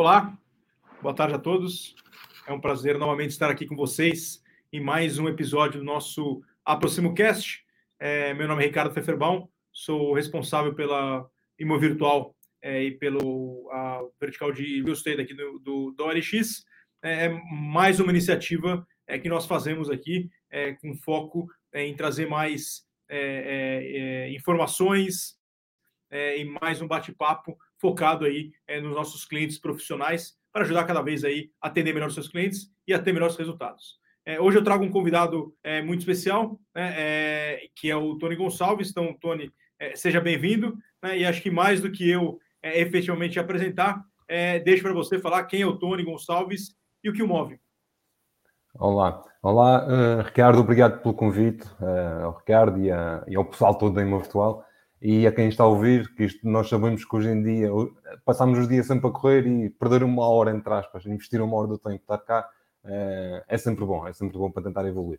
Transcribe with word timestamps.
Olá, 0.00 0.34
boa 1.02 1.14
tarde 1.14 1.34
a 1.34 1.38
todos. 1.38 1.94
É 2.46 2.52
um 2.54 2.58
prazer 2.58 2.96
novamente 2.96 3.32
estar 3.32 3.50
aqui 3.50 3.66
com 3.66 3.76
vocês 3.76 4.42
em 4.72 4.80
mais 4.80 5.18
um 5.18 5.28
episódio 5.28 5.78
do 5.78 5.84
nosso 5.84 6.42
Aproximo 6.64 7.12
Cast. 7.12 7.62
É, 7.98 8.32
meu 8.32 8.48
nome 8.48 8.62
é 8.62 8.66
Ricardo 8.66 8.94
Feferbaum, 8.94 9.46
sou 9.70 10.14
responsável 10.14 10.74
pela 10.74 11.28
Imo 11.58 11.78
Virtual 11.78 12.34
é, 12.62 12.82
e 12.84 12.92
pelo 12.92 13.68
a 13.70 14.02
vertical 14.18 14.50
de 14.50 14.80
real 14.80 14.94
estate 14.94 15.20
aqui 15.20 15.34
do, 15.34 15.58
do, 15.58 15.90
do. 15.90 16.10
É, 16.10 17.26
é 17.26 17.28
mais 17.52 18.00
uma 18.00 18.10
iniciativa 18.10 18.86
é, 19.06 19.18
que 19.18 19.28
nós 19.28 19.44
fazemos 19.44 19.90
aqui 19.90 20.30
é, 20.48 20.72
com 20.72 20.96
foco 20.96 21.46
é, 21.74 21.84
em 21.84 21.94
trazer 21.94 22.26
mais 22.26 22.86
é, 23.06 24.30
informações 24.30 25.38
e 26.10 26.44
mais 26.58 26.80
um 26.80 26.88
bate-papo 26.88 27.58
focado 27.80 28.24
aí 28.24 28.52
nos 28.82 28.94
nossos 28.94 29.24
clientes 29.24 29.58
profissionais 29.58 30.34
para 30.52 30.62
ajudar 30.62 30.84
cada 30.84 31.00
vez 31.00 31.24
aí 31.24 31.50
a 31.60 31.68
atender 31.68 31.92
melhor 31.92 32.08
os 32.08 32.14
seus 32.14 32.28
clientes 32.28 32.70
e 32.86 32.92
a 32.92 32.98
ter 32.98 33.12
melhores 33.12 33.36
resultados. 33.36 33.98
hoje 34.40 34.58
eu 34.58 34.64
trago 34.64 34.84
um 34.84 34.90
convidado 34.90 35.54
muito 35.84 36.00
especial, 36.00 36.60
né, 36.74 37.56
que 37.74 37.90
é 37.90 37.96
o 37.96 38.16
Tony 38.16 38.36
Gonçalves. 38.36 38.90
Então, 38.90 39.16
Tony, 39.20 39.52
seja 39.94 40.20
bem-vindo. 40.20 40.76
Né, 41.02 41.18
e 41.18 41.24
acho 41.24 41.40
que 41.40 41.50
mais 41.50 41.80
do 41.80 41.90
que 41.90 42.08
eu 42.08 42.38
efetivamente 42.62 43.38
apresentar, 43.38 44.04
deixo 44.64 44.82
para 44.82 44.92
você 44.92 45.18
falar 45.18 45.44
quem 45.44 45.62
é 45.62 45.66
o 45.66 45.78
Tony 45.78 46.04
Gonçalves 46.04 46.74
e 47.02 47.08
o 47.08 47.12
que 47.12 47.22
o 47.22 47.28
move. 47.28 47.58
Olá, 48.74 49.22
olá 49.42 49.84
uh, 49.84 50.22
Ricardo, 50.22 50.60
obrigado 50.60 51.02
pelo 51.02 51.12
convite 51.12 51.66
uh, 51.80 52.24
ao 52.24 52.36
Ricardo 52.36 52.78
e, 52.78 52.90
a, 52.90 53.24
e, 53.26 53.34
ao 53.34 53.44
pessoal 53.44 53.74
todo 53.74 53.94
da 53.94 54.02
Ima 54.02 54.18
Virtual 54.18 54.64
e 55.00 55.26
a 55.26 55.32
quem 55.32 55.48
está 55.48 55.64
a 55.64 55.66
ouvir, 55.66 56.14
que 56.14 56.24
isto 56.24 56.46
nós 56.46 56.68
sabemos 56.68 57.04
que 57.04 57.16
hoje 57.16 57.30
em 57.30 57.42
dia 57.42 57.70
passamos 58.24 58.58
os 58.58 58.68
dias 58.68 58.86
sempre 58.86 59.08
a 59.08 59.10
correr 59.10 59.46
e 59.46 59.70
perder 59.70 60.02
uma 60.02 60.28
hora, 60.28 60.50
entre 60.50 60.72
aspas, 60.72 61.06
investir 61.06 61.40
uma 61.40 61.56
hora 61.56 61.68
do 61.68 61.78
tempo 61.78 61.96
estar 61.96 62.18
cá 62.18 62.48
uh, 62.84 63.42
é 63.48 63.58
sempre 63.58 63.84
bom, 63.84 64.06
é 64.06 64.12
sempre 64.12 64.36
bom 64.36 64.50
para 64.50 64.62
tentar 64.62 64.86
evoluir. 64.86 65.18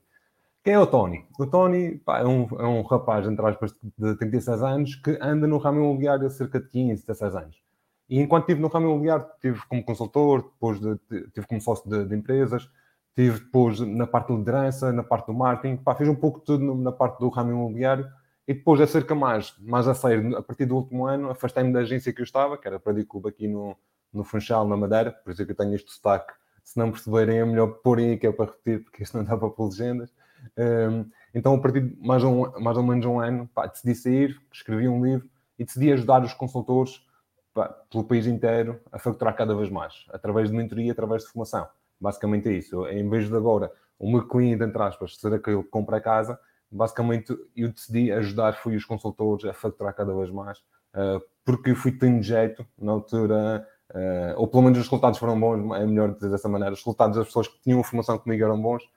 Quem 0.63 0.73
é 0.73 0.79
o 0.79 0.85
Tony? 0.85 1.25
O 1.39 1.47
Tony 1.47 1.97
pá, 1.97 2.19
é, 2.19 2.25
um, 2.25 2.47
é 2.59 2.67
um 2.67 2.83
rapaz, 2.83 3.27
entre 3.27 3.43
aspas, 3.45 3.73
de 3.97 4.15
36 4.17 4.61
anos 4.61 4.95
que 4.95 5.17
anda 5.19 5.47
no 5.47 5.57
ramo 5.57 5.79
imobiliário 5.79 6.27
há 6.27 6.29
cerca 6.29 6.59
de 6.59 6.67
15, 6.69 7.01
16 7.01 7.35
anos. 7.35 7.63
E 8.07 8.19
enquanto 8.19 8.43
estive 8.43 8.61
no 8.61 8.67
ramo 8.67 8.87
imobiliário, 8.87 9.25
estive 9.35 9.59
como 9.67 9.83
consultor, 9.83 10.43
depois 10.43 10.79
de, 10.79 10.95
tive 11.33 11.47
como 11.47 11.59
sócio 11.59 11.89
de, 11.89 12.05
de 12.05 12.15
empresas, 12.15 12.69
Tive 13.15 13.39
depois 13.39 13.79
na 13.81 14.07
parte 14.07 14.31
de 14.31 14.37
liderança, 14.37 14.91
na 14.93 15.03
parte 15.03 15.27
do 15.27 15.33
marketing, 15.33 15.75
pá, 15.77 15.93
fiz 15.95 16.07
um 16.07 16.15
pouco 16.15 16.39
de 16.39 16.45
tudo 16.45 16.75
na 16.75 16.91
parte 16.91 17.19
do 17.19 17.27
ramo 17.27 17.51
imobiliário 17.51 18.07
e 18.47 18.53
depois, 18.53 18.81
a 18.81 18.87
cerca 18.87 19.13
mais, 19.13 19.55
mais 19.59 19.87
a 19.87 19.93
sério, 19.93 20.35
a 20.35 20.41
partir 20.41 20.65
do 20.65 20.75
último 20.75 21.05
ano, 21.05 21.29
afastei-me 21.29 21.71
da 21.71 21.79
agência 21.79 22.11
que 22.11 22.21
eu 22.21 22.25
estava, 22.25 22.57
que 22.57 22.67
era 22.67 22.79
para 22.79 22.99
o 22.99 23.05
Clube 23.05 23.29
aqui 23.29 23.47
no, 23.47 23.77
no 24.11 24.23
Funchal, 24.23 24.67
na 24.67 24.75
Madeira, 24.75 25.11
por 25.11 25.31
isso 25.31 25.41
é 25.41 25.45
que 25.45 25.51
eu 25.51 25.55
tenho 25.55 25.75
este 25.75 25.87
destaque. 25.87 26.33
Se 26.63 26.77
não 26.77 26.91
perceberem, 26.91 27.39
é 27.39 27.45
melhor 27.45 27.67
pôr 27.83 27.99
aí, 27.99 28.17
que 28.17 28.27
é 28.27 28.31
para 28.31 28.45
repetir, 28.45 28.83
porque 28.83 29.03
isto 29.03 29.17
não 29.17 29.23
dá 29.23 29.37
para 29.37 29.49
pôr 29.49 29.69
legendas. 29.69 30.13
Um, 30.57 31.09
então, 31.33 31.55
a 31.55 31.59
partir 31.59 31.81
de 31.81 32.05
mais, 32.05 32.23
um, 32.23 32.51
mais 32.59 32.77
ou 32.77 32.83
menos 32.83 33.05
um 33.05 33.19
ano, 33.19 33.47
pá, 33.53 33.67
decidi 33.67 33.95
sair, 33.95 34.41
escrevi 34.51 34.87
um 34.87 35.03
livro 35.03 35.29
e 35.57 35.63
decidi 35.63 35.91
ajudar 35.91 36.23
os 36.23 36.33
consultores 36.33 37.05
pá, 37.53 37.69
pelo 37.89 38.03
país 38.03 38.27
inteiro 38.27 38.79
a 38.91 38.99
faturar 38.99 39.35
cada 39.35 39.55
vez 39.55 39.69
mais, 39.69 40.05
através 40.09 40.49
de 40.49 40.55
mentoria, 40.55 40.91
através 40.91 41.23
de 41.23 41.29
formação. 41.29 41.67
Basicamente 41.99 42.49
é 42.49 42.53
isso. 42.53 42.87
Em 42.87 43.07
vez 43.09 43.29
de 43.29 43.35
agora 43.35 43.71
o 43.97 44.11
meu 44.11 44.27
cliente, 44.27 44.63
entre 44.63 44.81
aspas, 44.81 45.17
ser 45.17 45.33
aquele 45.33 45.61
que 45.63 45.69
compra 45.69 45.97
a 45.97 46.01
casa, 46.01 46.39
basicamente 46.71 47.37
eu 47.55 47.69
decidi 47.69 48.11
ajudar, 48.11 48.53
fui 48.53 48.75
os 48.75 48.85
consultores 48.85 49.45
a 49.45 49.53
faturar 49.53 49.93
cada 49.93 50.13
vez 50.15 50.29
mais, 50.29 50.59
uh, 50.95 51.21
porque 51.43 51.75
fui 51.75 51.91
tendo 51.91 52.23
jeito 52.23 52.65
na 52.79 52.93
altura, 52.93 53.67
uh, 53.93 54.39
ou 54.39 54.47
pelo 54.47 54.63
menos 54.63 54.79
os 54.79 54.85
resultados 54.85 55.19
foram 55.19 55.39
bons, 55.39 55.75
é 55.75 55.85
melhor 55.85 56.13
dizer 56.13 56.29
dessa 56.29 56.47
maneira, 56.47 56.73
os 56.73 56.79
resultados 56.79 57.17
das 57.17 57.27
pessoas 57.27 57.49
que 57.49 57.61
tinham 57.61 57.83
formação 57.83 58.17
comigo 58.17 58.43
eram 58.43 58.61
bons, 58.61 58.89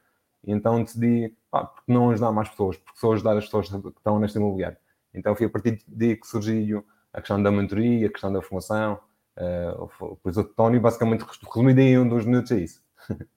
então 0.46 0.84
decidi, 0.84 1.36
pá, 1.50 1.64
porque 1.64 1.92
não 1.92 2.10
ajudar 2.10 2.30
mais 2.30 2.48
pessoas, 2.48 2.76
porque 2.76 2.98
só 2.98 3.12
ajudar 3.12 3.36
as 3.36 3.46
pessoas 3.46 3.68
que 3.68 3.76
estão 3.88 4.20
neste 4.20 4.38
imobiliário. 4.38 4.76
Então 5.12 5.34
foi 5.34 5.46
a 5.46 5.50
partir 5.50 5.82
daí 5.88 6.16
que 6.16 6.26
surgiu 6.26 6.84
a 7.12 7.20
questão 7.20 7.42
da 7.42 7.50
mentoria, 7.50 8.06
a 8.06 8.10
questão 8.10 8.32
da 8.32 8.42
formação, 8.42 9.00
uh, 9.36 10.16
pois 10.22 10.36
o 10.36 10.44
Tony 10.44 10.78
basicamente 10.78 11.24
resumido 11.24 11.80
em 11.80 12.08
dos 12.08 12.24
minutos 12.24 12.52
é 12.52 12.60
isso. 12.60 12.84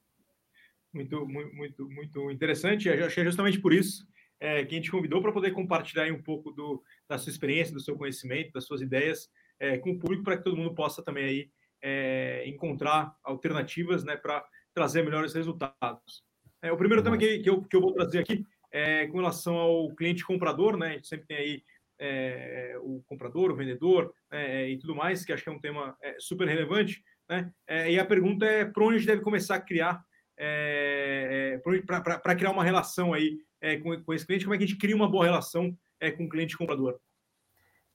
Muito, 0.90 1.28
muito, 1.28 1.88
muito 1.90 2.30
interessante. 2.30 2.88
Eu 2.88 3.06
achei 3.06 3.22
justamente 3.22 3.60
por 3.60 3.74
isso 3.74 4.08
é, 4.40 4.64
que 4.64 4.74
a 4.74 4.78
gente 4.78 4.90
convidou 4.90 5.20
para 5.20 5.32
poder 5.32 5.52
compartilhar 5.52 6.10
um 6.12 6.22
pouco 6.22 6.50
do, 6.52 6.82
da 7.08 7.18
sua 7.18 7.30
experiência, 7.30 7.74
do 7.74 7.80
seu 7.80 7.96
conhecimento, 7.96 8.52
das 8.52 8.64
suas 8.64 8.80
ideias 8.80 9.28
é, 9.58 9.78
com 9.78 9.90
o 9.90 9.98
público, 9.98 10.22
para 10.22 10.36
que 10.36 10.44
todo 10.44 10.56
mundo 10.56 10.74
possa 10.74 11.02
também 11.02 11.24
aí, 11.24 11.50
é, 11.82 12.44
encontrar 12.46 13.14
alternativas 13.22 14.04
né, 14.04 14.16
para 14.16 14.44
trazer 14.74 15.02
melhores 15.02 15.34
resultados. 15.34 16.22
É, 16.62 16.72
o 16.72 16.76
primeiro 16.76 17.02
tema 17.02 17.18
que, 17.18 17.38
que, 17.38 17.50
eu, 17.50 17.62
que 17.62 17.76
eu 17.76 17.80
vou 17.80 17.92
trazer 17.92 18.20
aqui 18.20 18.44
é 18.70 19.06
com 19.06 19.18
relação 19.18 19.56
ao 19.56 19.94
cliente 19.94 20.24
comprador, 20.24 20.76
né? 20.76 20.88
A 20.88 20.92
gente 20.92 21.08
sempre 21.08 21.26
tem 21.26 21.36
aí 21.36 21.62
é, 21.98 22.76
o 22.80 23.02
comprador, 23.06 23.50
o 23.50 23.56
vendedor 23.56 24.12
é, 24.30 24.68
e 24.68 24.78
tudo 24.78 24.94
mais, 24.94 25.24
que 25.24 25.32
acho 25.32 25.42
que 25.42 25.48
é 25.48 25.52
um 25.52 25.60
tema 25.60 25.96
é, 26.02 26.16
super 26.18 26.46
relevante. 26.46 27.02
Né? 27.28 27.50
É, 27.66 27.90
e 27.92 27.98
a 27.98 28.04
pergunta 28.04 28.44
é 28.44 28.64
para 28.64 28.84
onde 28.84 28.96
a 28.96 28.98
gente 28.98 29.06
deve 29.06 29.22
começar 29.22 29.56
a 29.56 29.60
criar, 29.60 30.02
é, 30.36 31.60
para 31.86 32.36
criar 32.36 32.50
uma 32.50 32.64
relação 32.64 33.12
aí 33.12 33.38
é, 33.60 33.76
com, 33.76 34.02
com, 34.02 34.12
esse 34.12 34.26
cliente, 34.26 34.44
como 34.44 34.54
é 34.54 34.58
que 34.58 34.64
a 34.64 34.66
gente 34.66 34.78
cria 34.78 34.96
uma 34.96 35.10
boa 35.10 35.24
relação 35.24 35.76
é, 36.00 36.10
com 36.10 36.24
o 36.24 36.28
cliente 36.28 36.56
comprador? 36.56 36.98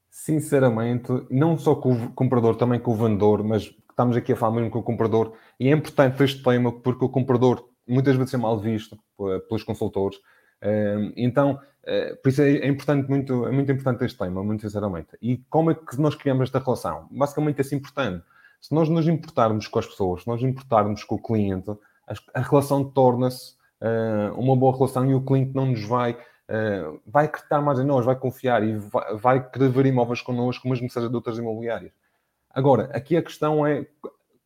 Sinceramente, 0.10 1.08
não 1.30 1.58
só 1.58 1.76
com 1.76 1.94
o 1.94 2.14
comprador, 2.14 2.56
também 2.56 2.80
com 2.80 2.92
o 2.92 2.96
vendedor, 2.96 3.44
mas 3.44 3.74
estamos 3.90 4.16
aqui 4.16 4.34
a 4.34 4.36
falar 4.36 4.56
mesmo 4.56 4.70
com 4.70 4.80
o 4.80 4.84
comprador, 4.84 5.36
e 5.60 5.68
é 5.68 5.72
importante 5.72 6.24
este 6.24 6.44
tema 6.44 6.72
porque 6.72 7.06
o 7.06 7.10
comprador 7.10 7.68
muitas 7.88 8.16
vezes 8.16 8.34
é 8.34 8.38
mal 8.38 8.60
visto 8.60 8.98
pelos 9.48 9.64
consultores. 9.64 10.20
Então, 11.18 11.60
eh, 11.84 12.16
por 12.16 12.30
isso 12.30 12.42
é 12.42 12.68
importante 12.68 13.10
muito, 13.10 13.46
é 13.46 13.52
muito 13.52 13.72
importante 13.72 14.06
este 14.06 14.18
tema, 14.18 14.44
muito 14.44 14.62
sinceramente. 14.62 15.18
E 15.22 15.38
como 15.50 15.72
é 15.72 15.76
que 15.76 16.00
nós 16.00 16.16
criamos 16.16 16.44
esta 16.44 16.60
relação? 16.60 17.08
Basicamente 17.12 17.58
é 17.58 17.62
assim 17.62 17.76
importante 17.76 18.24
se 18.64 18.74
nós 18.74 18.88
nos 18.88 19.06
importarmos 19.10 19.68
com 19.68 19.78
as 19.78 19.86
pessoas, 19.86 20.22
se 20.22 20.28
nós 20.28 20.42
importarmos 20.42 21.04
com 21.04 21.16
o 21.16 21.22
cliente, 21.22 21.70
a, 22.34 22.40
relação 22.40 22.82
torna-se 22.82 23.56
uma 24.38 24.56
boa 24.56 24.76
relação 24.76 25.10
e 25.10 25.14
o 25.14 25.22
cliente 25.22 25.54
não 25.54 25.68
nos 25.68 25.84
vai, 25.84 26.14
uh, 26.14 27.00
vai 27.06 27.26
acreditar 27.26 27.62
mais 27.62 27.80
em 27.80 27.86
nós, 27.86 28.06
vai 28.06 28.16
confiar 28.16 28.64
e 28.64 28.78
vai, 28.78 29.16
vai 29.16 29.50
querer 29.50 29.70
ver 29.70 29.86
imóveis 29.86 30.22
connosco, 30.22 30.68
mesmo 30.68 30.88
que 30.88 30.94
seja 30.94 31.10
de 31.10 31.16
outras 31.16 31.38
imobiliárias. 31.38 31.92
Agora, 32.50 32.90
aqui 32.94 33.18
a 33.18 33.22
questão 33.22 33.66
é 33.66 33.86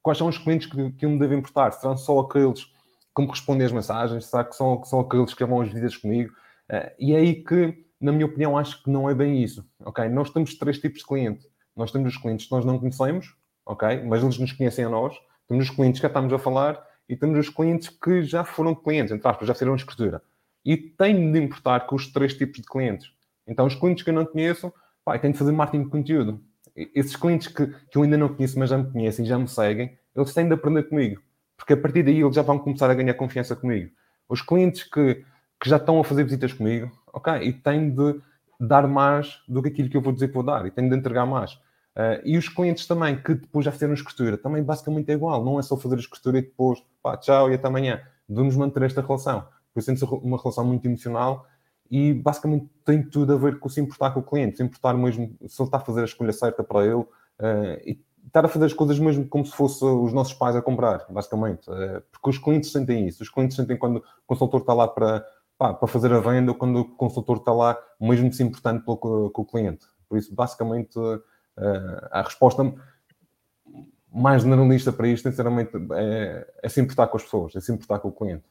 quais 0.01 0.17
são 0.17 0.27
os 0.27 0.37
clientes 0.37 0.67
que, 0.67 0.91
que 0.91 1.05
me 1.05 1.19
devo 1.19 1.33
importar? 1.33 1.71
Serão 1.71 1.97
só 1.97 2.19
aqueles 2.19 2.63
que 2.63 3.21
me 3.21 3.27
respondem 3.27 3.65
as 3.65 3.71
mensagens? 3.71 4.25
Será 4.25 4.43
que 4.43 4.55
são, 4.55 4.79
que 4.79 4.87
são 4.87 5.01
aqueles 5.01 5.33
que 5.33 5.45
vão 5.45 5.61
as 5.61 5.67
visitas 5.67 5.97
comigo? 5.97 6.31
Uh, 6.71 6.91
e 6.97 7.13
é 7.13 7.17
aí 7.17 7.35
que, 7.43 7.85
na 7.99 8.11
minha 8.11 8.25
opinião, 8.25 8.57
acho 8.57 8.81
que 8.81 8.89
não 8.89 9.09
é 9.09 9.13
bem 9.13 9.43
isso. 9.43 9.65
Ok? 9.83 10.07
Nós 10.09 10.29
temos 10.29 10.55
três 10.55 10.79
tipos 10.79 10.99
de 10.99 11.05
cliente. 11.05 11.45
Nós 11.75 11.91
temos 11.91 12.15
os 12.15 12.19
clientes 12.19 12.47
que 12.47 12.51
nós 12.51 12.65
não 12.65 12.79
conhecemos, 12.79 13.35
ok? 13.63 14.01
Mas 14.03 14.23
eles 14.23 14.39
nos 14.39 14.51
conhecem 14.51 14.85
a 14.85 14.89
nós. 14.89 15.15
Temos 15.47 15.69
os 15.69 15.75
clientes 15.75 15.99
que 15.99 16.03
já 16.03 16.07
estamos 16.07 16.33
a 16.33 16.39
falar 16.39 16.83
e 17.09 17.16
temos 17.16 17.38
os 17.40 17.50
clientes 17.50 17.90
que 17.90 18.22
já 18.23 18.44
foram 18.44 18.75
clientes, 18.75 19.12
entre 19.12 19.28
aspas, 19.28 19.47
já 19.47 19.53
fizeram 19.53 19.75
escritura. 19.75 20.22
E 20.66 20.75
tem 20.75 21.31
de 21.31 21.40
importar 21.40 21.88
com 21.88 21.95
os 21.95 22.12
três 22.12 22.34
tipos 22.34 22.62
de 22.62 22.68
clientes. 22.68 23.12
Então, 23.47 23.66
os 23.66 23.75
clientes 23.75 24.03
que 24.03 24.09
eu 24.09 24.13
não 24.13 24.25
conheço, 24.25 24.73
pá, 25.06 25.17
tenho 25.17 25.31
de 25.31 25.40
fazer 25.40 25.51
marketing 25.53 25.85
de 25.85 25.90
conteúdo. 25.90 26.41
Esses 26.75 27.16
clientes 27.16 27.47
que, 27.47 27.67
que 27.67 27.97
eu 27.97 28.03
ainda 28.03 28.17
não 28.17 28.29
conheço, 28.29 28.59
mas 28.59 28.69
já 28.69 28.78
me 28.78 28.91
conhecem, 28.91 29.25
já 29.25 29.40
me 29.40 29.47
seguem, 29.47 29.97
eles 30.16 30.34
têm 30.34 30.47
de 30.47 30.53
aprender 30.53 30.84
comigo. 30.84 31.22
Porque 31.56 31.73
a 31.73 31.78
partir 31.78 32.03
daí 32.03 32.19
eles 32.19 32.35
já 32.35 32.41
vão 32.41 32.59
começar 32.59 32.90
a 32.90 32.94
ganhar 32.94 33.13
confiança 33.13 33.55
comigo. 33.55 33.90
Os 34.28 34.41
clientes 34.41 34.84
que, 34.84 35.23
que 35.59 35.70
já 35.70 35.78
estão 35.78 35.99
a 35.99 36.03
fazer 36.03 36.23
visitas 36.23 36.53
comigo, 36.53 36.91
ok? 37.14 37.34
E 37.41 37.53
têm 37.53 37.90
de 37.90 38.20
dar 38.59 38.87
mais 38.87 39.41
do 39.47 39.61
que 39.61 39.70
aquilo 39.70 39.90
que 39.90 39.97
eu 39.97 40.02
vou 40.02 40.11
dizer 40.11 40.28
que 40.28 40.34
vou 40.34 40.43
dar. 40.43 40.66
E 40.66 40.72
têm 40.72 40.90
de 40.90 40.96
entregar 40.96 41.26
mais. 41.26 41.58
Uh, 41.97 42.22
e 42.23 42.38
os 42.38 42.47
clientes 42.47 42.85
também, 42.85 43.20
que 43.20 43.34
depois 43.34 43.66
já 43.66 43.72
fizeram 43.72 43.91
escritura, 43.96 44.38
também 44.38 44.61
basicamente 44.61 45.09
é 45.09 45.16
igual. 45.16 45.44
Não 45.44 45.59
é 45.59 45.64
só 45.64 45.76
fazer 45.76 45.96
a 45.96 45.99
escritura 45.99 46.38
e 46.38 46.44
depois, 46.44 46.79
pá, 47.02 47.17
tchau 47.17 47.49
e 47.49 47.55
até 47.55 47.67
amanhã. 47.67 47.99
Devemos 48.29 48.55
manter 48.55 48.84
esta 48.84 49.02
relação. 49.02 49.47
Por 49.73 49.79
isso, 49.79 50.05
uma 50.17 50.38
relação 50.38 50.64
muito 50.64 50.85
emocional 50.85 51.47
e 51.90 52.14
basicamente 52.14 52.70
tem 52.85 53.02
tudo 53.02 53.34
a 53.34 53.38
ver 53.38 53.58
com 53.58 53.67
se 53.67 53.82
importar 53.82 54.11
com 54.11 54.20
o 54.20 54.23
cliente, 54.23 54.58
se 54.58 54.64
importar 54.64 54.94
mesmo, 54.94 55.35
se 55.47 55.59
ele 55.59 55.67
está 55.67 55.78
a 55.78 55.79
fazer 55.79 56.02
a 56.02 56.05
escolha 56.05 56.34
certa 56.34 56.64
para 56.64 56.85
ele 56.85 56.96
uh, 57.02 57.08
e 57.84 58.00
estar 58.28 58.46
a 58.46 58.47
fazer 58.47 58.66
as 58.66 58.73
coisas 58.73 59.00
mesmo 59.00 59.28
como 59.28 59.46
se 59.46 59.53
fossem 59.53 59.88
os 59.88 60.14
nossos 60.14 60.34
pais 60.34 60.55
a 60.55 60.61
comprar, 60.61 61.03
basicamente. 61.09 61.67
Uh, 61.67 62.03
porque 62.11 62.29
os 62.29 62.38
clientes 62.38 62.72
sentem 62.72 63.08
isso. 63.08 63.23
Os 63.23 63.29
clientes 63.29 63.55
sentem 63.55 63.76
quando 63.76 63.97
o 63.97 64.03
consultor 64.28 64.61
está 64.61 64.73
lá 64.73 64.88
para, 64.88 65.26
pá, 65.58 65.73
para 65.73 65.88
fazer 65.88 66.14
a 66.14 66.20
venda 66.20 66.52
ou 66.52 66.58
quando 66.58 66.79
o 66.79 66.85
consultor 66.85 67.38
está 67.38 67.52
lá 67.52 67.76
mesmo 68.00 68.32
se 68.32 68.43
importando 68.43 68.84
pelo, 68.84 69.32
com 69.32 69.41
o 69.41 69.46
cliente. 69.46 69.85
Por 70.08 70.20
isso, 70.20 70.34
basicamente 70.35 70.93
Uh, 71.57 72.07
a 72.11 72.21
resposta 72.21 72.63
mais 74.13 74.43
generalista 74.43 74.91
para 74.91 75.07
isto, 75.07 75.29
sinceramente, 75.29 75.71
é, 75.95 76.53
é 76.63 76.69
se 76.69 76.81
importar 76.81 77.07
com 77.07 77.17
as 77.17 77.23
pessoas, 77.23 77.55
é 77.55 77.59
se 77.59 77.71
importar 77.71 77.99
com 77.99 78.09
o 78.09 78.11
cliente. 78.11 78.45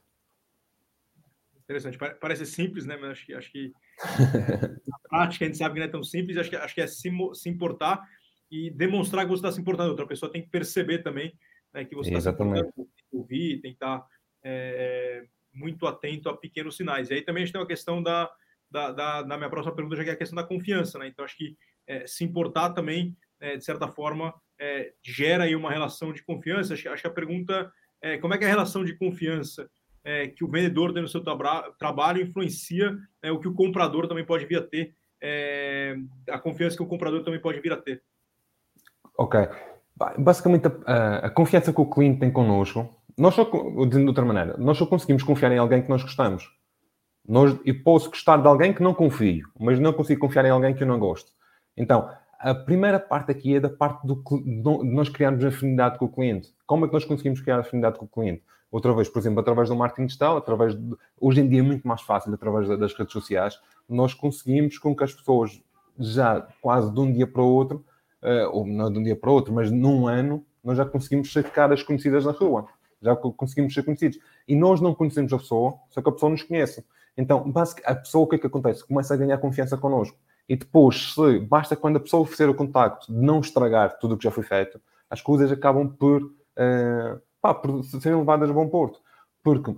Interessante. 1.63 1.97
Parece 1.97 2.45
simples, 2.45 2.85
né? 2.85 2.95
Mas 2.95 3.11
acho 3.11 3.25
que, 3.25 3.33
acho 3.33 3.51
que 3.51 3.73
na 4.87 4.99
prática 5.09 5.43
a 5.43 5.47
gente 5.47 5.57
sabe 5.57 5.73
que 5.73 5.79
não 5.81 5.87
é 5.87 5.91
tão 5.91 6.03
simples. 6.03 6.37
Acho 6.37 6.49
que, 6.49 6.55
acho 6.55 6.73
que 6.73 6.81
é 6.81 6.87
se, 6.87 7.11
se 7.33 7.49
importar 7.49 8.01
e 8.49 8.69
demonstrar 8.71 9.25
que 9.25 9.31
você 9.31 9.39
está 9.39 9.51
se 9.51 9.59
importando. 9.59 9.89
Outra 9.89 10.07
pessoa 10.07 10.31
tem 10.31 10.41
que 10.41 10.49
perceber 10.49 10.99
também 10.99 11.37
né, 11.73 11.83
que 11.83 11.95
você 11.95 12.09
está 12.09 12.21
se 12.21 12.29
importando, 12.29 12.71
tem 12.73 12.85
que 12.85 13.17
ouvir, 13.17 13.61
tem 13.61 13.71
que 13.71 13.75
estar 13.75 13.99
tá, 13.99 14.07
é, 14.45 15.25
muito 15.53 15.85
atento 15.85 16.29
a 16.29 16.37
pequenos 16.37 16.77
sinais. 16.77 17.09
E 17.09 17.15
aí 17.15 17.21
também 17.21 17.43
a 17.43 17.45
gente 17.45 17.53
tem 17.53 17.61
uma 17.61 17.67
questão 17.67 18.01
da, 18.01 18.31
da, 18.71 18.91
da, 18.93 19.21
da 19.23 19.37
minha 19.37 19.49
próxima 19.49 19.75
pergunta, 19.75 19.97
já 19.97 20.03
que 20.05 20.09
é 20.11 20.13
a 20.13 20.17
questão 20.17 20.37
da 20.37 20.47
confiança. 20.47 20.97
Né? 20.99 21.07
Então, 21.07 21.25
acho 21.25 21.35
que 21.35 21.57
é, 21.87 22.05
se 22.05 22.23
importar 22.23 22.71
também, 22.71 23.15
é, 23.39 23.57
de 23.57 23.63
certa 23.63 23.87
forma, 23.87 24.33
é, 24.59 24.93
gera 25.03 25.45
aí 25.45 25.55
uma 25.55 25.71
relação 25.71 26.11
de 26.11 26.23
confiança. 26.23 26.73
Acho, 26.73 26.89
acho 26.89 27.01
que 27.01 27.07
a 27.07 27.13
pergunta 27.13 27.71
é 28.01 28.17
como 28.17 28.33
é 28.33 28.37
que 28.37 28.43
é 28.43 28.47
a 28.47 28.51
relação 28.51 28.83
de 28.83 28.95
confiança 28.95 29.69
é, 30.03 30.27
que 30.27 30.43
o 30.43 30.49
vendedor 30.49 30.93
tem 30.93 31.01
no 31.01 31.07
seu 31.07 31.21
tra 31.21 31.71
trabalho 31.77 32.21
influencia 32.21 32.95
é, 33.21 33.31
o 33.31 33.39
que 33.39 33.47
o 33.47 33.53
comprador 33.53 34.07
também 34.07 34.25
pode 34.25 34.45
vir 34.45 34.57
a 34.57 34.61
ter, 34.61 34.93
a 36.29 36.39
confiança 36.39 36.77
que 36.77 36.83
o 36.83 36.87
comprador 36.87 37.23
também 37.23 37.41
pode 37.41 37.59
vir 37.59 37.73
a 37.73 37.77
ter. 37.77 38.03
Ok. 39.17 39.39
Basicamente, 40.19 40.67
a, 40.85 41.25
a 41.25 41.29
confiança 41.29 41.73
que 41.73 41.81
o 41.81 41.89
cliente 41.89 42.19
tem 42.19 42.31
connosco, 42.31 42.87
nós 43.17 43.33
só, 43.33 43.43
dizendo 43.43 44.03
de 44.03 44.07
outra 44.07 44.23
maneira, 44.23 44.55
nós 44.57 44.77
só 44.77 44.85
conseguimos 44.85 45.23
confiar 45.23 45.51
em 45.51 45.57
alguém 45.57 45.81
que 45.81 45.89
nós 45.89 46.03
gostamos. 46.03 46.47
Nós, 47.27 47.59
eu 47.65 47.83
posso 47.83 48.09
gostar 48.09 48.37
de 48.37 48.47
alguém 48.47 48.73
que 48.73 48.81
não 48.81 48.93
confio, 48.93 49.49
mas 49.59 49.79
não 49.79 49.91
consigo 49.91 50.21
confiar 50.21 50.45
em 50.45 50.51
alguém 50.51 50.73
que 50.73 50.83
eu 50.83 50.87
não 50.87 50.99
gosto. 50.99 51.31
Então, 51.77 52.09
a 52.39 52.53
primeira 52.53 52.99
parte 52.99 53.31
aqui 53.31 53.55
é 53.55 53.59
da 53.59 53.69
parte 53.69 54.05
do, 54.05 54.15
de 54.15 54.89
nós 54.91 55.09
criarmos 55.09 55.43
afinidade 55.43 55.97
com 55.97 56.05
o 56.05 56.11
cliente. 56.11 56.53
Como 56.65 56.85
é 56.85 56.87
que 56.87 56.93
nós 56.93 57.05
conseguimos 57.05 57.39
criar 57.41 57.59
afinidade 57.59 57.97
com 57.97 58.05
o 58.05 58.07
cliente? 58.07 58.43
Outra 58.71 58.93
vez, 58.93 59.07
por 59.07 59.19
exemplo, 59.19 59.39
através 59.39 59.69
do 59.69 59.75
marketing 59.75 60.07
digital, 60.07 60.37
através 60.37 60.75
de, 60.75 60.95
hoje 61.19 61.41
em 61.41 61.47
dia 61.47 61.59
é 61.59 61.63
muito 61.63 61.87
mais 61.87 62.01
fácil, 62.01 62.33
através 62.33 62.67
das 62.77 62.93
redes 62.93 63.13
sociais, 63.13 63.59
nós 63.87 64.13
conseguimos 64.13 64.77
com 64.77 64.95
que 64.95 65.03
as 65.03 65.13
pessoas 65.13 65.61
já 65.97 66.45
quase 66.61 66.93
de 66.93 66.99
um 66.99 67.11
dia 67.11 67.25
para 67.25 67.41
o 67.41 67.47
outro, 67.47 67.85
uh, 68.21 68.49
ou 68.51 68.67
não 68.67 68.91
de 68.91 68.99
um 68.99 69.03
dia 69.03 69.15
para 69.15 69.29
o 69.29 69.33
outro, 69.33 69.53
mas 69.53 69.71
num 69.71 70.05
ano, 70.05 70.45
nós 70.63 70.77
já 70.77 70.85
conseguimos 70.85 71.31
ser 71.31 71.43
caras 71.45 71.81
conhecidas 71.81 72.25
na 72.25 72.31
rua. 72.31 72.67
Já 73.01 73.15
conseguimos 73.15 73.73
ser 73.73 73.83
conhecidos. 73.83 74.19
E 74.47 74.55
nós 74.55 74.81
não 74.81 74.93
conhecemos 74.93 75.31
a 75.31 75.37
pessoa, 75.37 75.75
só 75.89 76.01
que 76.01 76.09
a 76.09 76.11
pessoa 76.11 76.31
nos 76.31 76.43
conhece. 76.43 76.83
Então, 77.15 77.51
a 77.85 77.95
pessoa, 77.95 78.25
o 78.25 78.27
que 78.27 78.35
é 78.35 78.39
que 78.39 78.47
acontece? 78.47 78.85
Começa 78.85 79.13
a 79.13 79.17
ganhar 79.17 79.37
confiança 79.37 79.77
connosco. 79.77 80.17
E 80.47 80.55
depois, 80.55 81.13
se 81.13 81.39
basta 81.39 81.75
quando 81.75 81.97
a 81.97 81.99
pessoa 81.99 82.23
oferecer 82.23 82.49
o 82.49 82.55
contacto 82.55 83.11
não 83.11 83.39
estragar 83.39 83.97
tudo 83.99 84.15
o 84.15 84.17
que 84.17 84.23
já 84.23 84.31
foi 84.31 84.43
feito, 84.43 84.79
as 85.09 85.21
coisas 85.21 85.51
acabam 85.51 85.89
por, 85.89 86.23
uh, 86.23 87.21
pá, 87.41 87.53
por 87.53 87.83
serem 87.83 88.17
levadas 88.17 88.49
a 88.49 88.53
bom 88.53 88.67
porto. 88.67 88.99
Porque, 89.43 89.75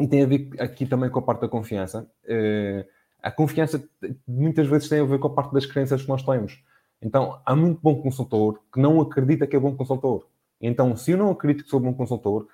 e 0.00 0.08
tem 0.08 0.22
a 0.22 0.26
ver 0.26 0.50
aqui 0.58 0.86
também 0.86 1.10
com 1.10 1.18
a 1.18 1.22
parte 1.22 1.42
da 1.42 1.48
confiança, 1.48 2.10
uh, 2.24 2.88
a 3.22 3.30
confiança 3.30 3.82
muitas 4.26 4.66
vezes 4.66 4.88
tem 4.88 5.00
a 5.00 5.04
ver 5.04 5.18
com 5.18 5.28
a 5.28 5.34
parte 5.34 5.52
das 5.52 5.66
crenças 5.66 6.02
que 6.02 6.08
nós 6.08 6.22
temos. 6.22 6.62
Então, 7.02 7.40
há 7.44 7.54
muito 7.54 7.80
bom 7.82 8.00
consultor 8.00 8.60
que 8.72 8.80
não 8.80 9.00
acredita 9.00 9.46
que 9.46 9.56
é 9.56 9.58
bom 9.58 9.74
consultor. 9.76 10.26
Então, 10.60 10.94
se 10.96 11.12
eu 11.12 11.18
não 11.18 11.30
acredito 11.30 11.64
que 11.64 11.70
sou 11.70 11.80
bom 11.80 11.94
consultor, 11.94 12.46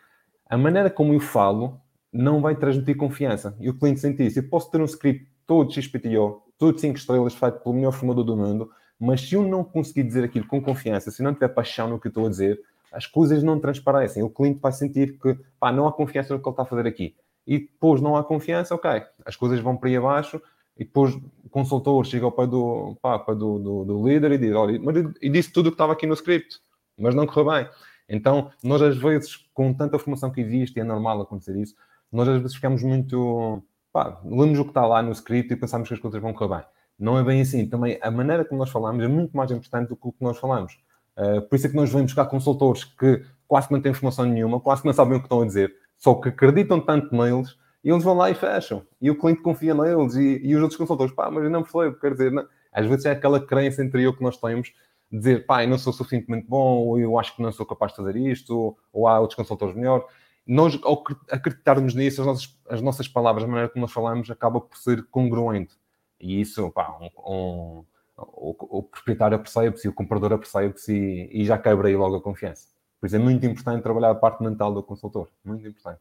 a 0.49 0.57
maneira 0.57 0.89
como 0.91 1.13
eu 1.13 1.21
falo 1.21 1.81
não 2.13 2.41
vai 2.41 2.55
transmitir 2.55 2.97
confiança. 2.97 3.57
E 3.61 3.69
o 3.69 3.75
cliente 3.75 4.01
sente 4.01 4.25
isso. 4.25 4.39
Eu 4.39 4.49
posso 4.49 4.71
ter 4.71 4.81
um 4.81 4.85
script 4.85 5.29
todo 5.47 5.73
XPTO, 5.73 6.43
tudo 6.59 6.79
5 6.79 6.99
estrelas, 6.99 7.35
feito 7.35 7.61
pelo 7.61 7.75
melhor 7.75 7.93
formador 7.93 8.25
do 8.25 8.37
mundo, 8.37 8.71
mas 8.99 9.21
se 9.21 9.35
eu 9.35 9.43
não 9.43 9.63
conseguir 9.63 10.05
dizer 10.05 10.25
aquilo 10.25 10.47
com 10.47 10.61
confiança, 10.61 11.11
se 11.11 11.23
não 11.23 11.35
tiver 11.35 11.49
paixão 11.49 11.89
no 11.89 12.01
que 12.01 12.09
estou 12.09 12.27
a 12.27 12.31
dizer, 12.31 12.61
as 12.93 13.07
coisas 13.07 13.43
não 13.43 13.61
transparecem. 13.61 14.23
O 14.23 14.31
cliente 14.31 14.61
vai 14.61 14.73
sentir 14.73 15.19
que 15.19 15.39
pá, 15.61 15.71
não 15.71 15.87
há 15.87 15.93
confiança 15.93 16.33
no 16.33 16.41
que 16.41 16.49
ele 16.49 16.53
está 16.53 16.63
a 16.63 16.67
fazer 16.67 16.87
aqui. 16.87 17.15
E 17.47 17.59
depois 17.59 18.01
não 18.01 18.17
há 18.17 18.25
confiança, 18.25 18.75
ok, 18.75 19.03
as 19.25 19.37
coisas 19.37 19.61
vão 19.61 19.77
para 19.77 19.89
aí 19.89 19.97
abaixo, 19.97 20.41
e 20.77 20.85
depois 20.85 21.15
o 21.15 21.49
consultor 21.49 22.05
chega 22.05 22.25
ao 22.25 22.33
pé 22.33 22.47
do, 22.47 22.97
pá, 23.01 23.19
do, 23.19 23.59
do, 23.59 23.85
do, 23.85 24.07
líder 24.07 24.33
e 24.33 24.39
diz: 24.39 24.55
olha, 24.55 24.81
e 25.23 25.31
disse 25.31 25.53
tudo 25.53 25.67
o 25.67 25.71
que 25.71 25.75
estava 25.75 25.93
aqui 25.93 26.07
no 26.07 26.15
script, 26.15 26.59
mas 26.99 27.15
não 27.15 27.27
correu 27.27 27.53
bem. 27.53 27.69
Então, 28.09 28.51
nós 28.63 28.83
às 28.83 28.97
vezes, 28.97 29.37
com 29.55 29.73
tanta 29.73 29.99
formação 29.99 30.31
que 30.31 30.41
existe, 30.41 30.79
é 30.79 30.85
normal 30.85 31.21
acontecer 31.23 31.57
isso, 31.57 31.75
nós 32.13 32.29
às 32.29 32.41
vezes 32.41 32.55
ficamos 32.57 32.83
muito 32.83 33.63
pá, 33.97 34.21
lemos 34.27 34.59
o 34.59 34.65
que 34.65 34.71
está 34.71 34.85
lá 34.85 35.03
no 35.03 35.11
script 35.13 35.51
e 35.51 35.57
pensamos 35.57 35.89
que 35.89 35.95
as 35.95 36.01
coisas 36.01 36.21
vão 36.21 36.35
correr 36.35 36.57
bem. 36.57 36.67
Não 36.99 37.19
é 37.19 37.25
bem 37.25 37.41
assim. 37.41 37.67
Também 37.67 37.99
a 38.03 38.11
maneira 38.11 38.45
como 38.45 38.59
nós 38.59 38.69
falamos 38.69 39.03
é 39.03 39.09
muito 39.09 39.35
mais 39.35 39.51
importante 39.51 39.89
do 39.89 39.97
que 39.97 40.07
o 40.07 40.13
que 40.13 40.23
nós 40.23 40.37
falamos. 40.37 40.79
Uh, 41.17 41.41
por 41.41 41.57
isso 41.57 41.67
é 41.67 41.71
que 41.71 41.77
nós 41.77 41.91
vamos 41.91 42.13
buscar 42.13 42.27
consultores 42.27 42.85
que 42.85 43.25
quase 43.49 43.69
que 43.69 43.73
não 43.73 43.81
têm 43.81 43.93
informação 43.93 44.27
nenhuma, 44.27 44.61
quase 44.61 44.83
que 44.83 44.87
não 44.87 44.93
sabem 44.93 45.17
o 45.17 45.21
que 45.21 45.25
estão 45.25 45.41
a 45.41 45.47
dizer, 45.47 45.73
só 45.97 46.15
que 46.15 46.29
acreditam 46.29 46.79
tanto 46.79 47.17
neles 47.17 47.57
e 47.83 47.89
eles 47.89 48.05
vão 48.05 48.15
lá 48.15 48.29
e 48.29 48.35
fecham. 48.35 48.83
E 49.01 49.11
o 49.11 49.19
cliente 49.19 49.41
confia 49.41 49.73
neles 49.73 50.15
e, 50.15 50.43
e 50.45 50.55
os 50.55 50.61
outros 50.61 50.77
consultores, 50.77 51.15
pá, 51.15 51.31
mas 51.31 51.45
eu 51.45 51.49
não 51.51 51.63
percebo, 51.63 51.99
quer 51.99 52.13
dizer, 52.13 52.33
não. 52.33 52.47
às 52.71 52.85
vezes 52.85 53.07
é 53.07 53.13
aquela 53.13 53.41
crença 53.41 53.83
interior 53.83 54.15
que 54.15 54.23
nós 54.23 54.37
temos 54.37 54.75
de 55.11 55.19
dizer, 55.19 55.47
pá, 55.47 55.65
eu 55.65 55.71
não 55.71 55.79
sou 55.79 55.91
suficientemente 55.91 56.47
bom, 56.47 56.81
ou 56.87 56.99
eu 56.99 57.19
acho 57.19 57.35
que 57.35 57.41
não 57.41 57.51
sou 57.51 57.65
capaz 57.65 57.93
de 57.93 57.97
fazer 57.97 58.17
isto, 58.17 58.55
ou, 58.55 58.79
ou 58.93 59.09
há 59.09 59.19
outros 59.19 59.37
consultores 59.37 59.75
melhores 59.75 60.05
nós, 60.47 60.79
ao 60.83 61.03
acreditarmos 61.31 61.95
nisso, 61.95 62.21
as 62.21 62.27
nossas, 62.27 62.59
as 62.69 62.83
nossas 62.83 63.09
palavras, 63.09 63.45
a 63.45 63.49
maneira 63.49 63.69
como 63.69 63.83
nós 63.83 63.93
falamos, 63.93 64.31
acaba 64.31 64.61
por 64.61 64.77
ser 64.77 65.05
congruente. 65.07 65.75
E 66.21 66.41
isso, 66.41 66.71
pá, 66.71 66.97
um, 67.01 67.07
um, 67.19 67.85
o, 68.17 68.79
o, 68.79 68.83
proprietário 68.83 69.39
percebe-se, 69.39 69.89
o 69.89 69.93
comprador 69.93 70.39
percebe-se 70.39 70.95
e, 70.95 71.43
e, 71.43 71.45
já 71.45 71.59
quebra 71.59 71.89
aí 71.89 71.97
logo 71.97 72.17
a 72.17 72.23
confiança. 72.23 72.69
Por 73.01 73.07
isso 73.07 73.17
é 73.17 73.19
muito 73.19 73.45
importante 73.45 73.83
trabalhar 73.83 74.11
a 74.11 74.15
parte 74.15 74.43
mental 74.43 74.73
do 74.73 74.83
consultor. 74.83 75.29
Muito 75.45 75.67
importante. 75.67 76.01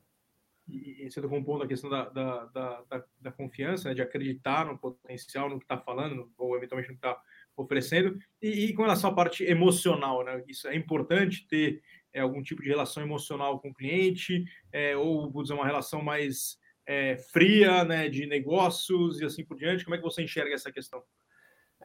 E, 0.68 1.09
você 1.09 1.21
tocou 1.21 1.38
um 1.38 1.44
ponto 1.44 1.63
a 1.63 1.68
questão 1.68 1.89
da, 1.89 2.09
da, 2.09 2.45
da, 2.45 2.81
da, 2.89 3.03
da 3.19 3.31
confiança, 3.31 3.89
né, 3.89 3.95
de 3.95 4.01
acreditar 4.01 4.65
no 4.65 4.77
potencial, 4.77 5.50
no 5.50 5.57
que 5.57 5.65
está 5.65 5.77
falando, 5.77 6.31
ou 6.38 6.56
eventualmente 6.56 6.89
no 6.89 6.98
que 6.98 7.06
está 7.06 7.19
oferecendo. 7.57 8.18
E, 8.41 8.65
e, 8.65 8.74
com 8.74 8.83
relação 8.83 9.09
à 9.09 9.13
parte 9.13 9.44
emocional, 9.44 10.24
né, 10.24 10.44
isso 10.48 10.68
é 10.68 10.75
importante 10.75 11.48
ter 11.48 11.81
é, 12.15 12.21
algum 12.21 12.41
tipo 12.41 12.63
de 12.63 12.69
relação 12.69 13.03
emocional 13.03 13.59
com 13.59 13.69
o 13.69 13.73
cliente, 13.73 14.45
é, 14.71 14.95
ou 14.95 15.29
vou 15.29 15.44
dizer, 15.44 15.53
uma 15.53 15.65
relação 15.65 16.01
mais 16.01 16.57
é, 16.88 17.17
fria, 17.17 17.83
né, 17.83 18.07
de 18.07 18.25
negócios 18.25 19.19
e 19.19 19.25
assim 19.25 19.44
por 19.44 19.57
diante? 19.57 19.83
Como 19.83 19.95
é 19.95 19.97
que 19.97 20.03
você 20.03 20.23
enxerga 20.23 20.56
essa 20.56 20.71
questão? 20.71 21.03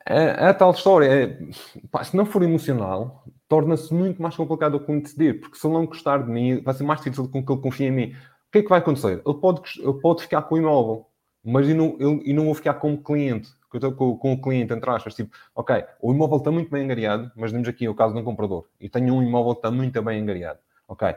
É, 0.06 0.22
é 0.22 0.46
a 0.46 0.54
tal 0.54 0.70
história. 0.70 1.06
É, 1.06 2.04
se 2.04 2.16
não 2.16 2.24
for 2.24 2.44
emocional, 2.44 3.24
torna-se 3.48 3.92
muito 3.92 4.22
mais 4.22 4.36
complicado 4.36 4.78
cliente 4.78 5.06
decidir, 5.06 5.40
porque 5.40 5.58
se 5.58 5.66
ele 5.66 5.74
não 5.74 5.84
gostar 5.84 6.22
de 6.22 6.30
mim, 6.30 6.62
vai 6.62 6.74
ser 6.74 6.84
mais 6.84 7.00
difícil 7.00 7.28
com 7.28 7.44
que 7.44 7.52
ele 7.52 7.60
confie 7.60 7.86
em 7.86 7.90
mim. 7.90 8.12
O 8.12 8.52
que 8.52 8.58
é 8.58 8.62
que 8.62 8.68
vai 8.68 8.78
acontecer? 8.78 9.20
Ele 9.26 9.38
pode, 9.40 9.62
ele 9.80 10.00
pode 10.00 10.22
ficar 10.22 10.42
com 10.42 10.54
o 10.54 10.58
imóvel, 10.58 11.06
mas 11.44 11.68
eu 11.68 11.74
não, 11.74 11.96
eu, 11.98 12.22
eu 12.24 12.34
não 12.34 12.44
vou 12.44 12.54
ficar 12.54 12.74
como 12.74 13.02
cliente 13.02 13.50
que 13.70 13.76
eu 13.76 13.78
estou 13.78 13.92
com, 13.92 14.18
com, 14.18 14.32
o 14.32 14.40
cliente, 14.40 14.72
entre 14.72 14.90
aspas, 14.90 15.14
tipo, 15.14 15.36
ok, 15.54 15.84
o 16.00 16.12
imóvel 16.12 16.38
está 16.38 16.50
muito 16.50 16.70
bem 16.70 16.84
angariado, 16.84 17.30
mas 17.36 17.52
temos 17.52 17.68
aqui 17.68 17.88
o 17.88 17.94
caso 17.94 18.14
de 18.14 18.20
um 18.20 18.24
comprador, 18.24 18.66
e 18.80 18.88
tenho 18.88 19.14
um 19.14 19.22
imóvel 19.22 19.52
que 19.52 19.58
está 19.58 19.70
muito 19.70 20.02
bem 20.02 20.20
angariado, 20.20 20.58
ok, 20.88 21.10
uh, 21.10 21.14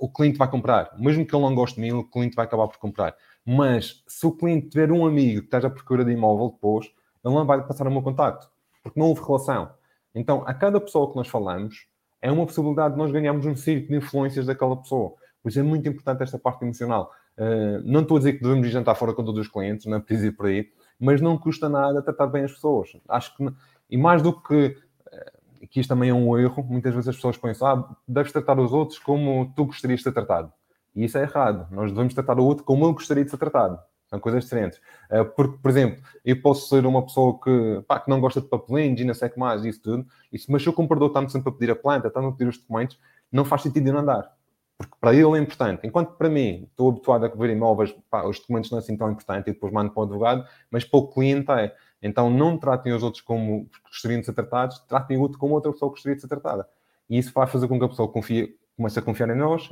o 0.00 0.08
cliente 0.08 0.38
vai 0.38 0.50
comprar, 0.50 0.90
mesmo 0.98 1.26
que 1.26 1.34
ele 1.34 1.44
não 1.44 1.54
goste 1.54 1.76
de 1.76 1.82
mim, 1.82 1.92
o 1.92 2.04
cliente 2.04 2.34
vai 2.34 2.46
acabar 2.46 2.68
por 2.68 2.78
comprar, 2.78 3.14
mas 3.44 4.02
se 4.06 4.26
o 4.26 4.32
cliente 4.32 4.68
tiver 4.68 4.90
um 4.90 5.04
amigo 5.06 5.40
que 5.40 5.46
esteja 5.46 5.66
à 5.66 5.70
procura 5.70 6.04
de 6.04 6.12
imóvel 6.12 6.50
depois, 6.50 6.86
ele 7.24 7.34
não 7.34 7.44
vai 7.44 7.62
passar 7.66 7.86
o 7.86 7.90
meu 7.90 8.02
contacto, 8.02 8.48
porque 8.82 8.98
não 8.98 9.08
houve 9.08 9.22
relação. 9.22 9.70
Então, 10.14 10.42
a 10.46 10.54
cada 10.54 10.80
pessoa 10.80 11.10
que 11.10 11.16
nós 11.16 11.28
falamos, 11.28 11.86
é 12.24 12.30
uma 12.32 12.46
possibilidade 12.46 12.94
de 12.94 12.98
nós 12.98 13.10
ganharmos 13.10 13.44
um 13.44 13.54
círculo 13.54 13.88
de 13.88 13.96
influências 13.96 14.46
daquela 14.46 14.76
pessoa. 14.76 15.12
Por 15.42 15.50
isso 15.50 15.60
é 15.60 15.62
muito 15.62 15.86
importante 15.86 16.22
esta 16.22 16.38
parte 16.38 16.62
emocional. 16.62 17.12
Uh, 17.36 17.82
não 17.84 18.00
estou 18.00 18.16
a 18.16 18.20
dizer 18.20 18.32
que 18.34 18.42
devemos 18.42 18.66
jantar 18.68 18.94
fora 18.94 19.12
com 19.12 19.22
todos 19.22 19.42
os 19.42 19.48
clientes, 19.48 19.84
não 19.84 19.98
é 19.98 20.00
preciso 20.00 20.28
ir 20.28 20.32
por 20.32 20.46
aí, 20.46 20.70
mas 20.98 21.20
não 21.20 21.36
custa 21.36 21.68
nada 21.68 22.02
tratar 22.02 22.26
bem 22.26 22.44
as 22.44 22.52
pessoas. 22.52 22.96
Acho 23.08 23.36
que, 23.36 23.46
e 23.90 23.96
mais 23.96 24.22
do 24.22 24.32
que, 24.32 24.76
eh, 25.10 25.32
que 25.70 25.80
isto 25.80 25.88
também 25.88 26.10
é 26.10 26.14
um 26.14 26.38
erro, 26.38 26.62
muitas 26.62 26.94
vezes 26.94 27.08
as 27.08 27.16
pessoas 27.16 27.36
pensam, 27.36 27.68
ah, 27.68 27.96
deves 28.06 28.32
tratar 28.32 28.58
os 28.58 28.72
outros 28.72 28.98
como 28.98 29.52
tu 29.54 29.66
gostarias 29.66 30.00
de 30.00 30.04
ser 30.04 30.12
tratado. 30.12 30.52
E 30.94 31.04
isso 31.04 31.18
é 31.18 31.22
errado. 31.22 31.66
Nós 31.70 31.90
devemos 31.90 32.14
tratar 32.14 32.38
o 32.38 32.44
outro 32.44 32.64
como 32.64 32.84
eu 32.84 32.92
gostaria 32.92 33.24
de 33.24 33.30
ser 33.30 33.36
tratado. 33.36 33.78
São 34.06 34.20
coisas 34.20 34.44
diferentes. 34.44 34.80
Eh, 35.10 35.24
porque, 35.24 35.58
por 35.58 35.70
exemplo, 35.70 36.02
eu 36.24 36.40
posso 36.40 36.68
ser 36.68 36.86
uma 36.86 37.02
pessoa 37.04 37.38
que, 37.42 37.82
pá, 37.86 37.98
que 38.00 38.10
não 38.10 38.20
gosta 38.20 38.40
de 38.40 38.48
papelinhos 38.48 39.00
e 39.00 39.04
não 39.04 39.14
sei 39.14 39.28
o 39.28 39.32
que 39.32 39.38
mais, 39.38 39.64
isso 39.64 39.82
tudo, 39.82 40.06
mas 40.48 40.62
se 40.62 40.68
o 40.68 40.72
comprador 40.72 41.08
está-me 41.08 41.30
sempre 41.30 41.48
a 41.48 41.52
pedir 41.52 41.72
a 41.72 41.76
planta, 41.76 42.08
está-me 42.08 42.28
a 42.28 42.32
pedir 42.32 42.48
os 42.48 42.58
documentos, 42.58 42.98
não 43.32 43.44
faz 43.44 43.62
sentido 43.62 43.88
eu 43.88 43.94
não 43.94 44.00
andar 44.00 44.30
porque 44.76 44.94
para 45.00 45.14
ele 45.14 45.38
é 45.38 45.38
importante. 45.38 45.86
Enquanto 45.86 46.12
para 46.12 46.28
mim, 46.28 46.66
estou 46.70 46.90
habituado 46.90 47.24
a 47.26 47.28
ver 47.28 47.50
imóveis, 47.50 47.94
pá, 48.10 48.24
os 48.24 48.38
documentos 48.40 48.70
não 48.70 48.78
é 48.78 48.80
assim 48.80 48.96
tão 48.96 49.10
importante 49.10 49.48
e 49.48 49.52
depois 49.52 49.72
mando 49.72 49.90
para 49.90 50.00
o 50.00 50.04
advogado, 50.04 50.46
mas 50.70 50.84
para 50.84 50.98
o 50.98 51.08
cliente 51.08 51.50
é. 51.52 51.74
Então 52.02 52.28
não 52.28 52.58
tratem 52.58 52.92
os 52.92 53.02
outros 53.02 53.22
como 53.22 53.68
gostariam 53.86 54.20
de 54.20 54.26
ser 54.26 54.32
tratados, 54.32 54.78
tratem 54.80 55.16
o 55.16 55.20
outro 55.20 55.38
como 55.38 55.54
outra 55.54 55.72
pessoa 55.72 55.90
gostaria 55.90 56.16
de 56.16 56.22
ser 56.22 56.28
tratada. 56.28 56.68
E 57.08 57.18
isso 57.18 57.32
vai 57.32 57.46
fazer 57.46 57.68
com 57.68 57.78
que 57.78 57.84
a 57.84 57.88
pessoa 57.88 58.08
confie, 58.08 58.58
comece 58.76 58.98
a 58.98 59.02
confiar 59.02 59.30
em 59.30 59.36
nós, 59.36 59.70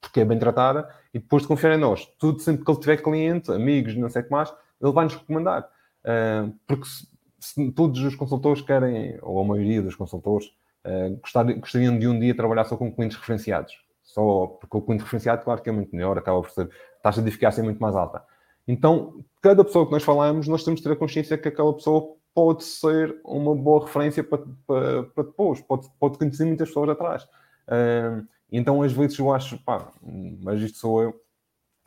porque 0.00 0.20
é 0.20 0.24
bem 0.24 0.38
tratada, 0.38 0.88
e 1.14 1.18
depois 1.18 1.42
de 1.42 1.48
confiar 1.48 1.74
em 1.74 1.80
nós, 1.80 2.06
tudo 2.18 2.40
sempre 2.40 2.64
que 2.64 2.70
ele 2.70 2.80
tiver 2.80 2.96
cliente, 2.98 3.50
amigos, 3.50 3.96
não 3.96 4.08
sei 4.08 4.22
o 4.22 4.24
que 4.24 4.30
mais, 4.30 4.52
ele 4.80 4.92
vai 4.92 5.04
nos 5.04 5.14
recomendar. 5.14 5.68
Uh, 6.04 6.52
porque 6.66 6.84
se, 6.86 7.08
se, 7.38 7.70
todos 7.72 8.00
os 8.00 8.14
consultores 8.16 8.60
querem, 8.60 9.16
ou 9.22 9.40
a 9.40 9.44
maioria 9.44 9.80
dos 9.80 9.94
consultores, 9.94 10.46
uh, 10.84 11.20
gostariam 11.60 11.98
de 11.98 12.08
um 12.08 12.18
dia 12.18 12.34
trabalhar 12.34 12.64
só 12.64 12.76
com 12.76 12.92
clientes 12.92 13.16
referenciados 13.16 13.81
só 14.02 14.46
porque 14.46 14.76
o 14.76 14.82
cliente 14.82 15.04
referenciado, 15.04 15.44
claro 15.44 15.62
que 15.62 15.68
é 15.68 15.72
muito 15.72 15.94
melhor, 15.94 16.18
acaba 16.18 16.40
por 16.40 16.50
ser, 16.50 16.68
a 16.98 17.02
taxa 17.02 17.22
de 17.22 17.28
eficácia 17.28 17.60
é 17.60 17.64
muito 17.64 17.80
mais 17.80 17.94
alta. 17.94 18.22
Então, 18.66 19.24
cada 19.40 19.64
pessoa 19.64 19.86
que 19.86 19.92
nós 19.92 20.02
falamos, 20.02 20.46
nós 20.46 20.64
temos 20.64 20.80
de 20.80 20.86
ter 20.86 20.92
a 20.92 20.96
consciência 20.96 21.36
que 21.36 21.48
aquela 21.48 21.72
pessoa 21.72 22.14
pode 22.34 22.64
ser 22.64 23.20
uma 23.24 23.54
boa 23.54 23.84
referência 23.84 24.24
para, 24.24 24.42
para, 24.66 25.02
para 25.04 25.24
depois, 25.24 25.60
pode, 25.60 25.88
pode 25.98 26.18
conhecer 26.18 26.44
muitas 26.44 26.68
pessoas 26.68 26.90
atrás. 26.90 27.24
Uh, 27.24 28.26
então, 28.50 28.82
às 28.82 28.92
vezes, 28.92 29.18
eu 29.18 29.32
acho, 29.32 29.58
pá, 29.64 29.90
mas 30.02 30.60
isto 30.60 30.78
sou 30.78 31.02
eu, 31.02 31.20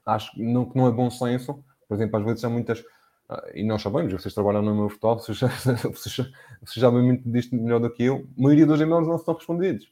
acho 0.05 0.31
que 0.33 0.43
não, 0.43 0.65
que 0.65 0.77
não 0.77 0.87
é 0.87 0.91
bom 0.91 1.09
senso. 1.09 1.63
Por 1.87 1.95
exemplo, 1.95 2.17
às 2.17 2.25
vezes 2.25 2.43
há 2.43 2.49
muitas, 2.49 2.79
uh, 2.79 3.51
e 3.53 3.63
nós 3.63 3.81
sabemos, 3.81 4.11
vocês 4.13 4.33
trabalham 4.33 4.61
no 4.61 4.75
meu 4.75 4.89
futebol, 4.89 5.19
vocês 5.19 5.39
vocês, 5.83 6.31
já 6.75 6.91
muito 6.91 7.29
disto 7.29 7.55
melhor 7.55 7.79
do 7.79 7.89
que 7.89 8.03
eu. 8.03 8.27
A 8.37 8.41
maioria 8.41 8.65
dos 8.65 8.81
e-mails 8.81 9.07
não 9.07 9.15
estão 9.15 9.33
respondidos. 9.33 9.89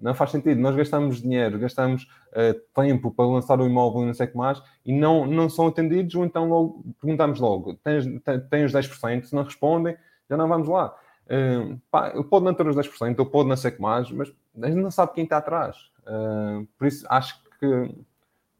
Não 0.00 0.14
faz 0.14 0.30
sentido. 0.30 0.60
Nós 0.60 0.76
gastamos 0.76 1.20
dinheiro, 1.20 1.58
gastamos 1.58 2.04
uh, 2.32 2.54
tempo 2.80 3.10
para 3.10 3.26
lançar 3.26 3.60
o 3.60 3.66
imóvel 3.66 4.02
e 4.02 4.06
não 4.06 4.14
sei 4.14 4.26
o 4.26 4.30
que 4.30 4.36
mais, 4.36 4.62
e 4.84 4.92
não, 4.92 5.26
não 5.26 5.48
são 5.48 5.66
atendidos, 5.66 6.14
ou 6.14 6.24
então 6.24 6.48
logo, 6.48 6.84
perguntamos 7.00 7.40
logo: 7.40 7.74
tens, 7.74 8.04
tens 8.48 8.72
10%? 8.72 9.24
Se 9.24 9.34
não 9.34 9.42
respondem, 9.42 9.96
já 10.30 10.36
não 10.36 10.48
vamos 10.48 10.68
lá. 10.68 10.94
Uh, 11.26 11.78
pá, 11.90 12.10
eu 12.14 12.24
pode 12.24 12.44
não 12.44 12.54
ter 12.54 12.66
os 12.66 12.76
10%, 12.76 13.16
eu 13.18 13.26
pode 13.26 13.48
não 13.48 13.56
sei 13.56 13.70
o 13.70 13.74
que 13.74 13.82
mais, 13.82 14.10
mas 14.10 14.32
a 14.62 14.66
gente 14.66 14.80
não 14.80 14.90
sabe 14.90 15.12
quem 15.12 15.24
está 15.24 15.38
atrás. 15.38 15.76
Uh, 16.06 16.66
por 16.78 16.86
isso, 16.86 17.04
acho 17.08 17.42
que 17.58 17.94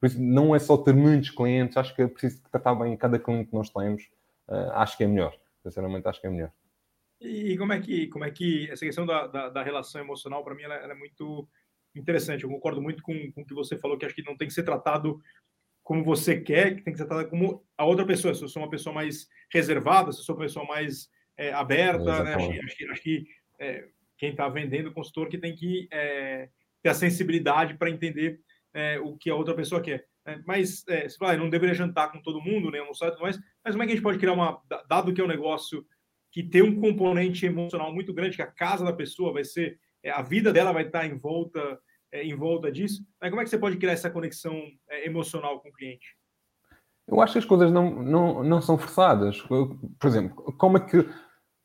por 0.00 0.06
isso, 0.06 0.22
não 0.22 0.54
é 0.54 0.58
só 0.58 0.76
ter 0.76 0.94
muitos 0.94 1.30
clientes, 1.30 1.76
acho 1.76 1.94
que 1.94 2.02
é 2.02 2.06
preciso 2.06 2.40
tratar 2.50 2.74
bem 2.74 2.96
cada 2.96 3.18
cliente 3.18 3.50
que 3.50 3.54
nós 3.54 3.68
temos. 3.68 4.04
Uh, 4.48 4.70
acho 4.74 4.96
que 4.96 5.04
é 5.04 5.06
melhor. 5.06 5.34
Sinceramente, 5.62 6.06
acho 6.06 6.20
que 6.20 6.26
é 6.26 6.30
melhor. 6.30 6.50
E 7.20 7.56
como 7.58 7.72
é 7.72 7.80
que, 7.80 8.06
como 8.08 8.24
é 8.24 8.30
que 8.30 8.70
essa 8.70 8.84
questão 8.84 9.04
da, 9.04 9.26
da, 9.26 9.48
da 9.48 9.62
relação 9.62 10.00
emocional, 10.00 10.44
para 10.44 10.54
mim, 10.54 10.62
ela, 10.62 10.76
ela, 10.76 10.92
é 10.92 10.96
muito 10.96 11.48
interessante. 11.94 12.44
Eu 12.44 12.50
concordo 12.50 12.80
muito 12.80 13.02
com, 13.02 13.32
com 13.32 13.42
o 13.42 13.46
que 13.46 13.54
você 13.54 13.76
falou, 13.76 13.98
que 13.98 14.06
acho 14.06 14.14
que 14.14 14.24
não 14.24 14.36
tem 14.36 14.46
que 14.46 14.54
ser 14.54 14.62
tratado 14.62 15.20
como 15.82 16.04
você 16.04 16.40
quer, 16.40 16.76
que 16.76 16.82
tem 16.82 16.92
que 16.92 16.98
ser 16.98 17.06
tratado 17.06 17.28
como 17.28 17.64
a 17.76 17.84
outra 17.84 18.06
pessoa. 18.06 18.34
Se 18.34 18.42
eu 18.42 18.48
sou 18.48 18.62
uma 18.62 18.70
pessoa 18.70 18.94
mais 18.94 19.26
reservada, 19.52 20.12
se 20.12 20.20
eu 20.20 20.24
sou 20.24 20.36
uma 20.36 20.42
pessoa 20.42 20.64
mais 20.66 21.08
é, 21.36 21.52
aberta, 21.52 22.22
né? 22.22 22.34
acho, 22.34 22.52
acho, 22.52 22.90
acho, 22.92 23.02
que 23.02 23.26
é, 23.58 23.88
quem 24.16 24.30
está 24.30 24.48
vendendo, 24.48 24.90
o 24.90 24.94
consultor, 24.94 25.28
que 25.28 25.38
tem 25.38 25.54
que 25.54 25.88
é, 25.90 26.50
ter 26.82 26.90
a 26.90 26.94
sensibilidade 26.94 27.76
para 27.76 27.90
entender 27.90 28.40
é, 28.74 29.00
o 29.00 29.16
que 29.16 29.30
a 29.30 29.34
outra 29.34 29.54
pessoa 29.54 29.80
quer. 29.80 30.06
É, 30.26 30.38
mas 30.46 30.86
é, 30.88 31.08
você 31.08 31.16
fala, 31.16 31.36
não 31.36 31.48
deveria 31.48 31.74
jantar 31.74 32.12
com 32.12 32.20
todo 32.20 32.40
mundo, 32.40 32.70
nem 32.70 32.80
almoçar 32.80 33.10
tudo 33.10 33.22
mais, 33.22 33.38
mas 33.64 33.74
como 33.74 33.82
é 33.82 33.86
que 33.86 33.92
a 33.92 33.94
gente 33.94 34.04
pode 34.04 34.18
criar 34.18 34.34
uma. 34.34 34.60
Dado 34.88 35.14
que 35.14 35.20
é 35.20 35.24
um 35.24 35.28
negócio 35.28 35.86
que 36.30 36.42
tem 36.42 36.62
um 36.62 36.80
componente 36.80 37.46
emocional 37.46 37.92
muito 37.92 38.12
grande, 38.12 38.36
que 38.36 38.42
a 38.42 38.46
casa 38.46 38.84
da 38.84 38.92
pessoa 38.92 39.32
vai 39.32 39.44
ser, 39.44 39.78
é, 40.02 40.10
a 40.10 40.22
vida 40.22 40.52
dela 40.52 40.72
vai 40.72 40.86
estar 40.86 41.06
em 41.06 41.16
volta, 41.16 41.78
é, 42.12 42.24
em 42.24 42.34
volta 42.34 42.70
disso. 42.70 43.02
Mas 43.20 43.30
como 43.30 43.40
é 43.40 43.44
que 43.44 43.50
você 43.50 43.58
pode 43.58 43.76
criar 43.76 43.92
essa 43.92 44.10
conexão 44.10 44.60
é, 44.88 45.06
emocional 45.06 45.60
com 45.60 45.68
o 45.68 45.72
cliente? 45.72 46.16
Eu 47.06 47.20
acho 47.20 47.32
que 47.32 47.38
as 47.38 47.44
coisas 47.44 47.72
não, 47.72 48.02
não, 48.02 48.44
não 48.44 48.60
são 48.60 48.76
forçadas. 48.76 49.40
Por 49.40 49.68
exemplo, 50.04 50.52
como 50.58 50.76
é 50.76 50.80
que 50.80 51.08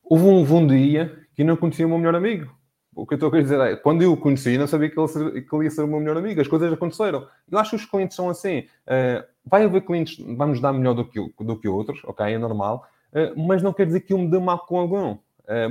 houve 0.01 0.25
um, 0.25 0.57
um 0.57 0.67
dia 0.67 1.27
que 1.35 1.43
não 1.43 1.57
conhecia 1.57 1.85
o 1.85 1.89
meu 1.89 1.97
melhor 1.97 2.15
amigo? 2.15 2.49
O 2.95 3.07
que 3.07 3.15
eu 3.15 3.17
estou 3.17 3.27
a 3.27 3.31
querer 3.31 3.43
dizer 3.43 3.59
é, 3.59 3.75
quando 3.75 4.03
eu 4.03 4.13
o 4.13 4.17
conheci, 4.17 4.57
não 4.57 4.67
sabia 4.67 4.89
que 4.89 4.99
ele, 4.99 5.41
que 5.41 5.55
ele 5.55 5.63
ia 5.65 5.71
ser 5.71 5.83
o 5.83 5.87
meu 5.87 5.99
melhor 5.99 6.15
amigo. 6.15 6.39
As 6.39 6.47
coisas 6.47 6.71
aconteceram. 6.71 7.27
Eu 7.51 7.57
acho 7.57 7.71
que 7.71 7.75
os 7.77 7.85
clientes 7.85 8.15
são 8.15 8.29
assim. 8.29 8.59
Uh, 8.85 9.25
vai 9.45 9.63
haver 9.63 9.81
clientes 9.81 10.15
que 10.15 10.35
vamos 10.35 10.61
dar 10.61 10.71
melhor 10.71 10.93
do 10.93 11.03
que, 11.03 11.19
do 11.39 11.59
que 11.59 11.67
outros, 11.67 12.01
ok? 12.05 12.25
É 12.33 12.37
normal. 12.37 12.87
Eh, 13.13 13.33
mas 13.35 13.61
não 13.61 13.73
quer 13.73 13.85
dizer 13.85 14.01
que 14.01 14.13
eu 14.13 14.17
me 14.17 14.29
dê 14.29 14.39
mal 14.39 14.59
com 14.59 14.77
algum. 14.79 15.17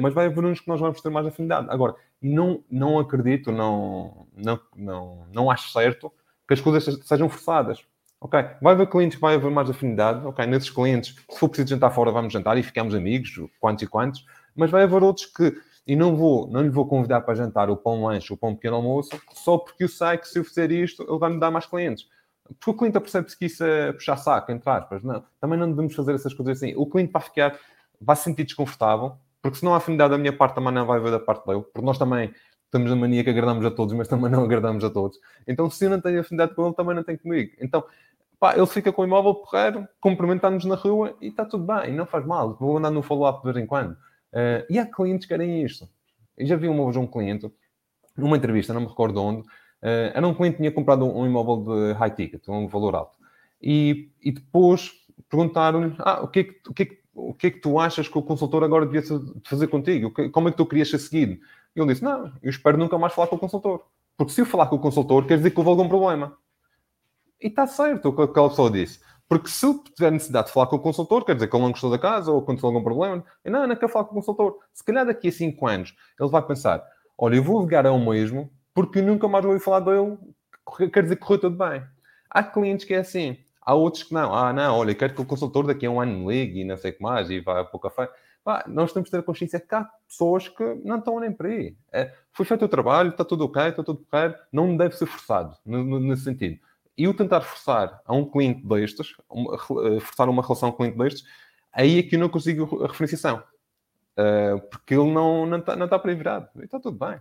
Mas 0.00 0.12
vai 0.12 0.26
haver 0.26 0.44
uns 0.44 0.61
que 0.61 0.68
nós 0.68 0.78
vamos 0.78 1.00
ter 1.00 1.08
mais 1.08 1.26
afinidade. 1.26 1.66
Agora, 1.70 1.94
não, 2.20 2.62
não 2.70 2.99
acredito, 2.99 3.50
não, 3.50 4.26
não, 4.37 4.61
não, 4.76 5.26
não 5.32 5.50
acho 5.50 5.72
certo 5.72 6.12
que 6.46 6.52
as 6.52 6.61
coisas 6.61 6.84
sejam 7.06 7.26
forçadas. 7.28 7.82
Ok, 8.20 8.38
vai 8.61 8.75
haver 8.75 8.87
clientes 8.87 9.18
vai 9.18 9.34
haver 9.34 9.50
mais 9.50 9.68
afinidade. 9.68 10.25
Ok, 10.26 10.46
nesses 10.46 10.70
clientes, 10.70 11.16
se 11.28 11.38
for 11.38 11.49
preciso 11.49 11.70
jantar 11.70 11.90
fora, 11.90 12.12
vamos 12.12 12.32
jantar 12.32 12.56
e 12.58 12.62
ficamos 12.62 12.94
amigos, 12.94 13.40
quantos 13.58 13.82
e 13.82 13.87
quantos. 13.87 14.25
Mas 14.54 14.70
vai 14.70 14.84
haver 14.84 15.02
outros 15.02 15.26
que, 15.26 15.52
e 15.87 15.96
não 15.96 16.14
vou, 16.14 16.46
não 16.46 16.62
lhe 16.62 16.68
vou 16.68 16.87
convidar 16.87 17.22
para 17.22 17.34
jantar 17.34 17.68
o 17.68 17.76
pão 17.76 18.04
lanche, 18.04 18.32
o 18.32 18.37
pão 18.37 18.54
pequeno 18.54 18.76
almoço, 18.76 19.11
só 19.32 19.58
porque 19.58 19.84
eu 19.84 19.88
sei 19.88 20.18
que 20.18 20.28
se 20.28 20.38
eu 20.38 20.44
fizer 20.44 20.70
isto, 20.70 21.02
ele 21.02 21.18
vai 21.18 21.30
me 21.30 21.40
dar 21.40 21.50
mais 21.50 21.66
clientes. 21.66 22.06
Porque 22.44 22.70
o 22.70 22.75
cliente 22.75 22.99
percebe-se 23.00 23.38
que 23.38 23.46
isso 23.46 23.64
é 23.64 23.92
puxar 23.92 24.16
saco, 24.16 24.50
entre 24.52 24.68
aspas. 24.68 25.02
Não, 25.02 25.25
também 25.40 25.58
não 25.58 25.70
devemos 25.70 25.94
fazer 25.94 26.14
essas 26.14 26.34
coisas 26.34 26.58
assim. 26.58 26.75
O 26.76 26.87
cliente 26.87 27.12
vai 27.12 27.22
ficar, 27.22 27.58
vai 28.00 28.16
se 28.16 28.25
sentir 28.25 28.44
desconfortável, 28.44 29.16
porque 29.40 29.58
se 29.58 29.64
não 29.64 29.75
há 29.75 29.78
afinidade 29.78 30.11
da 30.11 30.18
minha 30.18 30.32
parte, 30.32 30.54
também 30.54 30.72
não 30.72 30.87
vai 30.87 30.99
haver 30.99 31.11
da 31.12 31.20
parte 31.20 31.46
dele. 31.46 31.62
Porque 31.62 31.87
nós 31.87 31.99
também 31.99 32.32
temos 32.70 32.90
a 32.90 32.96
mania 32.96 33.22
que 33.22 33.30
agradamos 33.30 33.64
a 33.64 33.70
todos, 33.70 33.94
mas 33.94 34.08
também 34.08 34.30
não 34.30 34.44
agradamos 34.44 34.82
a 34.82 34.90
todos. 34.90 35.18
Então, 35.46 35.68
se 35.70 35.84
eu 35.84 35.90
não 35.90 36.00
tenho 36.00 36.20
afinidade 36.20 36.54
com 36.54 36.66
ele, 36.66 36.75
também 36.75 36.96
não 36.96 37.04
tem 37.04 37.16
comigo. 37.16 37.52
Então, 37.61 37.84
pá, 38.40 38.56
ele 38.56 38.66
fica 38.66 38.92
com 38.92 39.02
o 39.02 39.04
imóvel 39.04 39.34
porreiro, 39.34 39.87
cumprimentar-nos 40.00 40.64
na 40.64 40.75
rua 40.75 41.16
e 41.20 41.28
está 41.28 41.44
tudo 41.44 41.64
bem, 41.64 41.94
não 41.94 42.06
faz 42.06 42.25
mal. 42.25 42.56
Vou 42.58 42.78
andar 42.78 42.90
no 42.90 43.02
follow-up 43.02 43.40
de 43.40 43.52
vez 43.52 43.64
em 43.64 43.66
quando. 43.66 43.92
Uh, 43.92 44.64
e 44.70 44.78
há 44.78 44.87
clientes 44.87 45.26
que 45.26 45.34
querem 45.34 45.62
isto. 45.62 45.88
Eu 46.37 46.46
já 46.46 46.56
vi 46.56 46.66
uma 46.66 46.84
vez 46.84 46.96
um 46.96 47.06
cliente, 47.06 47.52
numa 48.16 48.37
entrevista, 48.37 48.72
não 48.72 48.80
me 48.80 48.87
recordo 48.87 49.22
onde, 49.22 49.46
Uh, 49.82 50.14
era 50.14 50.28
um 50.28 50.34
cliente 50.34 50.56
que 50.56 50.62
tinha 50.62 50.70
comprado 50.70 51.04
um, 51.04 51.22
um, 51.22 51.26
imóvel 51.26 51.64
de 51.64 51.92
high 51.94 52.14
ticket, 52.14 52.46
um 52.48 52.68
valor 52.68 52.94
alto. 52.94 53.18
E, 53.60 54.10
e 54.22 54.30
depois 54.30 54.92
perguntaram-lhe: 55.28 55.94
ah, 55.98 56.22
o, 56.22 56.28
que 56.28 56.40
é 56.40 56.44
que, 56.44 56.60
o, 56.68 56.72
que 56.74 56.82
é 56.82 56.86
que, 56.86 56.98
o 57.14 57.34
que 57.34 57.46
é 57.48 57.50
que 57.50 57.60
tu 57.60 57.80
achas 57.80 58.08
que 58.08 58.16
o 58.16 58.22
consultor 58.22 58.62
agora 58.62 58.86
devia 58.86 59.02
fazer 59.44 59.66
contigo? 59.66 60.12
Como 60.30 60.48
é 60.48 60.50
que 60.52 60.56
tu 60.56 60.66
querias 60.66 60.88
ser 60.88 60.98
seguido? 60.98 61.40
E 61.74 61.80
ele 61.80 61.88
disse: 61.88 62.04
Não, 62.04 62.32
eu 62.42 62.50
espero 62.50 62.78
nunca 62.78 62.96
mais 62.96 63.12
falar 63.12 63.26
com 63.26 63.36
o 63.36 63.40
consultor. 63.40 63.84
Porque 64.16 64.32
se 64.32 64.40
eu 64.40 64.46
falar 64.46 64.66
com 64.66 64.76
o 64.76 64.78
consultor, 64.78 65.26
quer 65.26 65.36
dizer 65.36 65.50
que 65.50 65.58
houve 65.58 65.70
algum 65.70 65.88
problema. 65.88 66.36
E 67.40 67.48
está 67.48 67.66
certo 67.66 68.10
o 68.10 68.12
que 68.14 68.22
aquela 68.22 68.50
pessoa 68.50 68.70
disse. 68.70 69.00
Porque 69.28 69.48
se 69.48 69.64
eu 69.66 69.82
tiver 69.82 70.12
necessidade 70.12 70.48
de 70.48 70.52
falar 70.52 70.66
com 70.66 70.76
o 70.76 70.80
consultor, 70.80 71.24
quer 71.24 71.34
dizer 71.34 71.48
que 71.48 71.56
ele 71.56 71.62
não 71.62 71.70
gostou 71.72 71.90
da 71.90 71.98
casa 71.98 72.30
ou 72.30 72.38
aconteceu 72.38 72.68
algum 72.68 72.82
problema, 72.84 73.24
e 73.44 73.50
não, 73.50 73.66
não 73.66 73.74
quero 73.74 73.90
falar 73.90 74.04
com 74.04 74.12
o 74.12 74.14
consultor. 74.16 74.58
Se 74.72 74.84
calhar 74.84 75.06
daqui 75.06 75.28
a 75.28 75.32
5 75.32 75.66
anos 75.66 75.94
ele 76.20 76.28
vai 76.28 76.42
pensar: 76.42 76.84
olha, 77.18 77.36
eu 77.36 77.42
vou 77.42 77.60
ligar 77.62 77.84
a 77.86 77.92
um 77.92 78.10
mesmo 78.10 78.50
porque 78.74 79.02
nunca 79.02 79.28
mais 79.28 79.44
ouvi 79.44 79.60
falar 79.60 79.80
dele, 79.80 80.18
quer 80.92 81.02
dizer 81.02 81.16
que 81.16 81.22
correu 81.22 81.40
tudo 81.40 81.56
bem. 81.56 81.82
Há 82.30 82.42
clientes 82.42 82.86
que 82.86 82.94
é 82.94 82.98
assim, 82.98 83.38
há 83.60 83.74
outros 83.74 84.02
que 84.02 84.14
não. 84.14 84.34
Ah, 84.34 84.52
não, 84.52 84.76
olha, 84.78 84.94
quero 84.94 85.14
que 85.14 85.20
o 85.20 85.26
consultor 85.26 85.66
daqui 85.66 85.86
a 85.86 85.90
um 85.90 86.00
ano 86.00 86.30
ligue 86.30 86.60
e 86.60 86.64
não 86.64 86.76
sei 86.76 86.90
o 86.90 86.96
que 86.96 87.02
mais 87.02 87.30
e 87.30 87.40
vá 87.40 87.64
para 87.64 87.76
o 87.76 87.80
café. 87.80 88.08
Ah, 88.44 88.64
nós 88.66 88.92
temos 88.92 89.08
que 89.08 89.12
ter 89.12 89.20
a 89.20 89.22
consciência 89.22 89.60
que 89.60 89.74
há 89.74 89.84
pessoas 90.08 90.48
que 90.48 90.64
não 90.84 90.98
estão 90.98 91.20
nem 91.20 91.30
para 91.30 91.48
aí. 91.48 91.76
É, 91.92 92.12
foi 92.32 92.44
feito 92.44 92.64
o 92.64 92.68
trabalho, 92.68 93.10
está 93.10 93.24
tudo 93.24 93.44
ok, 93.44 93.68
está 93.68 93.84
tudo 93.84 94.04
correto, 94.10 94.42
não 94.52 94.76
deve 94.76 94.96
ser 94.96 95.06
forçado 95.06 95.56
nesse 95.64 96.24
sentido. 96.24 96.58
E 96.96 97.06
o 97.06 97.14
tentar 97.14 97.40
forçar 97.40 98.00
a 98.04 98.14
um 98.14 98.24
cliente 98.24 98.66
destes, 98.66 99.14
eh, 99.30 100.00
forçar 100.00 100.28
uma 100.28 100.42
relação 100.42 100.70
com 100.70 100.84
um 100.84 100.90
cliente 100.90 100.98
destes, 100.98 101.24
aí 101.72 101.98
é 101.98 102.02
que 102.02 102.16
eu 102.16 102.20
não 102.20 102.28
consigo 102.28 102.84
a 102.84 102.88
referenciação. 102.88 103.42
Uh, 104.12 104.60
porque 104.70 104.94
ele 104.94 105.10
não, 105.10 105.46
não, 105.46 105.58
está, 105.58 105.74
não 105.74 105.86
está 105.86 105.98
para 105.98 106.10
aí 106.10 106.16
virado. 106.16 106.48
E 106.56 106.64
está 106.64 106.78
tudo 106.78 106.98
bem. 106.98 107.18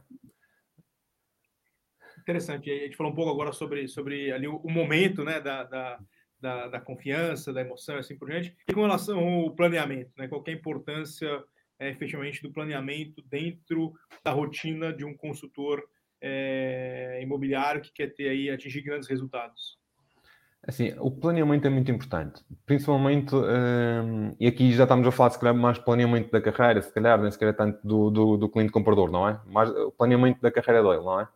Interessante. 2.21 2.69
A 2.69 2.75
gente 2.85 2.95
falou 2.95 3.11
um 3.11 3.15
pouco 3.15 3.31
agora 3.31 3.51
sobre, 3.51 3.87
sobre 3.87 4.31
ali 4.31 4.47
o, 4.47 4.69
momento 4.69 5.23
né, 5.23 5.39
da, 5.39 5.63
da, 5.63 5.99
da, 6.39 6.67
da, 6.67 6.79
confiança, 6.79 7.51
da 7.51 7.61
emoção 7.61 7.95
e 7.95 7.99
assim 7.99 8.17
por 8.17 8.29
diante. 8.29 8.55
E 8.67 8.73
com 8.73 8.81
relação 8.81 9.19
ao 9.19 9.51
planeamento, 9.51 10.11
né, 10.17 10.27
qual 10.27 10.43
é 10.47 10.51
a 10.51 10.53
importância 10.53 11.43
é, 11.79 11.89
efetivamente 11.89 12.41
do 12.41 12.51
planeamento 12.51 13.21
dentro 13.23 13.93
da 14.23 14.31
rotina 14.31 14.93
de 14.93 15.03
um 15.03 15.15
consultor 15.15 15.83
é, 16.21 17.19
imobiliário 17.23 17.81
que 17.81 17.91
quer 17.91 18.13
ter 18.13 18.29
aí, 18.29 18.49
atingir 18.49 18.81
grandes 18.81 19.09
resultados? 19.09 19.81
Assim, 20.67 20.93
o 20.99 21.09
planeamento 21.09 21.65
é 21.65 21.71
muito 21.71 21.89
importante, 21.89 22.43
principalmente, 22.67 23.33
hum, 23.35 24.35
e 24.39 24.45
aqui 24.45 24.71
já 24.73 24.83
estamos 24.83 25.07
a 25.07 25.11
falar, 25.11 25.31
se 25.31 25.39
calhar, 25.39 25.55
mais 25.55 25.79
planeamento 25.79 26.29
da 26.31 26.39
carreira, 26.39 26.79
se 26.83 26.93
calhar, 26.93 27.19
nem 27.19 27.31
sequer 27.31 27.47
é 27.49 27.53
tanto 27.53 27.79
do, 27.83 28.11
do, 28.11 28.37
do 28.37 28.47
cliente 28.47 28.71
comprador, 28.71 29.09
não 29.09 29.27
é? 29.27 29.41
Mais 29.47 29.71
o 29.71 29.91
planeamento 29.91 30.39
da 30.39 30.51
carreira 30.51 30.83
dele, 30.83 31.03
não 31.03 31.19
é? 31.19 31.27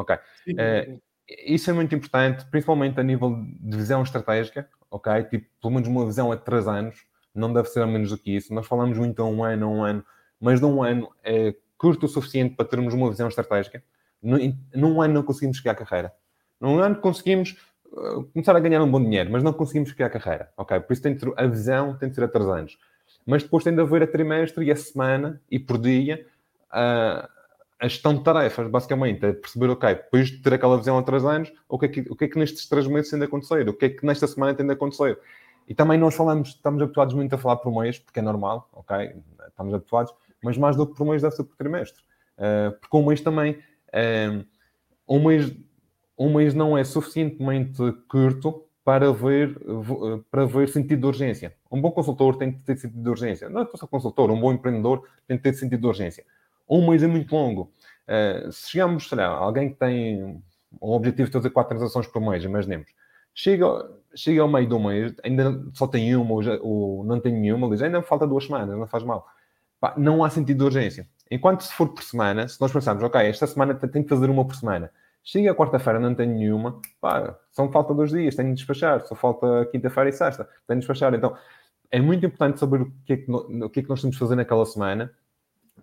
Ok. 0.00 0.16
Sim, 0.44 0.52
uh, 0.54 1.00
isso 1.46 1.70
é 1.70 1.72
muito 1.72 1.94
importante, 1.94 2.44
principalmente 2.46 2.98
a 2.98 3.02
nível 3.02 3.36
de 3.60 3.76
visão 3.76 4.02
estratégica, 4.02 4.68
ok? 4.90 5.24
Tipo, 5.24 5.46
pelo 5.60 5.74
menos 5.74 5.88
uma 5.88 6.04
visão 6.04 6.32
a 6.32 6.36
três 6.36 6.66
anos, 6.66 7.04
não 7.34 7.52
deve 7.52 7.68
ser 7.68 7.82
a 7.82 7.86
menos 7.86 8.10
do 8.10 8.18
que 8.18 8.34
isso. 8.34 8.52
Nós 8.52 8.66
falamos 8.66 8.98
muito 8.98 9.22
a 9.22 9.26
um 9.26 9.44
ano, 9.44 9.66
a 9.66 9.68
um 9.68 9.84
ano, 9.84 10.04
mas 10.40 10.58
de 10.58 10.66
um 10.66 10.82
ano 10.82 11.08
é 11.22 11.54
curto 11.78 12.06
o 12.06 12.08
suficiente 12.08 12.56
para 12.56 12.66
termos 12.66 12.92
uma 12.92 13.08
visão 13.08 13.28
estratégica. 13.28 13.82
Num 14.22 15.00
ano 15.00 15.14
não 15.14 15.22
conseguimos 15.22 15.58
chegar 15.58 15.72
à 15.72 15.74
carreira. 15.74 16.12
Num 16.60 16.78
ano 16.78 16.96
conseguimos 16.96 17.56
uh, 17.86 18.24
começar 18.24 18.54
a 18.54 18.60
ganhar 18.60 18.82
um 18.82 18.90
bom 18.90 19.02
dinheiro, 19.02 19.30
mas 19.30 19.42
não 19.42 19.52
conseguimos 19.52 19.90
chegar 19.90 20.06
à 20.06 20.10
carreira, 20.10 20.52
ok? 20.56 20.80
Por 20.80 20.92
isso 20.92 21.02
tem 21.02 21.16
ter, 21.16 21.32
a 21.36 21.46
visão 21.46 21.96
tem 21.96 22.08
de 22.08 22.14
ser 22.14 22.24
a 22.24 22.28
três 22.28 22.48
anos. 22.48 22.78
Mas 23.24 23.42
depois 23.42 23.64
tem 23.64 23.74
de 23.74 23.80
haver 23.80 24.02
a 24.02 24.06
trimestre 24.06 24.64
e 24.64 24.70
a 24.70 24.76
semana 24.76 25.40
e 25.50 25.58
por 25.58 25.78
dia 25.78 26.26
uh, 26.70 27.28
a 27.80 27.88
gestão 27.88 28.14
de 28.14 28.22
tarefas, 28.22 28.68
basicamente, 28.68 29.24
é 29.24 29.32
perceber, 29.32 29.70
ok, 29.70 29.94
depois 29.94 30.28
de 30.28 30.38
ter 30.42 30.52
aquela 30.52 30.76
visão 30.76 30.98
há 30.98 31.02
três 31.02 31.24
anos, 31.24 31.50
o 31.66 31.78
que, 31.78 31.86
é 31.86 31.88
que, 31.88 32.00
o 32.10 32.14
que 32.14 32.24
é 32.24 32.28
que 32.28 32.38
nestes 32.38 32.68
três 32.68 32.86
meses 32.86 33.10
tem 33.10 33.18
de 33.18 33.24
acontecer? 33.24 33.66
O 33.68 33.72
que 33.72 33.86
é 33.86 33.88
que 33.88 34.04
nesta 34.04 34.26
semana 34.26 34.54
tem 34.54 34.66
de 34.66 34.72
acontecer? 34.72 35.18
E 35.66 35.74
também 35.74 35.96
nós 35.98 36.14
falamos, 36.14 36.50
estamos 36.50 36.82
habituados 36.82 37.14
muito 37.14 37.34
a 37.34 37.38
falar 37.38 37.56
por 37.56 37.72
mês, 37.72 37.98
porque 37.98 38.18
é 38.18 38.22
normal, 38.22 38.68
ok? 38.72 39.14
Estamos 39.48 39.72
habituados, 39.72 40.12
mas 40.42 40.58
mais 40.58 40.76
do 40.76 40.86
que 40.86 40.94
por 40.94 41.06
mês 41.06 41.22
deve 41.22 41.34
ser 41.34 41.44
por 41.44 41.56
trimestre. 41.56 42.02
Uh, 42.36 42.78
porque 42.78 42.96
um 42.96 43.06
mês 43.06 43.22
também, 43.22 43.52
uh, 43.52 44.44
um, 45.08 45.26
mês, 45.26 45.50
um 46.18 46.34
mês 46.34 46.52
não 46.52 46.76
é 46.76 46.84
suficientemente 46.84 47.80
curto 48.08 48.62
para 48.84 49.10
ver, 49.12 49.58
para 50.30 50.44
ver 50.44 50.68
sentido 50.68 51.00
de 51.00 51.06
urgência. 51.06 51.54
Um 51.70 51.80
bom 51.80 51.92
consultor 51.92 52.36
tem 52.36 52.52
que 52.52 52.62
ter 52.62 52.76
sentido 52.76 53.02
de 53.02 53.08
urgência. 53.08 53.48
Não 53.48 53.62
é 53.62 53.68
só 53.74 53.86
consultor, 53.86 54.30
um 54.30 54.40
bom 54.40 54.52
empreendedor 54.52 55.06
tem 55.26 55.36
que 55.36 55.42
ter 55.44 55.54
sentido 55.54 55.80
de 55.80 55.86
urgência. 55.86 56.24
Um 56.70 56.88
mês 56.88 57.02
é 57.02 57.06
muito 57.06 57.34
longo. 57.34 57.72
Uh, 58.06 58.52
se 58.52 58.70
chegamos, 58.70 59.08
sei 59.08 59.18
lá, 59.18 59.26
alguém 59.26 59.70
que 59.70 59.76
tem 59.76 60.42
um 60.80 60.92
objetivo 60.92 61.28
de 61.28 61.32
fazer 61.32 61.50
quatro 61.50 61.76
transações 61.76 62.06
por 62.06 62.22
mês, 62.22 62.44
imaginemos, 62.44 62.88
chega, 63.34 63.66
chega 64.14 64.42
ao 64.42 64.48
meio 64.48 64.68
do 64.68 64.78
mês, 64.78 65.14
ainda 65.24 65.62
só 65.72 65.86
tem 65.86 66.14
uma 66.14 66.32
ou, 66.32 66.42
já, 66.42 66.58
ou 66.60 67.04
não 67.04 67.20
tem 67.20 67.32
nenhuma, 67.32 67.68
diz, 67.68 67.82
ainda 67.82 68.02
falta 68.02 68.26
duas 68.26 68.44
semanas, 68.44 68.78
não 68.78 68.86
faz 68.86 69.02
mal. 69.02 69.26
Pá, 69.80 69.94
não 69.96 70.22
há 70.22 70.30
sentido 70.30 70.58
de 70.58 70.64
urgência. 70.64 71.08
Enquanto 71.30 71.62
se 71.62 71.72
for 71.72 71.88
por 71.88 72.02
semana, 72.02 72.46
se 72.46 72.60
nós 72.60 72.72
pensarmos, 72.72 73.02
ok, 73.02 73.20
esta 73.22 73.46
semana 73.46 73.74
tenho 73.74 74.04
que 74.04 74.10
fazer 74.10 74.28
uma 74.28 74.44
por 74.44 74.54
semana, 74.54 74.90
chega 75.24 75.50
a 75.50 75.54
quarta-feira, 75.54 75.98
não 75.98 76.14
tenho 76.14 76.34
nenhuma, 76.34 76.80
pá, 77.00 77.36
só 77.50 77.68
falta 77.70 77.94
dois 77.94 78.10
dias, 78.10 78.34
tenho 78.34 78.50
de 78.50 78.56
despachar, 78.56 79.04
só 79.06 79.14
falta 79.14 79.66
quinta-feira 79.72 80.10
e 80.10 80.12
sexta, 80.12 80.44
tenho 80.66 80.80
de 80.80 80.86
despachar. 80.86 81.14
Então, 81.14 81.36
é 81.90 82.00
muito 82.00 82.24
importante 82.26 82.60
saber 82.60 82.82
o 82.82 82.92
que 83.04 83.12
é 83.14 83.16
que, 83.16 83.30
o 83.30 83.70
que, 83.70 83.80
é 83.80 83.82
que 83.82 83.88
nós 83.88 84.00
temos 84.00 84.16
de 84.16 84.20
fazer 84.20 84.36
naquela 84.36 84.64
semana, 84.66 85.12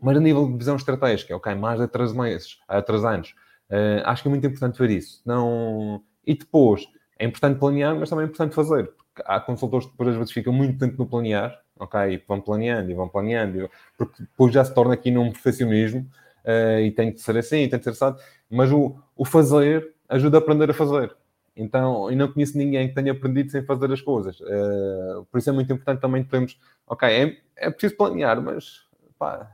mas 0.02 0.18
a 0.18 0.20
nível 0.20 0.48
de 0.48 0.58
visão 0.58 0.76
estratégica, 0.76 1.36
ok, 1.36 1.54
mais 1.56 1.80
de 1.80 1.88
três 1.88 2.14
meses, 2.14 2.60
a 2.68 2.82
três 2.82 3.04
anos, 3.04 3.34
uh, 3.70 4.02
acho 4.06 4.22
que 4.22 4.28
é 4.28 4.32
muito 4.32 4.48
importante 4.48 4.80
ver 4.80 4.90
isso. 4.92 5.22
Não... 5.26 6.04
E 6.26 6.36
depois, 6.36 6.88
é 7.20 7.26
importante 7.26 7.60
planear, 7.60 7.96
mas 7.96 8.10
também 8.10 8.26
é 8.26 8.28
importante 8.28 8.54
fazer. 8.54 8.86
Porque 8.86 9.24
há 9.26 9.40
consultores 9.40 9.86
que 9.86 9.92
depois 9.92 10.10
às 10.10 10.16
vezes 10.16 10.32
ficam 10.32 10.54
muito 10.54 10.78
tempo 10.78 10.96
no 10.98 11.06
planear, 11.06 11.60
ok? 11.80 12.00
E 12.14 12.24
vão 12.28 12.42
planeando 12.42 12.92
e 12.92 12.94
vão 12.94 13.08
planeando, 13.08 13.70
porque 13.98 14.24
depois 14.24 14.54
já 14.54 14.64
se 14.64 14.74
torna 14.74 14.94
aqui 14.94 15.12
num 15.12 15.32
perfeccionismo 15.32 16.02
uh, 16.46 16.80
e 16.82 16.92
tem 16.92 17.12
que 17.12 17.22
ser 17.22 17.38
assim, 17.38 17.68
tem 17.68 17.80
que 17.80 17.84
ser 17.84 17.92
assim. 17.92 18.18
Mas 18.50 18.72
o, 18.72 18.96
o 19.16 19.26
fazer 19.26 19.94
ajuda 20.10 20.38
a 20.38 20.40
aprender 20.40 20.70
a 20.70 20.74
fazer. 20.74 21.16
Então, 21.56 22.10
eu 22.12 22.16
não 22.16 22.32
conheço 22.32 22.58
ninguém 22.58 22.88
que 22.88 22.94
tenha 22.94 23.12
aprendido 23.12 23.50
sem 23.50 23.64
fazer 23.64 23.92
as 23.92 24.00
coisas. 24.00 24.40
Uh, 24.40 25.26
por 25.32 25.40
isso 25.40 25.50
é 25.50 25.54
muito 25.54 25.74
importante 25.74 26.00
também 26.00 26.24
termos, 26.24 26.60
ok, 26.86 27.10
é, 27.10 27.38
é 27.56 27.70
preciso 27.72 27.98
planear, 27.98 28.40
mas 28.42 28.87
pá, 29.18 29.52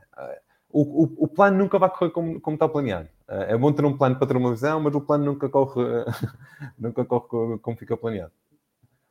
o, 0.70 1.04
o, 1.04 1.24
o, 1.24 1.28
plano 1.28 1.56
nunca 1.56 1.78
vai 1.78 1.88
correr 1.88 2.10
como, 2.10 2.40
como 2.40 2.56
está 2.56 2.68
planeado. 2.68 3.08
Uh, 3.28 3.42
é 3.48 3.56
bom 3.56 3.72
ter 3.72 3.84
um 3.84 3.96
plano 3.96 4.16
para 4.16 4.26
ter 4.26 4.36
uma 4.36 4.50
visão, 4.50 4.80
mas 4.80 4.94
o 4.94 5.00
plano 5.00 5.24
nunca 5.24 5.48
corre, 5.48 5.82
nunca 6.76 7.04
corre 7.04 7.58
como 7.58 7.76
fica 7.76 7.96
planeado. 7.96 8.32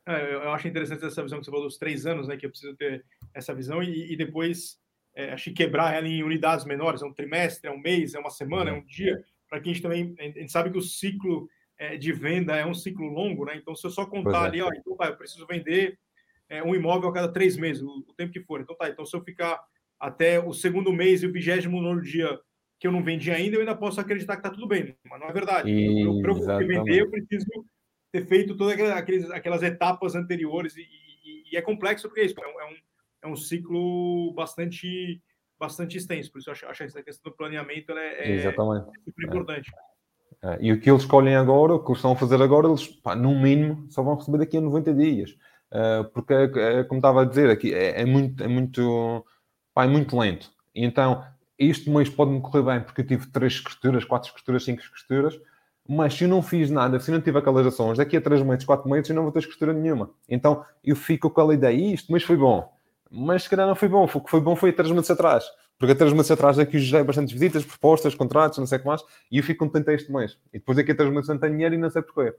É, 0.06 0.34
eu 0.34 0.52
acho 0.52 0.68
interessante 0.68 1.04
essa 1.04 1.22
visão 1.22 1.38
que 1.38 1.46
você 1.46 1.50
falou 1.50 1.66
dos 1.66 1.78
três 1.78 2.04
anos, 2.04 2.28
né? 2.28 2.36
Que 2.36 2.44
eu 2.44 2.50
preciso 2.50 2.76
ter 2.76 3.04
essa 3.32 3.54
visão 3.54 3.82
e, 3.82 4.12
e 4.12 4.16
depois 4.16 4.78
é, 5.14 5.32
acho 5.32 5.44
que 5.44 5.52
quebrar 5.52 5.94
ela 5.94 6.06
em 6.06 6.22
unidades 6.22 6.66
menores, 6.66 7.00
é 7.00 7.06
um 7.06 7.12
trimestre, 7.12 7.68
é 7.68 7.72
um 7.72 7.80
mês, 7.80 8.14
é 8.14 8.18
uma 8.18 8.30
semana, 8.30 8.70
é 8.70 8.72
um 8.72 8.84
dia, 8.84 9.24
para 9.48 9.60
que 9.60 9.70
a 9.70 9.72
gente 9.72 9.82
também 9.82 10.14
a 10.18 10.22
gente 10.24 10.52
sabe 10.52 10.70
que 10.70 10.78
o 10.78 10.82
ciclo 10.82 11.48
é, 11.78 11.96
de 11.96 12.12
venda 12.12 12.54
é 12.56 12.66
um 12.66 12.74
ciclo 12.74 13.06
longo, 13.06 13.46
né? 13.46 13.56
Então, 13.56 13.74
se 13.74 13.86
eu 13.86 13.90
só 13.90 14.04
contar 14.04 14.44
é. 14.44 14.46
ali, 14.48 14.62
ó, 14.62 14.68
então 14.74 14.96
tá, 14.96 15.06
eu 15.06 15.16
preciso 15.16 15.46
vender 15.46 15.98
é, 16.48 16.62
um 16.62 16.74
imóvel 16.74 17.08
a 17.08 17.12
cada 17.12 17.32
três 17.32 17.56
meses, 17.56 17.82
o, 17.82 18.04
o, 18.06 18.14
tempo 18.14 18.32
que 18.32 18.42
for. 18.42 18.60
Então 18.60 18.76
tá, 18.76 18.88
então 18.88 19.06
se 19.06 19.16
eu 19.16 19.22
ficar 19.22 19.58
até 20.04 20.38
o 20.38 20.52
segundo 20.52 20.92
mês 20.92 21.22
e 21.22 21.26
o 21.26 21.32
vigésimo 21.32 21.80
nono 21.80 22.02
dia 22.02 22.38
que 22.78 22.86
eu 22.86 22.92
não 22.92 23.02
vendi 23.02 23.30
ainda, 23.30 23.56
eu 23.56 23.60
ainda 23.60 23.74
posso 23.74 23.98
acreditar 23.98 24.36
que 24.36 24.42
tá 24.42 24.50
tudo 24.50 24.68
bem, 24.68 24.94
mas 25.08 25.18
não 25.18 25.28
é 25.28 25.32
verdade. 25.32 25.72
Para 26.20 26.32
eu 26.32 26.68
vender, 26.68 27.00
eu 27.00 27.10
preciso 27.10 27.46
ter 28.12 28.26
feito 28.26 28.54
todas 28.54 28.78
aquelas, 28.78 29.30
aquelas 29.30 29.62
etapas 29.62 30.14
anteriores 30.14 30.76
e, 30.76 30.82
e, 30.82 31.52
e, 31.52 31.56
é 31.56 31.62
complexo 31.62 32.06
porque 32.06 32.20
é 32.20 32.26
isso, 32.26 32.34
é 32.38 32.46
um, 32.46 32.60
é 33.24 33.26
um, 33.26 33.32
é 33.32 33.36
ciclo 33.36 34.34
bastante 34.34 35.22
bastante 35.58 35.96
extenso, 35.96 36.30
por 36.30 36.40
isso 36.40 36.50
eu 36.50 36.52
acho, 36.52 36.66
acho 36.66 36.78
que 36.78 36.84
essa 36.84 37.02
questão 37.02 37.30
do 37.30 37.36
planeamento 37.36 37.92
é, 37.92 38.18
é, 38.18 38.36
é 38.36 38.52
super 38.52 39.26
importante. 39.26 39.70
É. 40.42 40.58
E 40.60 40.72
o 40.72 40.78
que 40.78 40.90
eles 40.90 41.02
escolhem 41.02 41.36
agora, 41.36 41.74
o 41.74 41.78
que 41.78 41.90
eles 41.90 41.98
estão 41.98 42.12
a 42.12 42.16
fazer 42.16 42.42
agora, 42.42 42.68
eles, 42.68 42.86
pá, 42.86 43.16
no 43.16 43.40
mínimo, 43.40 43.86
só 43.90 44.02
vão 44.02 44.16
receber 44.16 44.38
daqui 44.38 44.58
a 44.58 44.60
90 44.60 44.92
dias. 44.92 45.34
Porque, 46.12 46.34
é, 46.34 46.84
como 46.84 46.98
estava 46.98 47.22
a 47.22 47.24
dizer, 47.24 47.48
aqui 47.48 47.72
é, 47.72 48.02
é 48.02 48.04
muito, 48.04 48.42
é 48.42 48.48
muito, 48.48 49.24
pá, 49.74 49.84
é 49.84 49.88
muito 49.88 50.16
lento. 50.16 50.50
Então, 50.74 51.24
este 51.58 51.90
mês 51.90 52.08
pode-me 52.08 52.40
correr 52.40 52.62
bem, 52.62 52.80
porque 52.80 53.02
eu 53.02 53.06
tive 53.06 53.26
três 53.26 53.54
escrituras, 53.54 54.04
quatro 54.04 54.28
escrituras, 54.28 54.64
cinco 54.64 54.80
escrituras, 54.80 55.38
mas 55.86 56.14
se 56.14 56.24
eu 56.24 56.28
não 56.28 56.40
fiz 56.40 56.70
nada, 56.70 56.98
se 56.98 57.10
eu 57.10 57.14
não 57.14 57.20
tive 57.20 57.38
aquelas 57.38 57.66
ações, 57.66 57.98
daqui 57.98 58.16
a 58.16 58.20
três 58.20 58.42
meses, 58.42 58.64
quatro 58.64 58.88
meses, 58.88 59.10
eu 59.10 59.16
não 59.16 59.24
vou 59.24 59.32
ter 59.32 59.40
escritura 59.40 59.72
nenhuma. 59.72 60.10
Então, 60.28 60.64
eu 60.82 60.96
fico 60.96 61.28
com 61.28 61.40
aquela 61.40 61.54
ideia, 61.54 61.94
isto 61.94 62.10
mês 62.10 62.24
foi 62.24 62.36
bom. 62.36 62.72
Mas 63.10 63.44
se 63.44 63.50
calhar 63.50 63.66
não 63.66 63.74
foi 63.74 63.88
bom, 63.88 64.04
o 64.04 64.20
que 64.20 64.30
foi 64.30 64.40
bom 64.40 64.56
foi 64.56 64.72
três 64.72 64.90
meses 64.90 65.10
atrás. 65.10 65.44
Porque 65.78 65.94
três 65.94 66.12
meses 66.12 66.30
atrás 66.30 66.58
é 66.58 66.64
que 66.64 66.76
eu 66.76 66.80
gerei 66.80 67.04
bastantes 67.04 67.32
visitas, 67.32 67.64
propostas, 67.64 68.14
contratos, 68.14 68.58
não 68.58 68.66
sei 68.66 68.78
o 68.78 68.80
que 68.80 68.86
mais, 68.86 69.02
e 69.30 69.38
eu 69.38 69.44
fico 69.44 69.64
contente 69.64 69.90
este 69.92 70.10
mês. 70.10 70.38
E 70.52 70.58
depois 70.58 70.76
daqui 70.76 70.92
a 70.92 70.94
três 70.94 71.12
meses 71.12 71.28
não 71.28 71.38
tenho 71.38 71.52
dinheiro 71.52 71.74
e 71.74 71.78
não 71.78 71.90
sei 71.90 72.00
porquê. 72.00 72.34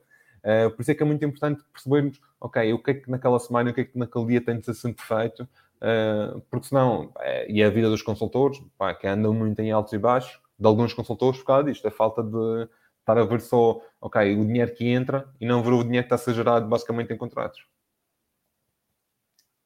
Uh, 0.46 0.70
por 0.72 0.82
isso 0.82 0.92
é 0.92 0.96
que 0.96 1.04
é 1.04 1.06
muito 1.06 1.26
importante 1.26 1.64
percebermos, 1.72 2.22
ok, 2.40 2.74
o 2.74 2.80
que 2.80 2.92
é 2.92 2.94
que 2.94 3.10
naquela 3.10 3.40
semana, 3.40 3.72
o 3.72 3.74
que 3.74 3.82
é 3.82 3.86
que 3.86 3.98
naquele 3.98 4.26
dia 4.28 4.42
tem 4.42 4.60
de 4.60 4.66
ser 4.66 4.74
sempre 4.76 5.04
feito, 5.04 5.48
porque 6.50 6.68
senão, 6.68 7.12
é, 7.20 7.52
e 7.52 7.62
é 7.62 7.66
a 7.66 7.70
vida 7.70 7.90
dos 7.90 8.02
consultores, 8.02 8.60
pá, 8.78 8.94
que 8.94 9.08
andam 9.08 9.34
muito 9.34 9.62
em 9.62 9.72
altos 9.72 9.94
e 9.94 9.98
baixos, 9.98 10.40
de 10.58 10.66
alguns 10.66 10.94
consultores 10.94 11.40
por 11.40 11.48
causa 11.48 11.66
disto, 11.66 11.88
é 11.88 11.92
falta 11.92 12.24
de 12.24 12.70
estar 13.00 13.18
a 13.18 13.24
ver 13.24 13.42
só, 13.42 13.82
ok, 14.02 14.36
o 14.36 14.46
dinheiro 14.46 14.74
que 14.74 14.88
entra 14.88 15.30
e 15.40 15.46
não 15.46 15.62
ver 15.62 15.74
o 15.74 15.84
dinheiro 15.84 16.08
que 16.08 16.14
está 16.14 16.16
a 16.16 16.18
ser 16.18 16.34
gerado 16.34 16.68
basicamente 16.68 17.14
em 17.14 17.18
contratos. 17.18 17.66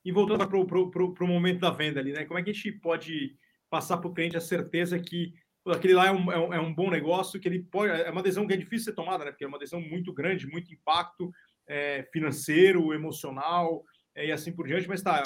E 0.04 0.12
voltando 0.12 0.48
para 0.48 1.24
o 1.24 1.28
momento 1.28 1.60
da 1.60 1.70
venda 1.70 2.00
ali, 2.00 2.12
né? 2.12 2.26
Como 2.26 2.40
é 2.40 2.44
que 2.44 2.50
a 2.50 2.54
gente 2.54 2.72
pode 2.74 3.38
passar 3.70 3.98
para 3.98 4.10
o 4.10 4.14
cliente 4.14 4.36
a 4.36 4.42
certeza 4.42 4.98
que 5.00 5.34
aquele 5.68 5.94
lá 5.94 6.08
é 6.08 6.12
um, 6.12 6.32
é 6.32 6.40
um, 6.40 6.54
é 6.54 6.60
um, 6.60 6.74
bom 6.74 6.90
negócio, 6.90 7.40
que 7.40 7.48
ele 7.48 7.60
pode. 7.60 7.92
É 7.92 8.10
uma 8.10 8.24
decisão 8.24 8.48
que 8.48 8.54
é 8.54 8.58
difícil 8.58 8.86
ser 8.86 8.94
tomada, 8.94 9.26
né? 9.26 9.32
Porque 9.32 9.44
é 9.44 9.48
uma 9.48 9.60
decisão 9.60 9.82
muito 9.82 10.14
grande, 10.14 10.48
muito 10.48 10.74
impacto 10.74 11.32
é, 11.68 12.08
financeiro, 12.12 12.94
emocional 12.94 13.84
e 14.16 14.32
assim 14.32 14.52
por 14.52 14.68
diante. 14.68 14.88
Mas 14.88 15.02
tá, 15.02 15.24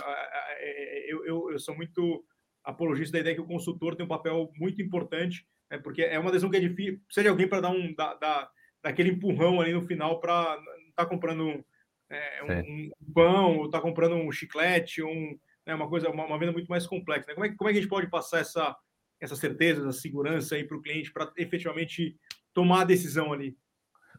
é, 0.59 1.11
eu, 1.11 1.25
eu, 1.25 1.51
eu, 1.51 1.59
sou 1.59 1.75
muito 1.75 2.25
apologista 2.63 3.13
da 3.13 3.19
ideia 3.19 3.35
que 3.35 3.41
o 3.41 3.47
consultor 3.47 3.95
tem 3.95 4.05
um 4.05 4.09
papel 4.09 4.51
muito 4.57 4.81
importante, 4.81 5.45
né? 5.69 5.77
porque 5.77 6.01
é 6.01 6.17
uma 6.17 6.31
decisão 6.31 6.49
que 6.49 6.57
é 6.57 6.61
difícil. 6.61 6.99
Precisa 7.05 7.23
de 7.23 7.29
alguém 7.29 7.47
para 7.47 7.61
dar 7.61 7.69
um 7.69 7.93
da, 7.93 8.13
da, 8.15 8.49
daquele 8.81 9.09
empurrão 9.09 9.59
ali 9.59 9.73
no 9.73 9.81
final 9.81 10.19
para 10.19 10.55
não 10.57 10.89
estar 10.89 11.03
tá 11.03 11.05
comprando 11.05 11.63
é, 12.09 12.43
um, 12.43 12.91
um, 13.01 13.13
pão, 13.13 13.57
ou 13.57 13.65
estar 13.65 13.79
tá 13.79 13.81
comprando 13.81 14.15
um 14.15 14.31
chiclete, 14.31 15.03
um 15.03 15.37
né, 15.65 15.73
uma 15.73 15.87
coisa, 15.87 16.09
uma, 16.09 16.25
uma, 16.25 16.37
venda 16.37 16.51
muito 16.51 16.67
mais 16.67 16.85
complexa. 16.85 17.27
Né? 17.27 17.33
Como, 17.33 17.45
é, 17.45 17.55
como 17.55 17.69
é 17.69 17.73
que 17.73 17.79
a 17.79 17.81
gente 17.81 17.89
pode 17.89 18.09
passar 18.09 18.39
essa, 18.39 18.75
essa 19.19 19.35
certeza, 19.35 19.81
essa 19.81 19.99
segurança 19.99 20.55
aí 20.55 20.63
para 20.63 20.77
o 20.77 20.81
cliente 20.81 21.11
para 21.11 21.31
efetivamente 21.37 22.17
tomar 22.53 22.81
a 22.81 22.85
decisão 22.85 23.33
ali? 23.33 23.57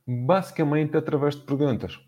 Basicamente 0.07 0.97
através 0.97 1.37
de 1.37 1.45
perguntas. 1.45 1.99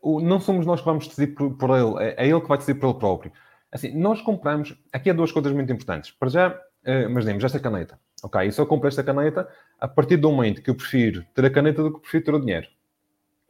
O, 0.00 0.20
não 0.20 0.38
somos 0.38 0.64
nós 0.64 0.80
que 0.80 0.86
vamos 0.86 1.08
decidir 1.08 1.34
por, 1.34 1.70
ele, 1.70 2.04
é, 2.04 2.24
é, 2.24 2.28
ele 2.28 2.40
que 2.40 2.48
vai 2.48 2.58
decidir 2.58 2.78
por 2.78 2.90
ele 2.90 2.98
próprio. 2.98 3.32
Assim, 3.72 3.92
nós 3.96 4.22
compramos. 4.22 4.76
Aqui 4.92 5.10
há 5.10 5.12
duas 5.12 5.32
coisas 5.32 5.52
muito 5.52 5.72
importantes. 5.72 6.12
Para 6.12 6.28
já, 6.28 6.60
é, 6.84 7.02
imaginemos 7.02 7.42
esta 7.42 7.58
caneta. 7.58 7.98
Ok, 8.22 8.40
e 8.40 8.50
eu 8.56 8.66
compro 8.66 8.88
esta 8.88 9.02
caneta, 9.02 9.46
a 9.78 9.86
partir 9.86 10.16
do 10.16 10.30
momento 10.30 10.62
que 10.62 10.70
eu 10.70 10.74
prefiro 10.74 11.24
ter 11.34 11.44
a 11.44 11.50
caneta 11.50 11.82
do 11.82 11.92
que 11.92 12.00
prefiro 12.00 12.24
ter 12.24 12.34
o 12.34 12.40
dinheiro. 12.40 12.66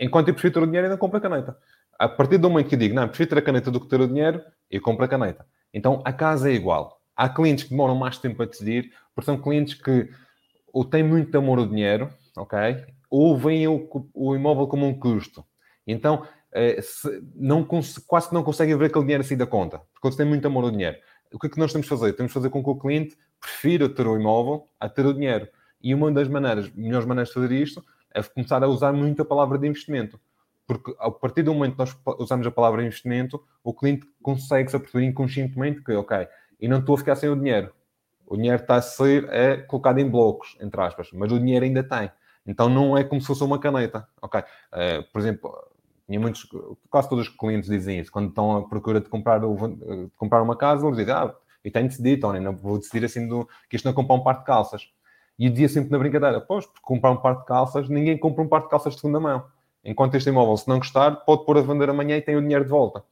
Enquanto 0.00 0.28
eu 0.28 0.34
prefiro 0.34 0.54
ter 0.54 0.62
o 0.62 0.66
dinheiro, 0.66 0.86
ainda 0.88 0.98
compro 0.98 1.18
a 1.18 1.20
caneta. 1.20 1.56
A 1.96 2.08
partir 2.08 2.38
do 2.38 2.50
momento 2.50 2.68
que 2.68 2.74
eu 2.74 2.78
digo, 2.78 2.94
não, 2.94 3.06
prefiro 3.06 3.30
ter 3.30 3.38
a 3.38 3.42
caneta 3.42 3.70
do 3.70 3.78
que 3.80 3.86
ter 3.86 4.00
o 4.00 4.08
dinheiro, 4.08 4.42
eu 4.68 4.80
compro 4.80 5.04
a 5.04 5.08
caneta. 5.08 5.46
Então 5.72 6.02
a 6.04 6.12
casa 6.12 6.50
é 6.50 6.54
igual. 6.54 7.00
Há 7.16 7.28
clientes 7.28 7.64
que 7.64 7.70
demoram 7.70 7.94
mais 7.94 8.18
tempo 8.18 8.42
a 8.42 8.46
decidir, 8.46 8.90
porque 9.14 9.26
são 9.26 9.40
clientes 9.40 9.74
que 9.74 10.10
ou 10.72 10.84
têm 10.84 11.04
muito 11.04 11.36
amor 11.38 11.60
ao 11.60 11.66
dinheiro, 11.66 12.10
ok? 12.36 12.84
Ou 13.08 13.38
veem 13.38 13.68
o, 13.68 13.88
o 14.12 14.34
imóvel 14.34 14.66
como 14.66 14.84
um 14.86 14.98
custo. 14.98 15.44
Então 15.86 16.26
eh, 16.52 16.80
não, 17.34 17.66
quase 18.06 18.28
que 18.28 18.34
não 18.34 18.42
conseguem 18.42 18.76
ver 18.76 18.86
aquele 18.86 19.04
dinheiro 19.04 19.24
sair 19.24 19.36
da 19.36 19.46
conta, 19.46 19.80
porque 19.92 20.06
eles 20.06 20.16
têm 20.16 20.26
muito 20.26 20.46
amor 20.46 20.64
ao 20.64 20.70
dinheiro. 20.70 20.96
O 21.32 21.38
que 21.38 21.46
é 21.46 21.50
que 21.50 21.58
nós 21.58 21.72
temos 21.72 21.86
de 21.86 21.90
fazer? 21.90 22.12
Temos 22.12 22.30
de 22.30 22.34
fazer 22.34 22.50
com 22.50 22.62
que 22.62 22.70
o 22.70 22.76
cliente 22.76 23.16
prefira 23.40 23.88
ter 23.88 24.06
o 24.06 24.18
imóvel 24.18 24.68
a 24.78 24.88
ter 24.88 25.04
o 25.04 25.12
dinheiro. 25.12 25.48
E 25.82 25.94
uma 25.94 26.10
das 26.10 26.28
maneiras, 26.28 26.70
melhores 26.72 27.06
maneiras 27.06 27.28
de 27.28 27.34
fazer 27.34 27.52
isto 27.52 27.84
é 28.12 28.22
começar 28.22 28.62
a 28.62 28.68
usar 28.68 28.92
muito 28.92 29.20
a 29.22 29.24
palavra 29.24 29.58
de 29.58 29.66
investimento 29.66 30.18
porque 30.66 30.94
a 30.98 31.10
partir 31.10 31.42
do 31.42 31.52
momento 31.52 31.72
que 31.72 31.78
nós 31.78 31.96
usamos 32.18 32.46
a 32.46 32.50
palavra 32.50 32.82
investimento, 32.82 33.42
o 33.62 33.74
cliente 33.74 34.08
consegue 34.22 34.70
se 34.70 34.76
aperceber 34.76 35.08
inconscientemente 35.08 35.82
que, 35.82 35.92
ok, 35.92 36.26
e 36.60 36.68
não 36.68 36.78
estou 36.78 36.94
a 36.94 36.98
ficar 36.98 37.16
sem 37.16 37.28
o 37.28 37.36
dinheiro. 37.36 37.72
O 38.26 38.36
dinheiro 38.36 38.60
está 38.60 38.76
a 38.76 38.82
ser 38.82 39.28
é, 39.30 39.58
colocado 39.58 39.98
em 39.98 40.08
blocos, 40.08 40.56
entre 40.60 40.80
aspas, 40.80 41.10
mas 41.12 41.30
o 41.30 41.38
dinheiro 41.38 41.64
ainda 41.64 41.82
tem. 41.82 42.10
Então 42.46 42.68
não 42.68 42.96
é 42.96 43.04
como 43.04 43.20
se 43.20 43.26
fosse 43.26 43.44
uma 43.44 43.58
caneta, 43.58 44.06
ok? 44.20 44.40
Uh, 44.40 45.12
por 45.12 45.20
exemplo, 45.20 45.52
muitos, 46.08 46.46
quase 46.90 47.08
todos 47.08 47.28
os 47.28 47.34
clientes 47.34 47.68
dizem 47.68 47.98
isso, 47.98 48.12
quando 48.12 48.28
estão 48.28 48.56
à 48.56 48.68
procura 48.68 49.00
de 49.00 49.08
comprar, 49.08 49.40
de 49.40 49.46
comprar 50.16 50.42
uma 50.42 50.56
casa, 50.56 50.86
eles 50.86 50.98
dizem, 50.98 51.14
ah, 51.14 51.34
e 51.64 51.70
tenho 51.70 51.84
de 51.84 51.90
decidir, 51.90 52.20
Tony, 52.20 52.40
não 52.40 52.54
vou 52.54 52.78
decidir 52.78 53.04
assim 53.04 53.26
do, 53.26 53.48
que 53.68 53.76
isto 53.76 53.86
não 53.86 53.92
é 53.92 53.94
comprar 53.94 54.16
um 54.16 54.22
par 54.22 54.38
de 54.38 54.44
calças. 54.44 54.90
E 55.38 55.46
eu 55.46 55.50
dizia 55.50 55.68
sempre 55.68 55.90
na 55.90 55.98
brincadeira, 55.98 56.40
pois, 56.40 56.66
porque 56.66 56.80
comprar 56.82 57.10
um 57.10 57.16
par 57.16 57.38
de 57.38 57.46
calças, 57.46 57.88
ninguém 57.88 58.18
compra 58.18 58.42
um 58.42 58.48
par 58.48 58.62
de 58.62 58.68
calças 58.68 58.94
de 58.94 59.00
segunda 59.00 59.18
mão 59.18 59.44
enquanto 59.84 60.14
este 60.14 60.30
imóvel, 60.30 60.56
se 60.56 60.66
não 60.68 60.78
gostar, 60.78 61.16
pode 61.24 61.44
pôr 61.44 61.58
a 61.58 61.60
vender 61.60 61.90
amanhã 61.90 62.16
e 62.16 62.22
tem 62.22 62.36
o 62.36 62.40
dinheiro 62.40 62.64
de 62.64 62.70
volta. 62.70 63.04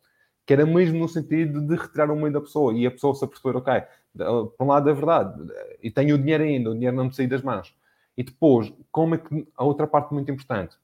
Que 0.46 0.54
era 0.54 0.64
mesmo 0.64 0.98
no 0.98 1.08
sentido 1.08 1.60
de 1.60 1.76
retirar 1.76 2.10
o 2.10 2.16
meio 2.16 2.32
da 2.32 2.40
pessoa 2.40 2.72
e 2.72 2.86
a 2.86 2.90
pessoa 2.90 3.14
se 3.14 3.24
aperceber, 3.24 3.56
ok, 3.56 3.82
por 4.16 4.64
um 4.64 4.66
lado 4.66 4.88
é 4.88 4.94
verdade, 4.94 5.40
e 5.82 5.90
tenho 5.90 6.16
o 6.16 6.18
dinheiro 6.18 6.42
ainda, 6.42 6.70
o 6.70 6.74
dinheiro 6.74 6.96
não 6.96 7.04
me 7.04 7.14
sair 7.14 7.28
das 7.28 7.42
mãos. 7.42 7.74
E 8.16 8.24
depois, 8.24 8.72
como 8.90 9.14
é 9.14 9.18
que 9.18 9.46
a 9.56 9.64
outra 9.64 9.86
parte 9.86 10.12
muito 10.12 10.30
importante? 10.30 10.76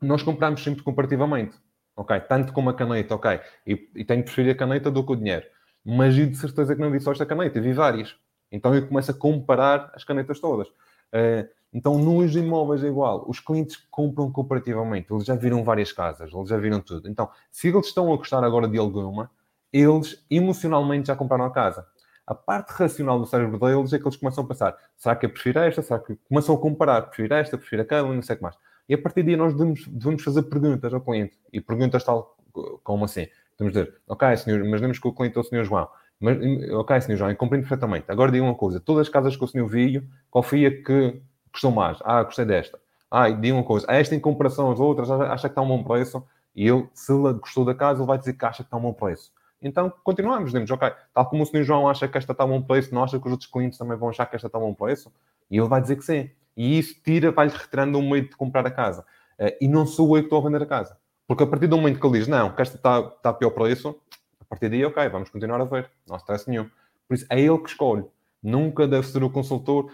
Nós 0.00 0.22
compramos 0.22 0.62
sempre 0.62 0.82
comparativamente. 0.82 1.56
ok? 1.96 2.20
Tanto 2.20 2.52
como 2.52 2.70
a 2.70 2.74
caneta, 2.74 3.14
ok? 3.14 3.40
E, 3.66 3.90
e 3.96 4.04
tenho 4.04 4.22
que 4.22 4.26
preferir 4.26 4.52
a 4.52 4.58
caneta 4.58 4.90
do 4.90 5.04
que 5.04 5.12
o 5.12 5.16
dinheiro. 5.16 5.46
Mas 5.84 6.16
e 6.16 6.26
de 6.26 6.36
certeza 6.36 6.74
que 6.74 6.80
não 6.80 6.90
vi 6.90 7.00
só 7.00 7.12
esta 7.12 7.26
caneta, 7.26 7.60
vi 7.60 7.72
várias. 7.72 8.16
Então 8.50 8.74
eu 8.74 8.86
começo 8.86 9.10
a 9.10 9.14
comparar 9.14 9.90
as 9.94 10.04
canetas 10.04 10.40
todas. 10.40 10.68
Uh, 10.68 11.48
então 11.72 11.98
nos 11.98 12.34
imóveis 12.34 12.82
é 12.82 12.88
igual. 12.88 13.24
Os 13.28 13.40
clientes 13.40 13.76
compram 13.90 14.30
cooperativamente. 14.30 15.12
Eles 15.12 15.24
já 15.24 15.34
viram 15.34 15.64
várias 15.64 15.92
casas, 15.92 16.32
eles 16.32 16.48
já 16.48 16.56
viram 16.56 16.80
tudo. 16.80 17.08
Então, 17.08 17.28
se 17.50 17.68
eles 17.68 17.86
estão 17.86 18.12
a 18.12 18.16
gostar 18.16 18.42
agora 18.44 18.68
de 18.68 18.78
alguma, 18.78 19.30
eles 19.72 20.24
emocionalmente 20.30 21.08
já 21.08 21.16
compraram 21.16 21.44
a 21.44 21.50
casa. 21.50 21.86
A 22.26 22.34
parte 22.34 22.70
racional 22.70 23.18
do 23.18 23.26
cérebro 23.26 23.58
deles 23.58 23.92
é 23.92 23.98
que 23.98 24.04
eles 24.04 24.16
começam 24.16 24.44
a 24.44 24.46
pensar: 24.46 24.76
será 24.96 25.16
que 25.16 25.26
eu 25.26 25.30
prefiro 25.30 25.60
esta? 25.60 25.82
Será 25.82 25.98
que 25.98 26.16
começam 26.28 26.54
a 26.54 26.58
comparar? 26.58 27.02
Prefiro 27.02 27.34
esta, 27.34 27.56
prefiro 27.56 27.82
aquela, 27.82 28.12
não 28.12 28.22
sei 28.22 28.34
o 28.34 28.36
que 28.36 28.42
mais. 28.42 28.56
E 28.88 28.94
a 28.94 28.98
partir 28.98 29.22
daí 29.22 29.36
nós 29.36 29.52
devemos, 29.52 29.86
devemos 29.86 30.22
fazer 30.22 30.42
perguntas 30.44 30.92
ao 30.94 31.00
cliente. 31.00 31.38
E 31.52 31.60
perguntas 31.60 32.02
tal 32.04 32.36
como 32.82 33.04
assim. 33.04 33.26
Devemos 33.58 33.76
dizer, 33.76 34.00
ok, 34.06 34.36
senhor, 34.36 34.64
imaginemos 34.64 34.98
que 34.98 35.08
o 35.08 35.12
cliente 35.12 35.36
é 35.36 35.40
o 35.40 35.44
senhor 35.44 35.64
João. 35.64 35.88
Mas, 36.20 36.38
ok, 36.72 37.00
senhor 37.00 37.18
João, 37.18 37.30
eu 37.30 37.36
compreendo 37.36 37.62
perfeitamente. 37.62 38.06
Agora 38.08 38.32
diga 38.32 38.44
uma 38.44 38.54
coisa: 38.54 38.80
todas 38.80 39.02
as 39.02 39.08
casas 39.08 39.36
que 39.36 39.44
o 39.44 39.46
senhor 39.46 39.66
viu, 39.66 40.02
qual 40.30 40.42
foi 40.42 40.66
a 40.66 40.70
que 40.70 41.20
gostou 41.52 41.70
mais? 41.70 41.98
Ah, 42.02 42.22
gostei 42.22 42.44
desta. 42.44 42.78
Ah, 43.10 43.28
diga 43.30 43.54
uma 43.54 43.64
coisa: 43.64 43.86
esta 43.88 44.14
em 44.14 44.20
comparação 44.20 44.70
às 44.70 44.80
outras, 44.80 45.10
acha 45.10 45.48
que 45.48 45.52
está 45.52 45.62
um 45.62 45.68
bom 45.68 45.84
preço? 45.84 46.24
E 46.54 46.66
ele, 46.66 46.88
se 46.92 47.12
ele 47.12 47.34
gostou 47.34 47.64
da 47.64 47.74
casa, 47.74 48.00
ele 48.00 48.06
vai 48.06 48.18
dizer 48.18 48.32
que 48.32 48.44
acha 48.44 48.62
que 48.62 48.66
está 48.66 48.76
um 48.76 48.80
bom 48.80 48.92
preço. 48.92 49.32
Então, 49.60 49.92
continuamos, 50.04 50.46
dizemos, 50.46 50.70
ok, 50.70 50.90
tal 51.12 51.26
como 51.26 51.42
o 51.42 51.46
senhor 51.46 51.64
João 51.64 51.88
acha 51.88 52.06
que 52.06 52.16
esta 52.16 52.32
está 52.32 52.44
a 52.44 52.46
bom 52.46 52.62
preço, 52.62 52.94
não 52.94 53.02
acha 53.02 53.18
que 53.18 53.26
os 53.26 53.32
outros 53.32 53.50
clientes 53.50 53.78
também 53.78 53.96
vão 53.96 54.08
achar 54.08 54.26
que 54.26 54.36
esta 54.36 54.46
está 54.46 54.58
a 54.58 54.60
bom 54.60 54.72
preço? 54.72 55.12
E 55.50 55.56
ele 55.56 55.68
vai 55.68 55.80
dizer 55.80 55.96
que 55.96 56.04
sim. 56.04 56.30
E 56.58 56.78
isso 56.78 57.00
tira, 57.02 57.30
vai-lhe 57.30 57.52
retirando 57.52 57.98
o 57.98 58.02
medo 58.02 58.28
de 58.28 58.36
comprar 58.36 58.66
a 58.66 58.70
casa. 58.70 59.02
Uh, 59.38 59.56
e 59.60 59.68
não 59.68 59.86
sou 59.86 60.16
eu 60.16 60.22
que 60.22 60.26
estou 60.26 60.40
a 60.40 60.44
vender 60.44 60.62
a 60.62 60.66
casa. 60.66 60.98
Porque 61.26 61.42
a 61.42 61.46
partir 61.46 61.68
do 61.68 61.76
momento 61.76 62.00
que 62.00 62.06
ele 62.06 62.18
diz, 62.18 62.28
não, 62.28 62.54
que 62.54 62.60
esta 62.60 62.76
está, 62.76 63.00
está 63.00 63.32
pior 63.32 63.50
preço, 63.50 63.98
a 64.40 64.44
partir 64.44 64.68
daí, 64.68 64.84
ok, 64.84 65.08
vamos 65.08 65.30
continuar 65.30 65.60
a 65.60 65.64
ver. 65.64 65.90
Não 66.06 66.16
há 66.16 66.18
stress 66.18 66.48
nenhum. 66.50 66.68
Por 67.06 67.14
isso, 67.14 67.26
é 67.30 67.40
ele 67.40 67.58
que 67.58 67.70
escolhe. 67.70 68.04
Nunca 68.42 68.86
deve 68.86 69.06
ser 69.06 69.22
o 69.22 69.30
consultor. 69.30 69.90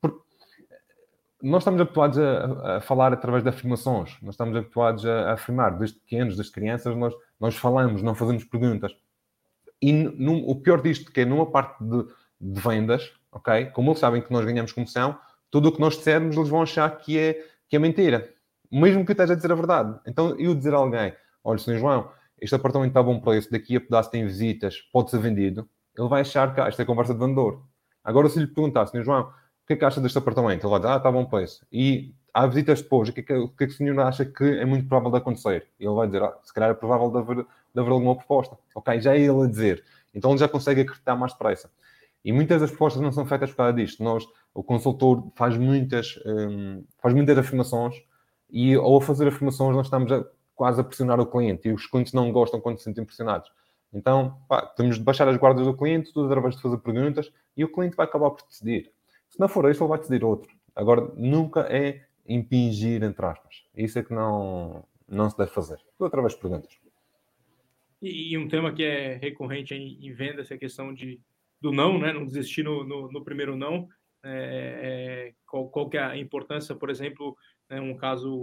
Porque 0.00 0.18
nós 1.42 1.62
estamos 1.62 1.80
habituados 1.80 2.18
a, 2.18 2.76
a, 2.76 2.80
falar 2.80 3.12
através 3.12 3.42
de 3.42 3.48
afirmações. 3.48 4.16
Nós 4.22 4.34
estamos 4.34 4.56
habituados 4.56 5.04
a, 5.04 5.30
a 5.30 5.32
afirmar. 5.32 5.76
Desde 5.76 5.98
pequenos, 5.98 6.36
desde 6.36 6.52
crianças, 6.52 6.96
nós 6.96 7.14
nós 7.38 7.56
falamos, 7.56 8.02
não 8.02 8.14
fazemos 8.14 8.44
perguntas. 8.44 8.94
E 9.80 9.92
no, 9.92 10.48
o 10.48 10.56
pior 10.56 10.80
disto, 10.80 11.12
que 11.12 11.20
é 11.20 11.24
numa 11.24 11.50
parte 11.50 11.82
de, 11.84 12.04
de, 12.40 12.60
vendas, 12.60 13.12
ok? 13.30 13.66
Como 13.66 13.90
eles 13.90 14.00
sabem 14.00 14.22
que 14.22 14.32
nós 14.32 14.44
ganhamos 14.44 14.72
comissão, 14.72 15.18
tudo 15.56 15.70
o 15.70 15.72
que 15.72 15.80
nós 15.80 15.96
dissermos, 15.96 16.36
eles 16.36 16.50
vão 16.50 16.60
achar 16.60 16.90
que 16.98 17.18
é, 17.18 17.42
que 17.66 17.76
é 17.76 17.78
mentira. 17.78 18.28
Mesmo 18.70 19.06
que 19.06 19.12
esteja 19.12 19.32
a 19.32 19.36
dizer 19.36 19.50
a 19.50 19.54
verdade. 19.54 19.98
Então, 20.06 20.38
eu 20.38 20.54
dizer 20.54 20.74
a 20.74 20.76
alguém, 20.76 21.14
olha, 21.42 21.58
Sr. 21.58 21.78
João, 21.78 22.10
este 22.38 22.54
apartamento 22.54 22.90
está 22.90 23.00
a 23.00 23.02
bom 23.02 23.18
preço, 23.18 23.50
daqui 23.50 23.74
a 23.74 23.80
pedaço 23.80 24.10
tem 24.10 24.26
visitas, 24.26 24.82
pode 24.92 25.10
ser 25.10 25.18
vendido, 25.18 25.66
ele 25.96 26.08
vai 26.08 26.20
achar 26.20 26.54
que 26.54 26.60
ah, 26.60 26.68
esta 26.68 26.82
é 26.82 26.84
conversa 26.84 27.14
de 27.14 27.20
vendedor. 27.20 27.62
Agora, 28.04 28.28
se 28.28 28.38
lhe 28.38 28.46
perguntar, 28.46 28.84
Sr. 28.86 29.02
João, 29.02 29.22
o 29.22 29.66
que 29.66 29.72
é 29.72 29.76
que 29.76 29.84
acha 29.86 29.98
deste 29.98 30.18
apartamento? 30.18 30.64
Ele 30.64 30.70
vai 30.70 30.78
dizer, 30.78 30.92
ah, 30.92 30.96
está 30.98 31.08
a 31.08 31.12
bom 31.12 31.24
preço. 31.24 31.66
E 31.72 32.14
há 32.34 32.46
visitas 32.46 32.82
depois, 32.82 33.08
o 33.08 33.12
que, 33.14 33.20
é 33.20 33.22
que, 33.22 33.32
o 33.32 33.48
que 33.48 33.64
é 33.64 33.66
que 33.66 33.72
o 33.72 33.76
senhor 33.78 33.98
acha 34.00 34.26
que 34.26 34.44
é 34.44 34.66
muito 34.66 34.86
provável 34.86 35.10
de 35.10 35.16
acontecer? 35.16 35.68
Ele 35.80 35.94
vai 35.94 36.06
dizer, 36.06 36.22
ah, 36.22 36.36
se 36.44 36.52
calhar 36.52 36.68
é 36.68 36.74
provável 36.74 37.10
de 37.10 37.16
haver, 37.16 37.46
de 37.46 37.80
haver 37.80 37.92
alguma 37.92 38.14
proposta. 38.14 38.58
Ok, 38.74 39.00
já 39.00 39.14
é 39.14 39.20
ele 39.20 39.42
a 39.42 39.46
dizer. 39.46 39.82
Então 40.14 40.32
ele 40.32 40.38
já 40.38 40.48
consegue 40.48 40.82
acreditar 40.82 41.16
mais 41.16 41.32
depressa. 41.32 41.70
E 42.26 42.32
muitas 42.32 42.60
das 42.60 42.70
propostas 42.70 43.00
não 43.00 43.12
são 43.12 43.24
feitas 43.24 43.50
por 43.50 43.58
causa 43.58 43.72
disto. 43.72 44.02
Nós, 44.02 44.26
o 44.52 44.60
consultor 44.60 45.30
faz 45.36 45.56
muitas, 45.56 46.20
um, 46.26 46.84
faz 46.98 47.14
muitas 47.14 47.38
afirmações 47.38 47.94
e 48.50 48.74
ao 48.74 49.00
fazer 49.00 49.28
afirmações 49.28 49.76
nós 49.76 49.86
estamos 49.86 50.10
a, 50.10 50.26
quase 50.52 50.80
a 50.80 50.84
pressionar 50.84 51.20
o 51.20 51.26
cliente 51.26 51.68
e 51.68 51.72
os 51.72 51.86
clientes 51.86 52.12
não 52.12 52.32
gostam 52.32 52.60
quando 52.60 52.78
se 52.78 52.82
sentem 52.82 53.04
pressionados. 53.04 53.48
Então, 53.92 54.40
pá, 54.48 54.66
temos 54.66 54.98
de 54.98 55.04
baixar 55.04 55.28
as 55.28 55.36
guardas 55.36 55.64
do 55.66 55.76
cliente, 55.76 56.12
tudo 56.12 56.26
através 56.26 56.56
de 56.56 56.62
fazer 56.62 56.78
perguntas 56.78 57.32
e 57.56 57.62
o 57.62 57.70
cliente 57.70 57.94
vai 57.94 58.06
acabar 58.06 58.30
por 58.30 58.44
decidir. 58.44 58.90
Se 59.30 59.38
não 59.38 59.46
for 59.46 59.70
isso, 59.70 59.84
ele 59.84 59.88
vai 59.90 59.98
decidir 59.98 60.24
outro. 60.24 60.52
Agora, 60.74 61.08
nunca 61.14 61.60
é 61.72 62.06
impingir, 62.28 63.04
entre 63.04 63.24
aspas. 63.24 63.62
Isso 63.76 64.00
é 64.00 64.02
que 64.02 64.12
não, 64.12 64.82
não 65.08 65.30
se 65.30 65.38
deve 65.38 65.52
fazer. 65.52 65.78
Tudo 65.96 66.08
através 66.08 66.34
de 66.34 66.40
perguntas. 66.40 66.76
E, 68.02 68.32
e, 68.32 68.36
um 68.36 68.48
tema 68.48 68.72
que 68.72 68.82
é 68.82 69.14
recorrente 69.14 69.74
em, 69.74 70.04
em 70.04 70.12
vendas 70.12 70.50
é 70.50 70.54
a 70.54 70.58
questão 70.58 70.92
de, 70.92 71.20
do 71.66 71.72
não, 71.72 71.98
né? 71.98 72.12
Não 72.12 72.24
desistir 72.24 72.62
no, 72.62 72.84
no, 72.84 73.10
no 73.10 73.24
primeiro 73.24 73.56
não. 73.56 73.88
É, 74.24 75.28
é, 75.28 75.34
qual, 75.46 75.68
qual 75.68 75.88
que 75.88 75.96
é 75.96 76.02
a 76.02 76.16
importância, 76.16 76.74
por 76.74 76.90
exemplo, 76.90 77.36
né, 77.68 77.80
um 77.80 77.96
caso 77.96 78.40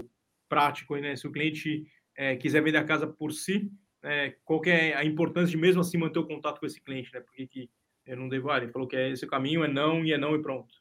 prático, 0.50 0.96
né? 0.98 1.16
Se 1.16 1.28
o 1.28 1.32
cliente 1.32 1.86
é, 2.16 2.36
quiser 2.36 2.62
vender 2.62 2.78
a 2.78 2.84
casa 2.84 3.08
por 3.08 3.32
si, 3.32 3.72
é, 4.04 4.36
qual 4.44 4.60
que 4.62 4.70
é 4.70 4.96
a 4.96 5.06
importância 5.06 5.52
de 5.52 5.58
mesmo 5.58 5.82
assim 5.82 5.98
manter 5.98 6.20
o 6.20 6.28
contato 6.28 6.60
com 6.60 6.66
esse 6.66 6.82
cliente, 6.82 7.12
né? 7.14 7.22
Porque 7.22 7.48
que 7.48 7.70
eu 8.06 8.18
não 8.18 8.28
devo, 8.28 8.52
ah, 8.52 8.58
ele 8.58 8.72
falou 8.72 8.88
que 8.88 8.96
é 8.96 9.10
esse 9.10 9.26
o 9.26 9.30
caminho, 9.30 9.64
é 9.64 9.68
não 9.68 10.04
e 10.04 10.12
é 10.12 10.18
não 10.18 10.36
e 10.36 10.42
pronto. 10.42 10.74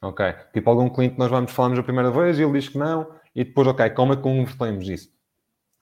Ok. 0.00 0.24
Tipo, 0.52 0.70
algum 0.70 0.88
cliente 0.88 1.18
nós 1.18 1.30
vamos 1.30 1.52
falamos 1.52 1.78
a 1.78 1.82
primeira 1.82 2.10
vez 2.10 2.38
e 2.38 2.42
ele 2.42 2.52
diz 2.52 2.68
que 2.68 2.78
não, 2.78 3.14
e 3.34 3.44
depois, 3.44 3.66
ok, 3.66 3.90
como 3.90 4.12
é 4.12 4.16
que 4.16 4.22
convertemos 4.22 4.88
isso? 4.88 5.12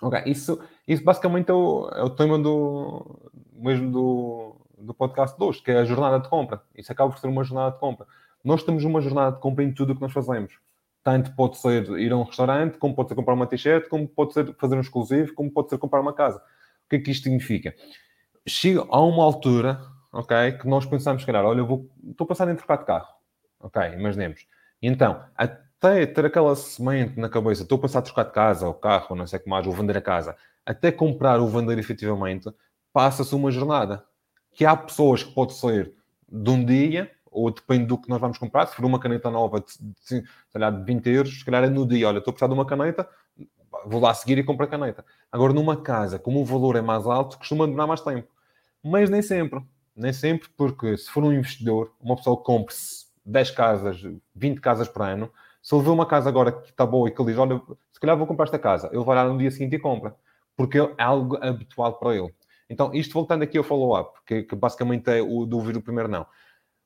Ok, 0.02 0.22
isso, 0.24 0.58
isso 0.88 1.04
basicamente 1.04 1.50
é 1.50 1.54
o, 1.54 1.88
é 1.90 2.02
o 2.02 2.10
tema 2.10 2.38
do 2.38 3.30
mesmo 3.52 3.90
do, 3.90 4.49
do 4.80 4.94
podcast 4.94 5.38
de 5.38 5.44
hoje, 5.44 5.62
que 5.62 5.70
é 5.70 5.78
a 5.78 5.84
jornada 5.84 6.18
de 6.20 6.28
compra. 6.28 6.62
Isso 6.74 6.90
acaba 6.90 7.10
por 7.10 7.18
ser 7.18 7.28
uma 7.28 7.44
jornada 7.44 7.72
de 7.72 7.78
compra. 7.78 8.06
Nós 8.44 8.62
temos 8.62 8.84
uma 8.84 9.00
jornada 9.00 9.36
de 9.36 9.42
compra 9.42 9.64
em 9.64 9.72
tudo 9.72 9.92
o 9.92 9.94
que 9.94 10.02
nós 10.02 10.12
fazemos. 10.12 10.58
Tanto 11.02 11.34
pode 11.34 11.56
ser 11.58 11.88
ir 11.98 12.12
a 12.12 12.16
um 12.16 12.22
restaurante, 12.22 12.78
como 12.78 12.94
pode 12.94 13.08
ser 13.08 13.14
comprar 13.14 13.34
uma 13.34 13.46
t-shirt, 13.46 13.88
como 13.88 14.08
pode 14.08 14.34
ser 14.34 14.54
fazer 14.56 14.76
um 14.76 14.80
exclusivo, 14.80 15.34
como 15.34 15.50
pode 15.50 15.70
ser 15.70 15.78
comprar 15.78 16.00
uma 16.00 16.12
casa. 16.12 16.38
O 16.38 16.88
que 16.90 16.96
é 16.96 16.98
que 16.98 17.10
isto 17.10 17.24
significa? 17.24 17.74
Chega 18.46 18.84
a 18.88 19.00
uma 19.00 19.24
altura, 19.24 19.80
ok, 20.12 20.52
que 20.52 20.68
nós 20.68 20.84
pensamos, 20.86 21.24
calhar, 21.24 21.44
olha, 21.44 21.60
eu 21.60 21.66
vou, 21.66 21.88
estou 22.08 22.24
a 22.24 22.28
passar 22.28 22.48
em 22.50 22.56
trocar 22.56 22.78
de 22.78 22.84
carro 22.84 23.20
Ok, 23.60 23.82
imaginemos. 23.92 24.46
Então, 24.80 25.22
até 25.36 26.06
ter 26.06 26.24
aquela 26.24 26.56
semente 26.56 27.20
na 27.20 27.28
cabeça, 27.28 27.62
estou 27.62 27.76
a 27.76 27.82
passar 27.82 27.98
a 27.98 28.02
trocar 28.02 28.24
de 28.24 28.32
casa, 28.32 28.66
ou 28.66 28.74
carro, 28.74 29.08
ou 29.10 29.16
não 29.16 29.26
sei 29.26 29.38
o 29.38 29.42
que 29.42 29.50
mais, 29.50 29.66
ou 29.66 29.72
vender 29.72 29.96
a 29.98 30.00
casa, 30.00 30.34
até 30.64 30.90
comprar 30.90 31.38
ou 31.38 31.48
vender 31.48 31.78
efetivamente, 31.78 32.50
passa-se 32.92 33.34
uma 33.34 33.50
jornada. 33.50 34.02
Que 34.52 34.64
há 34.64 34.76
pessoas 34.76 35.22
que 35.22 35.32
pode 35.32 35.54
ser 35.54 35.92
de 36.28 36.50
um 36.50 36.64
dia, 36.64 37.10
ou 37.30 37.50
depende 37.50 37.86
do 37.86 37.98
que 37.98 38.08
nós 38.08 38.20
vamos 38.20 38.38
comprar. 38.38 38.66
Se 38.66 38.74
for 38.74 38.84
uma 38.84 38.98
caneta 38.98 39.30
nova 39.30 39.60
de, 39.60 39.66
de, 39.78 40.20
de, 40.20 40.78
de 40.78 40.84
20 40.84 41.10
euros, 41.10 41.38
se 41.38 41.44
calhar 41.44 41.64
é 41.64 41.70
no 41.70 41.86
dia, 41.86 42.08
olha, 42.08 42.18
estou 42.18 42.30
a 42.30 42.34
precisar 42.34 42.48
de 42.48 42.54
uma 42.54 42.66
caneta, 42.66 43.08
vou 43.86 44.00
lá 44.00 44.12
seguir 44.14 44.38
e 44.38 44.44
compro 44.44 44.64
a 44.64 44.68
caneta. 44.68 45.04
Agora, 45.30 45.52
numa 45.52 45.76
casa, 45.76 46.18
como 46.18 46.40
o 46.40 46.44
valor 46.44 46.76
é 46.76 46.80
mais 46.80 47.06
alto, 47.06 47.38
costuma 47.38 47.66
demorar 47.66 47.86
mais 47.86 48.00
tempo. 48.00 48.28
Mas 48.82 49.08
nem 49.08 49.22
sempre. 49.22 49.60
Nem 49.94 50.12
sempre, 50.12 50.48
porque 50.56 50.96
se 50.96 51.10
for 51.10 51.22
um 51.24 51.32
investidor, 51.32 51.92
uma 52.00 52.16
pessoa 52.16 52.36
compre-se 52.36 53.06
10 53.24 53.50
casas, 53.50 54.02
20 54.34 54.60
casas 54.60 54.88
por 54.88 55.02
ano, 55.02 55.30
se 55.62 55.74
ele 55.74 55.84
vê 55.84 55.90
uma 55.90 56.06
casa 56.06 56.28
agora 56.28 56.52
que 56.52 56.70
está 56.70 56.86
boa 56.86 57.08
e 57.08 57.12
que 57.12 57.20
ele 57.20 57.30
diz, 57.30 57.38
olha, 57.38 57.60
se 57.92 58.00
calhar 58.00 58.16
vou 58.16 58.26
comprar 58.26 58.44
esta 58.44 58.58
casa, 58.58 58.88
ele 58.92 59.04
vai 59.04 59.16
lá 59.16 59.24
no 59.24 59.38
dia 59.38 59.50
seguinte 59.50 59.76
e 59.76 59.78
compra, 59.78 60.16
porque 60.56 60.78
é 60.78 61.02
algo 61.02 61.36
habitual 61.44 61.98
para 61.98 62.16
ele. 62.16 62.32
Então, 62.70 62.94
isto 62.94 63.12
voltando 63.12 63.42
aqui 63.42 63.58
ao 63.58 63.64
follow-up, 63.64 64.20
que, 64.24 64.44
que, 64.44 64.54
basicamente 64.54 65.10
é 65.10 65.20
o 65.20 65.44
do 65.44 65.56
ouvir 65.58 65.76
o 65.76 65.82
primeiro 65.82 66.08
não. 66.08 66.24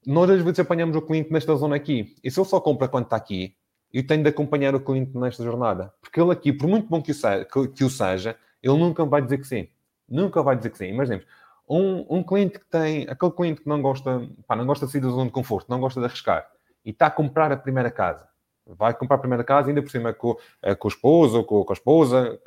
Nós 0.06 0.30
às 0.30 0.40
vezes 0.40 0.58
apanhamos 0.58 0.96
o 0.96 1.02
cliente 1.02 1.30
nesta 1.30 1.54
zona 1.54 1.76
aqui, 1.76 2.16
e 2.24 2.30
se 2.30 2.40
ele 2.40 2.48
só 2.48 2.58
compra 2.58 2.88
quando 2.88 3.04
está 3.04 3.16
aqui, 3.16 3.54
eu 3.92 4.04
tenho 4.06 4.22
de 4.22 4.30
acompanhar 4.30 4.74
o 4.74 4.80
cliente 4.80 5.16
nesta 5.16 5.44
jornada, 5.44 5.92
porque 6.00 6.18
ele 6.18 6.32
aqui, 6.32 6.52
por 6.52 6.66
muito 6.66 6.88
bom 6.88 7.02
que 7.02 7.12
o 7.12 7.14
seja, 7.14 7.44
que, 7.44 7.68
que 7.68 7.84
o 7.84 7.90
seja 7.90 8.36
ele 8.62 8.78
nunca 8.78 9.04
vai 9.04 9.20
dizer 9.20 9.38
que 9.38 9.46
sim. 9.46 9.68
Nunca 10.08 10.42
vai 10.42 10.56
dizer 10.56 10.70
que 10.70 10.78
sim. 10.78 10.86
Imaginemos, 10.86 11.26
um, 11.68 12.06
um 12.08 12.22
cliente 12.22 12.58
que 12.58 12.64
tem, 12.64 13.06
aquele 13.08 13.32
cliente 13.32 13.60
que 13.60 13.68
não 13.68 13.80
gosta, 13.82 14.26
pá, 14.46 14.56
não 14.56 14.64
gosta 14.64 14.86
de 14.86 14.92
sair 14.92 15.02
da 15.02 15.08
zona 15.08 15.26
de 15.26 15.32
conforto, 15.32 15.68
não 15.68 15.80
gosta 15.80 16.00
de 16.00 16.06
arriscar, 16.06 16.48
e 16.82 16.90
está 16.90 17.06
a 17.06 17.10
comprar 17.10 17.52
a 17.52 17.56
primeira 17.58 17.90
casa. 17.90 18.26
Vai 18.66 18.94
comprar 18.94 19.16
a 19.16 19.18
primeira 19.18 19.44
casa, 19.44 19.68
ainda 19.68 19.82
por 19.82 19.90
cima 19.90 20.14
com, 20.14 20.36
é, 20.62 20.74
com 20.74 20.88
o 20.88 20.90
esposo, 20.90 21.38
ou 21.38 21.44
com, 21.44 21.62
com 21.62 21.72
a 21.72 21.74
esposa, 21.74 22.40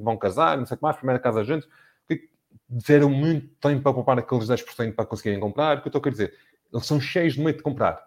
vão 0.00 0.16
casar, 0.16 0.56
não 0.56 0.66
sei 0.66 0.76
o 0.76 0.78
que 0.78 0.82
mais, 0.84 0.96
primeira 0.96 1.18
casa 1.18 1.42
juntos, 1.42 1.68
tiveram 2.80 3.10
muito 3.10 3.48
tempo 3.60 3.82
para 3.82 3.92
poupar 3.92 4.18
aqueles 4.18 4.48
10% 4.48 4.94
para 4.94 5.06
conseguirem 5.06 5.40
comprar, 5.40 5.78
o 5.78 5.80
que 5.82 5.88
eu 5.88 5.90
estou 5.90 6.00
a 6.00 6.02
querer 6.02 6.12
dizer? 6.12 6.34
Eles 6.72 6.86
são 6.86 7.00
cheios 7.00 7.34
de 7.34 7.40
medo 7.40 7.58
de 7.58 7.62
comprar. 7.62 8.04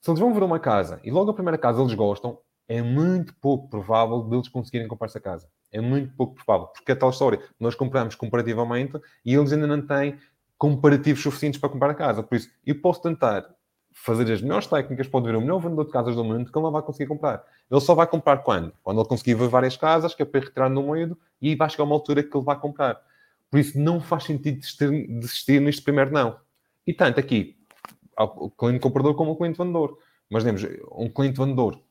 Se 0.00 0.10
eles 0.10 0.20
vão 0.20 0.32
ver 0.32 0.42
uma 0.42 0.58
casa 0.58 1.00
e 1.04 1.10
logo 1.10 1.30
a 1.30 1.34
primeira 1.34 1.58
casa 1.58 1.80
eles 1.80 1.94
gostam, 1.94 2.38
é 2.68 2.80
muito 2.80 3.34
pouco 3.34 3.68
provável 3.68 4.22
deles 4.22 4.48
conseguirem 4.48 4.86
comprar 4.88 5.06
essa 5.06 5.20
casa. 5.20 5.48
É 5.72 5.80
muito 5.80 6.14
pouco 6.16 6.34
provável, 6.34 6.68
porque 6.68 6.92
é 6.92 6.94
tal 6.94 7.10
história. 7.10 7.40
Nós 7.58 7.74
compramos 7.74 8.14
comparativamente 8.14 9.00
e 9.24 9.34
eles 9.34 9.52
ainda 9.52 9.66
não 9.66 9.84
têm 9.84 10.18
comparativos 10.56 11.22
suficientes 11.22 11.60
para 11.60 11.68
comprar 11.68 11.90
a 11.90 11.94
casa. 11.94 12.22
Por 12.22 12.36
isso, 12.36 12.48
eu 12.64 12.80
posso 12.80 13.02
tentar 13.02 13.46
fazer 13.92 14.30
as 14.32 14.40
melhores 14.40 14.66
técnicas, 14.66 15.08
pode 15.08 15.26
ver 15.26 15.36
o 15.36 15.40
melhor 15.40 15.58
vendedor 15.58 15.84
de 15.84 15.90
casas 15.90 16.14
do 16.14 16.24
mundo 16.24 16.50
que 16.50 16.56
ele 16.56 16.64
não 16.64 16.72
vai 16.72 16.82
conseguir 16.82 17.08
comprar. 17.08 17.44
Ele 17.70 17.80
só 17.80 17.94
vai 17.94 18.06
comprar 18.06 18.38
quando? 18.38 18.72
Quando 18.82 19.00
ele 19.00 19.08
conseguir 19.08 19.34
ver 19.34 19.48
várias 19.48 19.76
casas, 19.76 20.14
que 20.14 20.22
é 20.22 20.24
para 20.24 20.40
retirar 20.40 20.68
no 20.68 20.92
medo, 20.92 21.18
e 21.40 21.54
vai 21.54 21.68
chegar 21.68 21.84
uma 21.84 21.94
altura 21.94 22.22
que 22.22 22.36
ele 22.36 22.44
vai 22.44 22.58
comprar. 22.58 23.00
Por 23.50 23.58
isso, 23.58 23.78
não 23.78 24.00
faz 24.00 24.24
sentido 24.24 24.58
desistir, 24.58 25.06
desistir 25.08 25.60
neste 25.60 25.82
primeiro 25.82 26.12
não. 26.12 26.38
E 26.86 26.94
tanto 26.94 27.18
aqui, 27.18 27.56
o 28.16 28.50
cliente 28.50 28.80
comprador 28.80 29.14
como 29.14 29.32
o 29.32 29.36
cliente 29.36 29.58
vendedor. 29.58 29.98
Mas 30.30 30.44
temos 30.44 30.62
um 30.92 31.08
cliente 31.08 31.38
vendedor 31.38 31.82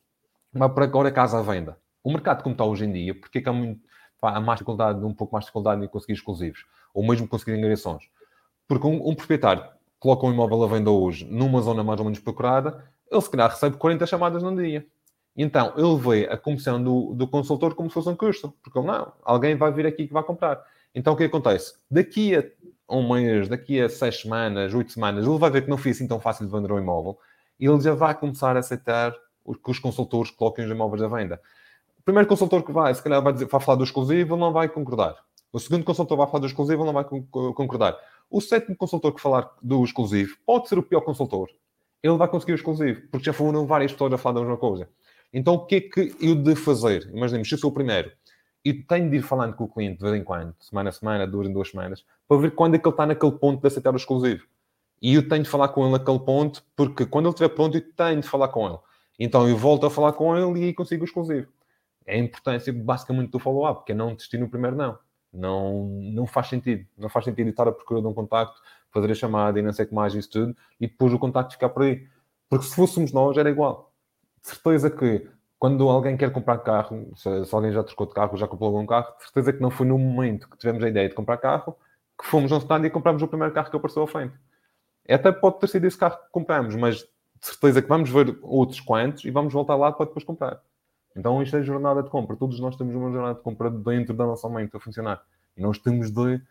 vai 0.51 0.69
por 0.69 0.81
agora 0.81 1.11
casa 1.11 1.37
à 1.37 1.41
venda 1.41 1.77
o 2.03 2.11
mercado 2.11 2.43
como 2.43 2.53
está 2.53 2.65
hoje 2.65 2.85
em 2.85 2.91
dia, 2.91 3.13
porque 3.13 3.39
é 3.39 3.41
que 3.41 3.49
há 3.49 3.53
muito, 3.53 3.81
há 4.21 4.39
mais 4.39 4.57
dificuldade, 4.57 5.03
um 5.03 5.13
pouco 5.13 5.33
mais 5.33 5.45
dificuldade 5.45 5.83
em 5.83 5.87
conseguir 5.87 6.13
exclusivos, 6.13 6.65
ou 6.93 7.05
mesmo 7.05 7.27
conseguir 7.27 7.57
ingressões. 7.57 8.03
Porque 8.67 8.87
um, 8.87 9.09
um 9.09 9.15
proprietário 9.15 9.63
coloca 9.99 10.25
um 10.25 10.31
imóvel 10.31 10.63
à 10.63 10.67
venda 10.67 10.89
hoje 10.89 11.25
numa 11.25 11.61
zona 11.61 11.83
mais 11.83 11.99
ou 11.99 12.05
menos 12.05 12.19
procurada, 12.19 12.83
ele 13.11 13.21
se 13.21 13.29
calhar 13.29 13.49
recebe 13.49 13.77
40 13.77 14.05
chamadas 14.05 14.43
num 14.43 14.55
dia. 14.55 14.85
Então, 15.35 15.73
ele 15.77 15.97
vê 15.97 16.31
a 16.31 16.37
comissão 16.37 16.81
do, 16.81 17.13
do 17.13 17.27
consultor 17.27 17.73
como 17.73 17.89
se 17.89 17.93
fosse 17.93 18.09
um 18.09 18.15
custo. 18.15 18.53
Porque 18.61 18.79
não, 18.81 19.13
alguém 19.23 19.55
vai 19.55 19.71
vir 19.71 19.85
aqui 19.85 20.07
que 20.07 20.13
vai 20.13 20.23
comprar. 20.23 20.61
Então, 20.93 21.13
o 21.13 21.15
que 21.17 21.23
acontece? 21.23 21.73
Daqui 21.89 22.35
a 22.35 22.43
um 22.95 23.13
mês, 23.13 23.47
daqui 23.47 23.79
a 23.79 23.87
seis 23.87 24.21
semanas, 24.21 24.73
oito 24.73 24.91
semanas, 24.91 25.25
ele 25.25 25.37
vai 25.37 25.51
ver 25.51 25.63
que 25.63 25.69
não 25.69 25.77
foi 25.77 25.91
assim 25.91 26.07
tão 26.07 26.19
fácil 26.19 26.45
de 26.45 26.51
vender 26.51 26.71
um 26.71 26.79
imóvel 26.79 27.17
e 27.59 27.67
ele 27.67 27.79
já 27.81 27.93
vai 27.93 28.15
começar 28.15 28.55
a 28.55 28.59
aceitar 28.59 29.11
que 29.11 29.71
os 29.71 29.79
consultores 29.79 30.31
coloquem 30.31 30.65
os 30.65 30.71
imóveis 30.71 31.01
à 31.01 31.07
venda. 31.07 31.41
O 31.99 32.03
primeiro 32.03 32.27
consultor 32.27 32.63
que 32.63 32.71
vai, 32.71 32.93
se 32.93 33.03
calhar 33.03 33.21
vai, 33.21 33.33
dizer, 33.33 33.45
vai 33.45 33.61
falar 33.61 33.77
do 33.77 33.83
exclusivo, 33.83 34.35
não 34.35 34.51
vai 34.51 34.67
concordar. 34.67 35.15
O 35.51 35.59
segundo 35.59 35.83
consultor 35.83 36.17
vai 36.17 36.27
falar 36.27 36.39
do 36.39 36.47
exclusivo, 36.47 36.85
não 36.85 36.93
vai 36.93 37.03
concordar. 37.03 37.97
O 38.29 38.39
sétimo 38.39 38.75
consultor 38.75 39.13
que 39.13 39.21
falar 39.21 39.49
do 39.61 39.83
exclusivo 39.83 40.37
pode 40.45 40.69
ser 40.69 40.77
o 40.77 40.83
pior 40.83 41.01
consultor. 41.01 41.49
Ele 42.01 42.17
vai 42.17 42.27
conseguir 42.27 42.53
o 42.53 42.55
exclusivo, 42.55 43.01
porque 43.11 43.25
já 43.25 43.33
foram 43.33 43.65
várias 43.65 43.91
pessoas 43.91 44.13
a 44.13 44.17
falar 44.17 44.35
da 44.35 44.41
mesma 44.41 44.57
coisa. 44.57 44.87
Então, 45.33 45.55
o 45.55 45.65
que 45.65 45.75
é 45.75 45.81
que 45.81 46.15
eu 46.21 46.35
de 46.35 46.55
fazer? 46.55 47.09
Imaginemos, 47.13 47.49
se 47.49 47.55
eu 47.55 47.59
sou 47.59 47.71
o 47.71 47.73
primeiro 47.73 48.11
e 48.63 48.73
tenho 48.73 49.09
de 49.09 49.17
ir 49.17 49.21
falando 49.21 49.53
com 49.55 49.63
o 49.63 49.67
cliente 49.67 49.97
de 49.97 50.03
vez 50.03 50.15
em 50.15 50.23
quando, 50.23 50.53
semana 50.59 50.89
a 50.89 50.91
semana, 50.91 51.25
duas 51.25 51.47
em 51.47 51.53
duas 51.53 51.69
semanas, 51.69 52.05
para 52.27 52.37
ver 52.37 52.51
quando 52.51 52.75
é 52.75 52.77
que 52.77 52.87
ele 52.87 52.93
está 52.93 53.05
naquele 53.05 53.31
ponto 53.33 53.61
de 53.61 53.67
aceitar 53.67 53.93
o 53.93 53.97
exclusivo. 53.97 54.45
E 55.01 55.15
eu 55.15 55.27
tenho 55.27 55.43
de 55.43 55.49
falar 55.49 55.69
com 55.69 55.83
ele 55.83 55.93
naquele 55.93 56.19
ponto, 56.19 56.63
porque 56.75 57.05
quando 57.05 57.25
ele 57.25 57.33
estiver 57.33 57.49
pronto, 57.49 57.77
eu 57.77 57.93
tenho 57.95 58.21
de 58.21 58.27
falar 58.27 58.49
com 58.49 58.67
ele. 58.67 58.77
Então 59.17 59.47
eu 59.47 59.57
volto 59.57 59.85
a 59.85 59.89
falar 59.89 60.13
com 60.13 60.35
ele 60.35 60.59
e 60.59 60.63
aí 60.65 60.73
consigo 60.73 61.03
o 61.03 61.05
exclusivo. 61.05 61.47
É 62.05 62.15
a 62.15 62.17
importância 62.17 62.73
basicamente 62.73 63.31
do 63.31 63.39
follow-up, 63.39 63.79
porque 63.79 63.91
é 63.91 63.95
não 63.95 64.13
desistir 64.13 64.37
no 64.37 64.49
primeiro 64.49 64.75
não. 64.75 64.97
Não, 65.31 65.85
não 65.85 66.27
faz 66.27 66.47
sentido. 66.47 66.85
Não 66.97 67.07
faz 67.07 67.25
sentido 67.25 67.49
estar 67.49 67.67
a 67.67 67.71
procurar 67.71 68.01
de 68.01 68.07
um 68.07 68.13
contacto, 68.13 68.59
fazer 68.91 69.11
a 69.11 69.15
chamada 69.15 69.59
e 69.59 69.61
não 69.61 69.71
sei 69.71 69.85
o 69.85 69.87
que 69.87 69.93
mais, 69.93 70.13
isso 70.13 70.29
tudo, 70.29 70.55
e 70.79 70.87
depois 70.87 71.13
o 71.13 71.19
contacto 71.19 71.53
ficar 71.53 71.69
por 71.69 71.83
aí. 71.83 72.07
Porque 72.49 72.65
se 72.65 72.75
fôssemos 72.75 73.13
nós, 73.13 73.37
era 73.37 73.49
igual. 73.49 73.93
De 74.41 74.49
certeza 74.49 74.89
que 74.89 75.27
quando 75.59 75.87
alguém 75.89 76.15
quer 76.15 76.31
comprar 76.31 76.57
carro, 76.59 77.11
se, 77.17 77.45
se, 77.45 77.53
alguém 77.53 77.73
já 77.73 77.83
trocou 77.83 78.07
de 78.07 78.13
carro, 78.13 78.37
já 78.37 78.47
comprou 78.47 78.69
algum 78.69 78.85
carro, 78.85 79.13
de 79.17 79.23
certeza 79.23 79.51
que 79.51 79.61
não 79.61 79.69
foi 79.69 79.85
no 79.85 79.97
momento 79.97 80.49
que 80.49 80.57
tivemos 80.57 80.81
a 80.81 80.87
ideia 80.87 81.09
de 81.09 81.13
comprar 81.13 81.37
carro 81.37 81.75
que 82.17 82.25
fomos 82.25 82.51
ao 82.51 82.59
stand 82.59 82.85
e 82.85 82.89
compramos 82.89 83.21
o 83.21 83.27
primeiro 83.27 83.53
carro 83.53 83.69
que 83.69 83.75
apareceu 83.75 84.03
à 84.03 84.07
frente. 84.07 84.33
Até 85.07 85.31
pode 85.31 85.59
ter 85.59 85.67
sido 85.67 85.85
esse 85.85 85.97
carro 85.97 86.17
que 86.17 86.31
compramos, 86.31 86.75
mas 86.75 86.97
de 86.97 87.07
certeza 87.41 87.81
que 87.81 87.87
vamos 87.87 88.09
ver 88.09 88.37
outros 88.41 88.79
quantos 88.79 89.25
e 89.25 89.31
vamos 89.31 89.53
voltar 89.53 89.75
lá 89.75 89.91
para 89.91 90.05
depois 90.05 90.23
comprar. 90.23 90.61
Então 91.15 91.41
isto 91.41 91.57
é 91.57 91.63
jornada 91.63 92.03
de 92.03 92.09
compra. 92.09 92.35
Todos 92.35 92.59
nós 92.59 92.75
temos 92.75 92.95
uma 92.95 93.11
jornada 93.11 93.35
de 93.35 93.41
compra 93.41 93.69
dentro 93.69 94.13
da 94.13 94.25
nossa 94.25 94.47
mente 94.49 94.75
a 94.75 94.79
funcionar. 94.79 95.21
E 95.57 95.61
nós 95.61 95.77
temos 95.77 96.11
de 96.11 96.41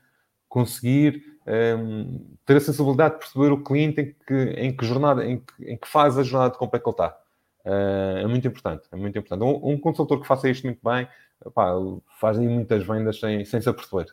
conseguir 0.48 1.22
um, 1.46 1.52
ehm, 1.52 2.20
ter 2.44 2.56
a 2.56 2.60
sensibilidade 2.60 3.14
de 3.14 3.20
perceber 3.20 3.52
o 3.52 3.62
cliente 3.62 4.00
em 4.00 4.14
que, 4.26 4.34
em 4.34 4.76
que 4.76 4.84
jornada, 4.84 5.24
em 5.24 5.38
que, 5.38 5.64
em 5.64 5.76
que 5.76 5.86
faz 5.86 6.18
a 6.18 6.22
jornada 6.22 6.52
de 6.52 6.58
compra 6.58 6.80
que 6.80 6.88
ele 6.88 6.94
está. 6.94 7.16
Uh, 7.64 8.18
é 8.18 8.26
muito 8.26 8.46
importante, 8.46 8.88
é 8.90 8.96
muito 8.96 9.18
importante. 9.18 9.42
Um, 9.42 9.72
um, 9.72 9.78
consultor 9.78 10.20
que 10.20 10.26
faça 10.26 10.48
isto 10.48 10.64
muito 10.64 10.80
bem, 10.82 11.08
pá, 11.54 11.72
faz 12.18 12.38
muitas 12.38 12.86
vendas 12.86 13.20
sem, 13.20 13.44
sem 13.44 13.60
se 13.60 13.68
aperceber, 13.68 14.06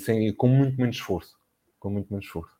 sem, 0.00 0.32
com 0.34 0.48
muito 0.48 0.80
menos 0.80 0.96
esforço. 0.96 1.38
Com 1.78 1.90
muito 1.90 2.08
menos 2.10 2.24
esforço. 2.24 2.56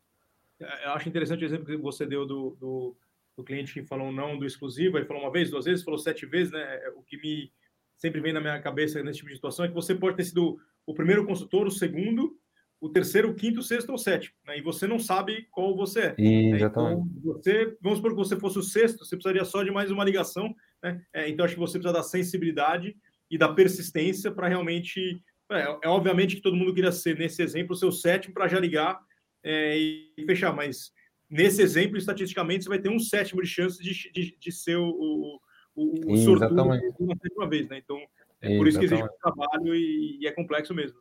Eu 0.61 0.93
acho 0.93 1.09
interessante 1.09 1.45
o 1.45 1.47
exemplo 1.47 1.67
que 1.67 1.77
você 1.77 2.07
deu 2.07 2.27
do, 2.27 2.57
do, 2.61 2.97
do 3.37 3.45
cliente 3.45 3.73
que 3.73 3.83
falou 3.83 4.13
não 4.13 4.39
do 4.39 4.47
exclusivo, 4.47 4.97
ele 4.97 5.07
falou 5.07 5.23
uma 5.23 5.33
vez, 5.33 5.51
duas 5.51 5.65
vezes, 5.65 5.85
falou 5.85 5.99
sete 5.99 6.27
vezes, 6.27 6.53
né? 6.53 6.61
É, 6.61 6.91
o 6.91 7.03
que 7.03 7.17
me 7.17 7.53
sempre 7.97 8.21
vem 8.21 8.33
na 8.33 8.41
minha 8.41 8.61
cabeça 8.61 9.03
nesse 9.03 9.19
tipo 9.19 9.29
de 9.29 9.37
situação 9.37 9.65
é 9.65 9.69
que 9.69 9.75
você 9.75 9.95
pode 9.95 10.17
ter 10.17 10.25
sido 10.25 10.61
o 10.85 10.95
primeiro 10.95 11.25
consultor, 11.25 11.67
o 11.67 11.71
segundo, 11.71 12.37
o 12.83 12.88
terceiro, 12.88 13.31
o 13.31 13.35
quinto, 13.35 13.61
o 13.61 13.62
sexto 13.62 13.90
ou 13.90 13.95
o 13.95 13.99
sétimo, 13.99 14.35
né? 14.45 14.59
E 14.59 14.61
você 14.61 14.88
não 14.88 14.99
sabe 14.99 15.47
qual 15.53 15.77
você 15.77 16.01
é. 16.01 16.14
Né? 16.18 16.59
Então, 16.61 17.09
você, 17.23 17.77
vamos 17.81 17.99
supor 17.99 18.11
que 18.11 18.16
você 18.16 18.37
fosse 18.37 18.59
o 18.59 18.62
sexto, 18.62 19.05
você 19.05 19.14
precisaria 19.14 19.45
só 19.45 19.62
de 19.62 19.71
mais 19.71 19.92
uma 19.92 20.05
ligação, 20.05 20.53
né? 20.83 21.01
É, 21.14 21.29
então, 21.29 21.45
acho 21.45 21.55
que 21.55 21.61
você 21.61 21.79
precisa 21.79 21.97
da 21.97 22.03
sensibilidade 22.03 22.97
e 23.31 23.38
da 23.38 23.49
persistência 23.49 24.33
para 24.33 24.49
realmente. 24.49 25.23
É, 25.49 25.79
é, 25.85 25.88
obviamente 25.88 26.35
que 26.35 26.42
todo 26.42 26.57
mundo 26.57 26.75
queria 26.75 26.90
ser, 26.90 27.16
nesse 27.16 27.40
exemplo, 27.40 27.73
o 27.73 27.79
seu 27.79 27.92
sétimo 27.92 28.35
para 28.35 28.49
já 28.49 28.59
ligar 28.59 29.01
é, 29.45 29.79
e 29.79 30.25
fechar, 30.27 30.53
mas 30.53 30.92
nesse 31.31 31.62
exemplo, 31.62 31.97
estatisticamente, 31.97 32.64
você 32.64 32.68
vai 32.68 32.81
ter 32.81 32.88
um 32.88 32.99
sétimo 32.99 33.40
de 33.40 33.49
chance 33.49 33.81
de, 33.81 34.11
de, 34.12 34.37
de 34.37 34.53
ser 34.53 34.77
o, 34.77 34.88
o, 34.88 35.40
o, 35.77 36.12
o 36.14 36.16
sortudo 36.16 36.62
uma 36.99 37.16
sétima 37.16 37.49
vez, 37.49 37.68
né? 37.68 37.79
Então, 37.79 37.97
é 38.40 38.59
por 38.59 38.66
isso 38.66 38.77
que 38.77 38.87
existe 38.87 39.05
um 39.05 39.09
trabalho 39.23 39.73
e, 39.73 40.18
e, 40.21 40.27
é 40.27 40.33
complexo 40.33 40.75
mesmo. 40.75 40.99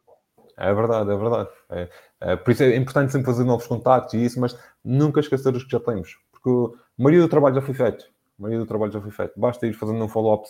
É 0.57 0.73
verdade, 0.73 1.11
é 1.11 1.15
verdade. 1.15 1.49
É, 1.69 1.89
é, 2.21 2.35
por 2.35 2.51
isso 2.51 2.63
é 2.63 2.75
importante 2.75 3.11
sempre 3.11 3.25
fazer 3.25 3.43
novos 3.43 3.67
contatos 3.67 4.13
e 4.13 4.23
isso, 4.23 4.39
mas 4.39 4.57
nunca 4.83 5.19
esquecer 5.19 5.55
os 5.55 5.63
que 5.63 5.71
já 5.71 5.79
temos, 5.79 6.17
porque 6.31 6.49
o 6.49 6.75
maioria 6.97 7.21
do 7.21 7.29
trabalho 7.29 7.55
já 7.55 7.61
foi 7.61 7.73
feito. 7.73 8.05
A 8.39 8.41
maioria 8.41 8.59
do 8.59 8.67
trabalho 8.67 8.91
já 8.91 9.01
foi 9.01 9.11
feito. 9.11 9.39
Basta 9.39 9.67
ir 9.67 9.73
fazendo 9.73 10.03
um 10.03 10.07
follow-up 10.09 10.47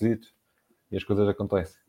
e 0.92 0.98
as 0.98 1.04
coisas 1.04 1.28
acontecem. 1.28 1.80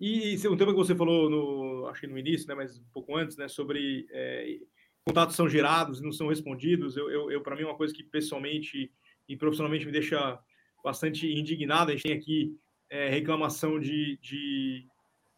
E, 0.00 0.36
e 0.36 0.48
um 0.48 0.56
tema 0.56 0.72
que 0.72 0.78
você 0.78 0.94
falou, 0.94 1.28
no, 1.28 1.88
acho 1.88 2.02
que 2.02 2.06
no 2.06 2.18
início, 2.18 2.46
né, 2.46 2.54
mas 2.54 2.78
um 2.78 2.84
pouco 2.92 3.16
antes, 3.16 3.36
né, 3.36 3.48
sobre 3.48 4.06
é, 4.10 4.58
contatos 5.04 5.34
são 5.34 5.48
gerados 5.48 6.00
e 6.00 6.02
não 6.02 6.12
são 6.12 6.28
respondidos. 6.28 6.96
Eu, 6.96 7.10
eu, 7.10 7.30
eu 7.32 7.40
para 7.40 7.56
mim, 7.56 7.62
é 7.62 7.66
uma 7.66 7.76
coisa 7.76 7.92
que 7.92 8.04
pessoalmente 8.04 8.92
e 9.28 9.36
profissionalmente 9.36 9.84
me 9.84 9.92
deixa 9.92 10.38
bastante 10.82 11.26
indignado. 11.26 11.90
A 11.90 11.94
gente 11.94 12.04
tem 12.04 12.12
aqui 12.12 12.56
é, 12.88 13.08
reclamação 13.08 13.78
de, 13.78 14.18
de, 14.22 14.86